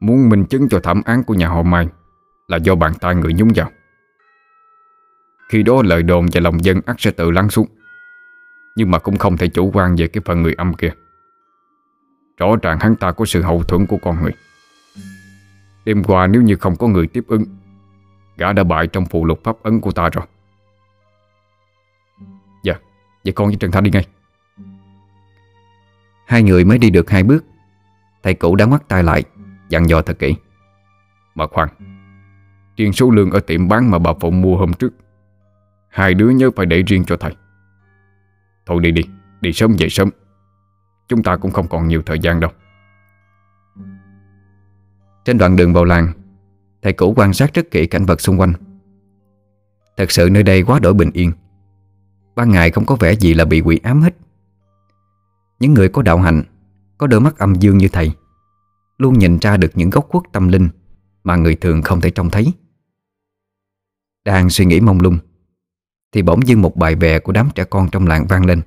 Muốn 0.00 0.28
minh 0.28 0.44
chứng 0.44 0.68
cho 0.68 0.80
thảm 0.80 1.02
án 1.04 1.24
của 1.24 1.34
nhà 1.34 1.48
họ 1.48 1.62
Mai 1.62 1.88
Là 2.48 2.56
do 2.56 2.74
bàn 2.74 2.92
tay 3.00 3.14
người 3.14 3.32
nhúng 3.32 3.48
vào. 3.54 3.70
Khi 5.48 5.62
đó 5.62 5.82
lời 5.82 6.02
đồn 6.02 6.26
và 6.32 6.40
lòng 6.40 6.64
dân 6.64 6.80
ắt 6.86 6.96
sẽ 6.98 7.10
tự 7.10 7.30
lắng 7.30 7.50
xuống, 7.50 7.66
Nhưng 8.76 8.90
mà 8.90 8.98
cũng 8.98 9.16
không 9.16 9.36
thể 9.36 9.48
chủ 9.48 9.70
quan 9.74 9.96
về 9.96 10.08
cái 10.08 10.22
phần 10.24 10.42
người 10.42 10.54
âm 10.54 10.74
kia. 10.74 10.92
Rõ 12.36 12.56
ràng 12.62 12.78
hắn 12.80 12.96
ta 12.96 13.12
có 13.12 13.24
sự 13.24 13.42
hậu 13.42 13.62
thuẫn 13.62 13.86
của 13.86 13.98
con 14.02 14.22
người. 14.22 14.32
Đêm 15.84 16.04
qua 16.04 16.26
nếu 16.26 16.42
như 16.42 16.56
không 16.56 16.76
có 16.76 16.88
người 16.88 17.06
tiếp 17.06 17.24
ứng 17.28 17.44
Gã 18.36 18.52
đã 18.52 18.64
bại 18.64 18.86
trong 18.86 19.06
phụ 19.06 19.24
lục 19.24 19.40
pháp 19.44 19.56
ấn 19.62 19.80
của 19.80 19.92
ta 19.92 20.08
rồi. 20.08 20.24
Dạ 22.62 22.74
Vậy 23.24 23.32
con 23.32 23.48
với 23.48 23.56
Trần 23.56 23.70
Thanh 23.70 23.84
đi 23.84 23.90
ngay. 23.90 24.06
Hai 26.26 26.42
người 26.42 26.64
mới 26.64 26.78
đi 26.78 26.90
được 26.90 27.10
hai 27.10 27.22
bước. 27.22 27.44
Thầy 28.22 28.34
cũ 28.34 28.56
đã 28.56 28.64
ngoắt 28.64 28.88
tay 28.88 29.02
lại 29.02 29.24
Dặn 29.68 29.88
dò 29.88 30.02
thật 30.02 30.18
kỹ. 30.18 30.34
Mà 31.34 31.46
khoan 31.46 31.68
Riêng 32.76 32.92
số 32.92 33.10
lương 33.10 33.30
ở 33.30 33.40
tiệm 33.40 33.68
bán 33.68 33.90
mà 33.90 33.98
bà 33.98 34.12
Phụng 34.20 34.40
mua 34.40 34.56
hôm 34.56 34.72
trước 34.72 34.92
Hai 35.88 36.14
đứa 36.14 36.30
nhớ 36.30 36.50
phải 36.56 36.66
để 36.66 36.82
riêng 36.82 37.04
cho 37.04 37.16
thầy. 37.16 37.36
Thôi 38.66 38.80
đi 38.82 38.90
đi 38.90 39.02
Đi 39.40 39.52
sớm 39.52 39.76
về 39.78 39.88
sớm. 39.88 40.10
Chúng 41.08 41.22
ta 41.22 41.36
cũng 41.36 41.50
không 41.50 41.68
còn 41.68 41.88
nhiều 41.88 42.02
thời 42.06 42.18
gian 42.18 42.40
đâu 42.40 42.50
trên 45.24 45.38
đoạn 45.38 45.56
đường 45.56 45.72
vào 45.72 45.84
làng, 45.84 46.12
Thầy 46.82 46.92
cũ 46.92 47.14
quan 47.16 47.32
sát 47.32 47.54
rất 47.54 47.70
kỹ 47.70 47.86
cảnh 47.86 48.04
vật 48.04 48.20
xung 48.20 48.40
quanh. 48.40 48.52
Thật 49.96 50.10
sự 50.10 50.28
nơi 50.30 50.42
đây 50.42 50.62
quá 50.62 50.78
đổi 50.78 50.94
bình 50.94 51.10
yên. 51.12 51.32
Ban 52.36 52.50
ngày 52.50 52.70
không 52.70 52.86
có 52.86 52.96
vẻ 53.00 53.12
gì 53.12 53.34
là 53.34 53.44
bị 53.44 53.60
quỷ 53.60 53.80
ám 53.82 54.02
hết. 54.02 54.14
Những 55.60 55.74
người 55.74 55.88
có 55.88 56.02
đạo 56.02 56.18
hạnh, 56.18 56.42
Có 56.98 57.06
đôi 57.06 57.20
mắt 57.20 57.38
âm 57.38 57.54
dương 57.54 57.78
như 57.78 57.88
thầy, 57.88 58.12
Luôn 58.98 59.18
nhìn 59.18 59.38
ra 59.38 59.56
được 59.56 59.70
những 59.74 59.90
góc 59.90 60.08
khuất 60.08 60.22
tâm 60.32 60.48
linh 60.48 60.68
Mà 61.24 61.36
người 61.36 61.54
thường 61.54 61.82
không 61.82 62.00
thể 62.00 62.10
trông 62.10 62.30
thấy. 62.30 62.52
Đang 64.24 64.50
suy 64.50 64.64
nghĩ 64.64 64.80
mông 64.80 65.00
lung, 65.00 65.18
Thì 66.12 66.22
bỗng 66.22 66.46
dưng 66.46 66.62
một 66.62 66.76
bài 66.76 66.94
vè 66.94 67.18
của 67.18 67.32
đám 67.32 67.48
trẻ 67.54 67.64
con 67.64 67.88
trong 67.92 68.06
làng 68.06 68.26
vang 68.26 68.46
lên, 68.46 68.62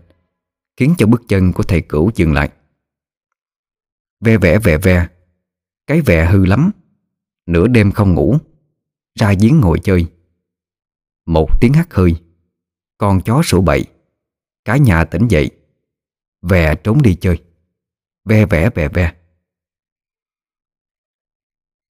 Khiến 0.77 0.93
cho 0.97 1.07
bước 1.07 1.21
chân 1.27 1.53
của 1.53 1.63
thầy 1.63 1.81
cửu 1.81 2.11
dừng 2.15 2.33
lại. 2.33 2.49
Ve 4.21 4.37
vẽ, 4.37 4.59
ve 4.59 4.77
ve 4.77 5.07
cái 5.87 6.01
vẻ 6.01 6.25
hư 6.25 6.45
lắm. 6.45 6.71
Nửa 7.45 7.67
đêm 7.67 7.91
không 7.91 8.13
ngủ, 8.13 8.37
Ra 9.19 9.33
giếng 9.39 9.59
ngồi 9.59 9.79
chơi. 9.83 10.11
Một 11.25 11.61
tiếng 11.61 11.73
hắt 11.73 11.93
hơi, 11.93 12.15
Con 12.97 13.21
chó 13.21 13.41
sủa 13.43 13.61
bậy. 13.61 13.85
Cả 14.65 14.77
nhà 14.77 15.05
tỉnh 15.05 15.27
dậy 15.27 15.51
Vè 16.41 16.75
trốn 16.75 17.01
đi 17.01 17.15
chơi. 17.15 17.43
Ve 18.25 18.45
vẽ 18.45 18.69
vè 18.75 18.87
ve. 18.87 19.13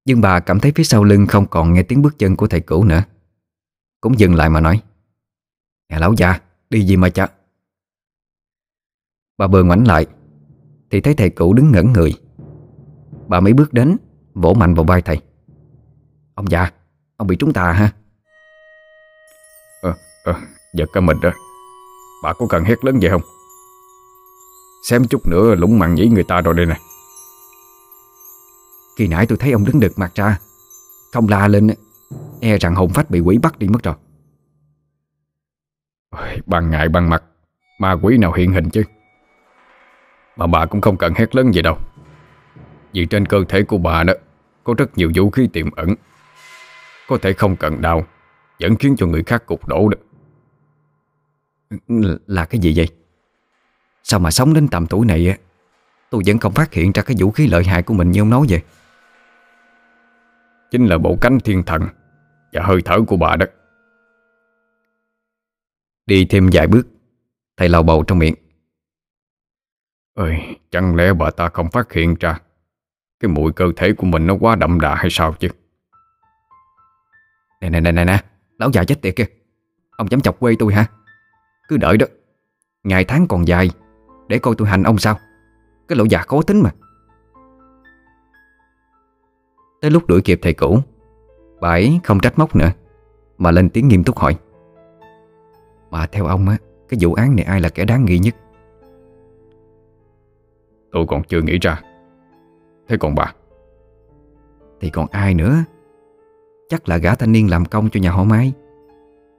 Nhưng 0.04 0.20
bà 0.20 0.40
cảm 0.40 0.60
thấy 0.60 0.72
phía 0.74 0.84
sau 0.84 1.04
lưng 1.04 1.26
không 1.26 1.46
còn 1.50 1.72
nghe 1.72 1.82
tiếng 1.82 2.02
bước 2.02 2.18
chân 2.18 2.36
của 2.36 2.46
thầy 2.46 2.60
cửu 2.60 2.84
nữa. 2.84 3.04
Cũng 4.00 4.18
dừng 4.18 4.34
lại 4.34 4.50
mà 4.50 4.60
nói, 4.60 4.82
Nè 5.88 5.98
lão 5.98 6.14
già, 6.14 6.40
Đi 6.70 6.86
gì 6.86 6.96
mà 6.96 7.10
chả? 7.10 7.28
Bà 9.36 9.46
bờ 9.46 9.64
ngoảnh 9.64 9.86
lại, 9.86 10.06
Thì 10.90 11.00
thấy 11.00 11.14
thầy 11.14 11.30
cửu 11.30 11.52
đứng 11.52 11.72
ngẩn 11.72 11.92
người. 11.92 12.23
Bà 13.34 13.40
mới 13.40 13.52
bước 13.52 13.72
đến 13.72 13.96
Vỗ 14.34 14.54
mạnh 14.54 14.74
vào 14.74 14.84
vai 14.84 15.02
thầy. 15.02 15.20
Ông 16.34 16.50
già 16.50 16.70
Ông 17.16 17.28
bị 17.28 17.36
trúng 17.36 17.52
tà 17.52 17.72
ha 17.72 17.90
Ờ, 19.82 19.94
ờ, 20.24 20.34
giật 20.74 20.88
cả 20.92 21.00
mình 21.00 21.20
đó 21.20 21.30
Bà 22.22 22.32
có 22.32 22.46
cần 22.48 22.64
hét 22.64 22.84
lớn 22.84 22.98
vậy 23.02 23.10
không? 23.10 23.22
Xem 24.88 25.04
chút 25.04 25.28
nữa 25.28 25.54
lũng 25.54 25.78
mặn 25.78 25.94
nhĩ 25.94 26.08
người 26.08 26.24
ta 26.24 26.40
rồi 26.40 26.54
đây 26.54 26.66
nè 26.66 26.76
Khi 28.98 29.08
nãy 29.08 29.26
tôi 29.26 29.38
thấy 29.38 29.52
ông 29.52 29.64
đứng 29.64 29.80
đực 29.80 29.98
mặt 29.98 30.12
ra 30.14 30.38
Không 31.12 31.28
la 31.28 31.48
lên 31.48 31.70
E 32.40 32.58
rằng 32.58 32.74
hồn 32.74 32.90
phách 32.92 33.10
bị 33.10 33.20
quỷ 33.20 33.38
bắt 33.38 33.58
đi 33.58 33.68
mất 33.68 33.82
rồi. 33.82 33.94
Ôi, 36.10 36.40
Ban 36.46 36.70
ngày 36.70 36.88
ban 36.88 37.10
mặt 37.10 37.22
Ma 37.80 37.96
quỷ 38.02 38.18
nào 38.18 38.32
hiện 38.32 38.52
hình 38.52 38.70
chứ? 38.70 38.82
Mà 40.36 40.46
bà 40.46 40.66
cũng 40.66 40.80
không 40.80 40.96
cần 40.96 41.14
hét 41.14 41.34
lớn 41.34 41.50
vậy 41.54 41.62
đâu 41.62 41.78
Vì 42.94 43.06
trên 43.06 43.26
cơ 43.26 43.44
thể 43.48 43.62
của 43.62 43.78
bà 43.78 44.02
đó 44.02 44.12
Có 44.64 44.74
rất 44.78 44.98
nhiều 44.98 45.12
vũ 45.14 45.30
khí 45.30 45.48
tiềm 45.52 45.70
ẩn. 45.70 45.94
Có 47.08 47.18
thể 47.22 47.32
không 47.32 47.56
cần 47.56 47.80
đau 47.80 48.06
Vẫn 48.60 48.76
khiến 48.76 48.94
cho 48.98 49.06
người 49.06 49.22
khác 49.22 49.46
cục 49.46 49.68
đổ 49.68 49.88
được. 49.88 50.00
Là 52.26 52.44
cái 52.44 52.60
gì 52.60 52.72
vậy? 52.76 52.88
Sao 54.02 54.20
mà 54.20 54.30
sống 54.30 54.54
đến 54.54 54.68
tầm 54.68 54.86
tuổi 54.86 55.06
này 55.06 55.28
á 55.28 55.36
Tôi 56.10 56.22
vẫn 56.26 56.38
không 56.38 56.52
phát 56.52 56.72
hiện 56.72 56.92
ra 56.92 57.02
cái 57.02 57.16
vũ 57.20 57.30
khí 57.30 57.46
lợi 57.46 57.64
hại 57.64 57.82
của 57.82 57.94
mình 57.94 58.10
như 58.10 58.20
ông 58.20 58.30
nói 58.30 58.46
vậy? 58.48 58.62
Chính 60.70 60.86
là 60.86 60.98
bộ 60.98 61.16
cánh 61.20 61.40
thiên 61.40 61.62
thần 61.62 61.82
Và 62.52 62.62
hơi 62.62 62.82
thở 62.84 62.98
của 63.06 63.16
bà 63.16 63.36
đó. 63.36 63.46
Đi 66.06 66.24
thêm 66.24 66.50
vài 66.52 66.66
bước 66.66 66.86
Thầy 67.56 67.68
lầu 67.68 67.82
bầu 67.82 68.04
trong 68.06 68.18
miệng. 68.18 68.34
Ơi, 70.14 70.56
chẳng 70.70 70.96
lẽ 70.96 71.12
bà 71.12 71.30
ta 71.30 71.48
không 71.48 71.70
phát 71.70 71.92
hiện 71.92 72.16
ra 72.20 72.38
cái 73.24 73.28
mùi 73.28 73.52
cơ 73.52 73.64
thể 73.76 73.92
của 73.92 74.06
mình 74.06 74.26
nó 74.26 74.34
quá 74.40 74.56
đậm 74.56 74.80
đà 74.80 74.94
hay 74.94 75.10
sao 75.10 75.34
chứ? 75.38 75.48
Nè 77.60 77.70
nè 77.70 77.80
nè 77.80 77.92
nè 77.92 78.04
nè. 78.04 78.18
Lão 78.58 78.70
già 78.70 78.84
chết 78.84 79.02
tiệt 79.02 79.16
kìa. 79.16 79.26
Ông 79.96 80.10
dám 80.10 80.20
chọc 80.20 80.40
quê 80.40 80.54
tôi 80.58 80.74
hả? 80.74 80.86
Cứ 81.68 81.76
đợi 81.76 81.96
đó. 81.96 82.06
Ngày 82.82 83.04
tháng 83.04 83.26
còn 83.26 83.48
dài. 83.48 83.70
Để 84.28 84.38
coi 84.38 84.54
tôi 84.58 84.68
hành 84.68 84.82
ông 84.82 84.98
sao. 84.98 85.18
Cái 85.88 85.96
lỗ 85.98 86.04
già 86.04 86.18
khó 86.18 86.42
tính 86.42 86.62
mà. 86.62 86.70
Tới 89.80 89.90
lúc 89.90 90.06
đuổi 90.06 90.20
kịp 90.20 90.38
thầy 90.42 90.54
cũ, 90.54 90.78
Bà 91.60 91.68
ấy 91.68 92.00
không 92.04 92.20
trách 92.20 92.38
móc 92.38 92.56
nữa, 92.56 92.70
Mà 93.38 93.50
lên 93.50 93.68
tiếng 93.68 93.88
nghiêm 93.88 94.04
túc 94.04 94.18
hỏi. 94.18 94.36
Mà 95.90 96.06
theo 96.06 96.26
ông 96.26 96.48
á, 96.48 96.56
Cái 96.88 96.98
vụ 97.02 97.14
án 97.14 97.36
này 97.36 97.44
ai 97.44 97.60
là 97.60 97.68
kẻ 97.68 97.84
đáng 97.84 98.04
nghi 98.04 98.18
nhất? 98.18 98.34
Tôi 100.92 101.06
còn 101.08 101.22
chưa 101.22 101.42
nghĩ 101.42 101.58
ra. 101.58 101.82
Thế 102.88 102.96
còn 102.96 103.14
bà? 103.14 103.32
Thì 104.80 104.90
còn 104.90 105.06
ai 105.10 105.34
nữa? 105.34 105.64
Chắc 106.68 106.88
là 106.88 106.96
gã 106.96 107.14
thanh 107.14 107.32
niên 107.32 107.50
làm 107.50 107.64
công 107.64 107.90
cho 107.90 108.00
nhà 108.00 108.10
họ 108.10 108.24
Mai. 108.24 108.52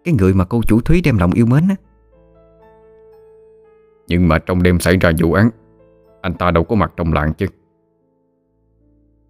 Cái 0.04 0.14
người 0.14 0.34
mà 0.34 0.46
cô 0.46 0.62
chủ 0.68 0.82
Thúy 0.82 1.02
đem 1.02 1.18
lòng 1.18 1.32
yêu 1.32 1.46
mến 1.46 1.64
á. 1.70 1.76
Nhưng 4.08 4.28
mà 4.28 4.40
trong 4.40 4.64
đêm 4.64 4.80
xảy 4.80 4.98
ra 4.98 5.12
vụ 5.18 5.34
án, 5.34 5.50
Anh 6.22 6.34
ta 6.34 6.52
đâu 6.52 6.64
có 6.64 6.76
mặt 6.76 6.94
trong 6.98 7.14
làng 7.14 7.34
chứ. 7.34 7.46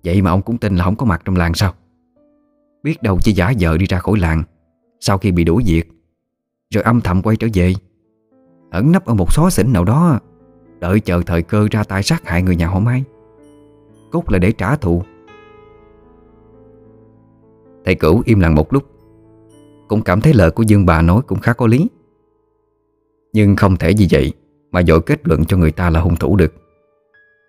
Vậy 0.03 0.21
mà 0.21 0.31
ông 0.31 0.41
cũng 0.41 0.57
tin 0.57 0.75
là 0.75 0.85
không 0.85 0.95
có 0.95 1.05
mặt 1.05 1.21
trong 1.25 1.35
làng 1.35 1.53
sao? 1.53 1.73
Biết 2.83 3.01
đâu 3.01 3.19
chỉ 3.21 3.31
giả 3.31 3.53
vờ 3.59 3.77
đi 3.77 3.85
ra 3.85 3.99
khỏi 3.99 4.19
làng, 4.19 4.43
Sau 4.99 5.17
khi 5.17 5.31
bị 5.31 5.43
đuổi 5.43 5.63
việc, 5.67 5.91
Rồi 6.69 6.83
âm 6.83 7.01
thầm 7.01 7.21
quay 7.21 7.37
trở 7.37 7.47
về. 7.53 7.73
Ẩn 8.71 8.91
nấp 8.91 9.05
ở 9.05 9.13
một 9.13 9.33
xó 9.33 9.49
xỉnh 9.49 9.73
nào 9.73 9.85
đó, 9.85 10.19
Đợi 10.79 10.99
chờ 10.99 11.21
thời 11.25 11.41
cơ 11.41 11.67
ra 11.71 11.83
tay 11.83 12.03
sát 12.03 12.27
hại 12.27 12.41
người 12.41 12.55
nhà 12.55 12.67
họ 12.67 12.79
Mai. 12.79 13.03
Cốt 14.15 14.31
là 14.31 14.39
để 14.39 14.51
trả 14.51 14.75
thù. 14.75 15.03
Thầy 17.85 17.95
cửu 17.95 18.21
im 18.25 18.39
lặng 18.39 18.55
một 18.55 18.73
lúc, 18.73 18.83
Cũng 19.87 20.01
cảm 20.01 20.21
thấy 20.21 20.33
lời 20.33 20.51
của 20.51 20.63
Dương 20.63 20.85
bà 20.85 21.01
nói 21.01 21.21
cũng 21.27 21.39
khá 21.39 21.53
có 21.53 21.67
lý. 21.67 21.87
Nhưng 23.33 23.55
không 23.55 23.77
thể 23.77 23.93
vì 23.97 24.07
vậy 24.11 24.33
Mà 24.71 24.83
dội 24.83 25.01
kết 25.01 25.27
luận 25.27 25.45
cho 25.45 25.57
người 25.57 25.71
ta 25.71 25.89
là 25.89 25.99
hung 25.99 26.15
thủ 26.15 26.35
được. 26.35 26.53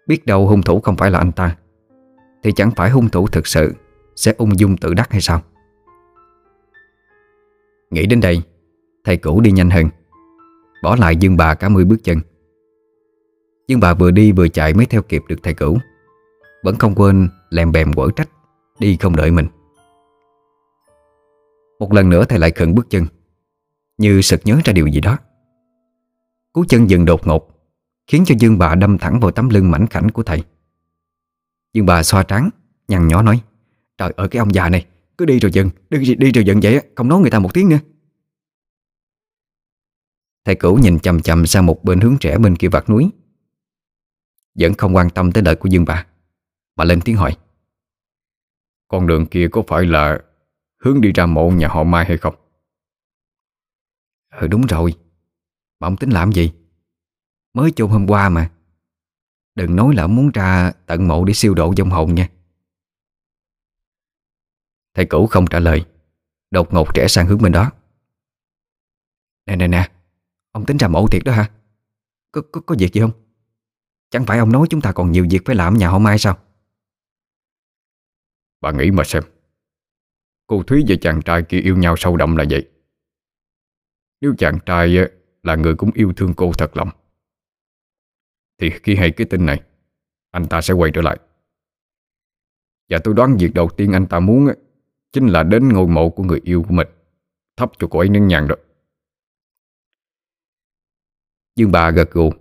Biết 0.07 0.27
đâu 0.27 0.47
hung 0.47 0.63
thủ 0.63 0.81
không 0.81 0.97
phải 0.97 1.11
là 1.11 1.19
anh 1.19 1.33
ta, 1.33 1.57
Thì 2.43 2.53
chẳng 2.53 2.71
phải 2.77 2.91
hung 2.91 3.09
thủ 3.09 3.27
thực 3.27 3.47
sự 3.47 3.75
Sẽ 4.17 4.35
ung 4.39 4.59
dung 4.59 4.77
tự 4.77 4.95
đắc 4.95 5.13
hay 5.13 5.21
sao? 5.21 5.43
Nghĩ 7.91 8.07
đến 8.07 8.21
đây, 8.21 8.43
Thầy 9.05 9.17
cũ 9.17 9.41
đi 9.41 9.51
nhanh 9.51 9.71
hơn, 9.71 9.87
Bỏ 10.83 10.97
lại 10.97 11.17
Dương 11.17 11.37
bà 11.37 11.55
cả 11.55 11.69
mươi 11.69 11.85
bước 11.85 12.05
chân. 12.05 12.19
Dương 13.69 13.81
bà 13.81 13.95
vừa 13.95 14.11
đi 14.11 14.33
vừa 14.33 14.49
chạy 14.49 14.75
mới 14.75 14.87
theo 14.87 15.03
kịp 15.03 15.23
được 15.29 15.43
thầy 15.43 15.55
cửu. 15.55 15.79
Vẫn 16.67 16.77
không 16.79 16.95
quên 16.95 17.29
lèm 17.51 17.73
bèm 17.73 17.93
quở 17.93 18.09
trách 18.17 18.29
Đi 18.79 18.97
không 18.97 19.17
đợi 19.17 19.31
mình. 19.31 19.47
Một 21.79 21.93
lần 21.93 22.09
nữa 22.09 22.25
thầy 22.29 22.39
lại 22.39 22.51
khẩn 22.51 22.75
bước 22.75 22.87
chân 22.91 23.07
Như 23.99 24.21
sực 24.21 24.41
nhớ 24.45 24.61
ra 24.65 24.73
điều 24.73 24.87
gì 24.87 25.01
đó. 25.01 25.19
Cú 26.53 26.65
chân 26.69 26.91
dừng 26.91 27.05
đột 27.05 27.27
ngột 27.27 27.51
Khiến 28.07 28.25
cho 28.27 28.35
Dương 28.39 28.59
bà 28.59 28.75
đâm 28.75 28.99
thẳng 28.99 29.21
vào 29.21 29.31
tấm 29.31 29.49
lưng 29.49 29.71
mảnh 29.71 29.87
khảnh 29.87 30.09
của 30.09 30.23
thầy. 30.23 30.45
Dương 31.73 31.87
bà 31.87 32.03
xoa 32.03 32.23
trắng 32.23 32.51
Nhằn 32.89 33.09
nhỏ 33.09 33.23
nói 33.23 33.43
Trời 33.99 34.13
ơi 34.17 34.29
cái 34.29 34.39
ông 34.39 34.55
già 34.55 34.69
này 34.69 34.87
Cứ 35.19 35.25
đi 35.25 35.39
rồi 35.39 35.53
dừng 35.53 35.71
Đi, 35.91 36.15
đi 36.15 36.33
rồi 36.33 36.45
dừng 36.45 36.61
vậy 36.63 36.81
Không 36.95 37.09
nói 37.09 37.21
người 37.21 37.31
ta 37.31 37.39
một 37.39 37.55
tiếng 37.55 37.69
nữa. 37.69 37.79
Thầy 40.45 40.55
cửu 40.55 40.79
nhìn 40.79 40.99
chầm 40.99 41.21
chầm 41.21 41.47
sang 41.47 41.67
một 41.67 41.85
bên 41.85 42.01
hướng 42.01 42.17
trẻ 42.21 42.39
bên 42.39 42.57
kia 42.57 42.69
vạt 42.69 42.91
núi. 42.91 43.11
Vẫn 44.55 44.75
không 44.75 44.97
quan 44.97 45.11
tâm 45.11 45.33
tới 45.33 45.43
lời 45.43 45.57
của 45.57 45.69
Dương 45.69 45.85
bà. 45.85 46.07
Mà 46.77 46.85
lên 46.85 47.01
tiếng 47.05 47.17
hỏi. 47.17 47.37
Con 48.89 49.07
đường 49.07 49.27
kia 49.27 49.49
có 49.53 49.63
phải 49.69 49.87
là 49.87 50.19
Hướng 50.87 51.01
đi 51.01 51.13
ra 51.13 51.27
mộ 51.27 51.51
nhà 51.51 51.69
họ 51.69 51.85
Mai 51.85 52.05
hay 52.07 52.17
không? 52.17 52.35
Ừ 54.31 54.47
đúng 54.47 54.67
rồi. 54.67 54.95
Mà 55.81 55.87
ông 55.87 55.97
tính 55.97 56.11
làm 56.11 56.33
gì? 56.33 56.53
Mới 57.55 57.73
chôn 57.77 57.91
hôm 57.91 58.07
qua 58.09 58.29
mà. 58.29 58.51
Đừng 59.55 59.77
nói 59.77 59.95
là 59.95 60.03
ông 60.03 60.17
muốn 60.17 60.31
ra 60.31 60.73
tận 60.87 61.09
mộ 61.09 61.25
để 61.25 61.33
siêu 61.35 61.55
độ 61.55 61.75
dông 61.77 61.91
hồn 61.91 62.15
nha. 62.15 62.29
Thầy 64.95 65.07
cũ 65.07 65.27
không 65.27 65.47
trả 65.47 65.59
lời. 65.59 65.85
Đột 66.51 66.73
ngột 66.73 66.95
trẻ 66.95 67.09
sang 67.09 67.27
hướng 67.27 67.43
bên 67.43 67.53
đó. 67.53 67.71
Nè 69.47 69.57
nè 69.57 69.69
nè. 69.69 69.91
Ông 70.53 70.67
tính 70.67 70.77
ra 70.77 70.89
mộ 70.89 71.07
thiệt 71.09 71.23
đó 71.25 71.33
hả? 71.33 71.51
Có, 72.33 72.43
có, 72.53 72.61
có 72.61 72.75
việc 72.79 72.93
gì 72.93 73.01
không? 73.01 73.11
Chẳng 74.11 74.27
phải 74.27 74.39
ông 74.39 74.53
nói 74.53 74.67
chúng 74.71 74.81
ta 74.81 74.93
còn 74.93 75.13
nhiều 75.13 75.27
việc 75.31 75.43
phải 75.45 75.57
làm 75.57 75.75
nhà 75.75 75.89
họ 75.89 75.99
Mai 75.99 76.19
sao 76.19 76.39
Bà 78.61 78.73
nghĩ 78.73 78.91
mà 78.91 79.05
xem. 79.05 79.23
Cô 80.47 80.63
Thúy 80.63 80.85
và 80.89 80.97
chàng 81.01 81.23
trai 81.23 81.43
kia 81.43 81.61
yêu 81.61 81.77
nhau 81.77 81.95
sâu 81.97 82.17
đậm 82.17 82.37
là 82.37 82.45
vậy. 82.51 82.69
Nếu 84.21 84.35
chàng 84.39 84.59
trai 84.67 84.97
ờ, 84.97 85.09
là 85.43 85.55
người 85.55 85.75
cũng 85.75 85.91
yêu 85.95 86.13
thương 86.17 86.35
cô 86.37 86.53
thật 86.59 86.77
lòng, 86.77 86.89
Thì 88.59 88.71
khi 88.83 88.97
hay 88.97 89.11
cái 89.11 89.27
tin 89.31 89.47
này, 89.47 89.63
Anh 90.31 90.47
ta 90.47 90.61
sẽ 90.61 90.75
quay 90.75 90.91
trở 90.95 91.03
lại. 91.03 91.19
Và 92.89 92.99
tôi 93.05 93.15
đoán 93.15 93.37
việc 93.37 93.55
đầu 93.55 93.69
tiên 93.77 93.93
anh 93.93 94.07
ta 94.07 94.21
muốn 94.21 94.47
ờ, 94.47 94.55
Chính 95.13 95.27
là 95.27 95.43
đến 95.43 95.69
ngôi 95.69 95.87
mộ 95.87 96.11
của 96.11 96.23
người 96.23 96.41
yêu 96.45 96.65
của 96.69 96.75
mình, 96.75 96.89
Thắp 97.57 97.71
cho 97.79 97.89
cô 97.91 97.99
ấy 97.99 98.09
nâng 98.09 98.29
nhàn 98.29 98.47
rồi 98.47 98.59
Dương 101.57 101.73
bà 101.73 101.91
gật 101.91 102.11
gù, 102.11 102.33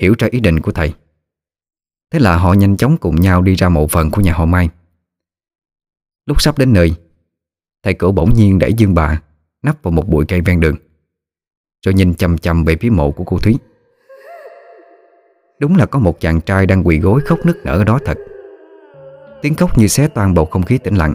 Hiểu 0.00 0.14
ra 0.18 0.28
ý 0.30 0.40
định 0.40 0.60
của 0.60 0.72
thầy. 0.72 0.94
Thế 2.10 2.18
là 2.18 2.36
họ 2.36 2.52
nhanh 2.52 2.76
chóng 2.76 2.96
cùng 2.96 3.16
nhau 3.16 3.42
đi 3.42 3.54
ra 3.54 3.68
mộ 3.68 3.86
phần 3.86 4.10
của 4.10 4.20
nhà 4.20 4.32
họ 4.32 4.46
Mai. 4.46 4.68
Lúc 6.28 6.42
sắp 6.42 6.58
đến 6.58 6.72
nơi, 6.72 6.92
Thầy 7.82 7.94
cửu 7.94 8.12
bỗng 8.12 8.34
nhiên 8.34 8.58
đẩy 8.58 8.72
Dương 8.72 8.94
bà 8.94 9.20
Nắp 9.62 9.82
vào 9.82 9.92
một 9.92 10.08
bụi 10.08 10.24
cây 10.28 10.40
ven 10.40 10.60
đường, 10.60 10.76
Rồi 11.86 11.94
nhìn 11.94 12.14
chầm 12.14 12.38
chầm 12.38 12.64
về 12.64 12.76
phía 12.76 12.90
mộ 12.90 13.10
của 13.10 13.24
cô 13.24 13.38
Thúy. 13.38 13.58
Đúng 15.60 15.76
là 15.76 15.86
có 15.86 15.98
một 15.98 16.20
chàng 16.20 16.40
trai 16.40 16.66
đang 16.66 16.86
quỳ 16.86 16.98
gối 16.98 17.20
khóc 17.20 17.38
nức 17.46 17.64
nở 17.64 17.78
ở 17.78 17.84
đó 17.84 17.98
thật. 18.04 18.18
Tiếng 19.42 19.54
khóc 19.54 19.78
như 19.78 19.86
xé 19.86 20.08
toan 20.08 20.34
bầu 20.34 20.44
không 20.44 20.62
khí 20.62 20.78
tĩnh 20.78 20.94
lặng. 20.94 21.14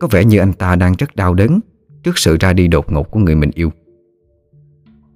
Có 0.00 0.08
vẻ 0.10 0.24
như 0.24 0.38
anh 0.38 0.52
ta 0.52 0.76
đang 0.76 0.94
rất 0.98 1.16
đau 1.16 1.34
đớn 1.34 1.60
Trước 2.02 2.18
sự 2.18 2.36
ra 2.40 2.52
đi 2.52 2.68
đột 2.68 2.92
ngột 2.92 3.10
của 3.10 3.20
người 3.20 3.34
mình 3.34 3.50
yêu. 3.54 3.72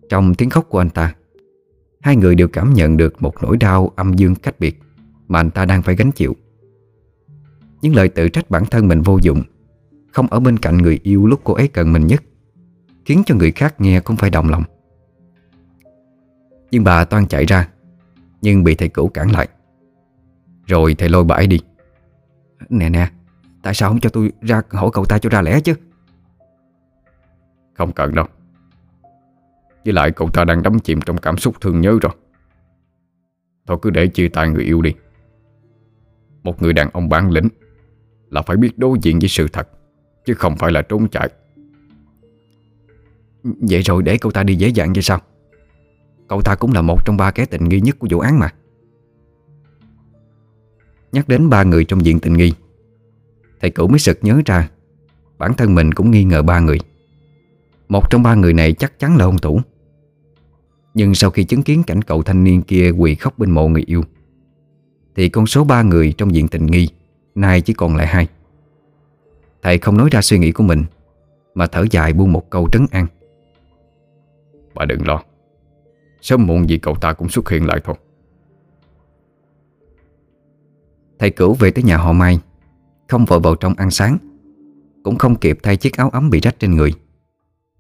Trong 0.09 0.35
tiếng 0.35 0.51
khóc 0.51 0.67
của 0.69 0.79
anh 0.79 0.91
ta, 0.91 1.15
Hai 2.01 2.17
người 2.17 2.35
đều 2.35 2.49
cảm 2.49 2.73
nhận 2.75 2.97
được 2.97 3.23
một 3.23 3.43
nỗi 3.43 3.57
đau 3.57 3.93
âm 3.97 4.13
dương 4.13 4.35
cách 4.35 4.61
biệt 4.61 4.79
Mà 5.29 5.41
anh 5.41 5.51
ta 5.51 5.65
đang 5.65 5.83
phải 5.83 5.97
gánh 5.97 6.13
chịu. 6.13 6.37
Những 7.83 7.95
lời 7.95 8.09
tự 8.09 8.29
trách 8.29 8.51
bản 8.51 8.67
thân 8.67 8.89
mình 8.89 9.03
vô 9.03 9.19
dụng. 9.23 9.43
Không 10.13 10.27
ở 10.27 10.41
bên 10.41 10.59
cạnh 10.59 10.79
người 10.79 11.01
yêu 11.03 11.27
lúc 11.27 11.41
cô 11.45 11.55
ấy 11.55 11.69
cần 11.69 11.93
mình 11.93 12.07
nhất, 12.07 12.23
Khiến 13.05 13.23
cho 13.27 13.35
người 13.35 13.53
khác 13.53 13.81
nghe 13.81 14.01
cũng 14.01 14.17
phải 14.17 14.31
động 14.31 14.49
lòng. 14.49 14.63
Nhưng 16.71 16.85
bà 16.85 17.05
toan 17.05 17.27
chạy 17.27 17.47
ra, 17.47 17.69
Nhưng 18.43 18.65
bị 18.65 18.75
thầy 18.75 18.89
cũ 18.89 19.09
cản 19.09 19.31
lại. 19.31 19.49
Rồi 20.67 20.95
thầy 20.95 21.09
lôi 21.09 21.25
bà 21.25 21.37
ấy 21.37 21.47
đi. 21.47 21.61
Nè 22.69 22.91
nè, 22.91 23.11
Tại 23.63 23.75
sao 23.75 23.89
không 23.89 24.01
cho 24.01 24.11
tôi 24.11 24.33
ra 24.41 24.63
hỏi 24.71 24.91
cậu 24.93 25.05
ta 25.05 25.19
cho 25.19 25.31
ra 25.31 25.43
lẽ 25.43 25.61
chứ? 25.61 25.75
Không 27.75 27.93
cần 27.93 28.15
đâu. 28.15 28.27
Với 29.85 29.93
lại 29.93 30.11
cậu 30.11 30.31
ta 30.31 30.45
đang 30.45 30.63
đắm 30.63 30.79
chìm 30.79 31.01
trong 31.01 31.19
cảm 31.19 31.39
xúc 31.39 31.61
thương 31.61 31.81
nhớ 31.81 31.99
rồi. 32.03 32.13
Thôi 33.67 33.79
cứ 33.83 33.91
để 33.91 34.07
chia 34.07 34.29
tay 34.29 34.49
người 34.49 34.65
yêu 34.65 34.83
đi. 34.83 34.95
Một 36.43 36.63
người 36.63 36.73
đàn 36.73 36.91
ông 36.93 37.09
bản 37.09 37.31
lĩnh. 37.31 37.49
Là 38.31 38.43
phải 38.43 38.57
biết 38.57 38.79
đối 38.79 38.99
diện 39.03 39.19
với 39.19 39.29
sự 39.29 39.49
thật, 39.49 39.69
Chứ 40.27 40.35
không 40.35 40.57
phải 40.57 40.73
là 40.73 40.83
trốn 40.83 41.09
chạy. 41.09 41.29
Vậy 43.43 43.83
rồi 43.83 44.03
để 44.03 44.19
cậu 44.19 44.33
ta 44.33 44.43
đi 44.43 44.55
dễ 44.55 44.69
dàng 44.69 44.93
vậy 44.93 45.03
sao? 45.03 45.21
Cậu 46.29 46.43
ta 46.43 46.55
cũng 46.55 46.73
là 46.73 46.83
một 46.83 47.07
trong 47.07 47.17
ba 47.17 47.31
kẻ 47.31 47.45
tình 47.45 47.69
nghi 47.69 47.81
nhất 47.81 47.99
của 47.99 48.07
vụ 48.11 48.19
án 48.19 48.39
mà. 48.39 48.53
Nhắc 51.13 51.29
đến 51.29 51.51
ba 51.51 51.63
người 51.63 51.85
trong 51.85 52.05
diện 52.05 52.21
tình 52.21 52.33
nghi, 52.33 52.53
Thầy 53.61 53.71
cửu 53.71 53.89
mới 53.89 53.99
sực 53.99 54.19
nhớ 54.23 54.41
ra 54.47 54.71
Bản 55.39 55.55
thân 55.55 55.75
mình 55.75 55.95
cũng 55.95 56.11
nghi 56.11 56.25
ngờ 56.25 56.43
ba 56.43 56.61
người. 56.61 56.79
Một 57.89 58.11
trong 58.11 58.23
ba 58.23 58.35
người 58.35 58.53
này 58.53 58.73
chắc 58.73 58.99
chắn 58.99 59.17
là 59.17 59.25
hung 59.25 59.39
thủ 59.39 59.61
Nhưng 60.95 61.15
sau 61.15 61.31
khi 61.31 61.45
chứng 61.45 61.63
kiến 61.63 61.83
cảnh 61.83 62.03
cậu 62.03 62.23
thanh 62.23 62.45
niên 62.45 62.63
kia 62.63 62.91
quỳ 62.91 63.15
khóc 63.15 63.39
bên 63.39 63.51
mộ 63.51 63.69
người 63.69 63.83
yêu, 63.87 64.03
Thì 65.17 65.29
con 65.29 65.47
số 65.47 65.65
ba 65.65 65.83
người 65.83 66.15
trong 66.19 66.35
diện 66.35 66.49
tình 66.49 66.67
nghi 66.67 66.89
Nay 67.35 67.61
chỉ 67.61 67.73
còn 67.75 67.97
lại 67.97 68.07
hai. 68.07 68.29
Thầy 69.63 69.79
không 69.79 69.97
nói 69.97 70.09
ra 70.13 70.23
suy 70.23 70.39
nghĩ 70.39 70.53
của 70.53 70.65
mình 70.65 70.85
Mà 71.55 71.67
thở 71.67 71.85
dài 71.91 72.13
buông 72.13 72.33
một 72.33 72.51
câu 72.51 72.69
trấn 72.73 72.87
an. 72.91 73.07
Bà 74.75 74.85
đừng 74.85 75.07
lo 75.07 75.23
Sớm 76.21 76.47
muộn 76.47 76.69
gì 76.69 76.79
cậu 76.79 76.95
ta 76.95 77.13
cũng 77.13 77.29
xuất 77.29 77.49
hiện 77.49 77.67
lại 77.67 77.81
thôi. 77.85 77.97
Thầy 81.19 81.31
cửu 81.31 81.55
về 81.55 81.71
tới 81.71 81.85
nhà 81.85 81.97
họ 81.97 82.13
Mai 82.13 82.41
Không 83.09 83.25
vội 83.25 83.41
vào 83.41 83.55
trong 83.55 83.75
ăn 83.75 83.91
sáng 83.91 84.19
Cũng 85.03 85.19
không 85.19 85.37
kịp 85.37 85.59
thay 85.63 85.77
chiếc 85.77 85.97
áo 85.97 86.11
ấm 86.11 86.31
bị 86.31 86.41
rách 86.41 86.59
trên 86.59 86.75
người 86.75 86.93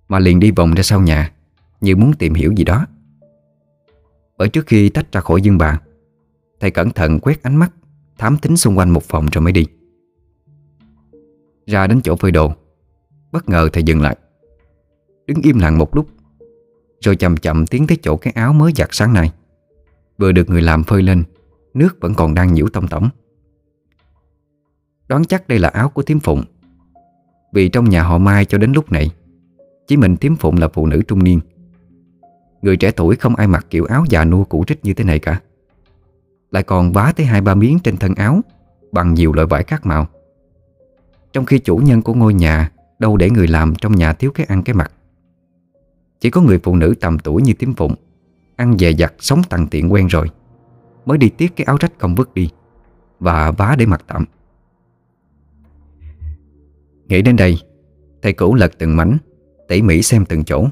Mà 0.08 0.18
liền 0.18 0.40
đi 0.40 0.50
vòng 0.50 0.74
ra 0.74 0.82
sau 0.82 1.00
nhà 1.00 1.32
Như 1.80 1.96
muốn 1.96 2.12
tìm 2.12 2.34
hiểu 2.34 2.52
gì 2.52 2.64
đó. 2.64 2.86
Bởi 4.38 4.48
trước 4.48 4.66
khi 4.66 4.88
tách 4.88 5.12
ra 5.12 5.20
khỏi 5.20 5.42
dương 5.42 5.58
bà 5.58 5.80
Thầy 6.60 6.70
cẩn 6.70 6.90
thận 6.90 7.20
quét 7.20 7.42
ánh 7.42 7.56
mắt 7.56 7.72
Thám 8.20 8.36
tính 8.38 8.56
xung 8.56 8.78
quanh 8.78 8.90
một 8.90 9.02
phòng 9.02 9.26
rồi 9.32 9.42
mới 9.42 9.52
đi. 9.52 9.66
Ra 11.66 11.86
đến 11.86 12.00
chỗ 12.04 12.16
phơi 12.16 12.30
đồ, 12.30 12.52
Bất 13.32 13.48
ngờ 13.48 13.68
thầy 13.72 13.82
dừng 13.82 14.02
lại. 14.02 14.16
Đứng 15.26 15.42
im 15.42 15.58
lặng 15.58 15.78
một 15.78 15.96
lúc, 15.96 16.06
Rồi 17.00 17.16
chậm 17.16 17.36
chậm 17.36 17.66
tiến 17.66 17.86
tới 17.86 17.98
chỗ 18.02 18.16
cái 18.16 18.32
áo 18.32 18.52
mới 18.52 18.72
giặt 18.76 18.88
sáng 18.92 19.12
nay. 19.12 19.32
Vừa 20.18 20.32
được 20.32 20.50
người 20.50 20.62
làm 20.62 20.84
phơi 20.84 21.02
lên, 21.02 21.24
Nước 21.74 21.96
vẫn 22.00 22.14
còn 22.14 22.34
đang 22.34 22.54
nhiễu 22.54 22.68
tông 22.68 22.88
tổng 22.88 23.08
Đoán 25.08 25.24
chắc 25.24 25.48
đây 25.48 25.58
là 25.58 25.68
áo 25.68 25.88
của 25.88 26.02
Thiếm 26.02 26.20
Phụng, 26.20 26.44
Vì 27.52 27.68
trong 27.68 27.88
nhà 27.88 28.02
họ 28.02 28.18
Mai 28.18 28.44
cho 28.44 28.58
đến 28.58 28.72
lúc 28.72 28.92
này, 28.92 29.10
Chỉ 29.86 29.96
mình 29.96 30.16
Thiếm 30.16 30.36
Phụng 30.36 30.58
là 30.58 30.68
phụ 30.68 30.86
nữ 30.86 31.02
trung 31.08 31.24
niên. 31.24 31.40
Người 32.62 32.76
trẻ 32.76 32.90
tuổi 32.90 33.16
không 33.16 33.36
ai 33.36 33.46
mặc 33.46 33.66
kiểu 33.70 33.84
áo 33.84 34.04
già 34.08 34.24
nua 34.24 34.44
cũ 34.44 34.64
trích 34.66 34.84
như 34.84 34.94
thế 34.94 35.04
này 35.04 35.18
cả. 35.18 35.40
Lại 36.50 36.62
còn 36.62 36.92
vá 36.92 37.12
tới 37.16 37.26
hai 37.26 37.40
ba 37.40 37.54
miếng 37.54 37.78
trên 37.78 37.96
thân 37.96 38.14
áo, 38.14 38.40
Bằng 38.92 39.14
nhiều 39.14 39.32
loại 39.32 39.46
vải 39.46 39.62
khác 39.62 39.86
màu. 39.86 40.06
Trong 41.32 41.44
khi 41.44 41.58
chủ 41.58 41.76
nhân 41.76 42.02
của 42.02 42.14
ngôi 42.14 42.34
nhà 42.34 42.70
Đâu 42.98 43.16
để 43.16 43.30
người 43.30 43.48
làm 43.48 43.74
trong 43.74 43.96
nhà 43.96 44.12
thiếu 44.12 44.30
cái 44.34 44.46
ăn 44.46 44.62
cái 44.62 44.74
mặc. 44.74 44.92
Chỉ 46.20 46.30
có 46.30 46.40
người 46.40 46.58
phụ 46.58 46.76
nữ 46.76 46.94
tầm 47.00 47.18
tuổi 47.18 47.42
như 47.42 47.52
tím 47.52 47.74
Phụng, 47.74 47.94
Ăn 48.56 48.78
dè 48.78 48.90
dặt 48.90 49.14
sống 49.18 49.42
tặng 49.48 49.66
tiện 49.66 49.92
quen 49.92 50.06
rồi, 50.06 50.30
Mới 51.06 51.18
đi 51.18 51.28
tiếc 51.28 51.56
cái 51.56 51.64
áo 51.64 51.76
rách 51.80 51.92
không 51.98 52.14
vứt 52.14 52.34
đi, 52.34 52.50
Và 53.20 53.50
vá 53.50 53.76
để 53.78 53.86
mặc 53.86 54.04
tạm. 54.06 54.24
Nghĩ 57.08 57.22
đến 57.22 57.36
đây, 57.36 57.58
Thầy 58.22 58.32
cũ 58.32 58.54
lật 58.54 58.72
từng 58.78 58.96
mảnh, 58.96 59.18
Tỉ 59.68 59.82
mỉ 59.82 60.02
xem 60.02 60.24
từng 60.24 60.44
chỗ. 60.44 60.66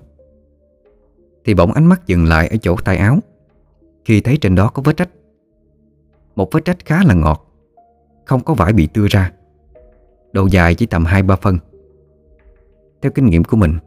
Thì 1.44 1.54
bỗng 1.54 1.72
ánh 1.72 1.86
mắt 1.86 2.06
dừng 2.06 2.24
lại 2.24 2.48
ở 2.48 2.56
chỗ 2.56 2.76
tay 2.84 2.96
áo, 2.96 3.18
Khi 4.04 4.20
thấy 4.20 4.36
trên 4.36 4.54
đó 4.54 4.68
có 4.68 4.82
vết 4.82 4.96
rách. 4.96 5.10
Một 6.38 6.52
vết 6.52 6.64
rách 6.64 6.84
khá 6.84 7.04
là 7.04 7.14
ngọt. 7.14 7.46
Không 8.24 8.44
có 8.44 8.54
vải 8.54 8.72
bị 8.72 8.86
tưa 8.86 9.06
ra. 9.10 9.32
Độ 10.32 10.46
dài 10.46 10.74
chỉ 10.74 10.86
tầm 10.86 11.04
2-3 11.04 11.36
phân. 11.36 11.58
Theo 13.02 13.12
kinh 13.14 13.26
nghiệm 13.26 13.44
của 13.44 13.56
mình, 13.56 13.78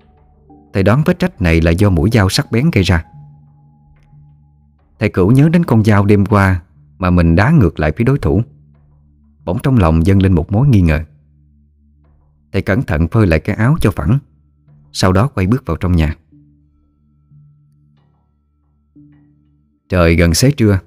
Thầy 0.74 0.84
đoán 0.84 1.04
vết 1.06 1.20
rách 1.20 1.42
này 1.42 1.62
là 1.62 1.72
do 1.72 1.90
mũi 1.90 2.10
dao 2.14 2.30
sắc 2.30 2.52
bén 2.52 2.72
gây 2.72 2.84
ra. 2.84 3.06
Thầy 5.00 5.10
cửu 5.10 5.32
nhớ 5.32 5.50
đến 5.50 5.66
con 5.66 5.84
dao 5.84 6.06
đêm 6.06 6.26
qua 6.26 6.62
Mà 6.98 7.10
mình 7.10 7.36
đá 7.36 7.52
ngược 7.52 7.80
lại 7.80 7.92
phía 7.98 8.04
đối 8.04 8.20
thủ. 8.20 8.42
Bỗng 9.46 9.60
trong 9.64 9.78
lòng 9.78 10.06
dâng 10.06 10.22
lên 10.22 10.34
một 10.34 10.52
mối 10.52 10.68
nghi 10.68 10.82
ngờ. 10.82 11.00
Thầy 12.52 12.62
cẩn 12.62 12.82
thận 12.82 13.08
phơi 13.08 13.28
lại 13.28 13.40
cái 13.40 13.56
áo 13.56 13.76
cho 13.82 13.92
phẳng, 13.92 14.20
Sau 14.92 15.12
đó 15.12 15.28
quay 15.28 15.48
bước 15.48 15.66
vào 15.66 15.78
trong 15.78 15.96
nhà. 15.96 16.16
Trời 19.90 20.16
gần 20.16 20.34
xế 20.34 20.52
trưa 20.52 20.80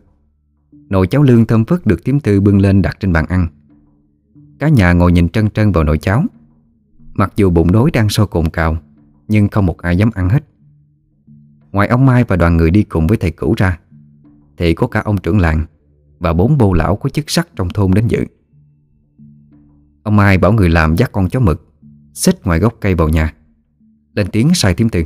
Nồi 0.89 1.07
cháo 1.07 1.23
lương 1.23 1.47
thơm 1.47 1.65
phức 1.65 1.87
được 1.87 2.05
tím 2.05 2.21
tư 2.21 2.41
bưng 2.41 2.61
lên 2.61 2.83
đặt 2.83 2.97
trên 3.01 3.13
bàn 3.13 3.27
ăn. 3.29 3.47
Cả 4.59 4.69
nhà 4.69 4.93
ngồi 4.93 5.13
nhìn 5.13 5.29
trân 5.29 5.51
trân 5.51 5.73
vào 5.73 5.85
nồi 5.85 5.99
cháo. 5.99 6.25
Mặc 7.15 7.33
dù 7.37 7.51
bụng 7.51 7.73
đói 7.73 7.91
đang 7.91 8.09
sôi 8.09 8.27
cồn 8.27 8.49
cào, 8.49 8.77
Nhưng 9.29 9.49
không 9.49 9.67
một 9.67 9.79
ai 9.79 9.97
dám 9.97 10.11
ăn 10.15 10.29
hết. 10.29 10.45
Ngoài 11.73 11.89
ông 11.89 12.07
Mai 12.07 12.25
và 12.25 12.37
đoàn 12.37 12.57
người 12.57 12.71
đi 12.71 12.83
cùng 12.83 13.07
với 13.07 13.17
thầy 13.17 13.31
cũ 13.31 13.55
ra, 13.57 13.79
Thì 14.57 14.75
có 14.75 14.87
cả 14.87 15.03
ông 15.05 15.19
trưởng 15.19 15.39
làng 15.39 15.67
Và 16.19 16.33
bốn 16.33 16.59
bô 16.59 16.73
lão 16.73 16.97
có 16.97 17.09
chức 17.09 17.31
sắc 17.31 17.49
trong 17.57 17.69
thôn 17.69 17.91
đến 17.95 18.09
dự. 18.09 18.25
Ông 20.03 20.17
Mai 20.17 20.39
bảo 20.39 20.53
người 20.53 20.69
làm 20.69 20.97
dắt 20.97 21.13
con 21.13 21.29
chó 21.29 21.41
mực, 21.41 21.69
Xích 22.15 22.47
ngoài 22.47 22.59
gốc 22.59 22.75
cây 22.81 22.95
vào 22.95 23.09
nhà, 23.09 23.35
Lên 24.15 24.27
tiếng 24.33 24.51
sai 24.55 24.75
tím 24.75 24.89
tư. 24.89 25.05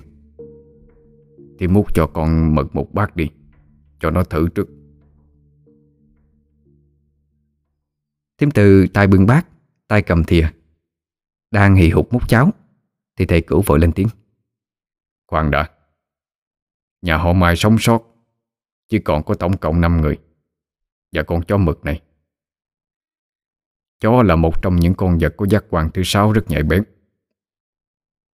Thì 1.58 1.68
múc 1.68 1.94
cho 1.94 2.06
con 2.06 2.54
mực 2.54 2.74
một 2.74 2.94
bát 2.94 3.16
đi, 3.16 3.30
Cho 4.00 4.10
nó 4.10 4.24
thử 4.24 4.48
trước. 4.48 4.68
Thím 8.38 8.50
tư 8.50 8.86
tay 8.94 9.06
bưng 9.06 9.26
bát, 9.26 9.46
tay 9.88 10.02
cầm 10.02 10.24
thìa 10.24 10.48
Đang 11.50 11.74
hì 11.74 11.90
hục 11.90 12.12
múc 12.12 12.28
cháo, 12.28 12.50
Thì 13.16 13.26
thầy 13.26 13.40
cửu 13.40 13.62
vội 13.66 13.78
lên 13.78 13.92
tiếng 13.92 14.08
Khoan 15.26 15.50
đã, 15.50 15.70
Nhà 17.02 17.16
họ 17.16 17.32
Mai 17.32 17.56
sống 17.56 17.76
sót, 17.78 18.02
Chỉ 18.88 18.98
còn 18.98 19.22
có 19.22 19.34
tổng 19.34 19.56
cộng 19.56 19.80
5 19.80 20.00
người, 20.00 20.18
Và 21.12 21.22
con 21.22 21.42
chó 21.42 21.56
mực 21.56 21.84
này 21.84 22.02
Chó 24.00 24.22
là 24.22 24.36
một 24.36 24.62
trong 24.62 24.76
những 24.76 24.94
con 24.94 25.18
vật 25.20 25.34
có 25.36 25.46
giác 25.50 25.64
quan 25.70 25.90
thứ 25.94 26.02
sáu 26.04 26.32
rất 26.32 26.42
nhạy 26.48 26.62
bén. 26.62 26.84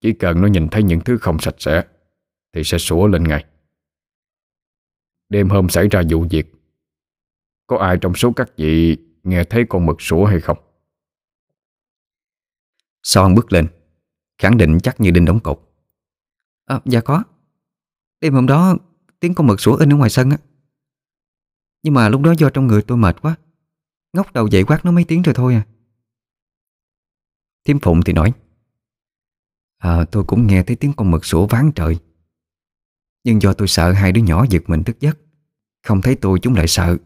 Chỉ 0.00 0.12
cần 0.12 0.40
nó 0.40 0.46
nhìn 0.46 0.68
thấy 0.68 0.82
những 0.82 1.00
thứ 1.00 1.18
không 1.18 1.38
sạch 1.38 1.54
sẽ, 1.58 1.84
thì 2.52 2.64
sẽ 2.64 2.78
sủa 2.78 3.06
lên 3.06 3.24
ngay. 3.24 3.44
Đêm 5.28 5.48
hôm 5.48 5.68
xảy 5.68 5.88
ra 5.88 6.02
vụ 6.10 6.26
việc, 6.30 6.52
Có 7.66 7.78
ai 7.78 7.98
trong 8.00 8.14
số 8.14 8.32
các 8.32 8.56
vị 8.56 8.96
nghe 9.24 9.44
thấy 9.44 9.64
con 9.68 9.86
mực 9.86 10.02
sủa 10.02 10.24
hay 10.24 10.40
không? 10.40 10.58
Son 13.02 13.34
bước 13.34 13.52
lên 13.52 13.68
Khẳng 14.38 14.56
định 14.56 14.78
chắc 14.82 15.00
như 15.00 15.10
đinh 15.10 15.24
đóng 15.24 15.40
cột. 15.40 15.72
À, 16.64 16.80
Dạ 16.84 17.00
có. 17.00 17.24
Đêm 18.20 18.34
hôm 18.34 18.46
đó 18.46 18.76
tiếng 19.20 19.34
con 19.34 19.46
mực 19.46 19.60
sủa 19.60 19.76
in 19.76 19.92
ở 19.92 19.96
ngoài 19.96 20.10
sân 20.10 20.30
á. 20.30 20.36
Nhưng 21.82 21.94
mà 21.94 22.08
lúc 22.08 22.20
đó 22.20 22.34
do 22.38 22.50
trong 22.50 22.66
người 22.66 22.82
tôi 22.82 22.98
mệt 22.98 23.16
quá. 23.22 23.36
Ngóc 24.12 24.32
đầu 24.32 24.46
dậy 24.46 24.64
quát 24.64 24.84
nó 24.84 24.92
mấy 24.92 25.04
tiếng 25.04 25.22
rồi 25.22 25.34
thôi 25.34 25.54
à. 25.54 25.66
Thiếm 27.64 27.78
Phụng 27.78 28.00
thì 28.06 28.12
nói 28.12 28.32
À 29.78 30.04
tôi 30.12 30.24
cũng 30.24 30.46
nghe 30.46 30.62
thấy 30.62 30.76
tiếng 30.76 30.92
con 30.96 31.10
mực 31.10 31.24
sủa 31.24 31.46
ván 31.46 31.72
trời. 31.74 31.98
Nhưng 33.24 33.42
do 33.42 33.52
tôi 33.52 33.68
sợ 33.68 33.92
hai 33.92 34.12
đứa 34.12 34.22
nhỏ 34.22 34.46
giật 34.50 34.62
mình 34.66 34.84
thức 34.84 35.00
giấc 35.00 35.18
Không 35.82 36.00
thấy 36.00 36.16
tôi 36.16 36.38
chúng 36.42 36.54
lại 36.54 36.68
sợ 36.68 36.96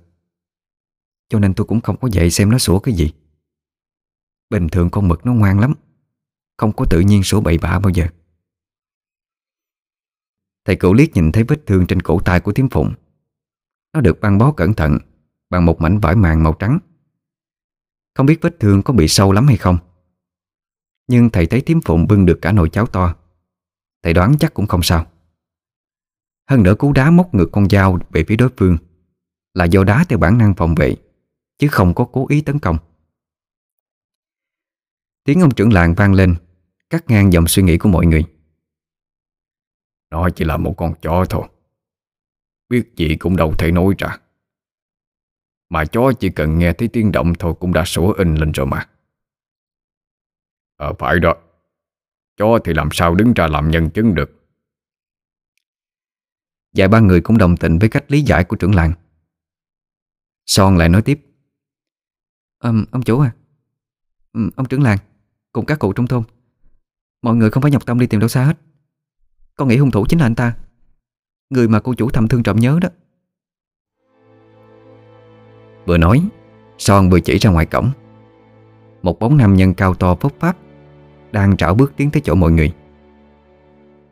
cho 1.29 1.39
nên 1.39 1.55
tôi 1.55 1.67
cũng 1.67 1.81
không 1.81 1.97
có 1.97 2.09
dậy 2.13 2.31
xem 2.31 2.51
nó 2.51 2.59
sủa 2.59 2.79
cái 2.79 2.95
gì. 2.95 3.13
Bình 4.51 4.69
thường 4.69 4.91
con 4.91 5.09
mực 5.09 5.27
nó 5.27 5.33
ngoan 5.33 5.61
lắm, 5.61 5.75
Không 6.57 6.73
có 6.73 6.85
tự 6.91 7.01
nhiên 7.01 7.23
sủa 7.23 7.41
bậy 7.41 7.59
bạ 7.59 7.79
bao 7.79 7.91
giờ. 7.91 8.07
Thầy 10.65 10.77
cửu 10.77 10.95
liếc 10.95 11.15
nhìn 11.15 11.33
thấy 11.33 11.45
vết 11.45 11.67
thương 11.67 11.87
trên 11.87 12.03
cổ 12.03 12.21
tay 12.21 12.41
của 12.41 12.53
Thiếm 12.53 12.69
Phụng. 12.69 12.95
Nó 13.93 14.01
được 14.01 14.21
băng 14.21 14.39
bó 14.39 14.53
cẩn 14.53 14.75
thận 14.75 14.99
Bằng 15.51 15.65
một 15.65 15.81
mảnh 15.81 15.99
vải 15.99 16.17
màng 16.17 16.43
màu 16.43 16.53
trắng. 16.53 16.79
Không 18.15 18.27
biết 18.27 18.39
vết 18.43 18.61
thương 18.61 18.83
có 18.83 18.95
bị 18.95 19.09
sâu 19.09 19.33
lắm 19.33 19.47
hay 19.47 19.57
không, 19.57 19.79
Nhưng 21.09 21.31
thầy 21.31 21.47
thấy 21.47 21.61
Thiếm 21.61 21.81
Phụng 21.81 22.07
bưng 22.07 22.27
được 22.27 22.39
cả 22.43 22.53
nồi 22.53 22.69
cháo 22.69 22.87
to. 22.87 23.15
Thầy 24.03 24.15
đoán 24.15 24.39
chắc 24.39 24.55
cũng 24.55 24.67
không 24.67 24.83
sao. 24.83 25.07
Hơn 26.51 26.63
nữa 26.63 26.75
cú 26.75 26.93
đá 26.93 27.11
móc 27.11 27.35
ngược 27.35 27.49
con 27.53 27.69
dao 27.69 27.99
về 28.11 28.25
phía 28.29 28.37
đối 28.37 28.51
phương 28.57 28.77
Là 29.55 29.65
do 29.65 29.85
đá 29.85 30.05
theo 30.09 30.19
bản 30.19 30.39
năng 30.39 30.55
phòng 30.55 30.75
vệ. 30.75 30.97
Chứ 31.59 31.69
không 31.71 31.95
có 31.95 32.05
cố 32.13 32.27
ý 32.29 32.41
tấn 32.41 32.59
công. 32.59 32.79
Tiếng 35.25 35.41
ông 35.41 35.55
trưởng 35.55 35.73
làng 35.73 35.95
vang 35.95 36.15
lên 36.15 36.37
Cắt 36.91 37.05
ngang 37.09 37.33
dòng 37.33 37.49
suy 37.49 37.63
nghĩ 37.63 37.79
của 37.79 37.89
mọi 37.89 38.07
người. 38.07 38.25
Nó 40.11 40.31
chỉ 40.31 40.45
là 40.45 40.57
một 40.57 40.75
con 40.77 40.95
chó 41.03 41.25
thôi. 41.31 41.49
Biết 42.69 42.93
gì 42.97 43.17
cũng 43.19 43.37
đâu 43.37 43.55
thể 43.59 43.71
nói 43.73 43.95
ra. 43.99 44.19
Mà 45.69 45.85
chó 45.85 46.13
chỉ 46.21 46.31
cần 46.31 46.59
nghe 46.59 46.73
thấy 46.73 46.89
tiếng 46.89 47.13
động 47.13 47.33
thôi 47.39 47.55
Cũng 47.61 47.73
đã 47.73 47.85
sủa 47.85 48.13
in 48.13 48.35
lên 48.35 48.53
rồi 48.53 48.67
mà. 48.67 48.89
Ờ 50.77 50.93
phải 50.99 51.21
đó. 51.21 51.35
Chó 52.37 52.59
thì 52.65 52.75
làm 52.75 52.89
sao 52.93 53.15
đứng 53.15 53.33
ra 53.33 53.47
làm 53.47 53.71
nhân 53.71 53.91
chứng 53.91 54.15
được? 54.15 54.31
Vài 56.73 56.89
ba 56.89 57.01
người 57.01 57.21
cũng 57.21 57.39
đồng 57.39 57.57
tình 57.57 57.79
với 57.79 57.89
cách 57.89 58.05
lý 58.09 58.23
giải 58.23 58.45
của 58.45 58.57
trưởng 58.57 58.75
làng. 58.75 58.93
Son 60.47 60.77
lại 60.77 60.89
nói 60.89 61.03
tiếp 61.03 61.28
à, 62.59 62.73
Ông 62.91 63.03
chủ 63.03 63.21
à. 63.21 63.31
Ừ, 64.33 64.51
Ông 64.57 64.67
trưởng 64.67 64.83
làng 64.83 64.99
Cùng 65.53 65.67
các 65.67 65.79
cụ 65.79 65.93
trong 65.93 66.07
thôn. 66.07 66.23
Mọi 67.23 67.37
người 67.37 67.51
không 67.51 67.63
phải 67.63 67.73
nhọc 67.73 67.87
tâm 67.87 67.99
đi 67.99 68.07
tìm 68.07 68.21
đâu 68.21 68.29
xa 68.29 68.45
hết. 68.45 68.59
Con 69.55 69.69
nghĩ 69.69 69.77
hung 69.77 69.91
thủ 69.91 70.07
chính 70.09 70.19
là 70.19 70.27
anh 70.27 70.35
ta? 70.35 70.57
Người 71.51 71.69
mà 71.69 71.81
cô 71.81 71.95
chủ 71.95 72.11
thầm 72.11 72.29
thương 72.29 72.43
trọng 72.43 72.61
nhớ 72.61 72.79
đó. 72.83 72.89
Vừa 75.87 75.99
nói 75.99 76.29
Son 76.79 77.11
vừa 77.11 77.21
chỉ 77.21 77.39
ra 77.39 77.51
ngoài 77.51 77.67
cổng. 77.67 77.91
Một 79.03 79.19
bóng 79.19 79.37
nam 79.37 79.57
nhân 79.57 79.75
cao 79.75 79.95
to 79.95 80.15
phốc 80.15 80.33
pháp 80.39 80.57
Đang 81.33 81.57
trảo 81.57 81.75
bước 81.75 81.93
tiến 81.97 82.11
tới 82.11 82.23
chỗ 82.25 82.35
mọi 82.35 82.53
người. 82.53 82.73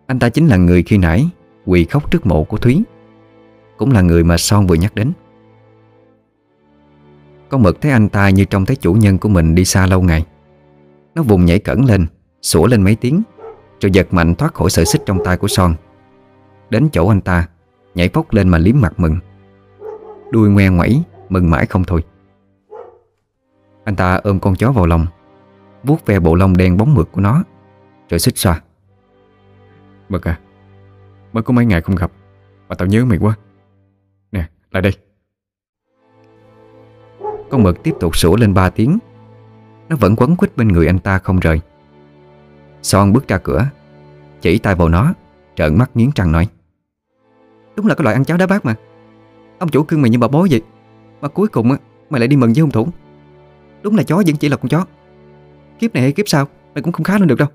Anh 0.07 0.19
ta 0.19 0.29
chính 0.29 0.47
là 0.47 0.57
người 0.57 0.83
khi 0.83 0.99
nãy 0.99 1.29
Quỳ 1.65 1.85
khóc 1.85 2.11
trước 2.11 2.27
mộ 2.27 2.45
của 2.45 2.57
Thúy 2.57 2.83
Cũng 3.77 3.93
là 3.93 4.01
người 4.01 4.25
mà 4.25 4.37
Son 4.39 4.67
vừa 4.67 4.75
nhắc 4.75 4.95
đến. 4.95 5.13
Con 7.49 7.63
mực 7.63 7.81
thấy 7.81 7.93
anh 7.93 8.09
ta 8.09 8.31
như 8.31 8.45
trông 8.45 8.67
thấy 8.67 8.77
chủ 8.77 8.95
nhân 8.95 9.19
của 9.19 9.29
mình 9.29 9.55
đi 9.55 9.65
xa 9.65 9.87
lâu 9.87 10.03
ngày. 10.03 10.27
Nó 11.15 11.23
vùng 11.23 11.45
nhảy 11.45 11.59
cẩn 11.59 11.85
lên, 11.85 12.07
Sủa 12.43 12.67
lên 12.67 12.83
mấy 12.83 12.97
tiếng, 12.97 13.23
Rồi 13.81 13.91
giật 13.91 14.07
mạnh 14.11 14.35
thoát 14.35 14.55
khỏi 14.55 14.71
sợi 14.71 14.85
xích 14.85 15.03
trong 15.07 15.19
tay 15.25 15.37
của 15.37 15.49
Son. 15.49 15.75
Đến 16.71 16.89
chỗ 16.93 17.09
anh 17.09 17.21
ta, 17.21 17.49
Nhảy 17.95 18.09
phóc 18.09 18.33
lên 18.33 18.49
mà 18.49 18.59
liếm 18.59 18.75
mặt 18.81 18.93
mừng. 18.97 19.19
Đuôi 20.31 20.49
ngoe 20.49 20.69
ngoẩy, 20.69 21.03
Mừng 21.29 21.51
mãi 21.51 21.67
không 21.67 21.85
thôi. 21.85 22.05
Anh 23.85 23.97
ta 23.97 24.21
ôm 24.25 24.41
con 24.41 24.57
chó 24.57 24.73
vào 24.73 24.87
lòng, 24.87 25.07
vuốt 25.85 26.07
ve 26.07 26.19
bộ 26.19 26.35
lông 26.35 26.57
đen 26.57 26.77
bóng 26.77 26.95
mượt 26.95 27.09
của 27.13 27.21
nó, 27.21 27.43
Rồi 28.11 28.19
xích 28.19 28.39
xoa. 28.39 28.61
Mực 30.09 30.29
à 30.29 30.39
Mới 31.33 31.43
có 31.43 31.53
mấy 31.53 31.67
ngày 31.67 31.81
không 31.81 31.97
gặp, 31.97 32.13
Mà 32.69 32.75
tao 32.75 32.89
nhớ 32.89 33.05
mày 33.05 33.19
quá. 33.19 33.37
Nè, 34.33 34.49
lại 34.71 34.83
đây. 34.83 34.93
Con 37.51 37.63
mực 37.63 37.83
tiếp 37.83 37.95
tục 38.01 38.17
sủa 38.17 38.37
lên 38.37 38.55
ba 38.55 38.71
tiếng. 38.71 38.99
Nó 39.89 39.97
vẫn 39.97 40.17
quấn 40.17 40.37
quýt 40.37 40.57
bên 40.57 40.69
người 40.69 40.87
anh 40.87 40.99
ta 40.99 41.19
không 41.19 41.41
rời. 41.41 41.61
Son 42.83 43.13
bước 43.13 43.29
ra 43.29 43.39
cửa, 43.39 43.67
Chỉ 44.41 44.59
tay 44.59 44.75
vào 44.75 44.89
nó, 44.89 45.15
Trợn 45.57 45.79
mắt 45.79 45.91
nghiến 45.95 46.11
răng 46.15 46.33
nói, 46.33 46.49
Đúng 47.77 47.87
là 47.87 47.95
cái 47.95 48.03
loại 48.05 48.15
ăn 48.15 48.25
cháo 48.25 48.37
đá 48.37 48.47
bát 48.47 48.65
mà. 48.65 48.75
Ông 49.59 49.69
chủ 49.69 49.83
cưng 49.83 50.03
mày 50.03 50.11
như 50.11 50.19
bà 50.19 50.29
bối 50.29 50.49
vậy. 50.51 50.63
Mà 51.21 51.29
cuối 51.29 51.49
cùng 51.49 51.73
á, 51.73 51.79
mày 52.11 52.21
lại 52.21 52.29
đi 52.29 52.37
mừng 52.37 52.53
với 52.53 52.61
hung 52.61 52.71
thủ. 52.71 52.89
Đúng 53.83 53.97
là 53.97 54.03
chó 54.03 54.17
vẫn 54.27 54.37
chỉ 54.37 54.49
là 54.49 54.57
con 54.57 54.69
chó. 54.69 54.87
Kiếp 55.79 55.95
này 55.95 56.03
hay 56.03 56.13
kiếp 56.13 56.29
sau, 56.29 56.49
Mày 56.75 56.83
cũng 56.83 56.93
không 56.93 57.05
khá 57.05 57.19
lên 57.19 57.29
được 57.29 57.39
đâu. 57.39 57.49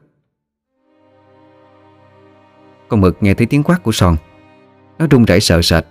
Con 2.87 3.01
mực 3.01 3.17
nghe 3.21 3.33
thấy 3.33 3.47
tiếng 3.47 3.63
quát 3.63 3.83
của 3.83 3.91
Son. 3.91 4.15
Nó 4.99 5.07
run 5.09 5.25
rẩy 5.25 5.39
sợ 5.39 5.61
sệt, 5.61 5.85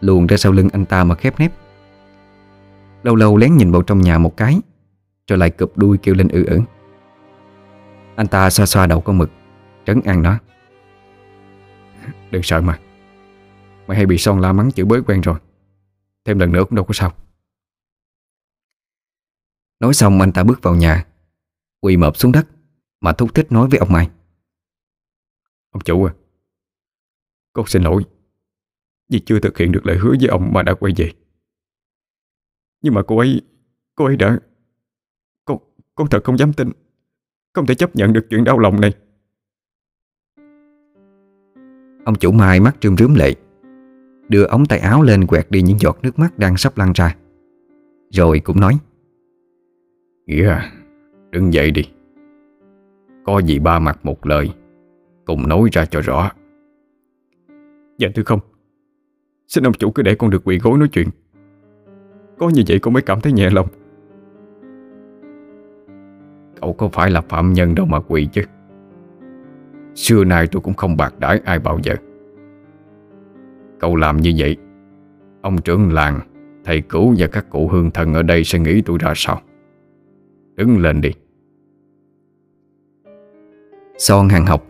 Luồn 0.00 0.26
ra 0.26 0.36
sau 0.36 0.52
lưng 0.52 0.68
anh 0.72 0.84
ta 0.84 1.04
mà 1.04 1.14
khép 1.14 1.40
nép. 1.40 1.52
Lâu 3.04 3.16
lâu 3.16 3.36
lén 3.36 3.56
nhìn 3.56 3.72
vào 3.72 3.82
trong 3.82 4.00
nhà 4.00 4.18
một 4.18 4.36
cái, 4.36 4.60
Rồi 5.28 5.38
lại 5.38 5.50
cụp 5.50 5.78
đuôi 5.78 5.98
kêu 6.02 6.14
lên 6.14 6.28
ư 6.28 6.44
ử. 6.44 6.60
Anh 8.16 8.26
ta 8.26 8.50
xoa 8.50 8.66
xoa 8.66 8.86
đầu 8.86 9.00
con 9.00 9.18
mực, 9.18 9.30
Trấn 9.86 10.00
an 10.04 10.22
nó 10.22 10.38
Đừng 12.30 12.42
sợ 12.42 12.60
mà, 12.60 12.78
Mày 13.86 13.96
hay 13.96 14.06
bị 14.06 14.18
son 14.18 14.40
la 14.40 14.52
mắng 14.52 14.72
chửi 14.72 14.86
bới 14.86 15.02
quen 15.02 15.20
rồi. 15.20 15.38
Thêm 16.24 16.38
lần 16.38 16.52
nữa 16.52 16.64
cũng 16.64 16.74
đâu 16.74 16.84
có 16.84 16.94
sao. 16.94 17.12
Nói 19.80 19.94
xong 19.94 20.20
anh 20.20 20.32
ta 20.32 20.44
bước 20.44 20.62
vào 20.62 20.74
nhà, 20.74 21.06
Quỳ 21.80 21.96
mập 21.96 22.16
xuống 22.16 22.32
đất, 22.32 22.46
Mà 23.00 23.12
thúc 23.12 23.34
thích 23.34 23.52
nói 23.52 23.68
với 23.68 23.78
ông 23.78 23.92
Mai. 23.92 24.10
Ông 25.70 25.80
chủ 25.80 26.04
à 26.04 26.12
Con 27.52 27.66
xin 27.66 27.82
lỗi 27.82 28.04
Vì 29.08 29.20
chưa 29.26 29.40
thực 29.40 29.58
hiện 29.58 29.72
được 29.72 29.86
lời 29.86 29.98
hứa 29.98 30.14
với 30.20 30.28
ông 30.28 30.52
mà 30.52 30.62
đã 30.62 30.74
quay 30.74 30.92
về. 30.96 31.12
Nhưng 32.84 32.94
mà 32.94 33.02
cô 33.02 33.18
ấy 33.18 33.40
Cô 33.94 34.04
ấy 34.04 34.16
đã 34.16 34.38
Con, 35.44 35.58
con 35.94 36.08
thật 36.10 36.24
không 36.24 36.38
dám 36.38 36.52
tin. 36.52 36.70
Không 37.54 37.66
thể 37.66 37.74
chấp 37.74 37.96
nhận 37.96 38.12
được 38.12 38.26
chuyện 38.30 38.44
đau 38.44 38.58
lòng 38.58 38.80
này. 38.80 38.94
Ông 42.04 42.14
chủ 42.20 42.32
Mai 42.32 42.60
mắt 42.60 42.76
trươm 42.80 42.96
rướm 42.96 43.14
lệ 43.14 43.34
Đưa 44.28 44.44
ống 44.44 44.66
tay 44.66 44.78
áo 44.78 45.02
lên 45.02 45.26
quẹt 45.26 45.46
đi 45.50 45.62
những 45.62 45.78
giọt 45.78 45.98
nước 46.02 46.18
mắt 46.18 46.38
đang 46.38 46.56
sắp 46.56 46.78
lăn 46.78 46.92
ra. 46.92 47.16
Rồi 48.10 48.40
cũng 48.40 48.60
nói 48.60 48.78
Nghĩa 50.26 50.48
à 50.48 50.72
Đứng 51.30 51.52
dậy 51.52 51.70
đi. 51.70 51.82
Có 53.24 53.38
gì 53.38 53.58
ba 53.58 53.78
mặt 53.78 53.98
một 54.02 54.26
lời 54.26 54.50
Cùng 55.24 55.48
nói 55.48 55.68
ra 55.72 55.86
cho 55.86 56.00
rõ. 56.00 56.30
Dạ 57.98 58.08
thưa 58.14 58.22
không. 58.22 58.40
Xin 59.48 59.66
ông 59.66 59.74
chủ 59.74 59.90
cứ 59.90 60.02
để 60.02 60.14
con 60.14 60.30
được 60.30 60.42
quỳ 60.44 60.58
gối 60.58 60.78
nói 60.78 60.88
chuyện 60.92 61.08
có 62.38 62.48
như 62.48 62.62
vậy 62.68 62.78
con 62.78 62.94
mới 62.94 63.02
cảm 63.02 63.20
thấy 63.20 63.32
nhẹ 63.32 63.50
lòng. 63.50 63.68
Cậu 66.60 66.72
có 66.72 66.88
phải 66.88 67.10
là 67.10 67.20
phạm 67.20 67.52
nhân 67.52 67.74
đâu 67.74 67.86
mà 67.86 68.00
quỳ 68.00 68.28
chứ. 68.32 68.42
Xưa 69.94 70.24
nay 70.24 70.46
tôi 70.52 70.62
cũng 70.62 70.74
không 70.74 70.96
bạc 70.96 71.14
đãi 71.18 71.40
ai 71.44 71.58
bao 71.58 71.78
giờ. 71.82 71.94
Cậu 73.80 73.96
làm 73.96 74.16
như 74.16 74.32
vậy, 74.38 74.56
Ông 75.42 75.60
trưởng 75.60 75.92
làng, 75.92 76.20
Thầy 76.64 76.80
cũ 76.80 77.14
và 77.18 77.26
các 77.26 77.50
cụ 77.50 77.68
hương 77.68 77.90
thần 77.90 78.14
ở 78.14 78.22
đây 78.22 78.44
sẽ 78.44 78.58
nghĩ 78.58 78.82
tôi 78.86 78.98
ra 79.00 79.12
sao? 79.16 79.40
Đứng 80.56 80.78
lên 80.78 81.00
đi. 81.00 81.10
Son 83.98 84.28
hàng 84.28 84.46
học 84.46 84.66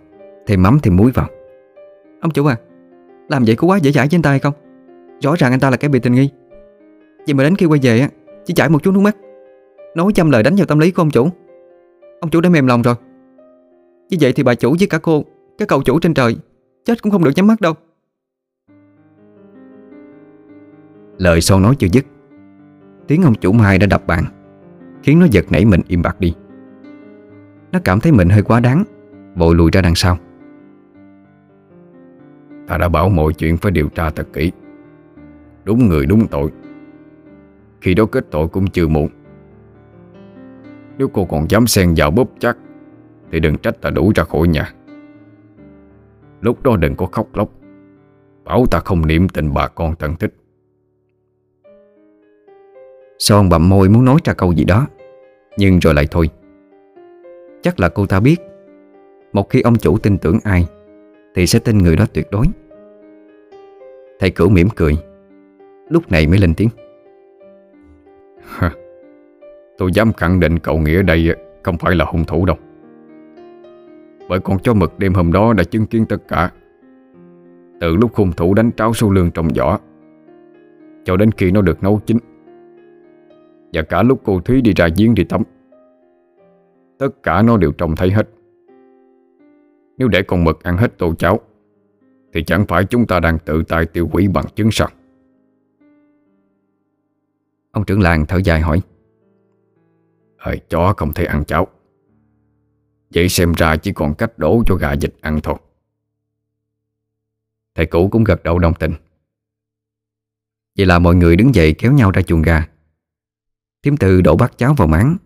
Thêm 0.47 0.63
mắm 0.63 0.79
thêm 0.83 0.97
muối 0.97 1.11
vào. 1.11 1.29
Ông 2.21 2.31
chủ 2.31 2.47
à 2.47 2.57
Làm 3.29 3.45
vậy 3.47 3.57
có 3.57 3.67
quá 3.67 3.77
dễ 3.77 3.93
dãi 3.93 4.09
trên 4.09 4.23
tay 4.23 4.39
không? 4.39 4.55
Rõ 5.23 5.35
ràng 5.39 5.53
anh 5.53 5.61
ta 5.61 5.71
là 5.71 5.77
kẻ 5.77 5.89
bị 5.89 5.99
tình 5.99 6.15
nghi. 6.15 6.31
Vậy 7.27 7.35
mà 7.35 7.45
đến 7.45 7.57
khi 7.57 7.67
quay 7.67 7.81
về 7.83 8.01
á 8.01 8.09
Chỉ 8.45 8.55
chảy 8.55 8.69
một 8.69 8.83
chút 8.83 8.93
nước 8.95 9.01
mắt. 9.01 9.17
Nói 9.97 10.13
trăm 10.15 10.31
lời 10.31 10.43
đánh 10.43 10.55
vào 10.57 10.67
tâm 10.67 10.79
lý 10.79 10.91
của 10.91 11.03
ông 11.03 11.11
chủ. 11.11 11.29
Ông 12.21 12.31
chủ 12.31 12.41
đã 12.41 12.51
mềm 12.51 12.67
lòng 12.67 12.83
rồi. 12.83 12.95
Như 14.11 14.17
vậy 14.21 14.33
thì 14.33 14.43
bà 14.43 14.55
chủ 14.55 14.77
với 14.79 14.89
cả 14.89 14.99
cô 14.99 15.25
Cái 15.59 15.67
cầu 15.67 15.83
chủ 15.83 15.99
trên 15.99 16.15
trời 16.15 16.37
Chết 16.85 17.03
cũng 17.03 17.13
không 17.13 17.25
được 17.25 17.31
nhắm 17.37 17.47
mắt 17.47 17.61
đâu. 17.61 17.75
Lời 21.19 21.41
Son 21.41 21.63
nói 21.63 21.75
chưa 21.79 21.89
dứt 21.93 22.05
Tiếng 23.07 23.23
ông 23.23 23.35
chủ 23.35 23.53
Mai 23.53 23.79
đã 23.79 23.87
đập 23.87 24.07
bàn 24.07 24.25
Khiến 25.03 25.19
nó 25.19 25.27
giật 25.31 25.45
nảy 25.51 25.65
mình 25.65 25.81
im 25.89 26.03
bặt 26.03 26.21
đi. 26.21 26.35
Nó 27.73 27.79
cảm 27.85 28.01
thấy 28.01 28.13
mình 28.13 28.29
hơi 28.29 28.43
quá 28.43 28.61
đáng 28.61 28.85
Vội 29.35 29.55
lùi 29.55 29.71
ra 29.71 29.81
đằng 29.81 29.95
sau. 29.95 30.19
Ta 32.69 32.79
đã 32.79 32.89
bảo 32.89 33.09
mọi 33.09 33.33
chuyện 33.33 33.57
phải 33.57 33.73
điều 33.73 33.89
tra 33.89 34.11
thật 34.11 34.27
kỹ. 34.33 34.53
Đúng 35.65 35.89
người 35.89 36.07
đúng 36.07 36.27
tội 36.27 36.51
khi 37.85 37.95
đó 37.95 38.07
kết 38.07 38.25
tội 38.31 38.49
cũng 38.49 38.67
chưa 38.67 38.89
muộn. 38.89 39.09
Nếu 40.99 41.09
cô 41.13 41.25
còn 41.25 41.51
dám 41.51 41.67
xen 41.67 41.95
vào 41.97 42.11
bóp 42.11 42.29
chắc, 42.39 42.57
Thì 43.33 43.41
đừng 43.41 43.59
trách 43.59 43.81
ta 43.81 43.91
đủ 43.91 44.13
ra 44.15 44.25
khỏi 44.25 44.49
nhà. 44.49 44.73
Lúc 46.41 46.63
đó 46.63 46.77
đừng 46.77 46.97
có 46.97 47.07
khóc 47.07 47.37
lóc. 47.37 47.51
Bảo 48.45 48.67
ta 48.71 48.81
không 48.81 49.07
niệm 49.07 49.29
tình 49.29 49.55
bà 49.55 49.69
con 49.69 49.97
thân 49.97 50.17
thích. 50.17 50.35
Son 53.19 53.49
bậm 53.49 53.69
môi 53.69 53.89
muốn 53.89 54.05
nói 54.05 54.17
ra 54.25 54.33
câu 54.33 54.53
gì 54.53 54.65
đó? 54.65 54.87
Nhưng 55.57 55.79
rồi 55.79 55.95
lại 55.95 56.07
thôi. 56.11 56.31
Chắc 57.63 57.81
là 57.81 57.89
cô 57.89 58.07
ta 58.07 58.21
biết. 58.21 58.37
Một 59.33 59.51
khi 59.51 59.61
ông 59.61 59.79
chủ 59.79 59.99
tin 59.99 60.19
tưởng 60.19 60.39
ai, 60.45 60.67
Thì 61.35 61.47
sẽ 61.47 61.59
tin 61.59 61.79
người 61.79 61.97
đó 61.97 62.07
tuyệt 62.13 62.27
đối. 62.31 62.47
Thầy 64.21 64.31
cửu 64.31 64.49
mỉm 64.49 64.69
cười. 64.77 64.97
Lúc 65.89 66.13
này 66.13 66.27
mới 66.27 66.39
lên 66.39 66.55
tiếng. 66.55 66.69
Tôi 69.79 69.91
dám 69.93 70.13
khẳng 70.13 70.41
định 70.41 70.59
cậu 70.59 70.79
Nghĩa 70.79 71.03
đây 71.03 71.37
Không 71.63 71.79
phải 71.79 71.95
là 71.95 72.05
hung 72.05 72.25
thủ 72.25 72.47
đâu. 72.47 72.57
Bởi 74.29 74.41
con 74.41 74.59
chó 74.59 74.75
mực 74.75 74.99
đêm 74.99 75.15
hôm 75.15 75.33
đó 75.33 75.53
đã 75.53 75.65
chứng 75.65 75.87
kiến 75.87 76.07
tất 76.09 76.29
cả. 76.29 76.51
Từ 77.81 77.97
lúc 77.97 78.15
hung 78.15 78.33
thủ 78.33 78.55
đánh 78.55 78.71
tráo 78.77 78.95
sâu 78.95 79.11
lương 79.11 79.31
trong 79.31 79.55
giỏ 79.55 79.79
Cho 81.05 81.17
đến 81.17 81.31
khi 81.33 81.51
nó 81.51 81.63
được 81.63 81.83
nấu 81.83 82.01
chín, 82.07 82.19
Và 83.73 83.83
cả 83.83 84.03
lúc 84.03 84.21
cô 84.25 84.41
Thúy 84.41 84.61
đi 84.61 84.73
ra 84.77 84.89
giếng 84.97 85.15
đi 85.15 85.25
tắm, 85.25 85.43
Tất 86.99 87.23
cả 87.23 87.43
nó 87.43 87.57
đều 87.57 87.73
trông 87.73 87.97
thấy 87.97 88.11
hết. 88.11 88.29
Nếu 89.99 90.09
để 90.09 90.23
con 90.23 90.45
mực 90.45 90.63
ăn 90.63 90.77
hết 90.77 90.99
tô 90.99 91.15
cháo, 91.15 91.41
Thì 92.33 92.45
chẳng 92.45 92.67
phải 92.67 92.85
chúng 92.85 93.07
ta 93.07 93.21
đang 93.21 93.39
tự 93.39 93.63
tay 93.69 93.87
tiêu 93.87 94.09
hủy 94.13 94.29
bằng 94.29 94.47
chứng 94.55 94.71
sao? 94.71 94.89
Ông 97.75 97.85
trưởng 97.85 98.01
làng 98.01 98.27
thở 98.27 98.41
dài 98.45 98.61
hỏi. 98.61 98.81
Hơi 100.39 100.61
chó 100.69 100.95
không 100.97 101.13
thể 101.13 101.25
ăn 101.25 101.45
cháo. 101.45 101.67
Vậy 103.15 103.29
xem 103.29 103.53
ra 103.53 103.77
chỉ 103.77 103.93
còn 103.93 104.15
cách 104.15 104.39
đổ 104.39 104.63
cho 104.67 104.75
gà 104.75 104.93
dịch 104.93 105.15
ăn 105.21 105.41
thôi. 105.43 105.55
Thầy 107.75 107.87
cũ 107.87 108.09
cũng 108.13 108.25
gật 108.25 108.43
đầu 108.43 108.59
đồng 108.59 108.75
tình. 108.75 108.95
Vậy 110.77 110.87
là 110.87 110.99
mọi 110.99 111.15
người 111.15 111.37
đứng 111.37 111.55
dậy 111.55 111.75
kéo 111.79 111.93
nhau 111.93 112.11
ra 112.11 112.23
chuồng 112.23 112.43
gà. 112.43 112.69
Thiếm 113.83 113.97
từ 113.97 114.21
đổ 114.21 114.37
bát 114.37 114.59
cháo 114.59 114.75
vào 114.75 114.89
máng 114.89 115.17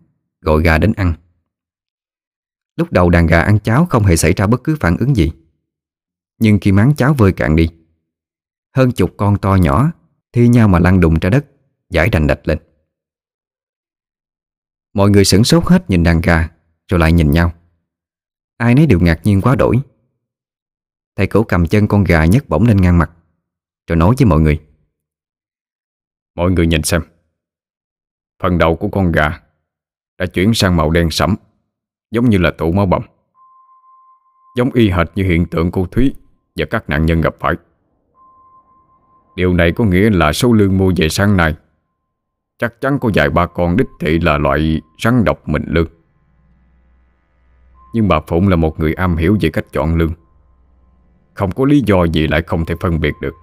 Gọi 0.40 0.62
gà 0.62 0.78
đến 0.78 0.92
ăn. 0.92 1.14
Lúc 2.76 2.92
đầu 2.92 3.10
đàn 3.10 3.26
gà 3.26 3.40
ăn 3.40 3.58
cháo 3.58 3.86
không 3.86 4.04
hề 4.04 4.16
xảy 4.16 4.32
ra 4.32 4.46
bất 4.46 4.64
cứ 4.64 4.76
phản 4.80 4.96
ứng 4.96 5.16
gì. 5.16 5.32
Nhưng 6.38 6.58
khi 6.60 6.72
máng 6.72 6.94
cháo 6.94 7.14
vơi 7.14 7.32
cạn 7.32 7.56
đi 7.56 7.68
Hơn 8.76 8.92
chục 8.92 9.14
con 9.16 9.38
to 9.38 9.54
nhỏ 9.54 9.92
Thi 10.32 10.48
nhau 10.48 10.68
mà 10.68 10.78
lăn 10.78 11.00
đùng 11.00 11.18
ra 11.18 11.30
đất 11.30 11.46
Giải 11.90 12.08
đành 12.08 12.26
đạch 12.26 12.48
lên. 12.48 12.58
Mọi 14.92 15.10
người 15.10 15.24
sửng 15.24 15.44
sốt 15.44 15.64
hết 15.64 15.90
nhìn 15.90 16.02
đàn 16.02 16.20
gà, 16.20 16.48
Rồi 16.88 17.00
lại 17.00 17.12
nhìn 17.12 17.30
nhau. 17.30 17.52
Ai 18.56 18.74
nấy 18.74 18.86
đều 18.86 19.00
ngạc 19.00 19.20
nhiên 19.24 19.40
quá 19.40 19.54
đổi. 19.54 19.80
Thầy 21.16 21.26
cổ 21.26 21.42
cầm 21.42 21.66
chân 21.66 21.88
con 21.88 22.04
gà 22.04 22.24
nhấc 22.24 22.48
bổng 22.48 22.64
lên 22.64 22.76
ngang 22.76 22.98
mặt, 22.98 23.10
Rồi 23.86 23.96
nói 23.96 24.14
với 24.18 24.26
mọi 24.26 24.40
người. 24.40 24.60
Mọi 26.34 26.50
người 26.50 26.66
nhìn 26.66 26.82
xem. 26.82 27.02
Phần 28.42 28.58
đầu 28.58 28.76
của 28.76 28.88
con 28.88 29.12
gà 29.12 29.40
Đã 30.18 30.26
chuyển 30.26 30.54
sang 30.54 30.76
màu 30.76 30.90
đen 30.90 31.10
sẫm, 31.10 31.34
Giống 32.10 32.30
như 32.30 32.38
là 32.38 32.50
tụ 32.50 32.72
máu 32.72 32.86
bầm. 32.86 33.02
Giống 34.56 34.72
y 34.72 34.90
hệt 34.90 35.06
như 35.14 35.24
hiện 35.24 35.46
tượng 35.46 35.70
cô 35.70 35.86
Thúy 35.86 36.14
Và 36.56 36.66
các 36.70 36.88
nạn 36.88 37.06
nhân 37.06 37.20
gặp 37.20 37.34
phải. 37.40 37.54
Điều 39.36 39.54
này 39.54 39.72
có 39.72 39.84
nghĩa 39.84 40.10
là 40.10 40.32
số 40.32 40.52
lương 40.52 40.78
mua 40.78 40.92
về 40.96 41.08
sáng 41.08 41.36
nay 41.36 41.56
Chắc 42.58 42.80
chắn 42.80 42.98
có 42.98 43.10
vài 43.14 43.30
ba 43.30 43.46
con 43.46 43.76
đích 43.76 43.88
thị 44.00 44.18
là 44.18 44.38
loại 44.38 44.82
rắn 45.04 45.24
độc 45.24 45.48
mình 45.48 45.64
lương. 45.66 45.88
Nhưng 47.94 48.08
bà 48.08 48.20
Phụng 48.26 48.48
là 48.48 48.56
một 48.56 48.80
người 48.80 48.94
am 48.94 49.16
hiểu 49.16 49.36
về 49.40 49.50
cách 49.50 49.64
chọn 49.72 49.94
lương. 49.94 50.12
Không 51.34 51.50
có 51.50 51.64
lý 51.64 51.82
do 51.86 52.04
gì 52.04 52.26
lại 52.26 52.42
không 52.42 52.64
thể 52.64 52.74
phân 52.80 53.00
biệt 53.00 53.14
được. 53.20 53.34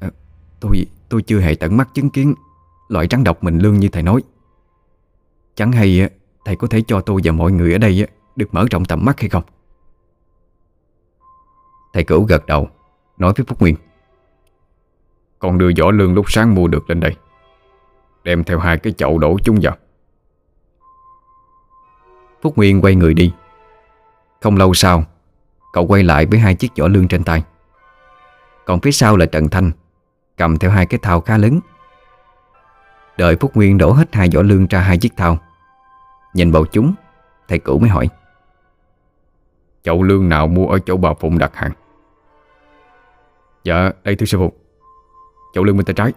À, 0.00 0.10
Tôi 0.60 0.86
tôi 1.08 1.22
chưa 1.22 1.40
hề 1.40 1.54
tận 1.54 1.76
mắt 1.76 1.88
chứng 1.94 2.10
kiến 2.10 2.34
Loại 2.88 3.06
rắn 3.10 3.24
độc 3.24 3.44
mình 3.44 3.58
lương 3.58 3.80
như 3.80 3.88
thầy 3.88 4.02
nói. 4.02 4.22
Chẳng 5.54 5.72
hay 5.72 6.10
thầy 6.44 6.56
có 6.56 6.66
thể 6.66 6.82
cho 6.86 7.00
tôi 7.00 7.20
và 7.24 7.32
mọi 7.32 7.52
người 7.52 7.72
ở 7.72 7.78
đây 7.78 8.08
Được 8.36 8.54
mở 8.54 8.66
rộng 8.70 8.84
tầm 8.84 9.04
mắt 9.04 9.20
hay 9.20 9.28
không? 9.28 9.42
Thầy 11.92 12.04
cửu 12.04 12.24
gật 12.24 12.46
đầu 12.46 12.68
Nói 13.18 13.32
với 13.36 13.46
Phúc 13.46 13.60
Nguyên 13.60 13.76
con 15.44 15.58
đưa 15.58 15.70
vỏ 15.78 15.90
lương 15.90 16.14
lúc 16.14 16.24
sáng 16.28 16.54
mua 16.54 16.68
được 16.68 16.90
lên 16.90 17.00
đây. 17.00 17.16
Đem 18.22 18.44
theo 18.44 18.58
hai 18.58 18.78
cái 18.78 18.92
chậu 18.92 19.18
đổ 19.18 19.36
chúng 19.44 19.58
vào. 19.62 19.76
Phúc 22.42 22.56
Nguyên 22.56 22.80
quay 22.80 22.94
người 22.94 23.14
đi. 23.14 23.32
Không 24.42 24.56
lâu 24.56 24.74
sau, 24.74 25.04
Cậu 25.72 25.86
quay 25.86 26.02
lại 26.02 26.26
với 26.26 26.38
hai 26.38 26.54
chiếc 26.54 26.72
vỏ 26.78 26.88
lương 26.88 27.08
trên 27.08 27.24
tay. 27.24 27.42
Còn 28.64 28.80
phía 28.80 28.92
sau 28.92 29.16
là 29.16 29.26
Trần 29.26 29.48
Thanh, 29.48 29.70
Cầm 30.36 30.58
theo 30.58 30.70
hai 30.70 30.86
cái 30.86 31.00
thao 31.02 31.20
khá 31.20 31.38
lớn. 31.38 31.60
Đợi 33.16 33.36
Phúc 33.36 33.50
Nguyên 33.54 33.78
đổ 33.78 33.92
hết 33.92 34.14
hai 34.14 34.28
vỏ 34.34 34.42
lương 34.42 34.66
ra 34.66 34.80
hai 34.80 34.98
chiếc 34.98 35.16
thao, 35.16 35.38
Nhìn 36.34 36.52
bầu 36.52 36.66
chúng, 36.72 36.94
Thầy 37.48 37.58
cũ 37.58 37.78
mới 37.78 37.90
hỏi. 37.90 38.08
Chậu 39.82 40.02
lương 40.02 40.28
nào 40.28 40.46
mua 40.46 40.66
ở 40.66 40.78
chỗ 40.78 40.96
bà 40.96 41.14
Phụng 41.20 41.38
đặt 41.38 41.56
hàng? 41.56 41.72
Dạ 43.64 43.90
đây 44.04 44.16
thưa 44.16 44.26
sư 44.26 44.38
phụ. 44.38 44.52
Chậu 45.54 45.64
lưng 45.64 45.76
bên 45.76 45.86
tay 45.86 45.94
trái. 45.94 46.12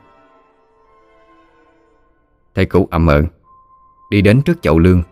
Thầy 2.55 2.65
cụ 2.65 2.88
ậm 2.91 3.07
ợn 3.07 3.26
Đi 4.09 4.22
đến 4.22 4.41
trước 4.41 4.61
chậu 4.61 4.80
lương, 4.80 5.03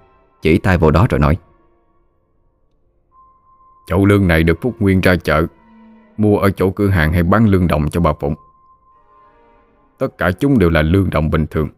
Chỉ 0.41 0.57
tay 0.57 0.77
vào 0.77 0.91
đó 0.91 1.07
rồi 1.09 1.19
nói. 1.19 1.37
Chậu 3.87 4.05
lương 4.05 4.27
này 4.27 4.43
được 4.43 4.61
Phúc 4.61 4.75
Nguyên 4.79 5.01
ra 5.01 5.15
chợ, 5.15 5.45
Mua 6.17 6.37
ở 6.37 6.49
chỗ 6.49 6.69
cửa 6.69 6.87
hàng 6.87 7.13
hay 7.13 7.23
bán 7.23 7.45
lương 7.45 7.67
đồng 7.67 7.89
cho 7.89 8.01
bà 8.01 8.13
Phụng. 8.19 8.35
Tất 9.97 10.17
cả 10.17 10.31
chúng 10.31 10.59
đều 10.59 10.69
là 10.69 10.81
lương 10.81 11.09
đồng 11.09 11.29
bình 11.29 11.45
thường, 11.47 11.69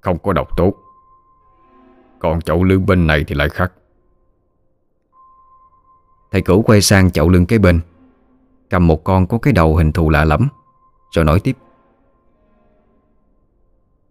Không 0.00 0.18
có 0.18 0.32
độc 0.32 0.56
tố. 0.56 0.74
Còn 2.18 2.40
chậu 2.40 2.64
lương 2.64 2.86
bên 2.86 3.06
này 3.06 3.24
thì 3.26 3.34
lại 3.34 3.48
khác. 3.48 3.72
Thầy 6.30 6.42
cũ 6.42 6.62
quay 6.66 6.80
sang 6.80 7.10
chậu 7.10 7.28
lương 7.28 7.46
kế 7.46 7.58
bên, 7.58 7.80
Cầm 8.70 8.86
một 8.86 9.04
con 9.04 9.26
có 9.26 9.38
cái 9.38 9.52
đầu 9.52 9.76
hình 9.76 9.92
thù 9.92 10.10
lạ 10.10 10.24
lắm 10.24 10.48
Rồi 11.10 11.24
nói 11.24 11.40
tiếp 11.40 11.56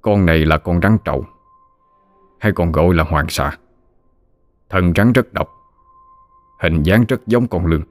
con 0.06 0.26
này 0.26 0.45
là 0.45 0.57
con 0.57 0.80
rắn 0.82 0.98
trậu 1.06 1.26
Hay 2.40 2.52
còn 2.52 2.72
gọi 2.72 2.94
là 2.94 3.03
hoàng 3.03 3.30
xà. 3.30 3.57
Thân 4.69 4.94
rắn 4.95 5.14
rất 5.14 5.34
độc 5.34 5.49
Hình 6.60 6.84
dáng 6.84 7.06
rất 7.07 7.27
giống 7.27 7.48
con 7.48 7.65
lương 7.65 7.82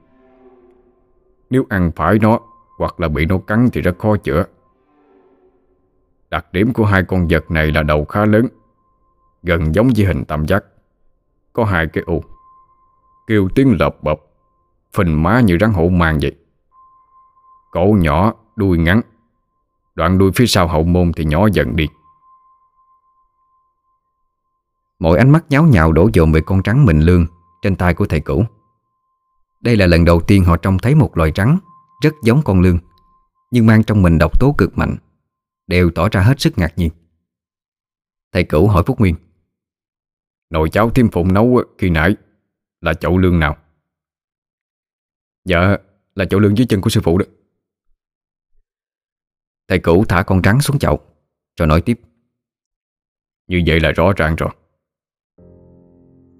Nếu 1.49 1.65
ăn 1.69 1.91
phải 1.95 2.19
nó 2.21 2.39
Hoặc 2.77 2.99
là 2.99 3.07
bị 3.07 3.25
nó 3.25 3.37
cắn 3.37 3.69
thì 3.73 3.81
rất 3.81 3.99
khó 3.99 4.17
chữa. 4.17 4.45
Đặc 6.29 6.45
điểm 6.51 6.73
của 6.73 6.85
hai 6.85 7.03
con 7.03 7.27
vật 7.29 7.51
này 7.51 7.71
là 7.71 7.83
đầu 7.83 8.05
khá 8.05 8.25
lớn 8.25 8.47
Gần 9.43 9.75
giống 9.75 9.89
với 9.95 10.05
hình 10.05 10.25
tam 10.25 10.45
giác. 10.45 10.63
Có 11.53 11.65
hai 11.65 11.87
cái 11.87 12.03
u 12.07 12.23
Kêu 13.27 13.49
tiếng 13.55 13.77
lợp 13.79 14.03
bập 14.03 14.19
Phình 14.93 15.23
má 15.23 15.39
như 15.39 15.57
rắn 15.59 15.73
hổ 15.73 15.89
mang 15.89 16.19
vậy. 16.21 16.35
Cổ 17.71 17.95
nhỏ, 17.99 18.33
đuôi 18.55 18.77
ngắn 18.77 19.01
Đoạn 19.95 20.17
đuôi 20.17 20.31
phía 20.35 20.45
sau 20.45 20.67
hậu 20.67 20.83
môn 20.83 21.11
thì 21.15 21.25
nhỏ 21.25 21.47
dần 21.53 21.75
đi. 21.75 21.87
Mọi 24.99 25.17
ánh 25.17 25.29
mắt 25.29 25.45
nháo 25.49 25.63
nhào 25.63 25.91
đổ 25.91 26.09
dồn 26.13 26.31
về 26.31 26.41
con 26.45 26.61
rắn 26.65 26.85
mình 26.85 26.99
lương 26.99 27.25
Trên 27.61 27.75
tay 27.75 27.93
của 27.93 28.05
thầy 28.05 28.19
cũ. 28.19 28.45
Đây 29.61 29.77
là 29.77 29.85
lần 29.85 30.05
đầu 30.05 30.21
tiên 30.21 30.43
họ 30.43 30.57
trông 30.57 30.77
thấy 30.77 30.95
một 30.95 31.17
loài 31.17 31.31
rắn 31.35 31.57
Rất 32.03 32.13
giống 32.23 32.41
con 32.45 32.61
lương 32.61 32.79
Nhưng 33.51 33.65
mang 33.65 33.83
trong 33.83 34.01
mình 34.01 34.17
độc 34.17 34.39
tố 34.39 34.55
cực 34.57 34.77
mạnh 34.77 34.95
Đều 35.67 35.91
tỏ 35.95 36.09
ra 36.09 36.21
hết 36.21 36.41
sức 36.41 36.57
ngạc 36.57 36.77
nhiên. 36.77 36.91
Thầy 38.31 38.43
cũ 38.43 38.67
hỏi 38.67 38.83
Phúc 38.85 38.99
Nguyên 38.99 39.15
Nồi 40.49 40.69
cháo 40.69 40.89
thêm 40.89 41.09
phụng 41.11 41.33
nấu 41.33 41.61
khi 41.77 41.89
nãy 41.89 42.15
Là 42.81 42.93
chậu 42.93 43.17
lương 43.17 43.39
nào? 43.39 43.57
Dạ 45.45 45.77
là 46.15 46.25
chậu 46.25 46.39
lương 46.39 46.57
dưới 46.57 46.67
chân 46.69 46.81
của 46.81 46.89
sư 46.89 47.01
phụ 47.03 47.17
đó. 47.17 47.25
Thầy 49.67 49.79
cũ 49.79 50.05
thả 50.09 50.23
con 50.23 50.41
rắn 50.43 50.61
xuống 50.61 50.79
chậu 50.79 50.99
Rồi 51.59 51.67
nói 51.67 51.81
tiếp 51.81 51.99
Như 53.47 53.63
vậy 53.67 53.79
là 53.79 53.91
rõ 53.91 54.13
ràng 54.17 54.35
rồi 54.35 54.49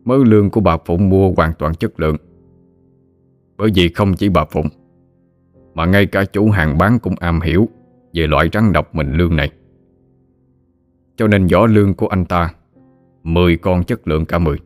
Mớ 0.05 0.17
lương 0.23 0.49
của 0.49 0.61
bà 0.61 0.77
Phụng 0.85 1.09
mua 1.09 1.31
hoàn 1.37 1.53
toàn 1.53 1.75
chất 1.75 1.99
lượng. 1.99 2.15
Bởi 3.57 3.69
vì 3.75 3.89
không 3.89 4.13
chỉ 4.13 4.29
bà 4.29 4.45
Phụng 4.45 4.67
Mà 5.73 5.85
ngay 5.85 6.05
cả 6.05 6.25
chủ 6.25 6.49
hàng 6.49 6.77
bán 6.77 6.99
cũng 6.99 7.15
am 7.19 7.41
hiểu 7.41 7.69
Về 8.13 8.27
loại 8.27 8.49
rắn 8.53 8.73
độc 8.73 8.95
mình 8.95 9.13
lương 9.13 9.35
này. 9.35 9.51
Cho 11.15 11.27
nên 11.27 11.47
vỏ 11.47 11.65
lương 11.65 11.93
của 11.93 12.07
anh 12.07 12.25
ta 12.25 12.53
10 13.23 13.57
con 13.57 13.83
chất 13.83 14.07
lượng 14.07 14.25
cả 14.25 14.39
10 14.39 14.57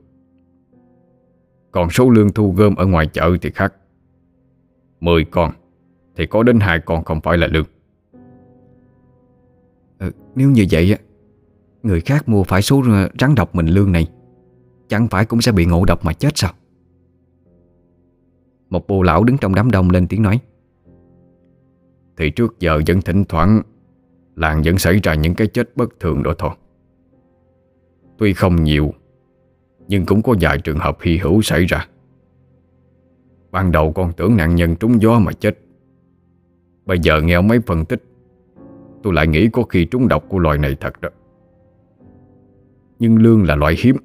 Còn 1.71 1.89
số 1.89 2.09
lương 2.09 2.29
thu 2.29 2.53
gom 2.57 2.75
ở 2.75 2.85
ngoài 2.85 3.07
chợ 3.07 3.37
thì 3.41 3.49
khác. 3.51 3.73
10 4.99 5.23
con 5.23 5.51
Thì 6.15 6.25
có 6.25 6.43
đến 6.43 6.59
hai 6.59 6.79
con 6.79 7.03
không 7.03 7.21
phải 7.21 7.37
là 7.37 7.47
lương. 7.47 7.65
Ừ, 9.99 10.11
Nếu 10.35 10.49
như 10.49 10.65
vậy 10.71 10.97
Người 11.83 12.01
khác 12.01 12.29
mua 12.29 12.43
phải 12.43 12.61
số 12.61 12.83
ờ, 12.89 13.09
rắn 13.19 13.35
độc 13.35 13.55
mình 13.55 13.67
lương 13.67 13.91
này 13.91 14.07
Chẳng 14.89 15.07
phải 15.07 15.25
cũng 15.25 15.41
sẽ 15.41 15.51
bị 15.51 15.65
ngộ 15.65 15.85
độc 15.85 16.05
mà 16.05 16.13
chết 16.13 16.31
sao? 16.35 16.53
Một 18.69 18.87
bù 18.87 19.03
lão 19.03 19.23
đứng 19.23 19.37
trong 19.37 19.55
đám 19.55 19.71
đông 19.71 19.89
lên 19.89 20.07
tiếng 20.07 20.23
nói. 20.23 20.39
Thì 22.17 22.29
trước 22.29 22.59
giờ 22.59 22.81
vẫn 22.87 23.01
thỉnh 23.01 23.23
thoảng, 23.29 23.61
Làng 24.35 24.61
vẫn 24.65 24.77
xảy 24.77 24.99
ra 25.03 25.13
những 25.13 25.35
cái 25.35 25.47
chết 25.47 25.77
bất 25.77 25.99
thường 25.99 26.23
đó 26.23 26.33
thôi. 26.37 26.51
Tuy 28.17 28.33
không 28.33 28.63
nhiều, 28.63 28.93
Nhưng 29.87 30.05
cũng 30.05 30.21
có 30.21 30.35
vài 30.41 30.57
trường 30.57 30.79
hợp 30.79 30.97
hy 31.01 31.17
hữu 31.17 31.41
xảy 31.41 31.65
ra. 31.65 31.87
Ban 33.51 33.71
đầu 33.71 33.91
con 33.91 34.13
tưởng 34.13 34.37
nạn 34.37 34.55
nhân 34.55 34.75
trúng 34.75 35.01
gió 35.01 35.19
mà 35.19 35.31
chết. 35.31 35.59
Bây 36.85 36.99
giờ 36.99 37.21
nghe 37.21 37.41
mấy 37.41 37.59
phân 37.59 37.85
tích, 37.85 38.03
Tôi 39.03 39.13
lại 39.13 39.27
nghĩ 39.27 39.49
có 39.49 39.63
khi 39.63 39.85
trúng 39.85 40.07
độc 40.07 40.23
của 40.29 40.39
loài 40.39 40.57
này 40.57 40.77
thật 40.79 41.01
đó. 41.01 41.09
Nhưng 42.99 43.17
lương 43.17 43.43
là 43.43 43.55
loại 43.55 43.75
hiếm. 43.77 43.95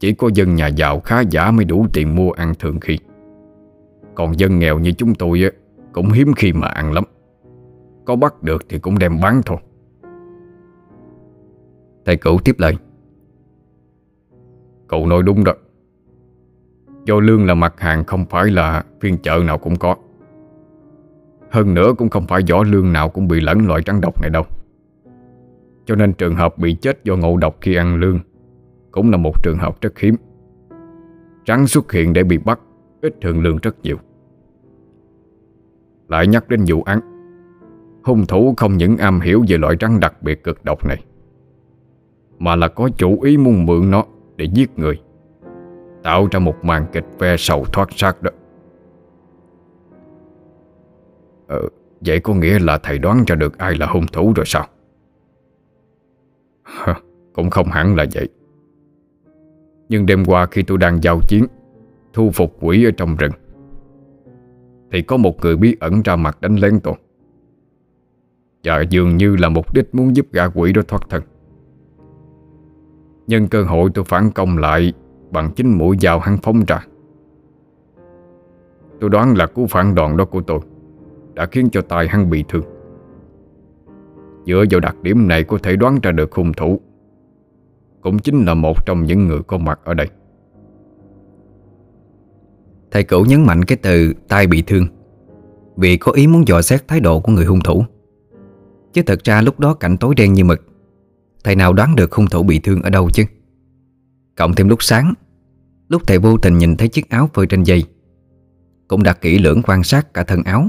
Chỉ 0.00 0.12
có 0.12 0.30
dân 0.34 0.54
nhà 0.54 0.66
giàu 0.66 1.00
khá 1.00 1.20
giả 1.20 1.50
mới 1.50 1.64
đủ 1.64 1.86
tiền 1.92 2.16
mua 2.16 2.30
ăn 2.30 2.54
thường 2.58 2.80
khi. 2.80 2.98
Còn 4.14 4.38
dân 4.38 4.58
nghèo 4.58 4.78
như 4.78 4.92
chúng 4.92 5.14
tôi 5.14 5.50
Cũng 5.92 6.10
hiếm 6.10 6.32
khi 6.36 6.52
mà 6.52 6.68
ăn 6.68 6.92
lắm. 6.92 7.04
Có 8.04 8.16
bắt 8.16 8.42
được 8.42 8.68
thì 8.68 8.78
cũng 8.78 8.98
đem 8.98 9.20
bán 9.22 9.40
thôi. 9.46 9.58
Thầy 12.04 12.16
cửu 12.16 12.38
tiếp 12.44 12.54
lời. 12.58 12.76
Cậu 14.88 15.06
nói 15.06 15.22
đúng 15.22 15.44
đó. 15.44 15.52
Do 17.04 17.20
lương 17.20 17.46
là 17.46 17.54
mặt 17.54 17.80
hàng 17.80 18.04
không 18.04 18.24
phải 18.26 18.50
là 18.50 18.84
phiên 19.00 19.18
chợ 19.18 19.42
nào 19.46 19.58
cũng 19.58 19.76
có. 19.76 19.96
Hơn 21.50 21.74
nữa 21.74 21.92
cũng 21.98 22.08
không 22.08 22.26
phải 22.26 22.42
vỏ 22.50 22.62
lương 22.62 22.92
nào 22.92 23.08
cũng 23.08 23.28
bị 23.28 23.40
lẫn 23.40 23.66
loại 23.66 23.82
trắng 23.82 24.00
độc 24.00 24.20
này 24.20 24.30
đâu. 24.30 24.44
Cho 25.84 25.94
nên 25.94 26.12
trường 26.12 26.36
hợp 26.36 26.58
bị 26.58 26.74
chết 26.74 27.04
do 27.04 27.16
ngộ 27.16 27.36
độc 27.36 27.56
khi 27.60 27.74
ăn 27.74 27.96
lương 27.96 28.18
cũng 28.90 29.10
là 29.10 29.16
một 29.16 29.42
trường 29.42 29.58
hợp 29.58 29.80
rất 29.80 29.98
hiếm. 29.98 30.16
Rắn 31.46 31.66
xuất 31.66 31.92
hiện 31.92 32.12
để 32.12 32.24
bị 32.24 32.38
bắt 32.38 32.60
Ít 33.02 33.14
thường 33.20 33.42
lương 33.42 33.56
rất 33.56 33.82
nhiều. 33.82 33.96
Lại 36.08 36.26
nhắc 36.26 36.48
đến 36.48 36.64
vụ 36.66 36.82
án 36.82 37.00
Hung 38.04 38.26
thủ 38.26 38.54
không 38.56 38.76
những 38.76 38.96
am 38.96 39.20
hiểu 39.20 39.44
về 39.48 39.58
loại 39.58 39.76
rắn 39.80 40.00
đặc 40.00 40.22
biệt 40.22 40.44
cực 40.44 40.64
độc 40.64 40.86
này 40.86 41.04
Mà 42.38 42.56
là 42.56 42.68
có 42.68 42.88
chủ 42.96 43.20
ý 43.20 43.36
muốn 43.36 43.66
mượn 43.66 43.90
nó 43.90 44.04
để 44.36 44.44
giết 44.54 44.78
người 44.78 45.00
Tạo 46.02 46.28
ra 46.30 46.38
một 46.38 46.64
màn 46.64 46.86
kịch 46.92 47.04
ve 47.18 47.36
sầu 47.38 47.64
thoát 47.64 47.88
xác 47.96 48.22
đó. 48.22 48.30
Ờ, 51.46 51.68
vậy 52.00 52.20
có 52.20 52.34
nghĩa 52.34 52.58
là 52.58 52.78
thầy 52.78 52.98
đoán 52.98 53.24
ra 53.26 53.36
được 53.36 53.58
ai 53.58 53.74
là 53.74 53.86
hung 53.86 54.06
thủ 54.06 54.32
rồi 54.36 54.46
sao? 54.46 54.66
Cũng 57.32 57.50
không 57.50 57.66
hẳn 57.66 57.96
là 57.96 58.06
vậy. 58.14 58.28
Nhưng 59.90 60.06
đêm 60.06 60.24
qua 60.24 60.46
khi 60.46 60.62
tôi 60.62 60.78
đang 60.78 61.02
giao 61.02 61.20
chiến, 61.28 61.46
Thu 62.12 62.30
phục 62.30 62.56
quỷ 62.60 62.84
ở 62.84 62.90
trong 62.90 63.16
rừng, 63.16 63.32
Thì 64.92 65.02
có 65.02 65.16
một 65.16 65.40
người 65.40 65.56
bí 65.56 65.76
ẩn 65.80 66.02
ra 66.02 66.16
mặt 66.16 66.40
đánh 66.40 66.56
lén 66.56 66.80
tôi. 66.80 66.94
Và 68.64 68.80
dường 68.80 69.16
như 69.16 69.36
là 69.36 69.48
mục 69.48 69.74
đích 69.74 69.94
muốn 69.94 70.16
giúp 70.16 70.26
gã 70.32 70.44
quỷ 70.48 70.72
đó 70.72 70.82
thoát 70.88 71.02
thân. 71.10 71.22
Nhân 73.26 73.48
cơ 73.48 73.62
hội 73.62 73.90
tôi 73.94 74.04
phản 74.04 74.30
công 74.30 74.58
lại 74.58 74.92
Bằng 75.30 75.50
chính 75.56 75.78
mũi 75.78 75.96
dao 76.00 76.18
hắn 76.18 76.36
phóng 76.42 76.64
ra. 76.66 76.86
Tôi 79.00 79.10
đoán 79.10 79.34
là 79.36 79.46
cú 79.46 79.66
phản 79.66 79.94
đòn 79.94 80.16
đó 80.16 80.24
của 80.24 80.40
tôi 80.40 80.60
Đã 81.34 81.46
khiến 81.46 81.68
cho 81.72 81.80
tài 81.80 82.08
hắn 82.08 82.30
bị 82.30 82.44
thương. 82.48 82.64
Dựa 84.46 84.64
vào 84.70 84.80
đặc 84.80 84.96
điểm 85.02 85.28
này 85.28 85.44
có 85.44 85.58
thể 85.62 85.76
đoán 85.76 85.98
ra 86.02 86.12
được 86.12 86.32
hung 86.32 86.52
thủ. 86.52 86.80
Cũng 88.00 88.18
chính 88.18 88.44
là 88.44 88.54
một 88.54 88.86
trong 88.86 89.04
những 89.04 89.28
người 89.28 89.40
có 89.46 89.58
mặt 89.58 89.80
ở 89.84 89.94
đây. 89.94 90.08
Thầy 92.90 93.04
cửu 93.04 93.24
nhấn 93.24 93.42
mạnh 93.42 93.64
cái 93.64 93.78
từ 93.82 94.12
tai 94.28 94.46
bị 94.46 94.62
thương, 94.62 94.86
Vì 95.76 95.96
có 95.96 96.12
ý 96.12 96.26
muốn 96.26 96.48
dò 96.48 96.62
xét 96.62 96.88
thái 96.88 97.00
độ 97.00 97.20
của 97.20 97.32
người 97.32 97.44
hung 97.44 97.60
thủ. 97.60 97.84
Chứ 98.92 99.02
thật 99.06 99.24
ra 99.24 99.40
lúc 99.40 99.60
đó 99.60 99.74
cảnh 99.74 99.96
tối 99.96 100.14
đen 100.14 100.32
như 100.32 100.44
mực, 100.44 100.66
Thầy 101.44 101.56
nào 101.56 101.72
đoán 101.72 101.96
được 101.96 102.12
hung 102.12 102.26
thủ 102.26 102.42
bị 102.42 102.58
thương 102.58 102.82
ở 102.82 102.90
đâu 102.90 103.10
chứ? 103.10 103.24
Cộng 104.36 104.54
thêm 104.54 104.68
lúc 104.68 104.82
sáng, 104.82 105.14
Lúc 105.88 106.02
thầy 106.06 106.18
vô 106.18 106.36
tình 106.36 106.58
nhìn 106.58 106.76
thấy 106.76 106.88
chiếc 106.88 107.10
áo 107.10 107.28
phơi 107.34 107.46
trên 107.46 107.62
dây, 107.62 107.84
Cũng 108.88 109.02
đã 109.02 109.12
kỹ 109.12 109.38
lưỡng 109.38 109.62
quan 109.62 109.82
sát 109.82 110.14
cả 110.14 110.22
thân 110.22 110.42
áo, 110.42 110.68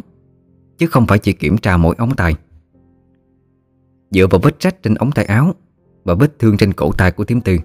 Chứ 0.78 0.88
không 0.88 1.08
phải 1.08 1.20
chỉ 1.20 1.34
kiểm 1.34 1.58
tra 1.58 1.78
mỗi 1.78 1.96
ống 1.98 2.16
tay. 2.16 2.36
Dựa 4.12 4.28
vào 4.28 4.40
vết 4.44 4.60
rách 4.60 4.84
trên 4.84 4.96
ống 4.96 5.12
tay 5.12 5.26
áo 5.26 5.56
và 6.04 6.14
vết 6.14 6.40
thương 6.40 6.58
trên 6.58 6.74
cổ 6.74 6.92
tay 6.92 7.12
của 7.12 7.26
tiếm 7.26 7.42
tư, 7.42 7.58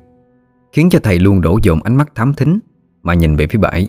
Khiến 0.72 0.88
cho 0.90 0.98
thầy 1.02 1.18
luôn 1.18 1.40
đổ 1.40 1.58
dồn 1.62 1.82
ánh 1.82 1.96
mắt 1.96 2.14
thám 2.14 2.34
thính 2.34 2.58
Mà 3.02 3.14
nhìn 3.14 3.36
về 3.36 3.46
phía 3.46 3.58
bãi 3.58 3.88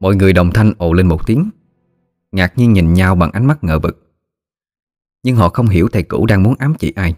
Mọi 0.00 0.16
người 0.16 0.32
đồng 0.32 0.50
thanh 0.52 0.72
ồ 0.78 0.92
lên 0.92 1.08
một 1.08 1.26
tiếng, 1.26 1.50
Ngạc 2.32 2.58
nhiên 2.58 2.72
nhìn 2.72 2.94
nhau 2.94 3.14
bằng 3.14 3.30
ánh 3.30 3.46
mắt 3.46 3.64
ngờ 3.64 3.78
vực. 3.78 4.12
Nhưng 5.22 5.36
họ 5.36 5.48
không 5.48 5.68
hiểu 5.68 5.88
thầy 5.88 6.02
cũ 6.02 6.26
đang 6.26 6.42
muốn 6.42 6.54
ám 6.58 6.74
chỉ 6.78 6.92
ai. 6.96 7.14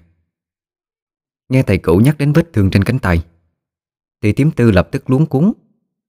Nghe 1.49 1.63
thầy 1.63 1.79
cũ 1.79 1.97
nhắc 1.97 2.19
đến 2.19 2.33
vết 2.33 2.53
thương 2.53 2.71
trên 2.71 2.85
cánh 2.85 2.99
tay, 2.99 3.25
Thì 4.23 4.33
tiếm 4.33 4.51
tư 4.51 4.71
lập 4.71 4.89
tức 4.93 5.11
luống 5.11 5.27
cuốn 5.27 5.53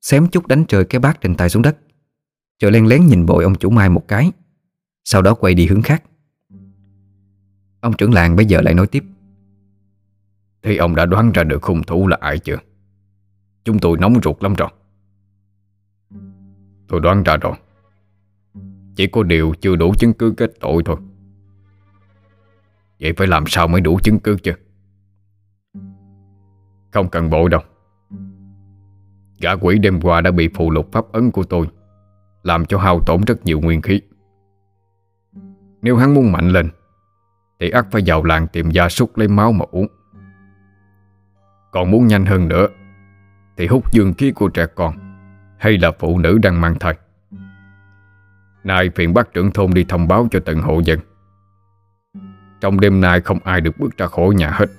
Xém 0.01 0.27
chút 0.27 0.47
đánh 0.47 0.65
rơi 0.69 0.85
cái 0.85 0.99
bát 0.99 1.21
trên 1.21 1.35
tay 1.35 1.49
xuống 1.49 1.61
đất, 1.61 1.77
Rồi 2.61 2.71
len 2.71 2.87
lén 2.87 3.07
nhìn 3.07 3.25
bội 3.25 3.43
ông 3.43 3.55
chủ 3.55 3.69
Mai 3.69 3.89
một 3.89 4.07
cái, 4.07 4.31
Sau 5.03 5.21
đó 5.21 5.33
quay 5.33 5.53
đi 5.53 5.67
hướng 5.67 5.81
khác. 5.81 6.03
Ông 7.81 7.93
trưởng 7.93 8.13
làng 8.13 8.35
bây 8.35 8.45
giờ 8.45 8.61
lại 8.61 8.73
nói 8.73 8.87
tiếp. 8.87 9.03
Thì 10.63 10.77
ông 10.77 10.95
đã 10.95 11.05
đoán 11.05 11.31
ra 11.31 11.43
được 11.43 11.63
hung 11.63 11.83
thủ 11.83 12.07
là 12.07 12.17
ai 12.21 12.39
chưa? 12.39 12.57
Chúng 13.63 13.79
tôi 13.79 13.97
nóng 13.97 14.21
ruột 14.23 14.43
lắm 14.43 14.53
rồi. 14.53 14.69
Tôi 16.87 16.99
đoán 16.99 17.23
ra 17.23 17.37
rồi. 17.37 17.53
Chỉ 18.95 19.07
có 19.07 19.23
điều 19.23 19.53
chưa 19.61 19.75
đủ 19.75 19.93
chứng 19.99 20.13
cứ 20.13 20.33
kết 20.37 20.51
tội 20.59 20.83
thôi. 20.85 20.97
Vậy 22.99 23.13
phải 23.17 23.27
làm 23.27 23.43
sao 23.47 23.67
mới 23.67 23.81
đủ 23.81 23.99
chứng 24.03 24.19
cứ 24.19 24.37
chứ? 24.43 24.51
Không 26.91 27.09
cần 27.09 27.29
bộ 27.29 27.47
đâu. 27.47 27.61
Gã 29.41 29.51
quỷ 29.51 29.77
đêm 29.77 30.01
qua 30.01 30.21
đã 30.21 30.31
bị 30.31 30.49
phù 30.55 30.71
lục 30.71 30.91
pháp 30.91 31.11
ấn 31.11 31.31
của 31.31 31.43
tôi, 31.43 31.67
Làm 32.43 32.65
cho 32.65 32.77
hao 32.77 32.99
tổn 33.05 33.21
rất 33.21 33.45
nhiều 33.45 33.59
nguyên 33.59 33.81
khí. 33.81 34.01
Nếu 35.81 35.97
hắn 35.97 36.13
muốn 36.13 36.31
mạnh 36.31 36.49
lên 36.49 36.69
thì 37.61 37.69
ắt 37.69 37.85
phải 37.91 38.01
vào 38.05 38.23
làng 38.23 38.47
tìm 38.47 38.71
gia 38.71 38.89
súc 38.89 39.17
lấy 39.17 39.27
máu 39.27 39.51
mà 39.51 39.65
uống. 39.71 39.87
Còn 41.71 41.91
muốn 41.91 42.07
nhanh 42.07 42.25
hơn 42.25 42.47
nữa, 42.47 42.67
Thì 43.57 43.67
hút 43.67 43.93
dương 43.93 44.13
khí 44.13 44.31
của 44.31 44.47
trẻ 44.47 44.65
con, 44.75 44.95
Hay 45.59 45.77
là 45.77 45.91
phụ 45.99 46.17
nữ 46.17 46.37
đang 46.37 46.61
mang 46.61 46.79
thai. 46.79 46.97
Nay 48.63 48.89
phiền 48.95 49.13
bác 49.13 49.33
trưởng 49.33 49.51
thôn 49.51 49.73
đi 49.73 49.85
thông 49.89 50.07
báo 50.07 50.27
cho 50.31 50.39
từng 50.45 50.61
hộ 50.61 50.81
dân. 50.85 50.99
Trong 52.61 52.79
đêm 52.79 53.01
nay 53.01 53.21
không 53.21 53.39
ai 53.43 53.61
được 53.61 53.77
bước 53.77 53.97
ra 53.97 54.07
khỏi 54.07 54.35
nhà 54.35 54.51
hết. 54.51 54.69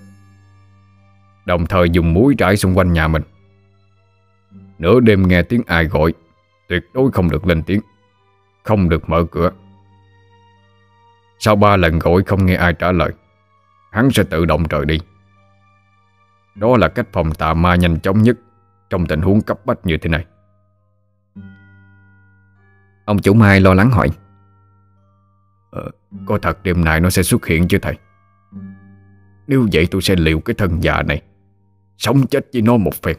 Đồng 1.44 1.66
thời 1.66 1.90
dùng 1.90 2.14
muối 2.14 2.34
trải 2.38 2.56
xung 2.56 2.78
quanh 2.78 2.92
nhà 2.92 3.08
mình. 3.08 3.22
Nửa 4.78 5.00
đêm 5.00 5.28
nghe 5.28 5.42
tiếng 5.42 5.62
ai 5.66 5.84
gọi, 5.84 6.14
Tuyệt 6.68 6.82
đối 6.94 7.10
không 7.10 7.30
được 7.30 7.46
lên 7.46 7.62
tiếng, 7.62 7.80
Không 8.62 8.88
được 8.88 9.10
mở 9.10 9.24
cửa. 9.30 9.50
Sau 11.44 11.56
ba 11.56 11.76
lần 11.76 11.98
gọi 11.98 12.22
không 12.26 12.46
nghe 12.46 12.54
ai 12.54 12.74
trả 12.74 12.92
lời 12.92 13.12
Hắn 13.92 14.10
sẽ 14.10 14.22
tự 14.30 14.44
động 14.44 14.64
rời 14.70 14.84
đi. 14.84 14.98
Đó 16.54 16.76
là 16.76 16.88
cách 16.88 17.06
phòng 17.12 17.34
tà 17.34 17.54
ma 17.54 17.76
nhanh 17.76 18.00
chóng 18.00 18.22
nhất 18.22 18.36
Trong 18.90 19.06
tình 19.06 19.20
huống 19.20 19.40
cấp 19.40 19.66
bách 19.66 19.86
như 19.86 19.96
thế 19.96 20.10
này. 20.10 20.24
Ông 23.04 23.18
chủ 23.18 23.34
Mai 23.34 23.60
lo 23.60 23.74
lắng 23.74 23.90
hỏi 23.90 24.08
ờ, 25.70 25.90
Có 26.26 26.38
thật 26.38 26.62
đêm 26.62 26.84
nay 26.84 27.00
nó 27.00 27.10
sẽ 27.10 27.22
xuất 27.22 27.46
hiện 27.46 27.68
chứ 27.68 27.78
thầy? 27.82 27.98
Nếu 29.46 29.66
vậy 29.72 29.88
tôi 29.90 30.02
sẽ 30.02 30.16
liều 30.16 30.40
cái 30.40 30.54
thân 30.54 30.82
già 30.82 31.02
này 31.02 31.22
Sống 31.98 32.26
chết 32.26 32.46
với 32.52 32.62
nó 32.62 32.76
một 32.76 32.94
phen. 33.02 33.16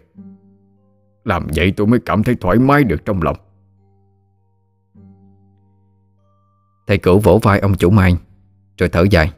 Làm 1.23 1.47
vậy 1.55 1.73
tôi 1.77 1.87
mới 1.87 1.99
cảm 2.05 2.23
thấy 2.23 2.35
thoải 2.41 2.59
mái 2.59 2.83
được 2.83 3.05
trong 3.05 3.21
lòng. 3.21 3.37
Thầy 6.87 6.97
cửu 6.97 7.19
vỗ 7.19 7.39
vai 7.43 7.59
ông 7.59 7.77
chủ 7.77 7.89
Mai 7.89 8.17
Rồi 8.77 8.89
thở 8.89 9.05
dài. 9.11 9.31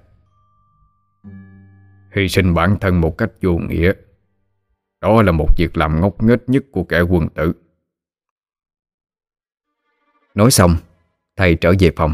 Hy 2.16 2.30
sinh 2.30 2.54
bản 2.54 2.78
thân 2.82 3.02
một 3.02 3.18
cách 3.18 3.32
vô 3.42 3.58
nghĩa. 3.58 3.94
Đó 5.02 5.22
là 5.22 5.32
một 5.32 5.48
việc 5.58 5.78
làm 5.78 6.02
ngốc 6.02 6.24
nghếch 6.24 6.50
nhất 6.50 6.64
của 6.72 6.84
kẻ 6.84 7.02
quân 7.02 7.30
tử. 7.30 7.54
Nói 10.36 10.52
xong 10.52 10.76
Thầy 11.36 11.56
trở 11.56 11.74
về 11.80 11.92
phòng. 11.96 12.14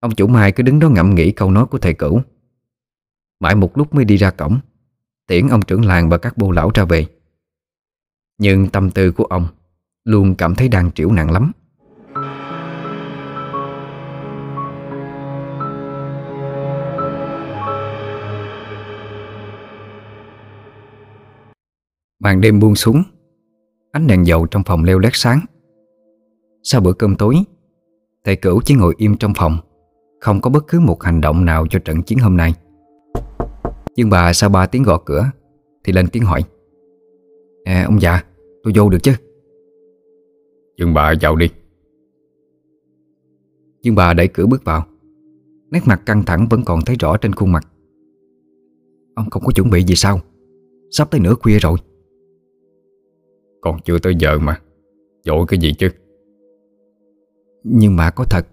Ông 0.00 0.14
chủ 0.14 0.26
Mai 0.26 0.52
cứ 0.52 0.62
đứng 0.62 0.78
đó 0.78 0.88
ngẫm 0.88 1.14
nghĩ 1.14 1.32
câu 1.32 1.50
nói 1.50 1.66
của 1.66 1.78
thầy 1.78 1.94
cửu. 1.94 2.22
Mãi 3.40 3.54
một 3.54 3.78
lúc 3.78 3.94
mới 3.94 4.04
đi 4.04 4.16
ra 4.16 4.30
cổng 4.30 4.58
Tiễn 5.26 5.48
ông 5.48 5.62
trưởng 5.62 5.84
làng 5.84 6.08
và 6.08 6.18
các 6.18 6.36
bô 6.36 6.50
lão 6.50 6.70
ra 6.74 6.84
về. 6.84 7.06
Nhưng 8.38 8.68
tâm 8.68 8.90
tư 8.90 9.12
của 9.12 9.24
ông 9.24 9.46
Luôn 10.04 10.34
cảm 10.34 10.54
thấy 10.54 10.68
đang 10.68 10.92
triểu 10.92 11.12
nặng 11.12 11.30
lắm 11.30 11.52
Màn 22.22 22.40
đêm 22.40 22.60
buông 22.60 22.74
xuống 22.74 23.02
Ánh 23.92 24.06
đèn 24.06 24.26
dầu 24.26 24.46
trong 24.46 24.62
phòng 24.66 24.84
leo 24.84 24.98
lét 24.98 25.12
sáng. 25.14 25.40
Sau 26.62 26.80
bữa 26.80 26.92
cơm 26.92 27.16
tối 27.16 27.34
Thầy 28.24 28.36
cửu 28.36 28.60
chỉ 28.64 28.74
ngồi 28.74 28.94
im 28.98 29.16
trong 29.16 29.32
phòng 29.36 29.56
Không 30.20 30.40
có 30.40 30.50
bất 30.50 30.64
cứ 30.68 30.80
một 30.80 31.02
hành 31.02 31.20
động 31.20 31.44
nào 31.44 31.66
cho 31.70 31.78
trận 31.78 32.02
chiến 32.02 32.18
hôm 32.18 32.36
nay. 32.36 32.54
Nhưng 33.96 34.10
bà 34.10 34.32
sau 34.32 34.50
ba 34.50 34.66
tiếng 34.66 34.82
gõ 34.82 34.98
cửa 34.98 35.30
Thì 35.84 35.92
lên 35.92 36.08
tiếng 36.08 36.22
hỏi 36.22 36.42
À 37.64 37.84
ông 37.86 38.00
già 38.00 38.24
tôi 38.62 38.72
vô 38.76 38.88
được 38.88 39.02
chứ? 39.02 39.12
Dương 40.78 40.94
bà 40.94 41.14
vào 41.20 41.36
đi. 41.36 41.48
Dương 43.82 43.94
bà 43.94 44.14
đẩy 44.14 44.28
cửa 44.28 44.46
bước 44.46 44.64
vào 44.64 44.86
Nét 45.70 45.80
mặt 45.86 46.02
căng 46.06 46.22
thẳng 46.24 46.46
vẫn 46.50 46.62
còn 46.64 46.80
thấy 46.86 46.96
rõ 47.00 47.16
trên 47.16 47.32
khuôn 47.32 47.52
mặt. 47.52 47.68
Ông 49.14 49.30
không 49.30 49.42
có 49.44 49.52
chuẩn 49.52 49.70
bị 49.70 49.84
gì 49.84 49.94
sao? 49.94 50.20
Sắp 50.90 51.10
tới 51.10 51.20
nửa 51.20 51.34
khuya 51.34 51.58
rồi 51.58 51.78
Còn 53.62 53.80
chưa 53.84 53.98
tới 53.98 54.14
giờ 54.18 54.38
mà. 54.38 54.60
Dội 55.24 55.44
cái 55.48 55.60
gì 55.60 55.72
chứ? 55.78 55.88
Nhưng 57.64 57.96
mà 57.96 58.10
có 58.10 58.24
thật 58.30 58.46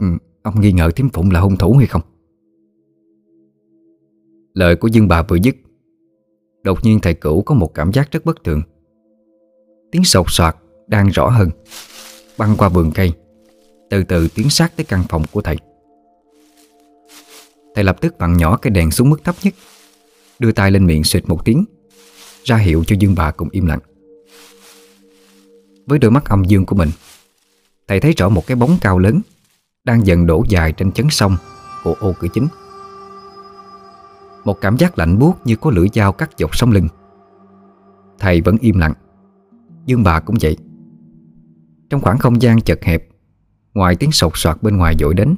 Ông 0.43 0.61
nghi 0.61 0.71
ngờ 0.71 0.91
Thiếm 0.95 1.09
Phụng 1.09 1.31
là 1.31 1.39
hung 1.39 1.57
thủ 1.57 1.73
hay 1.77 1.87
không? 1.87 2.01
Lời 4.53 4.75
của 4.75 4.87
Dương 4.87 5.07
bà 5.07 5.23
vừa 5.23 5.35
dứt 5.35 5.55
Đột 6.63 6.83
nhiên 6.83 6.99
thầy 6.99 7.13
cửu 7.13 7.41
có 7.41 7.55
một 7.55 7.73
cảm 7.73 7.91
giác 7.93 8.11
rất 8.11 8.25
bất 8.25 8.43
thường. 8.43 8.61
Tiếng 9.91 10.03
sột 10.03 10.25
soạt 10.29 10.55
đang 10.87 11.07
rõ 11.07 11.29
hơn 11.29 11.49
Băng 12.37 12.55
qua 12.57 12.69
vườn 12.69 12.91
cây 12.95 13.13
Từ 13.89 14.03
từ 14.03 14.27
tiến 14.35 14.49
sát 14.49 14.73
tới 14.75 14.85
căn 14.85 15.03
phòng 15.09 15.23
của 15.31 15.41
thầy. 15.41 15.57
Thầy 17.75 17.83
lập 17.83 18.01
tức 18.01 18.15
vặn 18.19 18.37
nhỏ 18.37 18.57
cái 18.57 18.71
đèn 18.71 18.91
xuống 18.91 19.09
mức 19.09 19.23
thấp 19.23 19.35
nhất 19.43 19.53
Đưa 20.39 20.51
tay 20.51 20.71
lên 20.71 20.85
miệng 20.85 21.03
xịt 21.03 21.29
một 21.29 21.45
tiếng 21.45 21.65
Ra 22.43 22.57
hiệu 22.57 22.83
cho 22.87 22.95
Dương 22.99 23.15
bà 23.15 23.31
cùng 23.31 23.49
im 23.51 23.65
lặng 23.65 23.79
với 25.89 25.99
đôi 25.99 26.11
mắt 26.11 26.25
âm 26.25 26.43
dương 26.43 26.65
của 26.65 26.75
mình. 26.75 26.89
Thầy 27.87 27.99
thấy 27.99 28.13
rõ 28.17 28.29
một 28.29 28.47
cái 28.47 28.55
bóng 28.55 28.77
cao 28.81 28.99
lớn 28.99 29.21
Đang 29.83 30.05
dần 30.05 30.25
đổ 30.25 30.43
dài 30.49 30.71
trên 30.71 30.91
chấn 30.91 31.09
sông 31.09 31.37
Của 31.83 31.95
ô 31.99 32.13
cửa 32.19 32.27
chính. 32.33 32.47
Một 34.45 34.61
cảm 34.61 34.77
giác 34.77 34.97
lạnh 34.97 35.19
buốt 35.19 35.37
như 35.45 35.55
có 35.55 35.71
lưỡi 35.71 35.87
dao 35.93 36.11
cắt 36.11 36.29
dọc 36.37 36.55
sống 36.55 36.71
lưng. 36.71 36.87
Thầy 38.19 38.41
vẫn 38.41 38.57
im 38.61 38.77
lặng. 38.77 38.93
Dương 39.85 40.03
bà 40.03 40.19
cũng 40.19 40.35
vậy. 40.41 40.57
Trong 41.89 42.01
khoảng 42.01 42.17
không 42.17 42.41
gian 42.41 42.61
chật 42.61 42.83
hẹp, 42.83 43.09
Ngoài 43.73 43.95
tiếng 43.95 44.11
sột 44.11 44.31
soạt 44.35 44.63
bên 44.63 44.77
ngoài 44.77 44.95
dội 44.99 45.13
đến, 45.13 45.35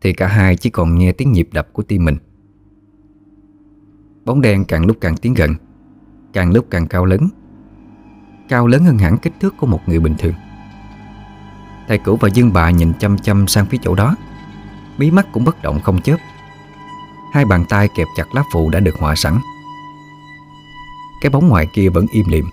Thì 0.00 0.12
cả 0.12 0.26
hai 0.26 0.56
chỉ 0.56 0.70
còn 0.70 0.98
nghe 0.98 1.12
tiếng 1.12 1.32
nhịp 1.32 1.48
đập 1.52 1.68
của 1.72 1.82
tim 1.82 2.04
mình. 2.04 2.16
Bóng 4.24 4.40
đen 4.40 4.64
càng 4.64 4.86
lúc 4.86 4.96
càng 5.00 5.16
tiến 5.16 5.34
gần, 5.34 5.54
Càng 6.32 6.52
lúc 6.52 6.66
càng 6.70 6.86
cao 6.86 7.04
lớn. 7.04 7.28
Cao 8.48 8.66
lớn 8.66 8.84
hơn 8.84 8.98
hẳn 8.98 9.18
kích 9.18 9.32
thước 9.40 9.54
của 9.56 9.66
một 9.66 9.80
người 9.86 9.98
bình 9.98 10.14
thường. 10.18 10.34
Thầy 11.88 11.98
cửu 11.98 12.16
và 12.16 12.28
dương 12.28 12.52
bà 12.52 12.70
nhìn 12.70 12.92
chăm 12.98 13.18
chăm 13.18 13.46
sang 13.46 13.66
phía 13.66 13.78
chỗ 13.82 13.94
đó. 13.94 14.16
Mí 14.98 15.10
mắt 15.10 15.26
cũng 15.32 15.44
bất 15.44 15.62
động 15.62 15.80
không 15.80 16.02
chớp. 16.02 16.16
Hai 17.32 17.44
bàn 17.44 17.64
tay 17.68 17.88
kẹp 17.96 18.06
chặt 18.16 18.34
lá 18.34 18.42
phụ 18.52 18.70
đã 18.70 18.80
được 18.80 18.94
họa 18.98 19.14
sẵn. 19.14 19.38
Cái 21.20 21.30
bóng 21.30 21.48
ngoài 21.48 21.66
kia 21.74 21.88
vẫn 21.88 22.06
im 22.12 22.24
lìm. 22.28 22.44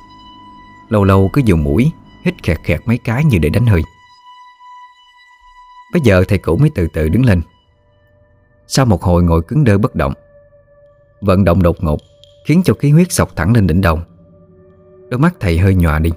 Lâu 0.89 1.03
lâu 1.03 1.29
cứ 1.33 1.41
dùng 1.45 1.63
mũi, 1.63 1.91
Hít 2.23 2.43
khẹt 2.43 2.57
khẹt 2.63 2.79
mấy 2.85 2.97
cái 2.97 3.25
như 3.25 3.37
để 3.37 3.49
đánh 3.49 3.65
hơi. 3.65 3.81
Bây 5.93 6.01
giờ 6.01 6.23
thầy 6.27 6.37
cửu 6.37 6.57
mới 6.57 6.69
từ 6.75 6.87
từ 6.93 7.09
đứng 7.09 7.25
lên. 7.25 7.41
Sau 8.67 8.85
một 8.85 9.03
hồi 9.03 9.23
ngồi 9.23 9.41
cứng 9.41 9.63
đơ 9.63 9.77
bất 9.77 9.95
động, 9.95 10.13
Vận 11.21 11.43
động 11.43 11.63
đột 11.63 11.83
ngột, 11.83 11.99
Khiến 12.45 12.61
cho 12.65 12.73
khí 12.73 12.89
huyết 12.89 13.11
sọc 13.11 13.35
thẳng 13.35 13.53
lên 13.53 13.67
đỉnh 13.67 13.81
đầu. 13.81 13.99
Đôi 15.13 15.19
mắt 15.19 15.35
thầy 15.39 15.57
hơi 15.57 15.75
nhòa 15.75 15.99
đi. 15.99 16.11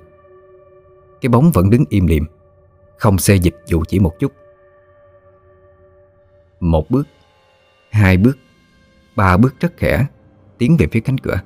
Cái 1.20 1.28
bóng 1.28 1.50
vẫn 1.52 1.70
đứng 1.70 1.84
im 1.88 2.06
lìm, 2.06 2.24
Không 2.98 3.18
xê 3.18 3.34
dịch 3.34 3.54
dù 3.66 3.82
chỉ 3.88 3.98
một 3.98 4.12
chút. 4.18 4.32
Một 6.60 6.90
bước, 6.90 7.08
Hai 7.90 8.16
bước, 8.16 8.38
Ba 9.16 9.36
bước 9.36 9.54
rất 9.60 9.72
khẽ, 9.76 10.06
Tiến 10.58 10.76
về 10.78 10.86
phía 10.92 11.00
cánh 11.00 11.18
cửa. 11.18 11.40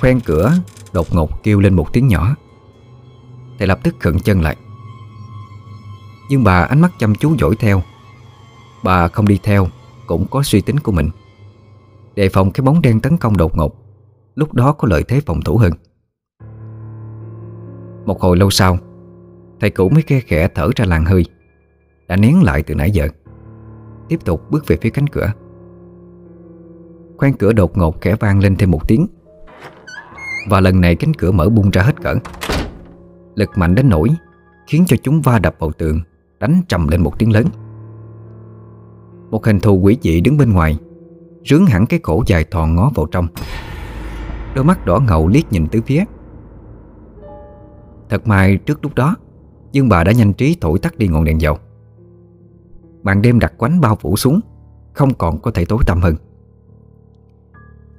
Khoen 0.00 0.20
cửa, 0.20 0.52
Đột 0.92 1.14
ngột 1.14 1.42
kêu 1.42 1.60
lên 1.60 1.74
một 1.74 1.92
tiếng 1.92 2.08
nhỏ. 2.08 2.36
Thầy 3.58 3.68
lập 3.68 3.80
tức 3.82 3.96
khẩn 4.00 4.20
chân 4.20 4.42
lại. 4.42 4.56
Nhưng 6.30 6.44
bà 6.44 6.62
ánh 6.62 6.80
mắt 6.80 6.92
chăm 6.98 7.14
chú 7.14 7.36
dõi 7.38 7.54
theo. 7.58 7.82
Bà 8.84 9.08
không 9.08 9.28
đi 9.28 9.38
theo, 9.42 9.68
Cũng 10.06 10.26
có 10.30 10.42
suy 10.42 10.60
tính 10.60 10.80
của 10.80 10.92
mình. 10.92 11.10
Đề 12.14 12.28
phòng 12.28 12.50
cái 12.50 12.62
bóng 12.62 12.82
đen 12.82 13.00
tấn 13.00 13.16
công 13.16 13.36
đột 13.36 13.56
ngột 13.56 13.77
Lúc 14.38 14.54
đó 14.54 14.72
có 14.72 14.88
lợi 14.88 15.02
thế 15.08 15.20
phòng 15.26 15.40
thủ 15.40 15.56
hơn. 15.56 15.72
Một 18.06 18.20
hồi 18.20 18.36
lâu 18.36 18.50
sau, 18.50 18.78
Thầy 19.60 19.70
cũ 19.70 19.88
mới 19.88 20.02
khe 20.02 20.20
khẽ 20.20 20.48
thở 20.54 20.70
ra 20.76 20.84
làn 20.84 21.04
hơi, 21.04 21.24
Đã 22.08 22.16
nén 22.16 22.42
lại 22.42 22.62
từ 22.62 22.74
nãy 22.74 22.90
giờ. 22.90 23.08
Tiếp 24.08 24.24
tục 24.24 24.50
bước 24.50 24.66
về 24.66 24.76
phía 24.80 24.90
cánh 24.90 25.06
cửa. 25.06 25.32
Khoan 27.16 27.32
cửa 27.32 27.52
đột 27.52 27.76
ngột 27.78 28.00
khẽ 28.00 28.16
vang 28.20 28.38
lên 28.38 28.56
thêm 28.56 28.70
một 28.70 28.88
tiếng, 28.88 29.06
Và 30.48 30.60
lần 30.60 30.80
này 30.80 30.96
cánh 30.96 31.14
cửa 31.14 31.32
mở 31.32 31.48
bung 31.48 31.70
ra 31.70 31.82
hết 31.82 32.02
cỡ. 32.02 32.14
Lực 33.34 33.50
mạnh 33.56 33.74
đến 33.74 33.88
nổi 33.88 34.08
Khiến 34.66 34.84
cho 34.86 34.96
chúng 35.02 35.22
va 35.22 35.38
đập 35.38 35.56
vào 35.58 35.72
tường, 35.72 36.00
Đánh 36.40 36.62
trầm 36.68 36.88
lên 36.88 37.02
một 37.02 37.18
tiếng 37.18 37.32
lớn. 37.32 37.46
Một 39.30 39.46
hình 39.46 39.60
thù 39.60 39.80
quỷ 39.80 39.98
dị 40.02 40.20
đứng 40.20 40.36
bên 40.36 40.52
ngoài, 40.52 40.78
Rướng 41.44 41.66
hẳn 41.66 41.86
cái 41.86 42.00
cổ 42.00 42.22
dài 42.26 42.44
thòn 42.44 42.74
ngó 42.74 42.90
vào 42.94 43.06
trong. 43.06 43.26
Đôi 44.58 44.64
mắt 44.64 44.86
đỏ 44.86 45.00
ngầu 45.00 45.28
liếc 45.28 45.52
nhìn 45.52 45.68
tứ 45.68 45.80
phía. 45.86 46.04
Thật 48.08 48.26
may 48.26 48.56
trước 48.56 48.78
lúc 48.82 48.94
đó, 48.94 49.16
Dương 49.72 49.88
bà 49.88 50.04
đã 50.04 50.12
nhanh 50.12 50.32
trí 50.32 50.56
thổi 50.60 50.78
tắt 50.78 50.98
đi 50.98 51.08
ngọn 51.08 51.24
đèn 51.24 51.40
dầu. 51.40 51.58
Màn 53.02 53.22
đêm 53.22 53.38
đặt 53.38 53.52
quánh 53.58 53.80
bao 53.80 53.96
phủ 53.96 54.16
xuống, 54.16 54.40
Không 54.92 55.14
còn 55.14 55.40
có 55.40 55.50
thể 55.50 55.64
tối 55.64 55.78
tăm 55.86 56.00
hơn. 56.00 56.14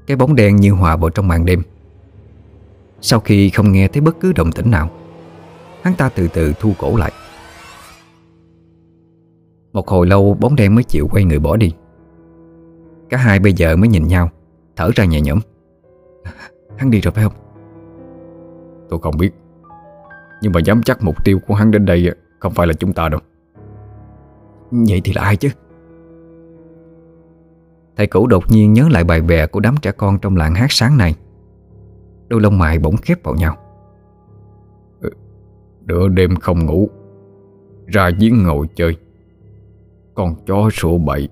Cái 0.07 0.18
bóng 0.18 0.36
đen 0.36 0.56
như 0.56 0.72
hòa 0.72 0.95
vào 0.95 1.10
trong 1.10 1.27
màn 1.27 1.45
đêm. 1.45 1.61
Sau 3.02 3.19
khi 3.19 3.49
không 3.49 3.72
nghe 3.72 3.88
thấy 3.88 4.02
bất 4.02 4.19
cứ 4.19 4.34
động 4.34 4.52
tĩnh 4.52 4.72
nào, 4.72 4.90
Hắn 5.81 5.94
ta 5.98 6.10
từ 6.10 6.27
từ 6.27 6.53
thu 6.60 6.73
cổ 6.80 6.98
lại. 6.98 7.11
Một 9.73 9.88
hồi 9.88 10.07
lâu 10.07 10.34
bóng 10.34 10.56
đen 10.56 10.76
mới 10.76 10.84
chịu 10.84 11.07
quay 11.11 11.23
người 11.23 11.40
bỏ 11.40 11.56
đi. 11.56 11.73
Cả 13.10 13.18
hai 13.18 13.40
bây 13.40 13.53
giờ 13.53 13.76
mới 13.76 13.90
nhìn 13.90 14.07
nhau, 14.07 14.30
Thở 14.76 14.90
ra 14.95 15.06
nhẹ 15.06 15.22
nhõm. 15.22 15.40
Hắn 16.80 16.91
đi 16.91 17.01
rồi 17.01 17.11
phải 17.11 17.23
không? 17.23 17.34
Tôi 18.89 18.99
không 18.99 19.18
biết. 19.18 19.31
Nhưng 20.41 20.51
mà 20.51 20.60
dám 20.60 20.84
chắc 20.84 21.03
mục 21.03 21.26
tiêu 21.26 21.39
của 21.47 21.53
hắn 21.53 21.72
đến 21.72 21.85
đây 21.85 22.11
Không 22.39 22.53
phải 22.53 22.68
là 22.68 22.73
chúng 22.73 22.93
ta 22.93 23.10
đâu. 23.10 23.19
Vậy 24.72 25.01
thì 25.03 25.14
là 25.14 25.22
ai 25.22 25.35
chứ? 25.35 25.49
Thầy 27.97 28.07
cũ 28.07 28.27
đột 28.27 28.43
nhiên 28.51 28.73
nhớ 28.73 28.88
lại 28.91 29.03
bài 29.03 29.22
bè 29.22 29.47
Của 29.47 29.60
đám 29.60 29.76
trẻ 29.81 29.91
con 29.91 30.19
trong 30.19 30.38
làng 30.38 30.56
hát 30.56 30.68
sáng 30.69 30.97
nay 30.97 31.15
Đôi 32.27 32.41
lông 32.41 32.57
mày 32.57 32.80
bỗng 32.80 32.97
khép 32.97 33.23
vào 33.23 33.35
nhau. 33.35 33.57
Ờ, 35.01 35.10
nửa 35.85 36.07
đêm 36.07 36.35
không 36.35 36.65
ngủ, 36.65 36.89
Ra 37.88 38.10
giếng 38.19 38.43
ngồi 38.43 38.68
chơi. 38.76 38.97
Con 40.15 40.35
chó 40.45 40.69
sủa 40.73 40.97
bậy. 40.97 41.30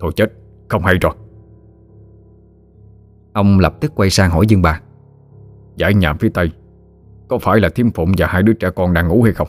Thôi 0.00 0.12
chết, 0.16 0.32
Không 0.68 0.82
hay 0.82 0.94
rồi. 0.94 1.12
Ông 3.32 3.58
lập 3.58 3.74
tức 3.80 3.92
quay 3.94 4.10
sang 4.10 4.30
hỏi 4.30 4.46
Dương 4.48 4.62
bà 4.62 4.80
Giải 5.76 5.94
nhạm 5.94 6.18
phía 6.18 6.28
tây 6.34 6.50
Có 7.28 7.38
phải 7.38 7.60
là 7.60 7.68
thiêm 7.68 7.90
phụng 7.90 8.12
và 8.18 8.26
hai 8.26 8.42
đứa 8.42 8.52
trẻ 8.52 8.70
con 8.76 8.92
đang 8.92 9.08
ngủ 9.08 9.22
hay 9.22 9.32
không? 9.32 9.48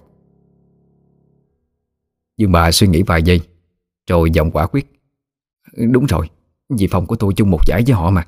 Dương 2.37 2.51
bà 2.51 2.71
suy 2.71 2.87
nghĩ 2.87 3.03
vài 3.03 3.23
giây 3.23 3.41
Rồi 4.07 4.31
giọng 4.31 4.51
quả 4.51 4.67
quyết. 4.67 5.01
Đúng 5.91 6.05
rồi 6.05 6.29
Vì 6.69 6.87
phòng 6.87 7.05
của 7.05 7.15
tôi 7.15 7.33
chung 7.35 7.51
một 7.51 7.67
giải 7.67 7.83
với 7.87 7.95
họ 7.95 8.09
mà. 8.09 8.27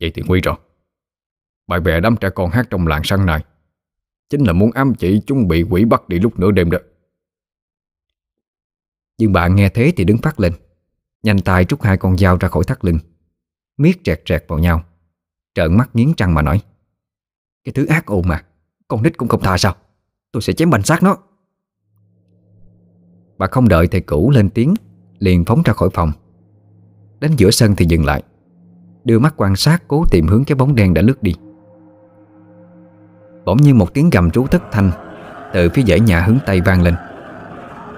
Vậy 0.00 0.12
thì 0.14 0.22
nguy 0.26 0.40
rồi. 0.40 0.56
Bài 1.66 1.80
bè 1.80 2.00
đám 2.00 2.16
trẻ 2.20 2.30
con 2.30 2.50
hát 2.50 2.66
trong 2.70 2.86
làng 2.86 3.04
săn 3.04 3.26
này 3.26 3.44
Chính 4.30 4.44
là 4.44 4.52
muốn 4.52 4.70
ám 4.72 4.94
chỉ 4.94 5.22
chúng 5.26 5.48
bị 5.48 5.62
quỷ 5.62 5.84
bắt 5.84 6.08
đi 6.08 6.18
lúc 6.18 6.38
nửa 6.38 6.50
đêm 6.50 6.70
đó. 6.70 6.78
Dương 9.18 9.32
bà 9.32 9.48
nghe 9.48 9.68
thế 9.68 9.92
thì 9.96 10.04
đứng 10.04 10.18
phát 10.18 10.40
lên 10.40 10.52
Nhanh 11.22 11.38
tay 11.38 11.64
rút 11.68 11.82
hai 11.82 11.96
con 11.96 12.18
dao 12.18 12.36
ra 12.36 12.48
khỏi 12.48 12.64
thắt 12.64 12.84
lưng 12.84 12.98
Miết 13.76 14.00
rẹt 14.04 14.22
rẹt 14.28 14.44
vào 14.48 14.58
nhau. 14.58 14.82
Trợn 15.54 15.76
mắt 15.76 15.90
nghiến 15.94 16.14
trăng 16.14 16.34
mà 16.34 16.42
nói, 16.42 16.62
Cái 17.64 17.72
thứ 17.72 17.86
ác 17.86 18.06
ôn 18.06 18.22
mà, 18.28 18.42
Con 18.88 19.02
nít 19.02 19.18
cũng 19.18 19.28
không 19.28 19.42
tha 19.42 19.58
sao? 19.58 19.74
Tôi 20.32 20.42
sẽ 20.42 20.52
chém 20.52 20.70
bành 20.70 20.82
xác 20.82 21.02
nó. 21.02 21.16
Bà 23.38 23.46
không 23.46 23.68
đợi 23.68 23.86
thầy 23.86 24.00
cũ 24.00 24.30
lên 24.30 24.50
tiếng, 24.50 24.74
Liền 25.18 25.44
phóng 25.44 25.62
ra 25.64 25.72
khỏi 25.72 25.88
phòng. 25.92 26.12
Đến 27.20 27.32
giữa 27.36 27.50
sân 27.50 27.74
thì 27.76 27.86
dừng 27.88 28.04
lại, 28.04 28.22
Đưa 29.04 29.18
mắt 29.18 29.34
quan 29.36 29.56
sát 29.56 29.82
cố 29.88 30.04
tìm 30.10 30.26
hướng 30.26 30.44
cái 30.44 30.56
bóng 30.56 30.74
đen 30.74 30.94
đã 30.94 31.02
lướt 31.02 31.22
đi. 31.22 31.34
Bỗng 33.44 33.56
nhiên 33.56 33.78
một 33.78 33.94
tiếng 33.94 34.10
gầm 34.10 34.30
trú 34.30 34.46
thất 34.46 34.62
thanh 34.72 34.90
Từ 35.52 35.68
phía 35.68 35.82
dãy 35.82 36.00
nhà 36.00 36.20
hướng 36.20 36.38
Tây 36.46 36.60
vang 36.60 36.82
lên, 36.82 36.94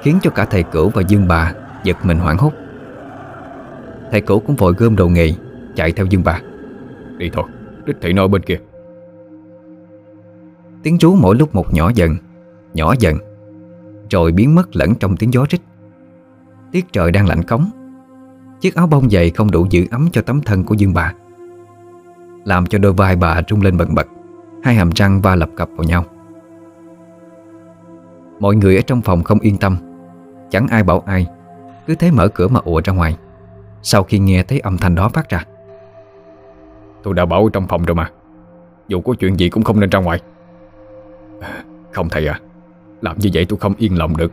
Khiến 0.03 0.19
cho 0.23 0.31
cả 0.31 0.45
thầy 0.45 0.63
cửu 0.63 0.89
và 0.89 1.03
Dương 1.09 1.29
bà 1.29 1.55
Giật 1.85 1.97
mình 2.05 2.19
hoảng 2.19 2.39
hốt. 2.39 2.53
Thầy 4.11 4.21
cửu 4.21 4.41
cũng 4.41 4.57
vội 4.57 4.73
gom 4.73 4.97
đồ 4.97 5.09
nghề 5.09 5.35
Chạy 5.79 5.93
theo 5.93 6.07
Dương 6.07 6.23
bà 6.25 6.41
Đi 7.19 7.31
thôi, 7.33 7.45
đích 7.87 7.97
thị 8.01 8.13
nơi 8.13 8.29
bên 8.29 8.43
kia. 8.43 8.59
Tiếng 10.83 10.99
rú 10.99 11.15
mỗi 11.15 11.37
lúc 11.37 11.55
một 11.55 11.75
nhỏ 11.75 11.91
dần 11.95 12.17
Nhỏ 12.75 12.95
dần 12.99 13.17
Rồi 14.11 14.33
biến 14.33 14.55
mất 14.55 14.77
lẫn 14.77 14.95
trong 14.95 15.17
tiếng 15.17 15.33
gió 15.33 15.47
rít. 15.51 15.61
Tiết 16.73 16.93
trời 16.93 17.11
đang 17.11 17.27
lạnh 17.27 17.43
cống. 17.43 17.71
Chiếc 18.61 18.75
áo 18.75 18.87
bông 18.87 19.11
dày 19.11 19.31
không 19.31 19.51
đủ 19.51 19.67
giữ 19.71 19.87
ấm 19.91 20.09
cho 20.13 20.23
tấm 20.23 20.41
thân 20.41 20.65
của 20.65 20.75
Dương 20.75 20.95
bà 20.95 21.15
Làm 22.45 22.67
cho 22.67 22.79
đôi 22.79 22.93
vai 22.93 23.17
bà 23.17 23.41
rung 23.49 23.63
lên 23.63 23.77
bần 23.77 23.95
bật 23.95 24.07
Hai 24.63 24.75
hàm 24.75 24.91
răng 24.91 25.23
va 25.23 25.35
lập 25.35 25.51
cập 25.57 25.69
vào 25.77 25.85
nhau. 25.85 26.05
Mọi 28.41 28.57
người 28.57 28.77
ở 28.77 28.83
trong 28.83 29.03
phòng 29.03 29.25
không 29.25 29.41
yên 29.41 29.57
tâm. 29.57 29.77
Chẳng 30.51 30.67
ai 30.71 30.83
bảo 30.83 31.01
ai 31.01 31.27
Cứ 31.87 31.95
thế 31.95 32.11
mở 32.11 32.29
cửa 32.29 32.49
mà 32.49 32.61
ùa 32.65 32.81
ra 32.85 32.93
ngoài. 32.93 33.17
Sau 33.83 34.03
khi 34.03 34.19
nghe 34.19 34.43
thấy 34.43 34.61
âm 34.61 34.79
thanh 34.79 34.95
đó 34.95 35.09
phát 35.09 35.29
ra 35.29 35.45
Tôi 37.09 37.15
đã 37.15 37.27
bảo 37.27 37.49
trong 37.53 37.67
phòng 37.69 37.85
rồi 37.85 37.95
mà. 37.95 38.11
Dù 38.89 39.01
có 39.01 39.15
chuyện 39.15 39.37
gì 39.37 39.49
cũng 39.49 39.63
không 39.63 39.81
nên 39.81 39.91
ra 39.91 39.99
ngoài. 39.99 40.21
Không 41.93 42.09
thầy 42.09 42.27
à 42.27 42.41
Làm 43.01 43.19
như 43.19 43.31
vậy 43.35 43.47
tôi 43.49 43.59
không 43.59 43.75
yên 43.79 43.99
lòng 43.99 44.17
được. 44.17 44.33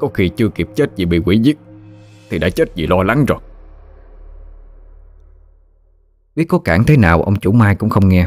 Có 0.00 0.08
khi 0.14 0.28
chưa 0.28 0.48
kịp 0.48 0.68
chết 0.74 0.90
vì 0.96 1.04
bị 1.04 1.18
quỷ 1.18 1.38
giết 1.38 1.58
Thì 2.30 2.38
đã 2.38 2.50
chết 2.50 2.74
vì 2.74 2.86
lo 2.86 3.02
lắng 3.02 3.24
rồi. 3.24 3.38
Biết 6.36 6.44
có 6.48 6.58
cản 6.58 6.84
thế 6.84 6.96
nào 6.96 7.22
ông 7.22 7.36
chủ 7.36 7.52
Mai 7.52 7.74
cũng 7.74 7.90
không 7.90 8.08
nghe. 8.08 8.26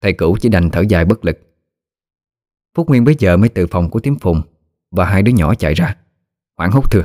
Thầy 0.00 0.12
cũ 0.12 0.36
chỉ 0.40 0.48
đành 0.48 0.70
thở 0.70 0.80
dài 0.88 1.04
bất 1.04 1.24
lực. 1.24 1.38
Phúc 2.74 2.88
Nguyên 2.88 3.04
bây 3.04 3.14
giờ 3.18 3.36
mới 3.36 3.48
từ 3.48 3.66
phòng 3.66 3.90
của 3.90 4.00
Tiếm 4.00 4.18
Phùng 4.18 4.42
Và 4.90 5.04
hai 5.04 5.22
đứa 5.22 5.32
nhỏ 5.32 5.54
chạy 5.54 5.74
ra. 5.74 5.96
Hoảng 6.56 6.70
hốt 6.70 6.90
thưa. 6.90 7.04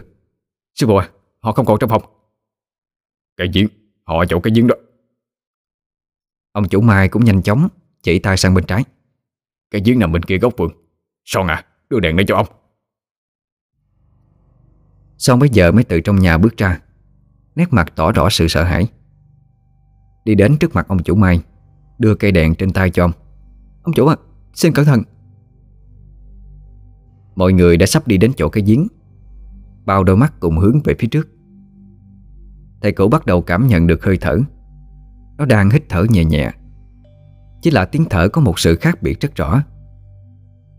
Sư 0.75 0.87
phụ 0.87 0.95
à, 0.95 1.09
họ 1.39 1.51
không 1.51 1.65
còn 1.65 1.79
trong 1.79 1.89
phòng. 1.89 2.01
Cái 3.37 3.47
giếng, 3.53 3.67
họ 4.03 4.19
ở 4.19 4.25
chỗ 4.25 4.39
cái 4.39 4.51
giếng 4.55 4.67
đó 4.67 4.75
Ông 6.57 6.67
chủ 6.67 6.81
Mai 6.81 7.09
cũng 7.09 7.25
nhanh 7.25 7.41
chóng 7.41 7.67
Chỉ 8.03 8.19
tay 8.19 8.37
sang 8.37 8.53
bên 8.53 8.65
trái. 8.65 8.83
Cái 9.71 9.81
giếng 9.85 9.99
nằm 9.99 10.11
bên 10.11 10.23
kia 10.23 10.37
góc 10.37 10.53
vườn. 10.57 10.71
Son 11.25 11.47
à, 11.47 11.65
đưa 11.89 11.99
đèn 11.99 12.15
đây 12.15 12.25
cho 12.27 12.35
ông. 12.35 12.47
Son 15.17 15.39
bây 15.39 15.49
giờ 15.49 15.71
mới 15.71 15.83
từ 15.83 16.01
trong 16.01 16.15
nhà 16.15 16.37
bước 16.37 16.57
ra 16.57 16.79
Nét 17.55 17.73
mặt 17.73 17.93
tỏ 17.95 18.11
rõ 18.11 18.29
sự 18.29 18.47
sợ 18.47 18.63
hãi. 18.63 18.87
Đi 20.25 20.35
đến 20.35 20.57
trước 20.57 20.75
mặt 20.75 20.87
ông 20.87 21.03
chủ 21.03 21.15
Mai 21.15 21.41
Đưa 21.99 22.15
cây 22.15 22.31
đèn 22.31 22.55
trên 22.55 22.71
tay 22.71 22.89
cho 22.89 23.05
ông. 23.05 23.11
Ông 23.83 23.93
chủ 23.93 24.07
à, 24.07 24.15
xin 24.53 24.73
cẩn 24.73 24.85
thận. 24.85 25.03
Mọi 27.35 27.53
người 27.53 27.77
đã 27.77 27.85
sắp 27.85 28.07
đi 28.07 28.17
đến 28.17 28.31
chỗ 28.37 28.49
cái 28.49 28.63
giếng 28.67 28.87
Bao 29.85 30.03
đôi 30.03 30.17
mắt 30.17 30.33
cùng 30.39 30.57
hướng 30.57 30.79
về 30.83 30.95
phía 30.99 31.07
trước. 31.07 31.27
Thầy 32.81 32.91
cũ 32.91 33.09
bắt 33.09 33.25
đầu 33.25 33.41
cảm 33.41 33.67
nhận 33.67 33.87
được 33.87 34.03
hơi 34.03 34.17
thở. 34.17 34.37
Nó 35.37 35.45
đang 35.45 35.69
hít 35.69 35.76
thở 35.89 36.05
nhẹ 36.09 36.25
nhẹ. 36.25 36.51
Chỉ 37.61 37.71
là 37.71 37.85
tiếng 37.85 38.05
thở 38.09 38.29
có 38.29 38.41
một 38.41 38.59
sự 38.59 38.75
khác 38.75 39.01
biệt 39.01 39.21
rất 39.21 39.35
rõ. 39.35 39.63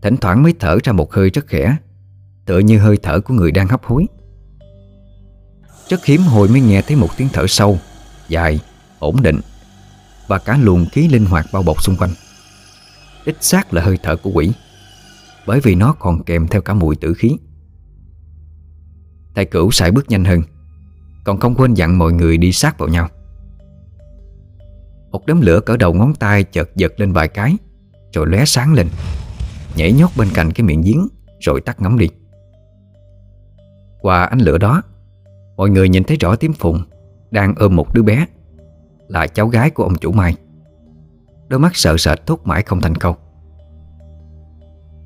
Thỉnh 0.01 0.17
thoảng 0.17 0.43
mới 0.43 0.53
thở 0.59 0.77
ra 0.83 0.93
một 0.93 1.13
hơi 1.13 1.29
rất 1.29 1.47
khẽ 1.47 1.77
Tựa 2.45 2.59
như 2.59 2.79
hơi 2.79 2.97
thở 3.03 3.19
của 3.19 3.33
người 3.33 3.51
đang 3.51 3.67
hấp 3.67 3.83
hối. 3.83 4.05
Rất 5.89 6.05
hiếm 6.05 6.21
hồi 6.21 6.47
mới 6.47 6.61
nghe 6.61 6.81
thấy 6.81 6.97
một 6.97 7.09
tiếng 7.17 7.27
thở 7.33 7.47
sâu 7.47 7.79
Dài, 8.27 8.59
ổn 8.99 9.21
định 9.21 9.39
Và 10.27 10.37
cả 10.37 10.57
luồng 10.57 10.85
khí 10.91 11.07
linh 11.07 11.25
hoạt 11.25 11.45
bao 11.53 11.63
bọc 11.63 11.83
xung 11.83 11.95
quanh. 11.95 12.11
Đích 13.25 13.37
xác 13.39 13.73
là 13.73 13.81
hơi 13.81 13.97
thở 14.03 14.15
của 14.15 14.31
quỷ 14.33 14.51
Bởi 15.47 15.59
vì 15.59 15.75
nó 15.75 15.93
còn 15.93 16.23
kèm 16.23 16.47
theo 16.47 16.61
cả 16.61 16.73
mùi 16.73 16.95
tử 16.95 17.13
khí. 17.13 17.37
Thầy 19.35 19.45
cửu 19.45 19.71
sải 19.71 19.91
bước 19.91 20.09
nhanh 20.09 20.25
hơn 20.25 20.41
Còn 21.23 21.39
không 21.39 21.55
quên 21.55 21.73
dặn 21.73 21.97
mọi 21.97 22.13
người 22.13 22.37
đi 22.37 22.51
sát 22.51 22.77
vào 22.77 22.89
nhau. 22.89 23.09
Một 25.11 25.25
đốm 25.25 25.41
lửa 25.41 25.59
cỡ 25.59 25.77
đầu 25.77 25.93
ngón 25.93 26.13
tay 26.15 26.43
chợt 26.43 26.69
giật 26.75 26.99
lên 26.99 27.13
vài 27.13 27.27
cái, 27.27 27.57
Rồi 28.13 28.27
lóe 28.27 28.45
sáng 28.45 28.73
lên. 28.73 28.87
Nhảy 29.75 29.91
nhót 29.91 30.09
bên 30.17 30.27
cạnh 30.33 30.51
cái 30.51 30.67
miệng 30.67 30.81
giếng, 30.81 31.07
Rồi 31.39 31.61
tắt 31.61 31.81
ngấm 31.81 31.97
đi. 31.97 32.09
Qua 34.01 34.23
ánh 34.23 34.39
lửa 34.39 34.57
đó, 34.57 34.81
Mọi 35.57 35.69
người 35.69 35.89
nhìn 35.89 36.03
thấy 36.03 36.17
rõ 36.17 36.35
tím 36.35 36.53
phụng 36.53 36.83
Đang 37.31 37.55
ôm 37.55 37.75
một 37.75 37.93
đứa 37.93 38.03
bé, 38.03 38.25
Là 39.07 39.27
cháu 39.27 39.47
gái 39.47 39.69
của 39.69 39.83
ông 39.83 39.95
chủ 39.95 40.11
Mai. 40.11 40.35
Đôi 41.47 41.59
mắt 41.59 41.75
sợ 41.75 41.97
sệt 41.97 42.25
thốt 42.25 42.39
mãi 42.43 42.63
không 42.63 42.81
thành 42.81 42.95
câu. 42.95 43.15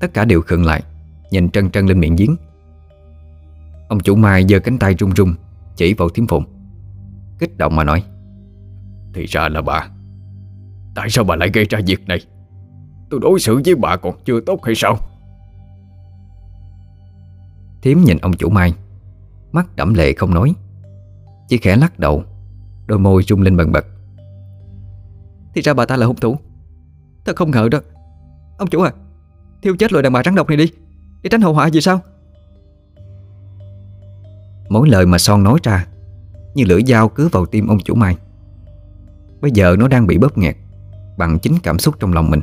Tất 0.00 0.14
cả 0.14 0.24
đều 0.24 0.40
khựng 0.40 0.64
lại, 0.64 0.82
Nhìn 1.30 1.50
trân 1.50 1.70
trân 1.70 1.86
lên 1.86 2.00
miệng 2.00 2.16
giếng. 2.16 2.36
Ông 3.88 4.00
chủ 4.00 4.16
Mai 4.16 4.44
giơ 4.48 4.58
cánh 4.58 4.78
tay 4.78 4.94
run 4.94 5.10
run, 5.10 5.34
Chỉ 5.76 5.94
vào 5.94 6.08
tiếm 6.08 6.26
phụng. 6.26 6.44
Kích 7.38 7.56
động 7.56 7.76
mà 7.76 7.84
nói, 7.84 8.04
Thì 9.14 9.26
ra 9.26 9.48
là 9.48 9.62
bà 9.62 9.88
Tại 10.94 11.10
sao 11.10 11.24
bà 11.24 11.36
lại 11.36 11.50
gây 11.54 11.64
ra 11.64 11.80
việc 11.86 12.08
này? 12.08 12.20
Tôi 13.10 13.20
đối 13.20 13.40
xử 13.40 13.60
với 13.64 13.74
bà 13.74 13.96
còn 13.96 14.14
chưa 14.24 14.40
tốt 14.40 14.64
hay 14.64 14.74
sao? 14.74 14.98
Thiếm 17.82 17.98
nhìn 17.98 18.18
ông 18.18 18.32
chủ 18.32 18.48
Mai, 18.48 18.74
Mắt 19.52 19.76
đẫm 19.76 19.94
lệ 19.94 20.12
không 20.12 20.34
nói. 20.34 20.54
Chỉ 21.48 21.58
khẽ 21.58 21.76
lắc 21.76 21.98
đầu, 21.98 22.24
Đôi 22.86 22.98
môi 22.98 23.22
rung 23.22 23.42
lên 23.42 23.56
bần 23.56 23.72
bật. 23.72 23.86
Thì 25.54 25.62
ra 25.62 25.74
bà 25.74 25.86
ta 25.86 25.96
là 25.96 26.06
hung 26.06 26.16
thủ. 26.16 26.36
Thật 27.24 27.36
không 27.36 27.50
ngờ 27.50 27.68
đó. 27.70 27.80
Ông 28.58 28.68
chủ 28.68 28.80
à 28.80 28.92
Thiêu 29.62 29.76
chết 29.76 29.92
loại 29.92 30.02
đàn 30.02 30.12
bà 30.12 30.22
rắn 30.24 30.34
độc 30.34 30.48
này 30.48 30.56
đi, 30.56 30.72
Để 31.22 31.30
tránh 31.30 31.40
hậu 31.40 31.52
họa 31.54 31.66
gì 31.66 31.80
sao? 31.80 32.00
Mỗi 34.68 34.88
lời 34.88 35.06
mà 35.06 35.18
Son 35.18 35.42
nói 35.42 35.58
ra, 35.62 35.86
Như 36.54 36.64
lưỡi 36.64 36.82
dao 36.86 37.08
cứ 37.08 37.28
vào 37.28 37.46
tim 37.46 37.66
ông 37.66 37.78
chủ 37.80 37.94
Mai. 37.94 38.16
Bây 39.40 39.50
giờ 39.50 39.76
nó 39.78 39.88
đang 39.88 40.06
bị 40.06 40.18
bóp 40.18 40.38
nghẹt. 40.38 40.56
Bằng 41.18 41.38
chính 41.38 41.54
cảm 41.62 41.78
xúc 41.78 41.94
trong 42.00 42.12
lòng 42.12 42.30
mình. 42.30 42.40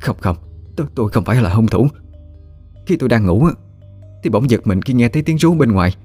Không 0.00 0.16
không 0.20 0.36
Tôi, 0.76 0.86
tôi 0.94 1.08
không 1.08 1.24
phải 1.24 1.42
là 1.42 1.54
hung 1.54 1.66
thủ. 1.66 1.88
Khi 2.86 2.96
tôi 2.96 3.08
đang 3.08 3.26
ngủ 3.26 3.48
Thì 4.22 4.30
bỗng 4.30 4.50
giật 4.50 4.66
mình 4.66 4.82
khi 4.82 4.94
nghe 4.94 5.08
thấy 5.08 5.22
tiếng 5.22 5.38
rú 5.38 5.54
bên 5.54 5.72
ngoài. 5.72 5.96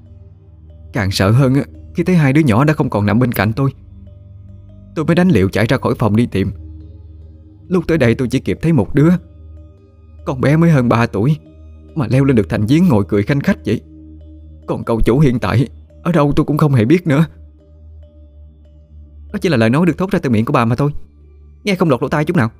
Càng 0.93 1.11
sợ 1.11 1.31
hơn 1.31 1.53
Khi 1.95 2.03
thấy 2.03 2.15
hai 2.15 2.33
đứa 2.33 2.41
nhỏ 2.41 2.63
đã 2.63 2.73
không 2.73 2.89
còn 2.89 3.05
nằm 3.05 3.19
bên 3.19 3.31
cạnh 3.31 3.53
tôi. 3.53 3.71
Tôi 4.95 5.05
mới 5.05 5.15
đánh 5.15 5.29
liệu 5.29 5.49
chạy 5.49 5.65
ra 5.65 5.77
khỏi 5.77 5.95
phòng 5.99 6.15
đi 6.15 6.25
tìm. 6.25 6.51
Lúc 7.67 7.83
tới 7.87 7.97
đây 7.97 8.15
tôi 8.15 8.27
chỉ 8.27 8.39
kịp 8.39 8.59
thấy 8.61 8.73
một 8.73 8.95
đứa. 8.95 9.09
Con 10.25 10.41
bé 10.41 10.57
mới 10.57 10.69
hơn 10.69 10.89
3 10.89 11.05
tuổi 11.05 11.37
Mà 11.95 12.07
leo 12.09 12.23
lên 12.23 12.35
được 12.35 12.49
thành 12.49 12.65
giếng 12.69 12.87
ngồi 12.87 13.03
cười 13.07 13.23
khanh 13.23 13.39
khách 13.39 13.57
vậy. 13.65 13.81
Còn 14.67 14.83
cậu 14.83 15.01
chủ 15.01 15.19
hiện 15.19 15.39
tại 15.39 15.67
Ở 16.03 16.11
đâu 16.11 16.33
tôi 16.35 16.45
cũng 16.45 16.57
không 16.57 16.73
hề 16.73 16.85
biết 16.85 17.07
nữa. 17.07 17.25
Đó 19.33 19.39
chỉ 19.41 19.49
là 19.49 19.57
lời 19.57 19.69
nói 19.69 19.85
được 19.85 19.97
thốt 19.97 20.11
ra 20.11 20.19
từ 20.19 20.29
miệng 20.29 20.45
của 20.45 20.53
bà 20.53 20.65
mà 20.65 20.75
thôi. 20.75 20.91
Nghe 21.65 21.75
không 21.75 21.89
lọt 21.89 22.01
lỗ 22.01 22.07
tai 22.07 22.25
chút 22.25 22.37
nào. 22.37 22.51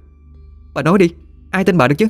Bà 0.74 0.82
nói 0.82 0.98
đi, 0.98 1.10
Ai 1.52 1.64
tin 1.64 1.78
bà 1.78 1.88
được 1.88 1.96
chứ? 1.98 2.08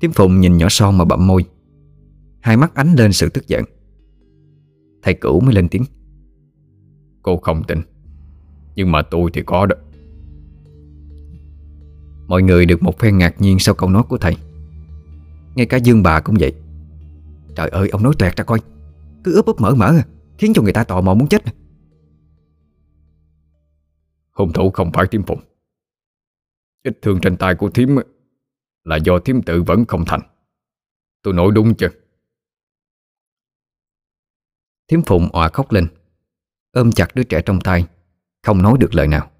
Tiếm 0.00 0.12
Phụng 0.12 0.40
nhìn 0.40 0.56
nhỏ 0.56 0.66
son 0.70 0.98
mà 0.98 1.04
bậm 1.04 1.26
môi. 1.26 1.44
Hai 2.40 2.56
mắt 2.56 2.74
ánh 2.74 2.94
lên 2.94 3.12
sự 3.12 3.28
tức 3.28 3.48
giận. 3.48 3.64
Thầy 5.02 5.14
cũ 5.14 5.40
mới 5.40 5.54
lên 5.54 5.68
tiếng. 5.68 5.84
Cô 7.22 7.36
không 7.36 7.64
tin, 7.64 7.78
Nhưng 8.74 8.92
mà 8.92 9.02
tôi 9.02 9.30
thì 9.32 9.42
có 9.42 9.66
đó. 9.66 9.76
Mọi 12.26 12.42
người 12.42 12.66
được 12.66 12.82
một 12.82 12.98
phen 12.98 13.18
ngạc 13.18 13.40
nhiên 13.40 13.58
sau 13.58 13.74
câu 13.74 13.90
nói 13.90 14.02
của 14.08 14.18
thầy. 14.18 14.36
Ngay 15.54 15.66
cả 15.66 15.76
Dương 15.76 16.02
bà 16.02 16.20
cũng 16.20 16.36
vậy. 16.40 16.52
Trời 17.54 17.68
ơi, 17.68 17.88
ông 17.88 18.02
nói 18.02 18.12
toẹt 18.18 18.36
ra 18.36 18.44
coi. 18.44 18.60
Cứ 19.24 19.34
ướp 19.34 19.46
ướp 19.46 19.60
mở 19.60 19.74
mở 19.74 19.86
à, 19.86 20.06
Khiến 20.38 20.52
cho 20.54 20.62
người 20.62 20.72
ta 20.72 20.84
tò 20.84 21.00
mò 21.00 21.14
muốn 21.14 21.28
chết 21.28 21.44
à. 21.44 21.52
Hung 24.36 24.52
thủ 24.52 24.70
không 24.70 24.90
phải 24.92 25.06
Thiếm 25.10 25.22
Phụng. 25.22 25.40
Ít 26.82 26.98
thương 27.02 27.18
trên 27.22 27.36
tay 27.36 27.54
của 27.54 27.70
Thiếm 27.70 27.88
Là 28.84 28.96
do 28.96 29.18
Thiếm 29.18 29.42
tự 29.42 29.62
vẫn 29.62 29.84
không 29.88 30.04
thành. 30.06 30.20
Tôi 31.22 31.34
nói 31.34 31.50
đúng 31.54 31.74
chưa 31.76 31.88
Thiếm 34.88 35.02
Phụng 35.02 35.28
òa 35.32 35.48
khóc 35.48 35.72
lên. 35.72 35.88
Ôm 36.72 36.92
chặt 36.92 37.14
đứa 37.14 37.22
trẻ 37.22 37.42
trong 37.46 37.60
tay 37.60 37.86
Không 38.42 38.62
nói 38.62 38.76
được 38.80 38.94
lời 38.94 39.08
nào. 39.08 39.30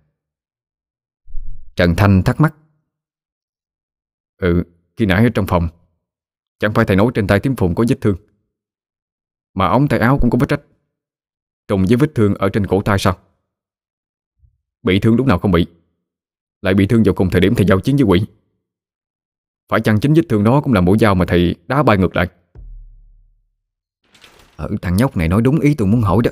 Trần 1.76 1.94
Thanh 1.96 2.22
thắc 2.22 2.40
mắc. 2.40 2.54
Ừ, 4.36 4.62
khi 4.96 5.06
nãy 5.06 5.24
ở 5.24 5.30
trong 5.34 5.46
phòng 5.46 5.68
Chẳng 6.58 6.74
phải 6.74 6.84
thầy 6.84 6.96
nói 6.96 7.10
trên 7.14 7.26
tay 7.26 7.40
Thiếm 7.40 7.56
Phụng 7.56 7.74
có 7.74 7.84
vết 7.88 7.96
thương 8.00 8.16
Mà 9.54 9.66
ống 9.66 9.88
tay 9.88 9.98
áo 9.98 10.18
cũng 10.20 10.30
có 10.30 10.38
vết 10.40 10.48
rách. 10.48 10.62
Trùng 11.68 11.84
với 11.88 11.96
vết 11.96 12.12
thương 12.14 12.34
ở 12.34 12.48
trên 12.52 12.66
cổ 12.66 12.82
tay 12.82 12.98
sao 12.98 13.18
Bị 14.86 14.98
thương 14.98 15.16
lúc 15.16 15.26
nào 15.26 15.38
không 15.38 15.50
bị? 15.50 15.66
Lại 16.62 16.74
bị 16.74 16.86
thương 16.86 17.02
vào 17.02 17.14
cùng 17.14 17.30
thời 17.30 17.40
điểm 17.40 17.54
thầy 17.54 17.66
giao 17.66 17.80
chiến 17.80 17.96
với 17.96 18.04
quỷ. 18.04 18.26
Phải 19.68 19.80
chăng 19.80 20.00
chính 20.00 20.14
vết 20.14 20.22
thương 20.28 20.44
đó 20.44 20.60
cũng 20.60 20.72
là 20.72 20.80
mũi 20.80 20.98
dao 20.98 21.14
mà 21.14 21.24
thầy 21.28 21.54
đá 21.66 21.82
bay 21.82 21.96
ngược 21.96 22.16
lại? 22.16 22.28
Ừ, 24.56 24.76
thằng 24.82 24.96
nhóc 24.96 25.16
này 25.16 25.28
nói 25.28 25.42
đúng 25.42 25.60
ý 25.60 25.74
tôi 25.74 25.88
muốn 25.88 26.02
hỏi 26.02 26.18
đó. 26.24 26.30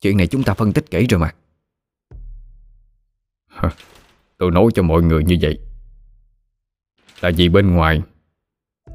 Chuyện 0.00 0.16
này 0.16 0.26
chúng 0.26 0.42
ta 0.42 0.54
phân 0.54 0.72
tích 0.72 0.90
kỹ 0.90 1.06
rồi 1.06 1.20
mà. 1.20 1.34
Tôi 4.38 4.50
nói 4.50 4.64
cho 4.74 4.82
mọi 4.82 5.02
người 5.02 5.24
như 5.24 5.36
vậy. 5.40 5.58
Là 7.20 7.30
vì 7.36 7.48
bên 7.48 7.74
ngoài 7.74 8.02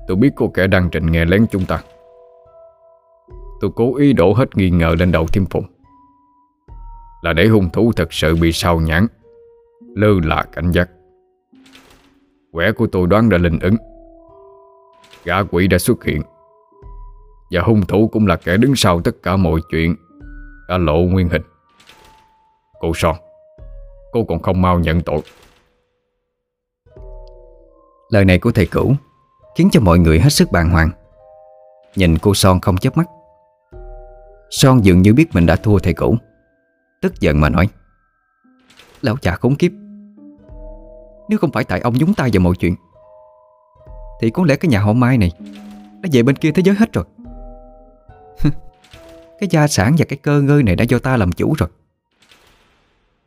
Tôi 0.07 0.17
biết 0.17 0.29
có 0.35 0.47
kẻ 0.53 0.67
đang 0.67 0.89
trình 0.91 1.11
nghe 1.11 1.25
lén 1.25 1.45
chúng 1.51 1.65
ta. 1.65 1.83
Tôi 3.61 3.71
cố 3.75 3.95
ý 3.95 4.13
đổ 4.13 4.33
hết 4.33 4.57
nghi 4.57 4.69
ngờ 4.69 4.95
lên 4.99 5.11
đầu 5.11 5.27
thiêm 5.27 5.45
phụng 5.45 5.65
là 7.21 7.33
để 7.33 7.47
hung 7.47 7.69
thủ 7.69 7.91
thật 7.95 8.13
sự 8.13 8.35
bị 8.35 8.51
sao 8.51 8.79
nhãn 8.79 9.07
Lơ 9.95 10.07
là 10.23 10.43
cảnh 10.51 10.71
giác. 10.71 10.89
Quẻ 12.51 12.71
của 12.71 12.87
tôi 12.87 13.07
đoán 13.07 13.29
đã 13.29 13.37
linh 13.37 13.59
ứng. 13.59 13.75
Gã 15.23 15.43
quỷ 15.43 15.67
đã 15.67 15.77
xuất 15.77 16.03
hiện. 16.03 16.21
Và 17.51 17.61
hung 17.61 17.85
thủ 17.85 18.09
cũng 18.11 18.27
là 18.27 18.35
kẻ 18.35 18.57
đứng 18.57 18.75
sau 18.75 19.01
tất 19.01 19.11
cả 19.23 19.37
mọi 19.37 19.59
chuyện. 19.71 19.95
Đã 20.69 20.77
lộ 20.77 20.97
nguyên 20.97 21.29
hình. 21.29 21.41
Cô 22.79 22.91
Son, 22.95 23.15
Cô 24.11 24.23
còn 24.23 24.41
không 24.41 24.61
mau 24.61 24.79
nhận 24.79 25.01
tội. 25.01 25.21
Lời 28.09 28.25
này 28.25 28.39
của 28.39 28.51
thầy 28.51 28.65
cửu 28.65 28.93
Khiến 29.57 29.69
cho 29.71 29.81
mọi 29.81 29.99
người 29.99 30.19
hết 30.19 30.29
sức 30.29 30.51
bàng 30.51 30.69
hoàng. 30.69 30.89
Nhìn 31.95 32.17
cô 32.17 32.33
Son 32.33 32.61
không 32.61 32.77
chớp 32.77 32.97
mắt. 32.97 33.05
Son 34.49 34.85
dường 34.85 35.01
như 35.01 35.13
biết 35.13 35.25
mình 35.33 35.45
đã 35.45 35.55
thua 35.55 35.79
thầy 35.79 35.93
cửu. 35.93 36.17
Tức 37.01 37.19
giận 37.19 37.41
mà 37.41 37.49
nói, 37.49 37.69
Lão 39.01 39.15
già 39.21 39.35
khốn 39.35 39.55
kiếp, 39.55 39.71
Nếu 41.29 41.39
không 41.39 41.51
phải 41.51 41.63
tại 41.63 41.79
ông 41.79 41.93
nhúng 41.97 42.13
tay 42.13 42.29
vào 42.33 42.41
mọi 42.41 42.55
chuyện, 42.59 42.75
Thì 44.21 44.29
có 44.29 44.43
lẽ 44.45 44.55
cái 44.55 44.69
nhà 44.69 44.79
họ 44.79 44.93
Mai 44.93 45.17
này 45.17 45.31
Đã 46.01 46.09
về 46.13 46.23
bên 46.23 46.35
kia 46.35 46.51
thế 46.51 46.63
giới 46.65 46.75
hết 46.75 46.93
rồi. 46.93 47.05
Cái 49.39 49.49
gia 49.51 49.67
sản 49.67 49.95
và 49.97 50.05
cái 50.05 50.17
cơ 50.17 50.41
ngơi 50.41 50.63
này 50.63 50.75
đã 50.75 50.83
do 50.83 50.99
ta 50.99 51.17
làm 51.17 51.31
chủ 51.31 51.53
rồi. 51.57 51.69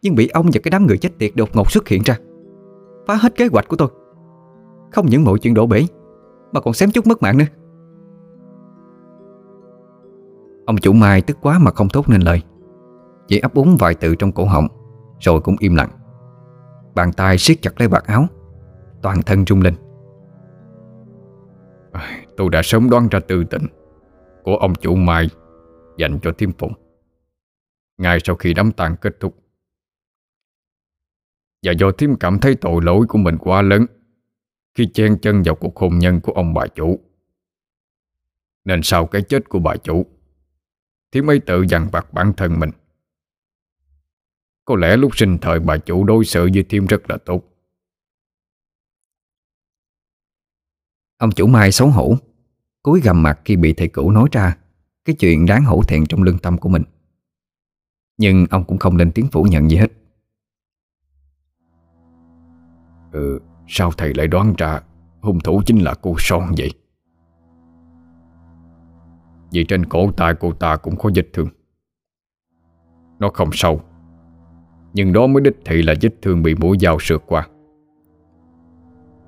Nhưng 0.03 0.15
bị 0.15 0.29
ông 0.29 0.47
và 0.53 0.61
cái 0.63 0.71
đám 0.71 0.87
người 0.87 0.99
chết 0.99 1.19
tiệt 1.19 1.33
đột 1.35 1.57
ngột 1.57 1.71
xuất 1.71 1.89
hiện 1.89 2.03
ra, 2.05 2.17
Phá 3.07 3.15
hết 3.15 3.35
kế 3.37 3.47
hoạch 3.53 3.69
của 3.69 3.77
tôi. 3.77 3.89
Không 4.93 5.07
những 5.07 5.25
mọi 5.25 5.39
chuyện 5.39 5.55
đổ 5.55 5.67
bể, 5.67 5.87
Mà 6.53 6.61
còn 6.61 6.75
xém 6.75 6.91
chút 6.91 7.07
mất 7.07 7.23
mạng 7.23 7.39
nữa. 7.39 7.45
Ông 10.67 10.77
chủ 10.77 10.93
Mai 10.93 11.23
tức 11.23 11.37
quá 11.41 11.59
mà 11.59 11.71
không 11.71 11.89
thốt 11.89 12.09
nên 12.09 12.21
lời. 12.21 12.43
Chỉ 13.29 13.39
ấp 13.39 13.55
úng 13.55 13.77
vài 13.79 13.95
từ 13.95 14.15
trong 14.15 14.33
cổ 14.33 14.45
họng, 14.45 14.69
Rồi 15.21 15.41
cũng 15.41 15.57
im 15.59 15.75
lặng. 15.75 15.91
Bàn 16.95 17.13
tay 17.13 17.39
siết 17.39 17.63
chặt 17.63 17.81
lấy 17.81 17.89
vạt 17.89 18.05
áo, 18.05 18.27
Toàn 19.03 19.23
thân 19.23 19.47
rung 19.47 19.63
lên. 19.63 19.75
Tôi 22.37 22.51
đã 22.51 22.63
sớm 22.65 22.91
đoán 22.91 23.09
ra 23.09 23.21
tư 23.21 23.45
tình 23.45 23.67
Của 24.45 24.57
ông 24.57 24.75
chủ 24.75 24.95
Mai 24.95 25.29
Dành 25.99 26.19
cho 26.23 26.33
Thiêm 26.33 26.53
Phụng. 26.53 26.73
Ngay 27.99 28.19
sau 28.25 28.37
khi 28.37 28.55
đám 28.55 28.73
tang 28.73 28.97
kết 28.97 29.21
thúc. 29.21 29.35
Và 31.63 31.73
do 31.73 31.93
Thiêm 31.93 32.17
cảm 32.17 32.39
thấy 32.39 32.55
tội 32.55 32.83
lỗi 32.83 33.07
của 33.09 33.19
mình 33.19 33.39
quá 33.39 33.63
lớn 33.63 33.87
Khi 34.75 34.91
chen 34.95 35.19
chân 35.19 35.43
vào 35.43 35.55
cuộc 35.55 35.77
hôn 35.77 35.99
nhân 35.99 36.21
của 36.21 36.33
ông 36.33 36.55
bà 36.55 36.67
chủ. 36.67 37.01
Nên 38.65 38.81
sau 38.83 39.07
cái 39.07 39.23
chết 39.23 39.49
của 39.49 39.59
bà 39.59 39.77
chủ 39.77 40.07
Thiếm 41.13 41.31
ấy 41.31 41.41
tự 41.41 41.65
dằn 41.69 41.89
vặt 41.93 42.13
bản 42.13 42.33
thân 42.37 42.61
mình. 42.61 42.71
Có 44.65 44.77
lẽ 44.77 44.97
lúc 44.97 45.17
sinh 45.17 45.39
thời 45.39 45.61
bà 45.61 45.79
chủ 45.79 46.05
đối 46.05 46.25
xử 46.25 46.49
với 46.55 46.65
Thiếm 46.69 46.87
rất 46.87 47.11
là 47.11 47.19
tốt. 47.25 47.43
Ông 51.19 51.33
chủ 51.33 51.47
Mai 51.47 51.73
xấu 51.73 51.89
hổ 51.89 52.15
cúi 52.83 53.01
gầm 53.01 53.23
mặt 53.23 53.41
khi 53.45 53.57
bị 53.57 53.73
thầy 53.73 53.89
cửu 53.89 54.11
nói 54.11 54.29
ra 54.33 54.57
Cái 55.05 55.17
chuyện 55.19 55.47
đáng 55.47 55.65
hổ 55.65 55.83
thẹn 55.89 56.07
trong 56.07 56.23
lương 56.23 56.39
tâm 56.39 56.59
của 56.59 56.69
mình. 56.69 56.83
Nhưng 58.19 58.47
ông 58.51 58.65
cũng 58.65 58.79
không 58.79 58.97
lên 58.97 59.13
tiếng 59.15 59.29
phủ 59.33 59.43
nhận 59.43 59.71
gì 59.71 59.77
hết. 59.77 59.93
Ừ, 63.13 63.41
sao 63.67 63.91
thầy 63.97 64.15
lại 64.15 64.27
đoán 64.27 64.55
ra 64.59 64.81
hung 65.21 65.41
thủ 65.41 65.63
chính 65.67 65.79
là 65.79 65.95
cô 66.03 66.15
Son 66.19 66.55
vậy? 66.59 66.73
Vì 69.53 69.65
trên 69.69 69.87
cổ 69.87 70.13
tay 70.13 70.35
cô 70.41 70.53
ta 70.53 70.77
cũng 70.77 70.97
có 70.97 71.11
vết 71.15 71.29
thương. 71.33 71.49
Nó 73.19 73.31
không 73.35 73.51
sâu 73.53 73.81
nhưng 74.95 75.13
đó 75.13 75.27
mới 75.27 75.41
đích 75.41 75.57
thị 75.65 75.83
là 75.83 75.95
vết 76.01 76.11
thương 76.23 76.43
bị 76.43 76.55
mũi 76.55 76.77
dao 76.81 76.97
sượt 77.01 77.23
qua. 77.27 77.49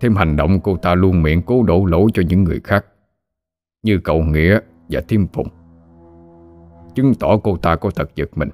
Thêm 0.00 0.16
hành 0.16 0.36
động 0.36 0.60
cô 0.60 0.76
ta 0.76 0.94
luôn 0.94 1.22
miệng 1.22 1.42
cố 1.42 1.62
đổ 1.62 1.84
lỗi 1.84 2.10
cho 2.14 2.22
những 2.28 2.44
người 2.44 2.60
khác, 2.64 2.86
Như 3.82 4.00
cậu 4.04 4.22
Nghĩa 4.22 4.58
và 4.88 5.00
Thiêm 5.08 5.26
Phụng. 5.26 5.48
Chứng 6.94 7.14
tỏ 7.14 7.36
cô 7.36 7.56
ta 7.56 7.76
có 7.76 7.90
thật 7.90 8.10
giật 8.14 8.30
mình. 8.34 8.48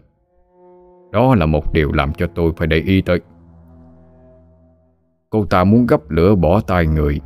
Đó 1.12 1.34
là 1.34 1.46
một 1.46 1.72
điều 1.72 1.92
làm 1.92 2.12
cho 2.12 2.26
tôi 2.34 2.52
phải 2.56 2.66
để 2.66 2.76
ý 2.76 3.02
tới. 3.02 3.20
Cô 5.30 5.44
ta 5.44 5.64
muốn 5.64 5.86
gấp 5.86 6.10
lửa 6.10 6.34
bỏ 6.34 6.60
tay 6.60 6.86
người. 6.86 7.20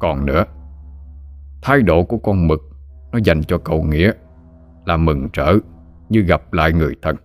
Còn 0.00 0.26
nữa, 0.26 0.44
Thái 1.62 1.82
độ 1.82 2.02
của 2.02 2.18
con 2.18 2.48
mực 2.48 2.60
Nó 3.12 3.18
dành 3.24 3.42
cho 3.42 3.58
cậu 3.58 3.82
Nghĩa 3.82 4.12
Là 4.84 4.96
mừng 4.96 5.28
rỡ 5.32 5.52
Như 6.08 6.20
gặp 6.20 6.52
lại 6.52 6.72
người 6.72 6.94
thân. 7.02 7.16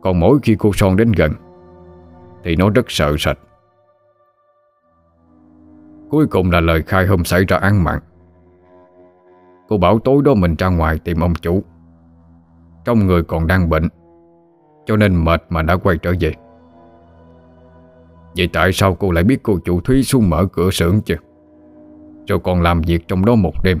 Còn 0.00 0.20
mỗi 0.20 0.38
khi 0.42 0.56
cô 0.58 0.72
Son 0.72 0.96
đến 0.96 1.12
gần, 1.12 1.32
Thì 2.44 2.56
nó 2.56 2.70
rất 2.70 2.84
sợ 2.88 3.14
sạch 3.18 3.38
Cuối 6.10 6.26
cùng 6.26 6.50
là 6.50 6.60
lời 6.60 6.82
khai 6.82 7.06
hôm 7.06 7.24
xảy 7.24 7.44
ra 7.44 7.56
án 7.56 7.84
mạng. 7.84 8.00
Cô 9.68 9.78
bảo 9.78 9.98
tối 9.98 10.22
đó 10.24 10.34
mình 10.34 10.54
ra 10.58 10.68
ngoài 10.68 10.98
tìm 10.98 11.20
ông 11.20 11.34
chủ. 11.34 11.62
Trong 12.84 13.06
người 13.06 13.22
còn 13.22 13.46
đang 13.46 13.68
bệnh, 13.68 13.88
Cho 14.86 14.96
nên 14.96 15.24
mệt 15.24 15.42
mà 15.48 15.62
đã 15.62 15.76
quay 15.76 15.98
trở 15.98 16.12
về. 16.20 16.32
Vậy 18.36 18.48
tại 18.52 18.72
sao 18.72 18.94
cô 18.94 19.10
lại 19.10 19.24
biết 19.24 19.42
cô 19.42 19.58
chủ 19.64 19.80
Thúy 19.80 20.02
xuống 20.02 20.30
mở 20.30 20.46
cửa 20.52 20.70
xưởng 20.70 21.00
chứ? 21.00 21.16
Rồi 22.28 22.38
còn 22.38 22.62
làm 22.62 22.80
việc 22.80 23.08
trong 23.08 23.24
đó 23.24 23.34
một 23.34 23.64
đêm. 23.64 23.78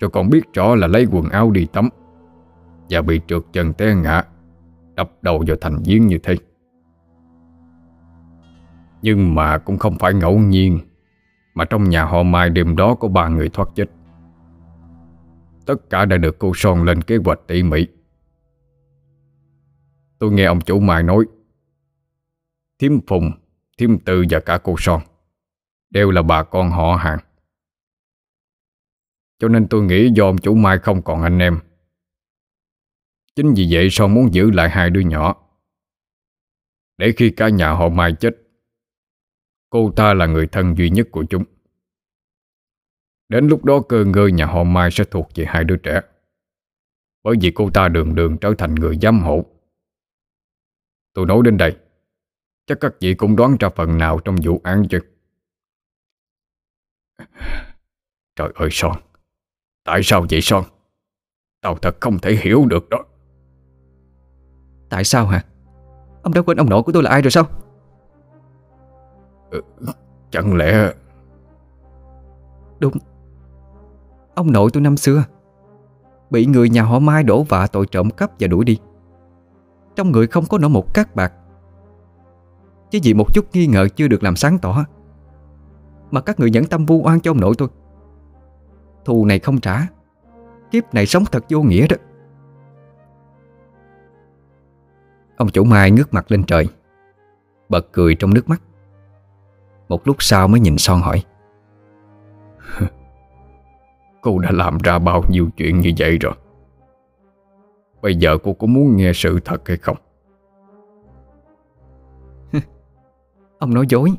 Rồi 0.00 0.10
còn 0.10 0.30
biết 0.30 0.52
rõ 0.52 0.74
là 0.74 0.86
lấy 0.86 1.06
quần 1.12 1.28
áo 1.28 1.50
đi 1.50 1.66
tắm 1.66 1.88
Và 2.90 3.02
bị 3.02 3.20
trượt 3.26 3.42
chân 3.52 3.72
té 3.72 3.94
ngã. 3.94 4.24
Đập 4.94 5.10
đầu 5.22 5.44
vào 5.46 5.56
thành 5.60 5.82
giếng 5.84 6.06
như 6.06 6.18
thế. 6.22 6.36
Nhưng 9.02 9.34
mà 9.34 9.58
cũng 9.58 9.78
không 9.78 9.98
phải 9.98 10.14
ngẫu 10.14 10.38
nhiên 10.38 10.78
Mà 11.54 11.64
trong 11.64 11.88
nhà 11.88 12.04
họ 12.04 12.22
Mai 12.22 12.50
đêm 12.50 12.76
đó 12.76 12.94
có 12.94 13.08
ba 13.08 13.28
người 13.28 13.48
thoát 13.48 13.68
chết. 13.74 13.90
Tất 15.66 15.90
cả 15.90 16.04
đã 16.04 16.16
được 16.16 16.38
cô 16.38 16.52
Son 16.54 16.84
lên 16.84 17.02
kế 17.02 17.16
hoạch 17.24 17.40
tỉ 17.46 17.62
mỉ. 17.62 17.86
Tôi 20.18 20.32
nghe 20.32 20.44
ông 20.44 20.60
chủ 20.60 20.80
Mai 20.80 21.02
nói 21.02 21.24
Thiếm 22.78 22.92
Phùng, 23.06 23.30
Thiếm 23.78 23.98
Tư 23.98 24.24
và 24.30 24.40
cả 24.40 24.58
cô 24.58 24.74
Son 24.78 25.00
Đều 25.90 26.10
là 26.10 26.22
bà 26.22 26.42
con 26.42 26.70
họ 26.70 26.96
hàng. 26.96 27.18
Cho 29.38 29.48
nên 29.48 29.68
tôi 29.68 29.82
nghĩ 29.82 30.10
do 30.14 30.24
ông 30.24 30.38
chủ 30.38 30.54
Mai 30.54 30.78
không 30.78 31.02
còn 31.02 31.22
anh 31.22 31.38
em 31.38 31.58
Chính 33.36 33.54
vì 33.56 33.68
vậy 33.70 33.88
Son 33.90 34.14
muốn 34.14 34.34
giữ 34.34 34.50
lại 34.50 34.70
hai 34.70 34.90
đứa 34.90 35.00
nhỏ? 35.00 35.46
Để 36.98 37.12
khi 37.16 37.30
cả 37.36 37.48
nhà 37.48 37.72
họ 37.72 37.88
Mai 37.88 38.14
chết, 38.20 38.36
Cô 39.70 39.92
ta 39.96 40.14
là 40.14 40.26
người 40.26 40.46
thân 40.46 40.74
duy 40.78 40.90
nhất 40.90 41.08
của 41.10 41.24
chúng. 41.30 41.44
Đến 43.28 43.48
lúc 43.48 43.64
đó 43.64 43.82
cơ 43.88 44.04
ngơi 44.04 44.32
nhà 44.32 44.46
họ 44.46 44.64
Mai 44.64 44.90
sẽ 44.90 45.04
thuộc 45.04 45.28
về 45.34 45.44
hai 45.48 45.64
đứa 45.64 45.76
trẻ, 45.76 46.00
Bởi 47.22 47.36
vì 47.40 47.52
cô 47.54 47.70
ta 47.74 47.88
đường 47.88 48.14
đường 48.14 48.38
trở 48.40 48.54
thành 48.58 48.74
người 48.74 48.98
giám 49.02 49.20
hộ. 49.20 49.44
Tôi 51.12 51.26
nói 51.26 51.40
đến 51.44 51.56
đây, 51.56 51.76
Chắc 52.66 52.78
các 52.80 52.92
vị 53.00 53.14
cũng 53.14 53.36
đoán 53.36 53.56
ra 53.60 53.68
phần 53.76 53.98
nào 53.98 54.20
trong 54.24 54.36
vụ 54.44 54.60
án 54.64 54.86
chứ? 54.90 55.00
Trời 58.36 58.52
ơi 58.54 58.68
Son, 58.72 58.96
Tại 59.84 60.00
sao 60.04 60.26
vậy 60.30 60.40
Son? 60.42 60.64
Tao 61.60 61.78
thật 61.78 61.96
không 62.00 62.18
thể 62.18 62.36
hiểu 62.36 62.66
được 62.66 62.88
đó. 62.88 63.04
Tại 64.90 65.04
sao 65.04 65.26
hả? 65.26 65.44
Ông 66.22 66.34
đã 66.34 66.42
quên 66.42 66.56
ông 66.56 66.70
nội 66.70 66.82
của 66.82 66.92
tôi 66.92 67.02
là 67.02 67.10
ai 67.10 67.22
rồi 67.22 67.30
sao? 67.30 67.44
Ừ, 69.50 69.62
Chẳng 70.30 70.56
lẽ 70.56 70.92
Đúng. 72.78 72.92
Ông 74.34 74.52
nội 74.52 74.70
tôi 74.72 74.80
năm 74.80 74.96
xưa 74.96 75.24
Bị 76.30 76.46
người 76.46 76.70
nhà 76.70 76.82
họ 76.82 76.98
Mai 76.98 77.22
đổ 77.22 77.42
vạ 77.42 77.66
tội 77.66 77.86
trộm 77.86 78.10
cắp 78.10 78.30
và 78.40 78.46
đuổi 78.46 78.64
đi. 78.64 78.78
Trong 79.96 80.12
người 80.12 80.26
không 80.26 80.44
có 80.46 80.58
nổi 80.58 80.70
một 80.70 80.94
cát 80.94 81.14
bạc. 81.14 81.32
Chỉ 82.90 83.00
vì 83.02 83.14
một 83.14 83.34
chút 83.34 83.44
nghi 83.52 83.66
ngờ 83.66 83.88
chưa 83.96 84.08
được 84.08 84.22
làm 84.22 84.36
sáng 84.36 84.58
tỏ 84.58 84.84
Mà 86.10 86.20
các 86.20 86.40
người 86.40 86.50
nhẫn 86.50 86.64
tâm 86.64 86.86
vu 86.86 87.02
oan 87.04 87.20
cho 87.20 87.30
ông 87.30 87.40
nội 87.40 87.54
tôi. 87.58 87.68
Thù 89.04 89.24
này 89.24 89.38
không 89.38 89.60
trả 89.60 89.86
Kiếp 90.70 90.94
này 90.94 91.06
sống 91.06 91.24
thật 91.32 91.44
vô 91.48 91.62
nghĩa 91.62 91.86
đó 91.86 91.96
Ông 95.40 95.48
chủ 95.48 95.64
Mai 95.64 95.90
ngước 95.90 96.14
mặt 96.14 96.32
lên 96.32 96.44
trời 96.44 96.68
Bật 97.68 97.92
cười 97.92 98.14
trong 98.14 98.34
nước 98.34 98.48
mắt. 98.48 98.62
Một 99.88 100.06
lúc 100.06 100.16
sau 100.18 100.48
mới 100.48 100.60
nhìn 100.60 100.78
Son 100.78 101.00
hỏi 101.00 101.22
Cô 104.22 104.38
đã 104.38 104.50
làm 104.50 104.78
ra 104.78 104.98
bao 104.98 105.24
nhiêu 105.28 105.48
chuyện 105.56 105.78
như 105.78 105.92
vậy 105.98 106.18
rồi? 106.18 106.32
Bây 108.02 108.14
giờ 108.14 108.38
cô 108.42 108.52
có 108.52 108.66
muốn 108.66 108.96
nghe 108.96 109.12
sự 109.14 109.40
thật 109.44 109.68
hay 109.68 109.76
không? 109.76 109.96
Ông 113.58 113.74
nói 113.74 113.86
dối. 113.88 114.10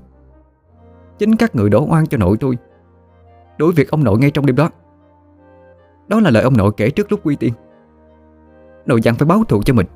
Chính 1.18 1.36
các 1.36 1.56
người 1.56 1.70
đổ 1.70 1.88
oan 1.90 2.08
cho 2.08 2.18
nội 2.18 2.38
tôi 2.40 2.58
Đối 3.58 3.72
việc 3.72 3.92
ông 3.92 4.04
nội 4.04 4.20
ngay 4.20 4.32
trong 4.32 4.46
đêm 4.46 4.56
đó. 4.56 4.70
Đó 6.08 6.20
là 6.20 6.30
lời 6.30 6.44
ông 6.44 6.58
nội 6.58 6.72
kể 6.78 6.90
trước 6.90 7.12
lúc 7.12 7.20
quy 7.24 7.36
tiên. 7.36 7.54
Nội 8.86 9.02
dặn 9.02 9.16
phải 9.16 9.26
báo 9.26 9.44
thù 9.44 9.64
cho 9.64 9.74
mình 9.74 9.88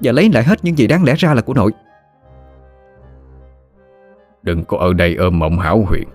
và 0.00 0.12
lấy 0.12 0.30
lại 0.32 0.44
hết 0.44 0.64
những 0.64 0.78
gì 0.78 0.86
đáng 0.86 1.04
lẽ 1.04 1.14
ra 1.18 1.34
là 1.34 1.42
của 1.42 1.54
nội. 1.54 1.72
Đừng 4.42 4.64
có 4.64 4.78
ở 4.78 4.92
đây 4.92 5.14
ôm 5.14 5.38
mộng 5.38 5.58
hảo 5.58 5.84
huyền. 5.86 6.08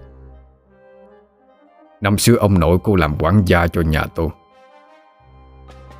Năm 2.02 2.18
xưa 2.18 2.36
ông 2.36 2.60
nội 2.60 2.78
cô 2.84 2.96
làm 2.96 3.16
quản 3.20 3.44
gia 3.46 3.68
cho 3.68 3.82
nhà 3.82 4.06
tôi. 4.16 4.30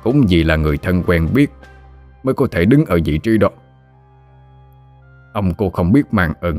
Cũng 0.02 0.24
vì 0.28 0.44
là 0.44 0.56
người 0.56 0.78
thân 0.78 1.02
quen 1.06 1.28
biết, 1.34 1.50
Mới 2.22 2.34
có 2.34 2.46
thể 2.50 2.64
đứng 2.64 2.84
ở 2.84 2.98
vị 3.04 3.18
trí 3.18 3.38
đó. 3.38 3.48
Ông 5.32 5.54
cô 5.58 5.70
không 5.70 5.92
biết 5.92 6.02
mang 6.14 6.32
ơn, 6.40 6.58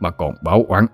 Mà 0.00 0.10
còn 0.10 0.34
báo 0.42 0.64
oán. 0.68 0.86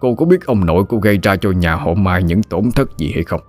Cô 0.00 0.14
có 0.14 0.26
biết 0.26 0.46
ông 0.46 0.66
nội 0.66 0.84
cô 0.88 0.98
gây 0.98 1.18
ra 1.22 1.36
cho 1.36 1.50
nhà 1.50 1.74
họ 1.74 1.94
Mai 1.94 2.22
những 2.22 2.42
tổn 2.42 2.70
thất 2.74 2.98
gì 2.98 3.12
hay 3.14 3.24
không? 3.24 3.40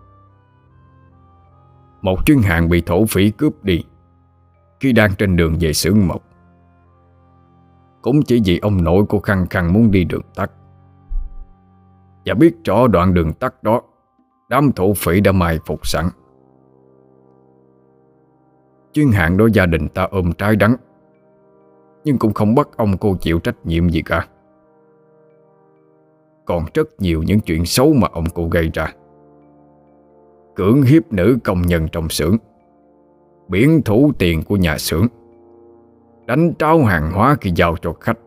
Một 2.02 2.26
chuyên 2.26 2.38
hàng 2.38 2.70
bị 2.70 2.82
thổ 2.82 3.06
phỉ 3.06 3.32
cướp 3.32 3.64
đi. 3.64 3.84
Khi 4.80 4.94
đang 4.94 5.16
trên 5.18 5.36
đường 5.36 5.56
về 5.60 5.74
xưởng 5.74 6.08
mộc, 6.08 6.24
Cũng 8.02 8.22
chỉ 8.22 8.42
vì 8.46 8.60
ông 8.60 8.84
nội 8.84 9.06
cô 9.10 9.20
khăng 9.20 9.48
khăng 9.48 9.74
muốn 9.74 9.92
đi 9.92 10.04
đường 10.04 10.22
tắt. 10.36 10.52
Và 12.26 12.34
biết 12.34 12.56
rõ 12.66 12.88
đoạn 12.88 13.14
đường 13.14 13.34
tắt 13.34 13.64
đó, 13.64 13.82
Đám 14.50 14.72
thổ 14.72 14.94
phỉ 14.94 15.22
đã 15.22 15.32
mai 15.32 15.60
phục 15.66 15.88
sẵn. 15.88 16.06
Chuyên 18.94 19.08
hạn 19.12 19.38
đó 19.38 19.48
gia 19.54 19.66
đình 19.66 19.88
ta 19.88 20.04
ôm 20.12 20.32
trái 20.38 20.56
đắng, 20.56 20.76
Nhưng 22.04 22.18
cũng 22.18 22.34
không 22.34 22.56
bắt 22.56 22.70
ông 22.78 22.98
cô 22.98 23.16
chịu 23.22 23.40
trách 23.40 23.66
nhiệm 23.66 23.90
gì 23.90 24.02
cả. 24.02 24.28
Còn 26.46 26.66
rất 26.74 26.88
nhiều 27.00 27.24
những 27.24 27.40
chuyện 27.40 27.66
xấu 27.66 27.94
mà 27.94 28.08
ông 28.12 28.26
cô 28.34 28.48
gây 28.48 28.70
ra. 28.74 28.94
Cưỡng 30.58 30.82
hiếp 30.82 31.14
nữ 31.14 31.38
công 31.44 31.62
nhân 31.62 31.88
trong 31.92 32.10
xưởng, 32.10 32.38
Biển 33.48 33.82
thủ 33.86 34.12
tiền 34.20 34.44
của 34.44 34.56
nhà 34.56 34.78
xưởng, 34.78 35.08
Đánh 36.26 36.54
tráo 36.60 36.84
hàng 36.84 37.12
hóa 37.12 37.36
khi 37.42 37.52
giao 37.56 37.76
cho 37.82 37.94
khách. 37.94 38.18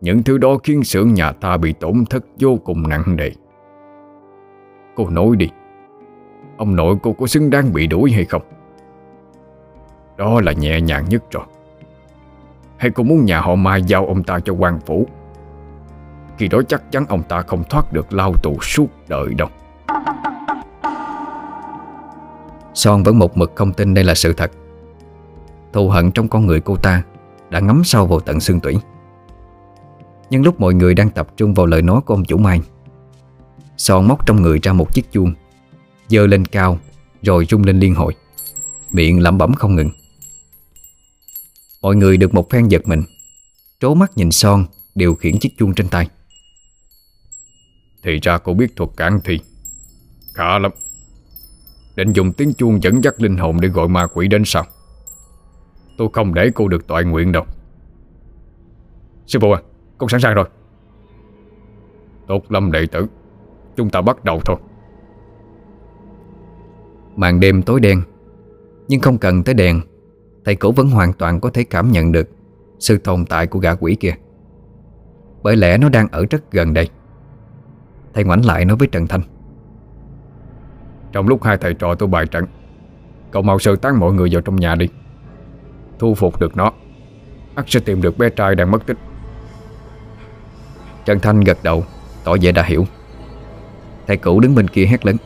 Những 0.00 0.22
thứ 0.22 0.38
đó 0.38 0.58
khiến 0.62 0.84
xưởng 0.84 1.14
nhà 1.14 1.32
ta 1.32 1.56
bị 1.56 1.72
tổn 1.72 2.04
thất 2.10 2.24
vô 2.40 2.56
cùng 2.64 2.88
nặng 2.88 3.16
nề. 3.16 3.30
Cô 4.96 5.08
nói 5.08 5.36
đi, 5.36 5.48
Ông 6.56 6.76
nội 6.76 6.96
cô 7.02 7.12
có 7.12 7.26
xứng 7.26 7.50
đáng 7.50 7.72
bị 7.72 7.86
đuổi 7.86 8.12
hay 8.12 8.24
không? 8.24 8.42
Đó 10.16 10.40
là 10.40 10.52
nhẹ 10.52 10.80
nhàng 10.80 11.04
nhất 11.08 11.30
rồi. 11.30 11.44
Hay 12.76 12.90
cô 12.90 13.02
muốn 13.02 13.24
nhà 13.24 13.40
họ 13.40 13.54
Mai 13.54 13.82
giao 13.82 14.06
ông 14.06 14.24
ta 14.24 14.40
cho 14.40 14.52
quan 14.52 14.80
phủ? 14.80 15.06
Khi 16.38 16.48
đó 16.48 16.62
chắc 16.68 16.92
chắn 16.92 17.04
ông 17.08 17.22
ta 17.28 17.42
không 17.42 17.64
thoát 17.70 17.92
được 17.92 18.12
lao 18.12 18.32
tù 18.42 18.56
suốt 18.60 18.86
đời 19.08 19.34
đâu. 19.34 19.48
Son 22.74 23.02
vẫn 23.02 23.18
một 23.18 23.36
mực 23.36 23.52
không 23.54 23.72
tin 23.72 23.94
đây 23.94 24.04
là 24.04 24.14
sự 24.14 24.32
thật. 24.32 24.50
Thù 25.72 25.88
hận 25.88 26.10
trong 26.12 26.28
con 26.28 26.46
người 26.46 26.60
cô 26.60 26.76
ta 26.76 27.02
Đã 27.50 27.60
ngấm 27.60 27.84
sâu 27.84 28.06
vào 28.06 28.20
tận 28.20 28.40
xương 28.40 28.60
tủy. 28.60 28.76
Nhưng 30.30 30.42
lúc 30.42 30.60
mọi 30.60 30.74
người 30.74 30.94
đang 30.94 31.10
tập 31.10 31.28
trung 31.36 31.54
vào 31.54 31.66
lời 31.66 31.82
nói 31.82 32.00
của 32.00 32.14
ông 32.14 32.24
chủ 32.24 32.38
Mai, 32.38 32.60
Son 33.76 34.08
móc 34.08 34.26
trong 34.26 34.42
người 34.42 34.58
ra 34.62 34.72
một 34.72 34.94
chiếc 34.94 35.12
chuông 35.12 35.34
Dơ 36.08 36.26
lên 36.26 36.44
cao 36.44 36.78
Rồi 37.22 37.46
rung 37.50 37.64
lên 37.64 37.80
liên 37.80 37.94
hồi, 37.94 38.14
Miệng 38.90 39.22
lẩm 39.22 39.38
bẩm 39.38 39.54
không 39.54 39.74
ngừng. 39.74 39.90
Mọi 41.82 41.96
người 41.96 42.16
được 42.16 42.34
một 42.34 42.50
phen 42.50 42.68
giật 42.68 42.88
mình, 42.88 43.02
Trố 43.80 43.94
mắt 43.94 44.16
nhìn 44.16 44.30
Son 44.30 44.64
Điều 44.94 45.14
khiển 45.14 45.38
chiếc 45.38 45.58
chuông 45.58 45.74
trên 45.74 45.88
tay. 45.88 46.08
Thì 48.02 48.18
ra 48.22 48.38
cô 48.38 48.54
biết 48.54 48.76
thuật 48.76 48.90
cản 48.96 49.20
thi. 49.24 49.40
Khá 50.34 50.58
lắm. 50.58 50.72
Định 51.96 52.12
dùng 52.12 52.32
tiếng 52.32 52.54
chuông 52.54 52.82
dẫn 52.82 53.04
dắt 53.04 53.20
linh 53.22 53.36
hồn 53.36 53.60
Để 53.60 53.68
gọi 53.68 53.88
ma 53.88 54.06
quỷ 54.06 54.28
đến 54.28 54.42
sao? 54.44 54.64
Tôi 55.98 56.08
không 56.12 56.34
để 56.34 56.50
cô 56.54 56.68
được 56.68 56.86
tội 56.86 57.04
nguyện 57.04 57.32
đâu. 57.32 57.44
Sư 59.26 59.38
phụ 59.42 59.52
à 59.52 59.62
Con 59.98 60.08
sẵn 60.08 60.20
sàng 60.20 60.34
rồi. 60.34 60.46
Tốt 62.28 62.52
lắm, 62.52 62.72
đệ 62.72 62.86
tử. 62.86 63.06
Chúng 63.76 63.90
ta 63.90 64.00
bắt 64.00 64.24
đầu 64.24 64.40
thôi. 64.44 64.56
Màn 67.16 67.40
đêm 67.40 67.62
tối 67.62 67.80
đen, 67.80 68.02
Nhưng 68.88 69.00
không 69.00 69.18
cần 69.18 69.42
tới 69.42 69.54
đèn, 69.54 69.80
Thầy 70.44 70.56
cổ 70.56 70.72
vẫn 70.72 70.90
hoàn 70.90 71.12
toàn 71.12 71.40
có 71.40 71.50
thể 71.50 71.64
cảm 71.64 71.92
nhận 71.92 72.12
được 72.12 72.28
Sự 72.78 72.98
tồn 72.98 73.26
tại 73.26 73.46
của 73.46 73.58
gã 73.58 73.74
quỷ 73.74 73.96
kia. 74.00 74.14
Bởi 75.42 75.56
lẽ 75.56 75.78
nó 75.78 75.88
đang 75.88 76.08
ở 76.08 76.26
rất 76.30 76.50
gần 76.50 76.74
đây. 76.74 76.88
Thầy 78.14 78.24
ngoảnh 78.24 78.44
lại 78.44 78.64
nói 78.64 78.76
với 78.76 78.88
Trần 78.88 79.06
Thanh. 79.06 79.22
Trong 81.12 81.28
lúc 81.28 81.42
hai 81.42 81.58
thầy 81.58 81.74
trò 81.74 81.94
tôi 81.94 82.08
bài 82.08 82.26
trận, 82.26 82.44
Cậu 83.30 83.42
mau 83.42 83.58
sơ 83.58 83.76
tán 83.76 84.00
mọi 84.00 84.12
người 84.12 84.28
vào 84.32 84.40
trong 84.40 84.56
nhà 84.56 84.74
đi. 84.74 84.88
Thu 85.98 86.14
phục 86.14 86.40
được 86.40 86.56
nó, 86.56 86.72
ắt 87.54 87.64
sẽ 87.68 87.80
tìm 87.80 88.02
được 88.02 88.18
bé 88.18 88.30
trai 88.30 88.54
đang 88.54 88.70
mất 88.70 88.86
tích. 88.86 88.96
Trần 91.04 91.20
Thanh 91.20 91.40
gật 91.40 91.58
đầu, 91.62 91.84
Tỏ 92.24 92.36
vẻ 92.42 92.52
đã 92.52 92.62
hiểu. 92.62 92.86
Thầy 94.06 94.16
cũ 94.16 94.40
đứng 94.40 94.54
bên 94.54 94.68
kia 94.68 94.86
hét 94.86 95.06
lớn. 95.06 95.16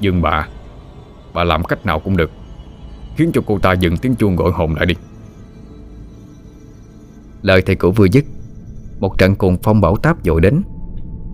Dừng 0.00 0.22
bà 0.22 0.48
Bà 1.34 1.44
làm 1.44 1.64
cách 1.64 1.86
nào 1.86 2.00
cũng 2.00 2.16
được, 2.16 2.30
Khiến 3.16 3.30
cho 3.34 3.40
cô 3.46 3.58
ta 3.58 3.72
dừng 3.72 3.96
tiếng 3.96 4.14
chuông 4.14 4.36
gọi 4.36 4.52
hồn 4.52 4.74
lại 4.74 4.86
đi. 4.86 4.94
Lời 7.42 7.62
thầy 7.62 7.76
cũ 7.76 7.92
vừa 7.92 8.06
dứt, 8.06 8.24
Một 9.00 9.18
trận 9.18 9.34
cuồng 9.34 9.56
phong 9.62 9.80
bão 9.80 9.96
táp 9.96 10.24
dội 10.24 10.40
đến, 10.40 10.62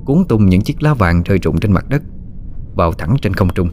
Cuốn 0.05 0.25
tung 0.29 0.47
những 0.47 0.62
chiếc 0.62 0.83
lá 0.83 0.95
vàng 0.95 1.23
rơi 1.23 1.39
rụng 1.39 1.61
trên 1.61 1.73
mặt 1.73 1.89
đất. 1.89 2.03
Vào 2.81 2.93
thẳng 2.93 3.16
trên 3.23 3.35
không 3.35 3.48
trung, 3.55 3.69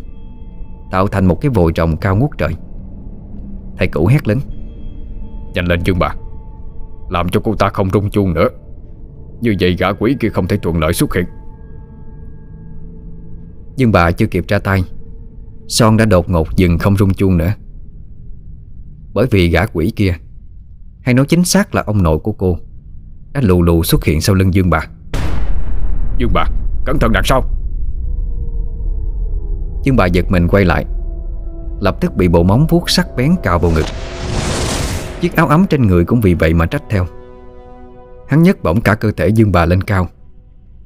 Tạo 0.92 1.08
thành 1.08 1.26
một 1.26 1.42
cái 1.42 1.50
vòi 1.50 1.72
rồng 1.76 1.98
cao 1.98 2.16
ngút 2.16 2.30
trời. 2.38 2.54
Thầy 3.78 3.88
cũ 3.88 4.08
hét 4.08 4.28
lớn, 4.28 4.40
Nhanh 5.54 5.66
lên 5.68 5.80
Dương 5.84 6.00
bà, 6.00 6.16
Làm 7.10 7.30
cho 7.30 7.42
cô 7.44 7.56
ta 7.56 7.70
không 7.70 7.90
rung 7.90 8.10
chuông 8.10 8.34
nữa. 8.34 8.50
Như 9.42 9.56
vậy 9.60 9.76
gã 9.80 9.94
quỷ 9.94 10.16
kia 10.20 10.30
không 10.30 10.48
thể 10.48 10.58
thuận 10.58 10.80
lợi 10.80 10.94
xuất 10.94 11.16
hiện. 11.16 11.26
Nhưng 13.78 13.92
bà 13.92 14.12
chưa 14.12 14.26
kịp 14.28 14.46
ra 14.48 14.60
tay, 14.60 14.84
Son 15.68 15.98
đã 15.98 16.06
đột 16.06 16.30
ngột 16.30 16.48
dừng 16.56 16.78
không 16.78 16.98
rung 16.98 17.14
chuông 17.14 17.38
nữa. 17.38 17.54
Bởi 19.14 19.28
vì 19.32 19.50
gã 19.50 19.66
quỷ 19.66 19.94
kia, 19.96 20.14
Hay 21.02 21.14
nói 21.14 21.26
chính 21.26 21.44
xác 21.44 21.76
là 21.76 21.84
ông 21.86 22.04
nội 22.04 22.20
của 22.20 22.32
cô, 22.32 22.58
Đã 23.34 23.42
lù 23.44 23.62
lù 23.62 23.84
xuất 23.84 24.06
hiện 24.06 24.22
sau 24.22 24.36
lưng 24.36 24.54
Dương 24.54 24.70
bà. 24.70 24.88
Dương 26.18 26.32
bà, 26.34 26.46
Cẩn 26.86 27.00
thận 27.00 27.12
đằng 27.14 27.24
sau. 27.26 27.44
Dương 29.84 29.96
bà 29.96 30.06
giật 30.06 30.26
mình 30.30 30.48
quay 30.48 30.66
lại. 30.66 30.86
Lập 31.80 31.98
tức 32.02 32.16
bị 32.16 32.28
bộ 32.28 32.44
móng 32.44 32.68
vuốt 32.70 32.90
sắc 32.90 33.08
bén 33.16 33.36
cào 33.44 33.60
vào 33.60 33.72
ngực. 33.72 33.86
Chiếc 35.22 35.36
áo 35.36 35.48
ấm 35.48 35.66
trên 35.70 35.88
người 35.88 36.06
cũng 36.06 36.22
vì 36.22 36.34
vậy 36.34 36.54
mà 36.54 36.66
trách 36.66 36.84
theo. 36.90 37.06
Hắn 38.28 38.44
nhấc 38.44 38.64
bổng 38.64 38.82
cả 38.82 38.96
cơ 38.96 39.12
thể 39.12 39.28
Dương 39.28 39.52
bà 39.52 39.66
lên 39.66 39.82
cao 39.82 40.08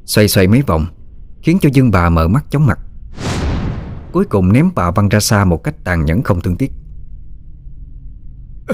Xoay 0.05 0.27
xoay 0.27 0.47
mấy 0.47 0.61
vòng 0.61 0.85
Khiến 1.41 1.57
cho 1.61 1.69
Dương 1.73 1.91
bà 1.91 2.09
mở 2.09 2.27
mắt 2.27 2.45
chóng 2.49 2.65
mặt. 2.65 2.79
Cuối 4.11 4.25
cùng 4.25 4.53
ném 4.53 4.69
bà 4.75 4.91
văng 4.91 5.09
ra 5.09 5.19
xa 5.19 5.45
một 5.45 5.63
cách 5.63 5.75
tàn 5.83 6.05
nhẫn 6.05 6.23
không 6.23 6.41
thương 6.41 6.55
tiếc. 6.55 6.71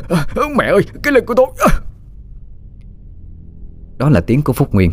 À, 0.09 0.25
Mẹ 0.55 0.65
ơi 0.65 0.81
cái 1.03 1.13
lưng 1.13 1.25
của 1.25 1.33
tôi. 1.33 1.47
À. 1.59 1.79
Đó 3.97 4.09
là 4.09 4.21
tiếng 4.21 4.41
của 4.41 4.53
Phúc 4.53 4.73
Nguyên. 4.73 4.91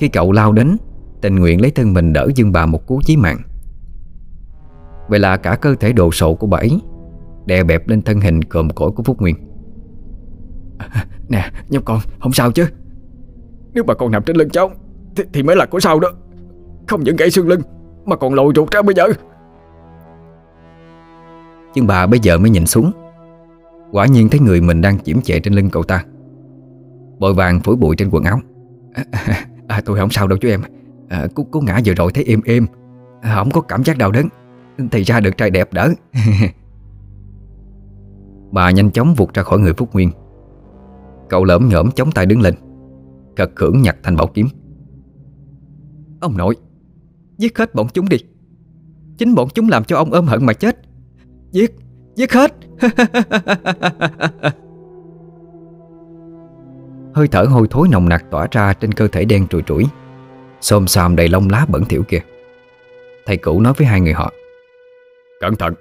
Khi 0.00 0.08
cậu 0.08 0.32
lao 0.32 0.52
đến 0.52 0.76
Tình 1.22 1.36
nguyện 1.36 1.60
lấy 1.60 1.70
thân 1.70 1.92
mình 1.92 2.12
đỡ 2.12 2.28
Dương 2.34 2.52
bà 2.52 2.66
một 2.66 2.86
cú 2.86 3.00
chí 3.04 3.16
mạng 3.16 3.38
Vậy 5.12 5.20
là 5.20 5.36
cả 5.36 5.56
cơ 5.56 5.74
thể 5.74 5.92
đồ 5.92 6.12
sộ 6.12 6.34
của 6.34 6.46
bà 6.46 6.58
ấy 6.58 6.80
Đè 7.46 7.62
bẹp 7.62 7.88
lên 7.88 8.02
thân 8.02 8.20
hình 8.20 8.44
cồm 8.44 8.70
cỗi 8.70 8.90
của 8.90 9.02
Phúc 9.02 9.20
Nguyên. 9.20 9.36
À, 10.78 11.06
Nè 11.28 11.50
nhóc 11.68 11.84
con 11.84 11.98
không 12.20 12.32
sao 12.32 12.52
chứ? 12.52 12.66
Nếu 13.72 13.84
bà 13.84 13.94
còn 13.94 14.10
nằm 14.10 14.22
trên 14.22 14.36
lưng 14.36 14.50
cháu 14.50 14.70
Thì, 15.16 15.24
thì 15.32 15.42
mới 15.42 15.56
là 15.56 15.66
của 15.66 15.80
sao 15.80 16.00
đó. 16.00 16.08
Không 16.88 17.04
những 17.04 17.16
gãy 17.16 17.30
xương 17.30 17.48
lưng 17.48 17.60
Mà 18.04 18.16
còn 18.16 18.34
lồi 18.34 18.52
ruột 18.56 18.70
ra 18.70 18.82
bây 18.82 18.94
giờ. 18.94 19.04
Nhưng 21.74 21.86
bà 21.86 22.06
bây 22.06 22.20
giờ 22.20 22.38
mới 22.38 22.50
nhìn 22.50 22.66
xuống. 22.66 22.92
Quả 23.90 24.06
nhiên 24.06 24.28
thấy 24.28 24.40
người 24.40 24.60
mình 24.60 24.80
đang 24.80 24.98
chiếm 24.98 25.20
chệ 25.20 25.40
trên 25.40 25.54
lưng 25.54 25.70
cậu 25.70 25.82
ta. 25.82 26.04
Bội 27.18 27.34
vàng 27.34 27.60
phủi 27.60 27.76
bụi 27.76 27.96
trên 27.96 28.08
quần 28.10 28.24
áo. 28.24 28.40
À, 28.94 29.04
à, 29.10 29.46
à, 29.68 29.82
Tôi 29.84 29.98
không 29.98 30.10
sao 30.10 30.28
đâu 30.28 30.38
chú 30.38 30.48
em. 30.48 30.60
À, 31.08 31.26
Cú, 31.34 31.44
cú 31.44 31.60
ngã 31.60 31.80
vừa 31.84 31.94
rồi 31.94 32.12
thấy 32.14 32.24
êm 32.24 32.40
êm. 32.44 32.66
À, 33.22 33.34
Không 33.34 33.50
có 33.50 33.60
cảm 33.60 33.84
giác 33.84 33.98
đau 33.98 34.10
đớn 34.10 34.28
thì 34.90 35.02
ra 35.02 35.20
được 35.20 35.36
trai 35.36 35.50
đẹp 35.50 35.72
đỡ 35.72 35.88
Bà 38.52 38.70
nhanh 38.70 38.90
chóng 38.90 39.14
vụt 39.14 39.34
ra 39.34 39.42
khỏi 39.42 39.58
người 39.58 39.72
Phúc 39.72 39.88
Nguyên. 39.92 40.10
Cậu 41.28 41.44
lỡm 41.44 41.68
nhỡm 41.68 41.90
chống 41.90 42.12
tay 42.12 42.26
đứng 42.26 42.40
lên 42.40 42.54
Cật 43.36 43.50
khưởng 43.56 43.82
nhặt 43.82 43.96
thành 44.02 44.16
bảo 44.16 44.26
kiếm. 44.26 44.48
Ông 46.20 46.36
nội 46.36 46.56
Giết 47.38 47.58
hết 47.58 47.74
bọn 47.74 47.86
chúng 47.94 48.08
đi. 48.08 48.16
Chính 49.18 49.34
bọn 49.34 49.48
chúng 49.54 49.68
làm 49.68 49.84
cho 49.84 49.96
ông 49.96 50.12
ôm 50.12 50.26
hận 50.26 50.46
mà 50.46 50.52
chết. 50.52 50.78
Giết, 51.50 51.74
giết 52.14 52.32
hết. 52.32 52.52
Hơi 57.14 57.28
thở 57.28 57.44
hôi 57.44 57.66
thối 57.70 57.88
nồng 57.88 58.08
nặc 58.08 58.24
tỏa 58.30 58.48
ra 58.50 58.72
trên 58.72 58.92
cơ 58.92 59.08
thể 59.08 59.24
đen 59.24 59.46
trùi 59.46 59.62
trũi 59.62 59.84
Xôm 60.60 60.86
xàm 60.86 61.16
đầy 61.16 61.28
lông 61.28 61.48
lá 61.50 61.66
bẩn 61.68 61.84
thỉu 61.84 62.02
kia. 62.02 62.20
Thầy 63.26 63.36
cũ 63.36 63.60
nói 63.60 63.72
với 63.76 63.86
hai 63.86 64.00
người 64.00 64.12
họ 64.12 64.32
Cẩn 65.42 65.56
thận. 65.56 65.74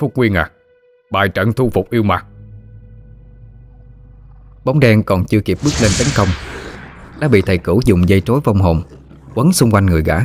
Phúc 0.00 0.12
Nguyên 0.14 0.34
à 0.34 0.50
Bài 1.10 1.28
trận 1.28 1.52
thu 1.52 1.70
phục 1.70 1.90
yêu 1.90 2.02
ma 2.02 2.22
Bóng 4.64 4.80
đen 4.80 5.02
còn 5.02 5.24
chưa 5.24 5.40
kịp 5.40 5.58
bước 5.64 5.70
lên 5.82 5.90
tấn 5.98 6.08
công, 6.16 6.28
Đã 7.20 7.28
bị 7.28 7.42
thầy 7.42 7.58
cửu 7.58 7.80
dùng 7.84 8.08
dây 8.08 8.20
trối 8.20 8.40
vong 8.40 8.58
hồn, 8.58 8.82
Quấn 9.34 9.52
xung 9.52 9.70
quanh 9.70 9.86
người 9.86 10.02
gã, 10.02 10.18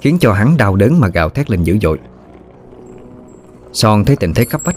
Khiến 0.00 0.18
cho 0.20 0.32
hắn 0.32 0.56
đau 0.56 0.76
đớn 0.76 1.00
mà 1.00 1.08
gào 1.08 1.30
thét 1.30 1.50
lên 1.50 1.62
dữ 1.62 1.78
dội. 1.82 1.98
Son 3.72 4.04
thấy 4.04 4.16
tình 4.16 4.34
thế 4.34 4.44
cấp 4.44 4.60
bách, 4.64 4.76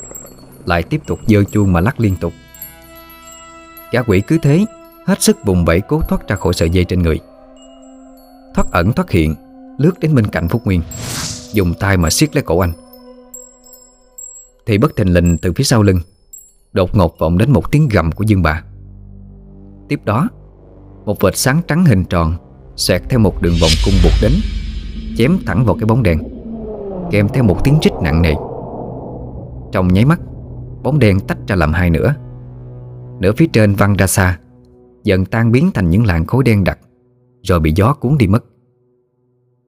Lại 0.65 0.83
tiếp 0.83 1.01
tục 1.07 1.19
dơ 1.27 1.43
chuông 1.43 1.73
mà 1.73 1.81
lắc 1.81 1.99
liên 1.99 2.15
tục. 2.15 2.33
Gã 3.91 4.01
quỷ 4.01 4.21
cứ 4.27 4.37
thế, 4.41 4.65
Hết 5.05 5.21
sức 5.21 5.37
vùng 5.45 5.65
vẫy 5.65 5.81
cố 5.81 6.01
thoát 6.01 6.27
ra 6.27 6.35
khỏi 6.35 6.53
sợi 6.53 6.69
dây 6.69 6.85
trên 6.85 7.01
người. 7.01 7.19
Thoát 8.55 8.71
ẩn 8.71 8.93
thoát 8.93 9.09
hiện, 9.09 9.35
Lướt 9.77 9.99
đến 9.99 10.15
bên 10.15 10.27
cạnh 10.27 10.47
Phúc 10.47 10.65
Nguyên. 10.65 10.81
Dùng 11.53 11.73
tay 11.79 11.97
mà 11.97 12.09
siết 12.09 12.35
lấy 12.35 12.43
cổ 12.43 12.59
anh. 12.59 12.71
Thì 14.65 14.77
bất 14.77 14.95
thình 14.95 15.13
lình 15.13 15.37
từ 15.37 15.53
phía 15.53 15.63
sau 15.63 15.83
lưng, 15.83 15.99
Đột 16.73 16.95
ngột 16.95 17.19
vọng 17.19 17.37
đến 17.37 17.51
một 17.51 17.71
tiếng 17.71 17.87
gầm 17.87 18.11
của 18.11 18.23
Dương 18.23 18.41
bà. 18.41 18.63
Tiếp 19.89 19.99
đó, 20.05 20.29
Một 21.05 21.21
vệt 21.21 21.37
sáng 21.37 21.61
trắng 21.67 21.85
hình 21.85 22.05
tròn 22.05 22.33
Xoẹt 22.75 23.01
theo 23.09 23.19
một 23.19 23.41
đường 23.41 23.55
vòng 23.61 23.71
cung 23.85 23.93
buộc 24.03 24.13
đến, 24.21 24.31
Chém 25.17 25.37
thẳng 25.45 25.65
vào 25.65 25.75
cái 25.79 25.85
bóng 25.85 26.03
đèn 26.03 26.19
Kèm 27.11 27.27
theo 27.29 27.43
một 27.43 27.63
tiếng 27.63 27.79
rít 27.81 27.91
nặng 28.01 28.21
nề. 28.21 28.33
Trong 29.71 29.87
nháy 29.87 30.05
mắt, 30.05 30.19
Bóng 30.83 30.99
đèn 30.99 31.19
tách 31.19 31.37
ra 31.47 31.55
làm 31.55 31.73
hai 31.73 31.89
nửa. 31.89 32.13
Nửa 33.19 33.31
phía 33.37 33.47
trên 33.53 33.75
văng 33.75 33.97
ra 33.97 34.07
xa, 34.07 34.39
Dần 35.03 35.25
tan 35.25 35.51
biến 35.51 35.71
thành 35.73 35.89
những 35.89 36.05
làn 36.05 36.25
khối 36.25 36.43
đen 36.43 36.63
đặc, 36.63 36.79
Rồi 37.43 37.59
bị 37.59 37.73
gió 37.75 37.93
cuốn 37.93 38.17
đi 38.17 38.27
mất. 38.27 38.45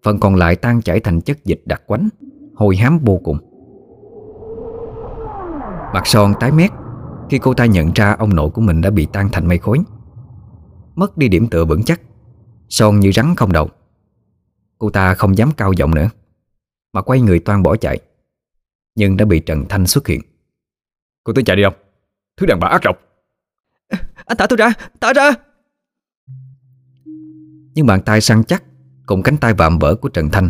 Phần 0.04 0.20
còn 0.20 0.36
lại 0.36 0.56
tan 0.56 0.82
chảy 0.82 1.00
thành 1.00 1.22
chất 1.22 1.46
dịch 1.46 1.62
đặc 1.66 1.82
quánh 1.88 2.10
Hôi 2.56 2.76
hám 2.76 3.00
vô 3.00 3.22
cùng. 3.24 3.38
Mặt 5.94 6.08
son 6.08 6.34
tái 6.40 6.52
mét 6.52 6.72
Khi 7.30 7.40
cô 7.40 7.54
ta 7.54 7.66
nhận 7.66 7.92
ra 7.96 8.14
ông 8.14 8.36
nội 8.36 8.50
của 8.50 8.62
mình 8.62 8.82
đã 8.82 8.90
bị 8.90 9.08
tan 9.14 9.30
thành 9.32 9.48
mây 9.48 9.58
khối. 9.58 9.80
Mất 10.96 11.18
đi 11.18 11.28
điểm 11.28 11.48
tựa 11.48 11.66
vững 11.66 11.84
chắc 11.84 12.02
Son 12.70 13.00
như 13.00 13.12
rắn 13.12 13.36
không 13.36 13.52
đầu. 13.52 13.70
Cô 14.78 14.90
ta 14.90 15.14
không 15.14 15.38
dám 15.38 15.52
cao 15.58 15.74
giọng 15.74 15.96
nữa 15.96 16.10
Mà 16.94 17.02
quay 17.02 17.22
người 17.22 17.40
toan 17.40 17.64
bỏ 17.64 17.76
chạy 17.76 18.00
Nhưng 18.96 19.18
đã 19.18 19.26
bị 19.26 19.40
Trần 19.40 19.66
Thanh 19.70 19.88
xuất 19.88 20.08
hiện. 20.08 20.22
Cô 21.24 21.34
tới 21.34 21.44
chạy 21.44 21.56
đi 21.56 21.64
không 21.64 21.74
Thứ 22.38 22.46
đàn 22.46 22.60
bà 22.60 22.68
ác 22.68 22.82
độc. 22.84 22.98
Anh 24.26 24.38
thả 24.38 24.48
tôi 24.48 24.58
ra 24.58 24.74
Thả 25.02 25.14
ra. 25.14 25.32
Nhưng 27.74 27.86
bàn 27.86 28.02
tay 28.02 28.22
săn 28.22 28.44
chắc 28.44 28.64
Cùng 29.06 29.24
cánh 29.24 29.38
tay 29.38 29.54
vạm 29.54 29.80
vỡ 29.80 29.96
của 29.96 30.10
Trần 30.10 30.30
Thanh 30.30 30.50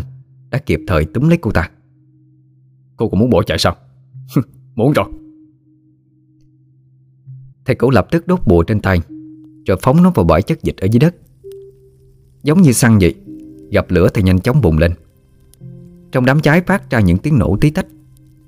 Đã 0.50 0.58
kịp 0.58 0.80
thời 0.86 1.04
túm 1.04 1.28
lấy 1.28 1.38
cô 1.38 1.50
ta. 1.50 1.70
Cô 2.96 3.08
cũng 3.08 3.20
muốn 3.20 3.30
bỏ 3.30 3.42
chạy 3.42 3.58
sao? 3.58 3.76
Muốn 4.74 4.92
rồi. 4.92 5.06
Thầy 7.64 7.76
cổ 7.76 7.90
lập 7.90 8.06
tức 8.10 8.26
đốt 8.26 8.40
bùa 8.46 8.62
trên 8.62 8.80
tay 8.80 9.00
Rồi 9.66 9.76
phóng 9.82 10.02
nó 10.02 10.10
vào 10.10 10.24
bãi 10.24 10.42
chất 10.42 10.62
dịch 10.62 10.76
ở 10.76 10.86
dưới 10.90 11.00
đất. 11.00 11.14
Giống 12.42 12.62
như 12.62 12.72
xăng 12.72 12.98
vậy 13.00 13.14
Gặp 13.70 13.86
lửa 13.88 14.08
thì 14.14 14.22
nhanh 14.22 14.40
chóng 14.40 14.60
bùng 14.60 14.78
lên. 14.78 14.92
Trong 16.12 16.24
đám 16.24 16.40
cháy 16.40 16.60
phát 16.60 16.90
ra 16.90 17.00
những 17.00 17.18
tiếng 17.18 17.38
nổ 17.38 17.56
tí 17.60 17.70
tách 17.70 17.86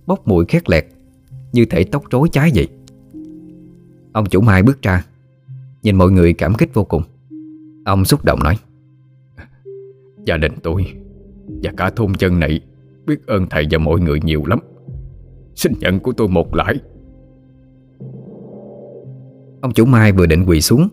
Bốc 0.07 0.29
mùi 0.29 0.45
khét 0.49 0.71
lẹt 0.71 0.85
Như 1.53 1.65
thể 1.65 1.85
tóc 1.85 2.05
rối 2.11 2.29
cháy 2.33 2.51
vậy. 2.55 2.69
Ông 4.13 4.27
chủ 4.27 4.41
Mai 4.41 4.63
bước 4.63 4.83
ra 4.83 5.05
Nhìn 5.83 5.97
mọi 5.97 6.11
người 6.11 6.33
cảm 6.33 6.55
kích 6.55 6.75
vô 6.75 6.85
cùng. 6.85 7.03
Ông 7.85 8.05
xúc 8.05 8.25
động 8.25 8.39
nói 8.43 8.59
Gia 10.25 10.37
đình 10.37 10.53
tôi 10.63 10.93
Và 11.63 11.73
cả 11.77 11.91
thôn 11.91 12.15
chân 12.15 12.41
này 12.41 12.61
Biết 13.07 13.27
ơn 13.27 13.47
thầy 13.51 13.67
và 13.71 13.79
mọi 13.79 14.01
người 14.01 14.21
nhiều 14.25 14.43
lắm. 14.47 14.59
Xin 15.55 15.73
nhận 15.81 16.01
của 16.01 16.13
tôi 16.13 16.29
một 16.29 16.55
lãi. 16.55 16.75
Ông 19.63 19.73
chủ 19.75 19.85
Mai 19.85 20.13
vừa 20.13 20.27
định 20.27 20.45
quỳ 20.47 20.61
xuống 20.61 20.89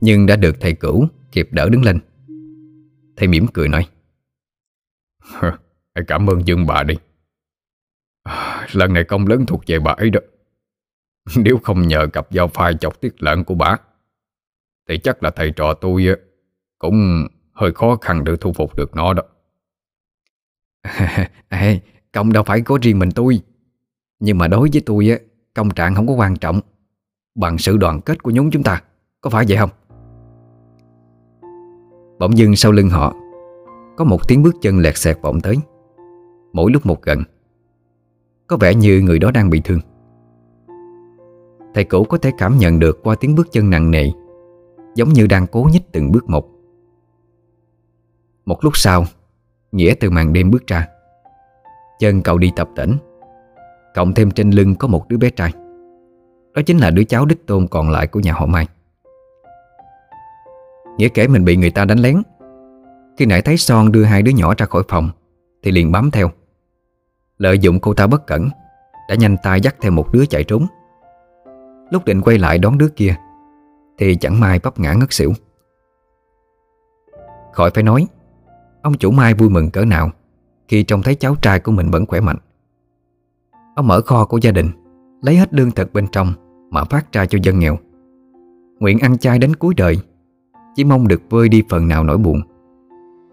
Nhưng 0.00 0.26
đã 0.26 0.36
được 0.36 0.60
thầy 0.60 0.74
cửu 0.74 1.06
kịp 1.32 1.48
đỡ 1.52 1.68
đứng 1.68 1.84
lên. 1.84 1.98
Thầy 3.16 3.28
mỉm 3.28 3.46
cười 3.52 3.68
nói 3.68 3.86
Hãy 5.94 6.04
cảm 6.06 6.30
ơn 6.30 6.46
Dương 6.46 6.66
bà 6.66 6.82
đi. 6.82 6.94
À, 8.22 8.66
Lần 8.72 8.92
này 8.92 9.04
công 9.04 9.26
lớn 9.26 9.46
thuộc 9.46 9.62
về 9.66 9.78
bà 9.78 9.92
ấy 9.92 10.10
đó. 10.10 10.20
Nếu 11.36 11.58
không 11.62 11.88
nhờ 11.88 12.06
cặp 12.12 12.26
dao 12.30 12.48
phai 12.48 12.74
chọc 12.74 13.00
tiết 13.00 13.22
lợn 13.22 13.44
của 13.44 13.54
bà 13.54 13.76
Thì 14.88 14.98
chắc 14.98 15.22
là 15.22 15.30
thầy 15.30 15.50
trò 15.50 15.74
tôi 15.74 16.06
Cũng 16.78 17.26
hơi 17.52 17.72
khó 17.72 17.96
khăn 18.00 18.24
để 18.24 18.32
thu 18.40 18.52
phục 18.52 18.76
được 18.76 18.96
nó 18.96 19.12
đó. 19.12 19.22
Ê, 21.48 21.80
Công 22.12 22.32
đâu 22.32 22.42
phải 22.42 22.60
có 22.60 22.78
riêng 22.82 22.98
mình 22.98 23.10
tôi. 23.10 23.40
Nhưng 24.20 24.38
mà 24.38 24.48
đối 24.48 24.68
với 24.72 24.82
tôi 24.86 25.08
á 25.08 25.16
Công 25.54 25.70
trạng 25.70 25.94
không 25.94 26.06
có 26.06 26.14
quan 26.14 26.36
trọng. 26.36 26.60
Bằng 27.34 27.58
sự 27.58 27.76
đoàn 27.76 28.00
kết 28.00 28.22
của 28.22 28.30
nhóm 28.30 28.50
chúng 28.50 28.62
ta 28.62 28.82
Có 29.20 29.30
phải 29.30 29.44
vậy 29.48 29.56
không? 29.56 29.70
Bỗng 32.18 32.38
dưng 32.38 32.56
sau 32.56 32.72
lưng 32.72 32.90
họ 32.90 33.14
Có 33.96 34.04
một 34.04 34.28
tiếng 34.28 34.42
bước 34.42 34.54
chân 34.62 34.78
lẹt 34.78 34.96
xẹt 34.96 35.18
vọng 35.22 35.40
tới. 35.40 35.56
Mỗi 36.52 36.72
lúc 36.72 36.86
một 36.86 37.02
gần 37.02 37.22
Có 38.46 38.56
vẻ 38.56 38.74
như 38.74 39.00
người 39.00 39.18
đó 39.18 39.30
đang 39.30 39.50
bị 39.50 39.60
thương. 39.64 39.80
Thầy 41.74 41.84
cũ 41.84 42.04
có 42.04 42.18
thể 42.18 42.30
cảm 42.38 42.58
nhận 42.58 42.78
được 42.78 43.02
qua 43.02 43.14
tiếng 43.20 43.34
bước 43.34 43.52
chân 43.52 43.70
nặng 43.70 43.90
nề 43.90 44.10
Giống 44.94 45.08
như 45.08 45.26
đang 45.26 45.46
cố 45.46 45.68
nhích 45.72 45.92
từng 45.92 46.12
bước 46.12 46.28
một. 46.28 46.51
Một 48.44 48.64
lúc 48.64 48.76
sau, 48.76 49.04
Nghĩa 49.72 49.94
từ 50.00 50.10
màn 50.10 50.32
đêm 50.32 50.50
bước 50.50 50.66
ra. 50.66 50.88
Chân 51.98 52.22
cậu 52.22 52.38
đi 52.38 52.52
tập 52.56 52.68
tỉnh. 52.76 52.96
Cộng 53.94 54.14
thêm 54.14 54.30
trên 54.30 54.50
lưng 54.50 54.74
có 54.74 54.88
một 54.88 55.08
đứa 55.08 55.16
bé 55.16 55.30
trai. 55.30 55.52
Đó 56.54 56.62
chính 56.66 56.78
là 56.78 56.90
đứa 56.90 57.04
cháu 57.04 57.24
đích 57.26 57.46
tôn 57.46 57.66
còn 57.66 57.90
lại 57.90 58.06
của 58.06 58.20
nhà 58.20 58.32
họ 58.32 58.46
Mai. 58.46 58.66
Nghĩa 60.98 61.08
kể 61.08 61.28
mình 61.28 61.44
bị 61.44 61.56
người 61.56 61.70
ta 61.70 61.84
đánh 61.84 61.98
lén. 61.98 62.22
Khi 63.18 63.26
nãy 63.26 63.42
thấy 63.42 63.56
Son 63.56 63.92
đưa 63.92 64.04
hai 64.04 64.22
đứa 64.22 64.32
nhỏ 64.32 64.54
ra 64.58 64.66
khỏi 64.66 64.82
phòng, 64.88 65.10
Thì 65.62 65.70
liền 65.70 65.92
bám 65.92 66.10
theo. 66.10 66.30
Lợi 67.38 67.58
dụng 67.58 67.80
cô 67.80 67.94
ta 67.94 68.06
bất 68.06 68.26
cẩn, 68.26 68.48
Đã 69.08 69.14
nhanh 69.14 69.36
tay 69.42 69.60
dắt 69.60 69.76
theo 69.80 69.92
một 69.92 70.12
đứa 70.12 70.26
chạy 70.26 70.44
trốn. 70.44 70.66
Lúc 71.90 72.04
định 72.04 72.20
quay 72.20 72.38
lại 72.38 72.58
đón 72.58 72.78
đứa 72.78 72.88
kia, 72.88 73.14
Thì 73.98 74.16
chẳng 74.16 74.40
may 74.40 74.58
bắp 74.58 74.78
ngã 74.78 74.92
ngất 74.92 75.12
xỉu. 75.12 75.32
Khỏi 77.52 77.70
phải 77.74 77.82
nói 77.82 78.06
Ông 78.82 78.94
chủ 78.94 79.10
Mai 79.10 79.34
vui 79.34 79.50
mừng 79.50 79.70
cỡ 79.70 79.84
nào 79.84 80.10
Khi 80.68 80.82
trông 80.82 81.02
thấy 81.02 81.14
cháu 81.14 81.34
trai 81.42 81.60
của 81.60 81.72
mình 81.72 81.90
vẫn 81.90 82.06
khỏe 82.06 82.20
mạnh. 82.20 82.36
Ông 83.76 83.86
mở 83.86 84.00
kho 84.00 84.24
của 84.24 84.38
gia 84.42 84.50
đình, 84.50 84.70
Lấy 85.22 85.36
hết 85.36 85.54
lương 85.54 85.70
thực 85.70 85.92
bên 85.92 86.06
trong 86.12 86.32
Mà 86.70 86.84
phát 86.84 87.12
ra 87.12 87.26
cho 87.26 87.38
dân 87.42 87.58
nghèo. 87.58 87.76
Nguyện 88.78 88.98
ăn 88.98 89.18
chay 89.18 89.38
đến 89.38 89.56
cuối 89.56 89.74
đời, 89.76 89.98
Chỉ 90.74 90.84
mong 90.84 91.08
được 91.08 91.22
vơi 91.30 91.48
đi 91.48 91.62
phần 91.68 91.88
nào 91.88 92.04
nỗi 92.04 92.18
buồn. 92.18 92.42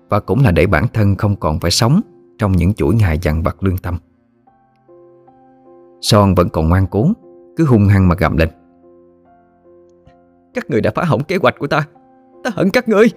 Và 0.10 0.20
cũng 0.20 0.44
là 0.44 0.52
để 0.52 0.68
bản 0.68 0.86
thân 0.94 1.16
không 1.16 1.36
còn 1.36 1.60
phải 1.60 1.72
sống 1.72 2.02
Trong 2.38 2.52
những 2.52 2.74
chuỗi 2.74 2.96
ngày 2.96 3.20
dằn 3.22 3.44
vặt 3.44 3.64
lương 3.64 3.78
tâm. 3.78 3.98
Son 6.02 6.36
vẫn 6.36 6.50
còn 6.50 6.70
ngoan 6.70 6.88
cố, 6.88 7.08
Cứ 7.58 7.66
hung 7.66 7.88
hăng 7.88 8.08
mà 8.08 8.16
gầm 8.16 8.38
lên. 8.38 8.50
Các 10.54 10.70
người 10.70 10.82
đã 10.82 10.92
phá 10.96 11.04
hỏng 11.04 11.24
kế 11.24 11.38
hoạch 11.42 11.56
của 11.60 11.68
ta. 11.68 11.88
Ta 12.44 12.52
hận 12.54 12.70
các 12.70 12.90
người. 12.90 13.10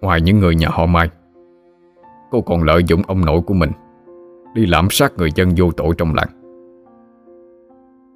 Ngoài 0.00 0.20
những 0.20 0.38
người 0.38 0.54
nhà 0.54 0.68
họ 0.70 0.86
Mai. 0.86 1.10
Cô 2.30 2.40
còn 2.40 2.62
lợi 2.62 2.84
dụng 2.86 3.02
ông 3.06 3.24
nội 3.24 3.40
của 3.46 3.54
mình 3.54 3.70
Đi 4.54 4.66
lạm 4.66 4.88
sát 4.90 5.12
người 5.16 5.28
dân 5.34 5.48
vô 5.56 5.70
tội 5.70 5.94
trong 5.98 6.14
làng. 6.14 6.28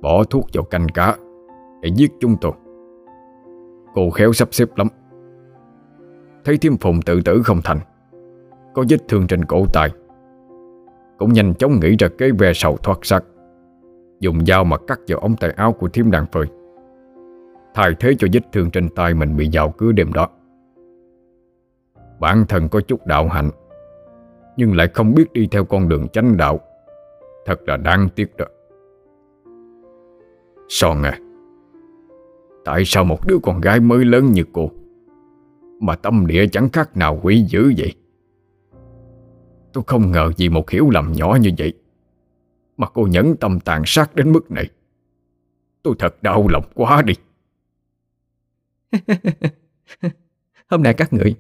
Bỏ 0.01 0.25
thuốc 0.25 0.45
vào 0.55 0.65
canh 0.65 0.89
cá 0.89 1.17
Để 1.83 1.91
giết 1.97 2.13
chúng 2.21 2.37
tôi. 2.41 2.53
Cô 3.95 4.11
khéo 4.11 4.33
sắp 4.33 4.49
xếp 4.51 4.69
lắm. 4.77 4.89
Thấy 6.45 6.59
thiêm 6.59 6.77
phùng 6.77 7.03
tự 7.03 7.21
tử 7.25 7.43
không 7.45 7.61
thành, 7.65 7.79
Có 8.75 8.85
vết 8.89 9.09
thương 9.09 9.27
trên 9.27 9.45
cổ 9.45 9.65
tay, 9.73 9.91
Cũng 11.19 11.33
nhanh 11.33 11.55
chóng 11.55 11.81
nghĩ 11.81 11.97
ra 11.99 12.09
kế 12.19 12.31
ve 12.31 12.53
sầu 12.55 12.77
thoát 12.77 12.99
xác, 13.03 13.25
Dùng 14.21 14.47
dao 14.47 14.65
mà 14.65 14.77
cắt 14.87 15.01
vào 15.09 15.19
ống 15.19 15.37
tay 15.37 15.51
áo 15.57 15.73
của 15.73 15.89
thiêm 15.89 16.11
đàn 16.11 16.27
phơi, 16.27 16.47
Thay 17.75 17.95
thế 18.01 18.15
cho 18.19 18.29
vết 18.33 18.41
thương 18.53 18.71
trên 18.71 18.89
tay 18.89 19.15
mình 19.15 19.37
bị 19.37 19.51
dao 19.53 19.71
cứ 19.71 19.93
đêm 19.93 20.13
đó. 20.13 20.29
Bản 22.21 22.45
thân 22.49 22.69
có 22.69 22.81
chút 22.81 23.07
đạo 23.07 23.29
hạnh, 23.29 23.51
Nhưng 24.57 24.77
lại 24.77 24.89
không 24.95 25.15
biết 25.15 25.33
đi 25.33 25.49
theo 25.51 25.65
con 25.65 25.89
đường 25.89 26.09
chánh 26.09 26.37
đạo. 26.37 26.61
Thật 27.47 27.61
là 27.67 27.77
đáng 27.77 28.09
tiếc 28.15 28.37
đó. 28.37 28.45
Son 30.69 31.03
à 31.03 31.19
Tại 32.65 32.83
sao 32.85 33.05
một 33.05 33.27
đứa 33.27 33.39
con 33.43 33.61
gái 33.61 33.81
mới 33.81 34.05
lớn 34.05 34.33
như 34.33 34.45
cô, 34.53 34.71
Mà 35.81 35.97
tâm 35.97 36.27
địa 36.27 36.47
chẳng 36.47 36.69
khác 36.69 36.97
nào 36.97 37.21
quỷ 37.23 37.45
dữ 37.49 37.73
vậy? 37.79 37.95
Tôi 39.73 39.85
không 39.87 40.11
ngờ 40.11 40.31
vì 40.37 40.49
một 40.49 40.71
hiểu 40.71 40.91
lầm 40.91 41.13
nhỏ 41.13 41.39
như 41.41 41.51
vậy 41.59 41.73
Mà 42.77 42.87
cô 42.95 43.07
nhẫn 43.07 43.37
tâm 43.37 43.61
tàn 43.61 43.83
sát 43.87 44.15
đến 44.15 44.33
mức 44.33 44.51
này. 44.51 44.69
Tôi 45.83 45.95
thật 45.99 46.23
đau 46.23 46.49
lòng 46.49 46.65
quá 46.75 47.03
đi. 47.03 47.15
Hôm 50.69 50.83
nay 50.83 50.95
các 50.95 51.13
người 51.13 51.37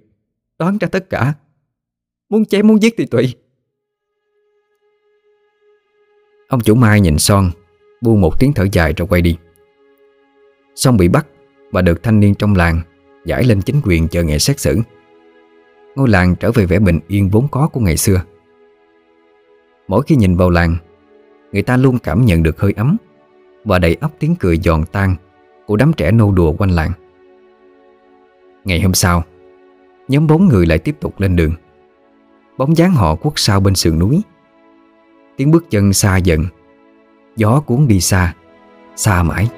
Đoán 0.61 0.79
ra 0.79 0.89
tất 0.89 1.11
cả. 1.11 1.35
Muốn 2.29 2.45
chém, 2.45 2.67
muốn 2.67 2.83
giết 2.83 2.95
thì 2.99 3.07
tùy. 3.07 3.35
Ông 6.49 6.61
chủ 6.61 6.75
Mai 6.75 7.01
nhìn 7.01 7.19
Son 7.19 7.51
Buông 8.01 8.21
một 8.21 8.41
tiếng 8.41 8.53
thở 8.53 8.67
dài 8.73 8.93
rồi 8.97 9.09
quay 9.09 9.23
đi. 9.23 9.37
Son 10.75 10.97
bị 10.97 11.09
bắt 11.09 11.27
Và 11.73 11.83
được 11.83 12.03
thanh 12.03 12.21
niên 12.21 12.35
trong 12.35 12.55
làng 12.55 12.81
Giải 13.25 13.45
lên 13.45 13.63
chính 13.63 13.81
quyền 13.85 14.09
chờ 14.09 14.23
ngày 14.23 14.39
xét 14.39 14.61
xử. 14.61 14.79
Ngôi 15.97 16.09
làng 16.09 16.35
trở 16.41 16.53
về 16.53 16.67
vẻ 16.67 16.79
bình 16.79 17.01
yên 17.09 17.29
vốn 17.29 17.49
có 17.51 17.69
của 17.69 17.81
ngày 17.81 17.97
xưa. 17.97 18.23
Mỗi 19.89 20.03
khi 20.07 20.17
nhìn 20.17 20.37
vào 20.37 20.51
làng, 20.51 20.77
Người 21.53 21.63
ta 21.63 21.77
luôn 21.77 21.99
cảm 21.99 22.25
nhận 22.25 22.43
được 22.43 22.61
hơi 22.61 22.73
ấm 22.77 22.97
Và 23.65 23.79
đầy 23.79 23.97
ấp 24.01 24.11
tiếng 24.19 24.37
cười 24.41 24.57
giòn 24.57 24.85
tan 24.93 25.17
Của 25.67 25.77
đám 25.77 25.93
trẻ 25.93 26.13
nô 26.13 26.33
đùa 26.33 26.53
quanh 26.53 26.71
làng. 26.71 26.93
Ngày 28.65 28.81
hôm 28.81 28.95
sau 28.95 29.25
Nhóm 30.11 30.27
bốn 30.27 30.49
người 30.49 30.67
lại 30.67 30.79
tiếp 30.79 30.97
tục 31.01 31.21
lên 31.21 31.37
đường. 31.37 31.55
Bóng 32.59 32.77
dáng 32.77 32.93
họ 32.93 33.15
quất 33.15 33.33
sau 33.37 33.61
bên 33.61 33.75
sườn 33.75 33.99
núi. 33.99 34.23
Tiếng 35.37 35.51
bước 35.51 35.71
chân 35.71 35.93
xa 35.93 36.17
dần. 36.17 36.45
Gió 37.37 37.61
cuốn 37.61 37.87
đi 37.89 38.01
xa 38.01 38.35
Xa 38.97 39.23
mãi. 39.23 39.49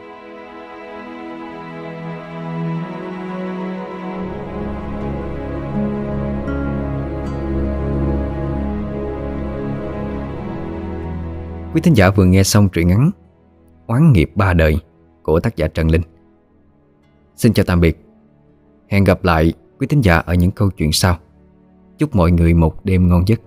Quý 11.74 11.80
thính 11.80 11.96
giả 11.96 12.10
vừa 12.10 12.24
nghe 12.24 12.42
xong 12.42 12.68
truyện 12.68 12.88
ngắn 12.88 13.10
Oán 13.86 14.12
nghiệp 14.12 14.30
ba 14.34 14.52
đời 14.52 14.76
của 15.22 15.40
tác 15.40 15.56
giả 15.56 15.68
Trần 15.68 15.90
Linh. 15.90 16.02
Xin 17.36 17.52
chào 17.52 17.64
tạm 17.64 17.80
biệt. 17.80 18.04
Hẹn 18.88 19.04
gặp 19.04 19.24
lại 19.24 19.52
quý 19.82 19.86
thính 19.86 20.00
giả 20.00 20.16
ở 20.16 20.34
những 20.34 20.50
câu 20.50 20.70
chuyện 20.70 20.92
sau. 20.92 21.18
Chúc 21.98 22.16
mọi 22.16 22.30
người 22.32 22.54
một 22.54 22.84
đêm 22.84 23.08
ngon 23.08 23.28
giấc. 23.28 23.40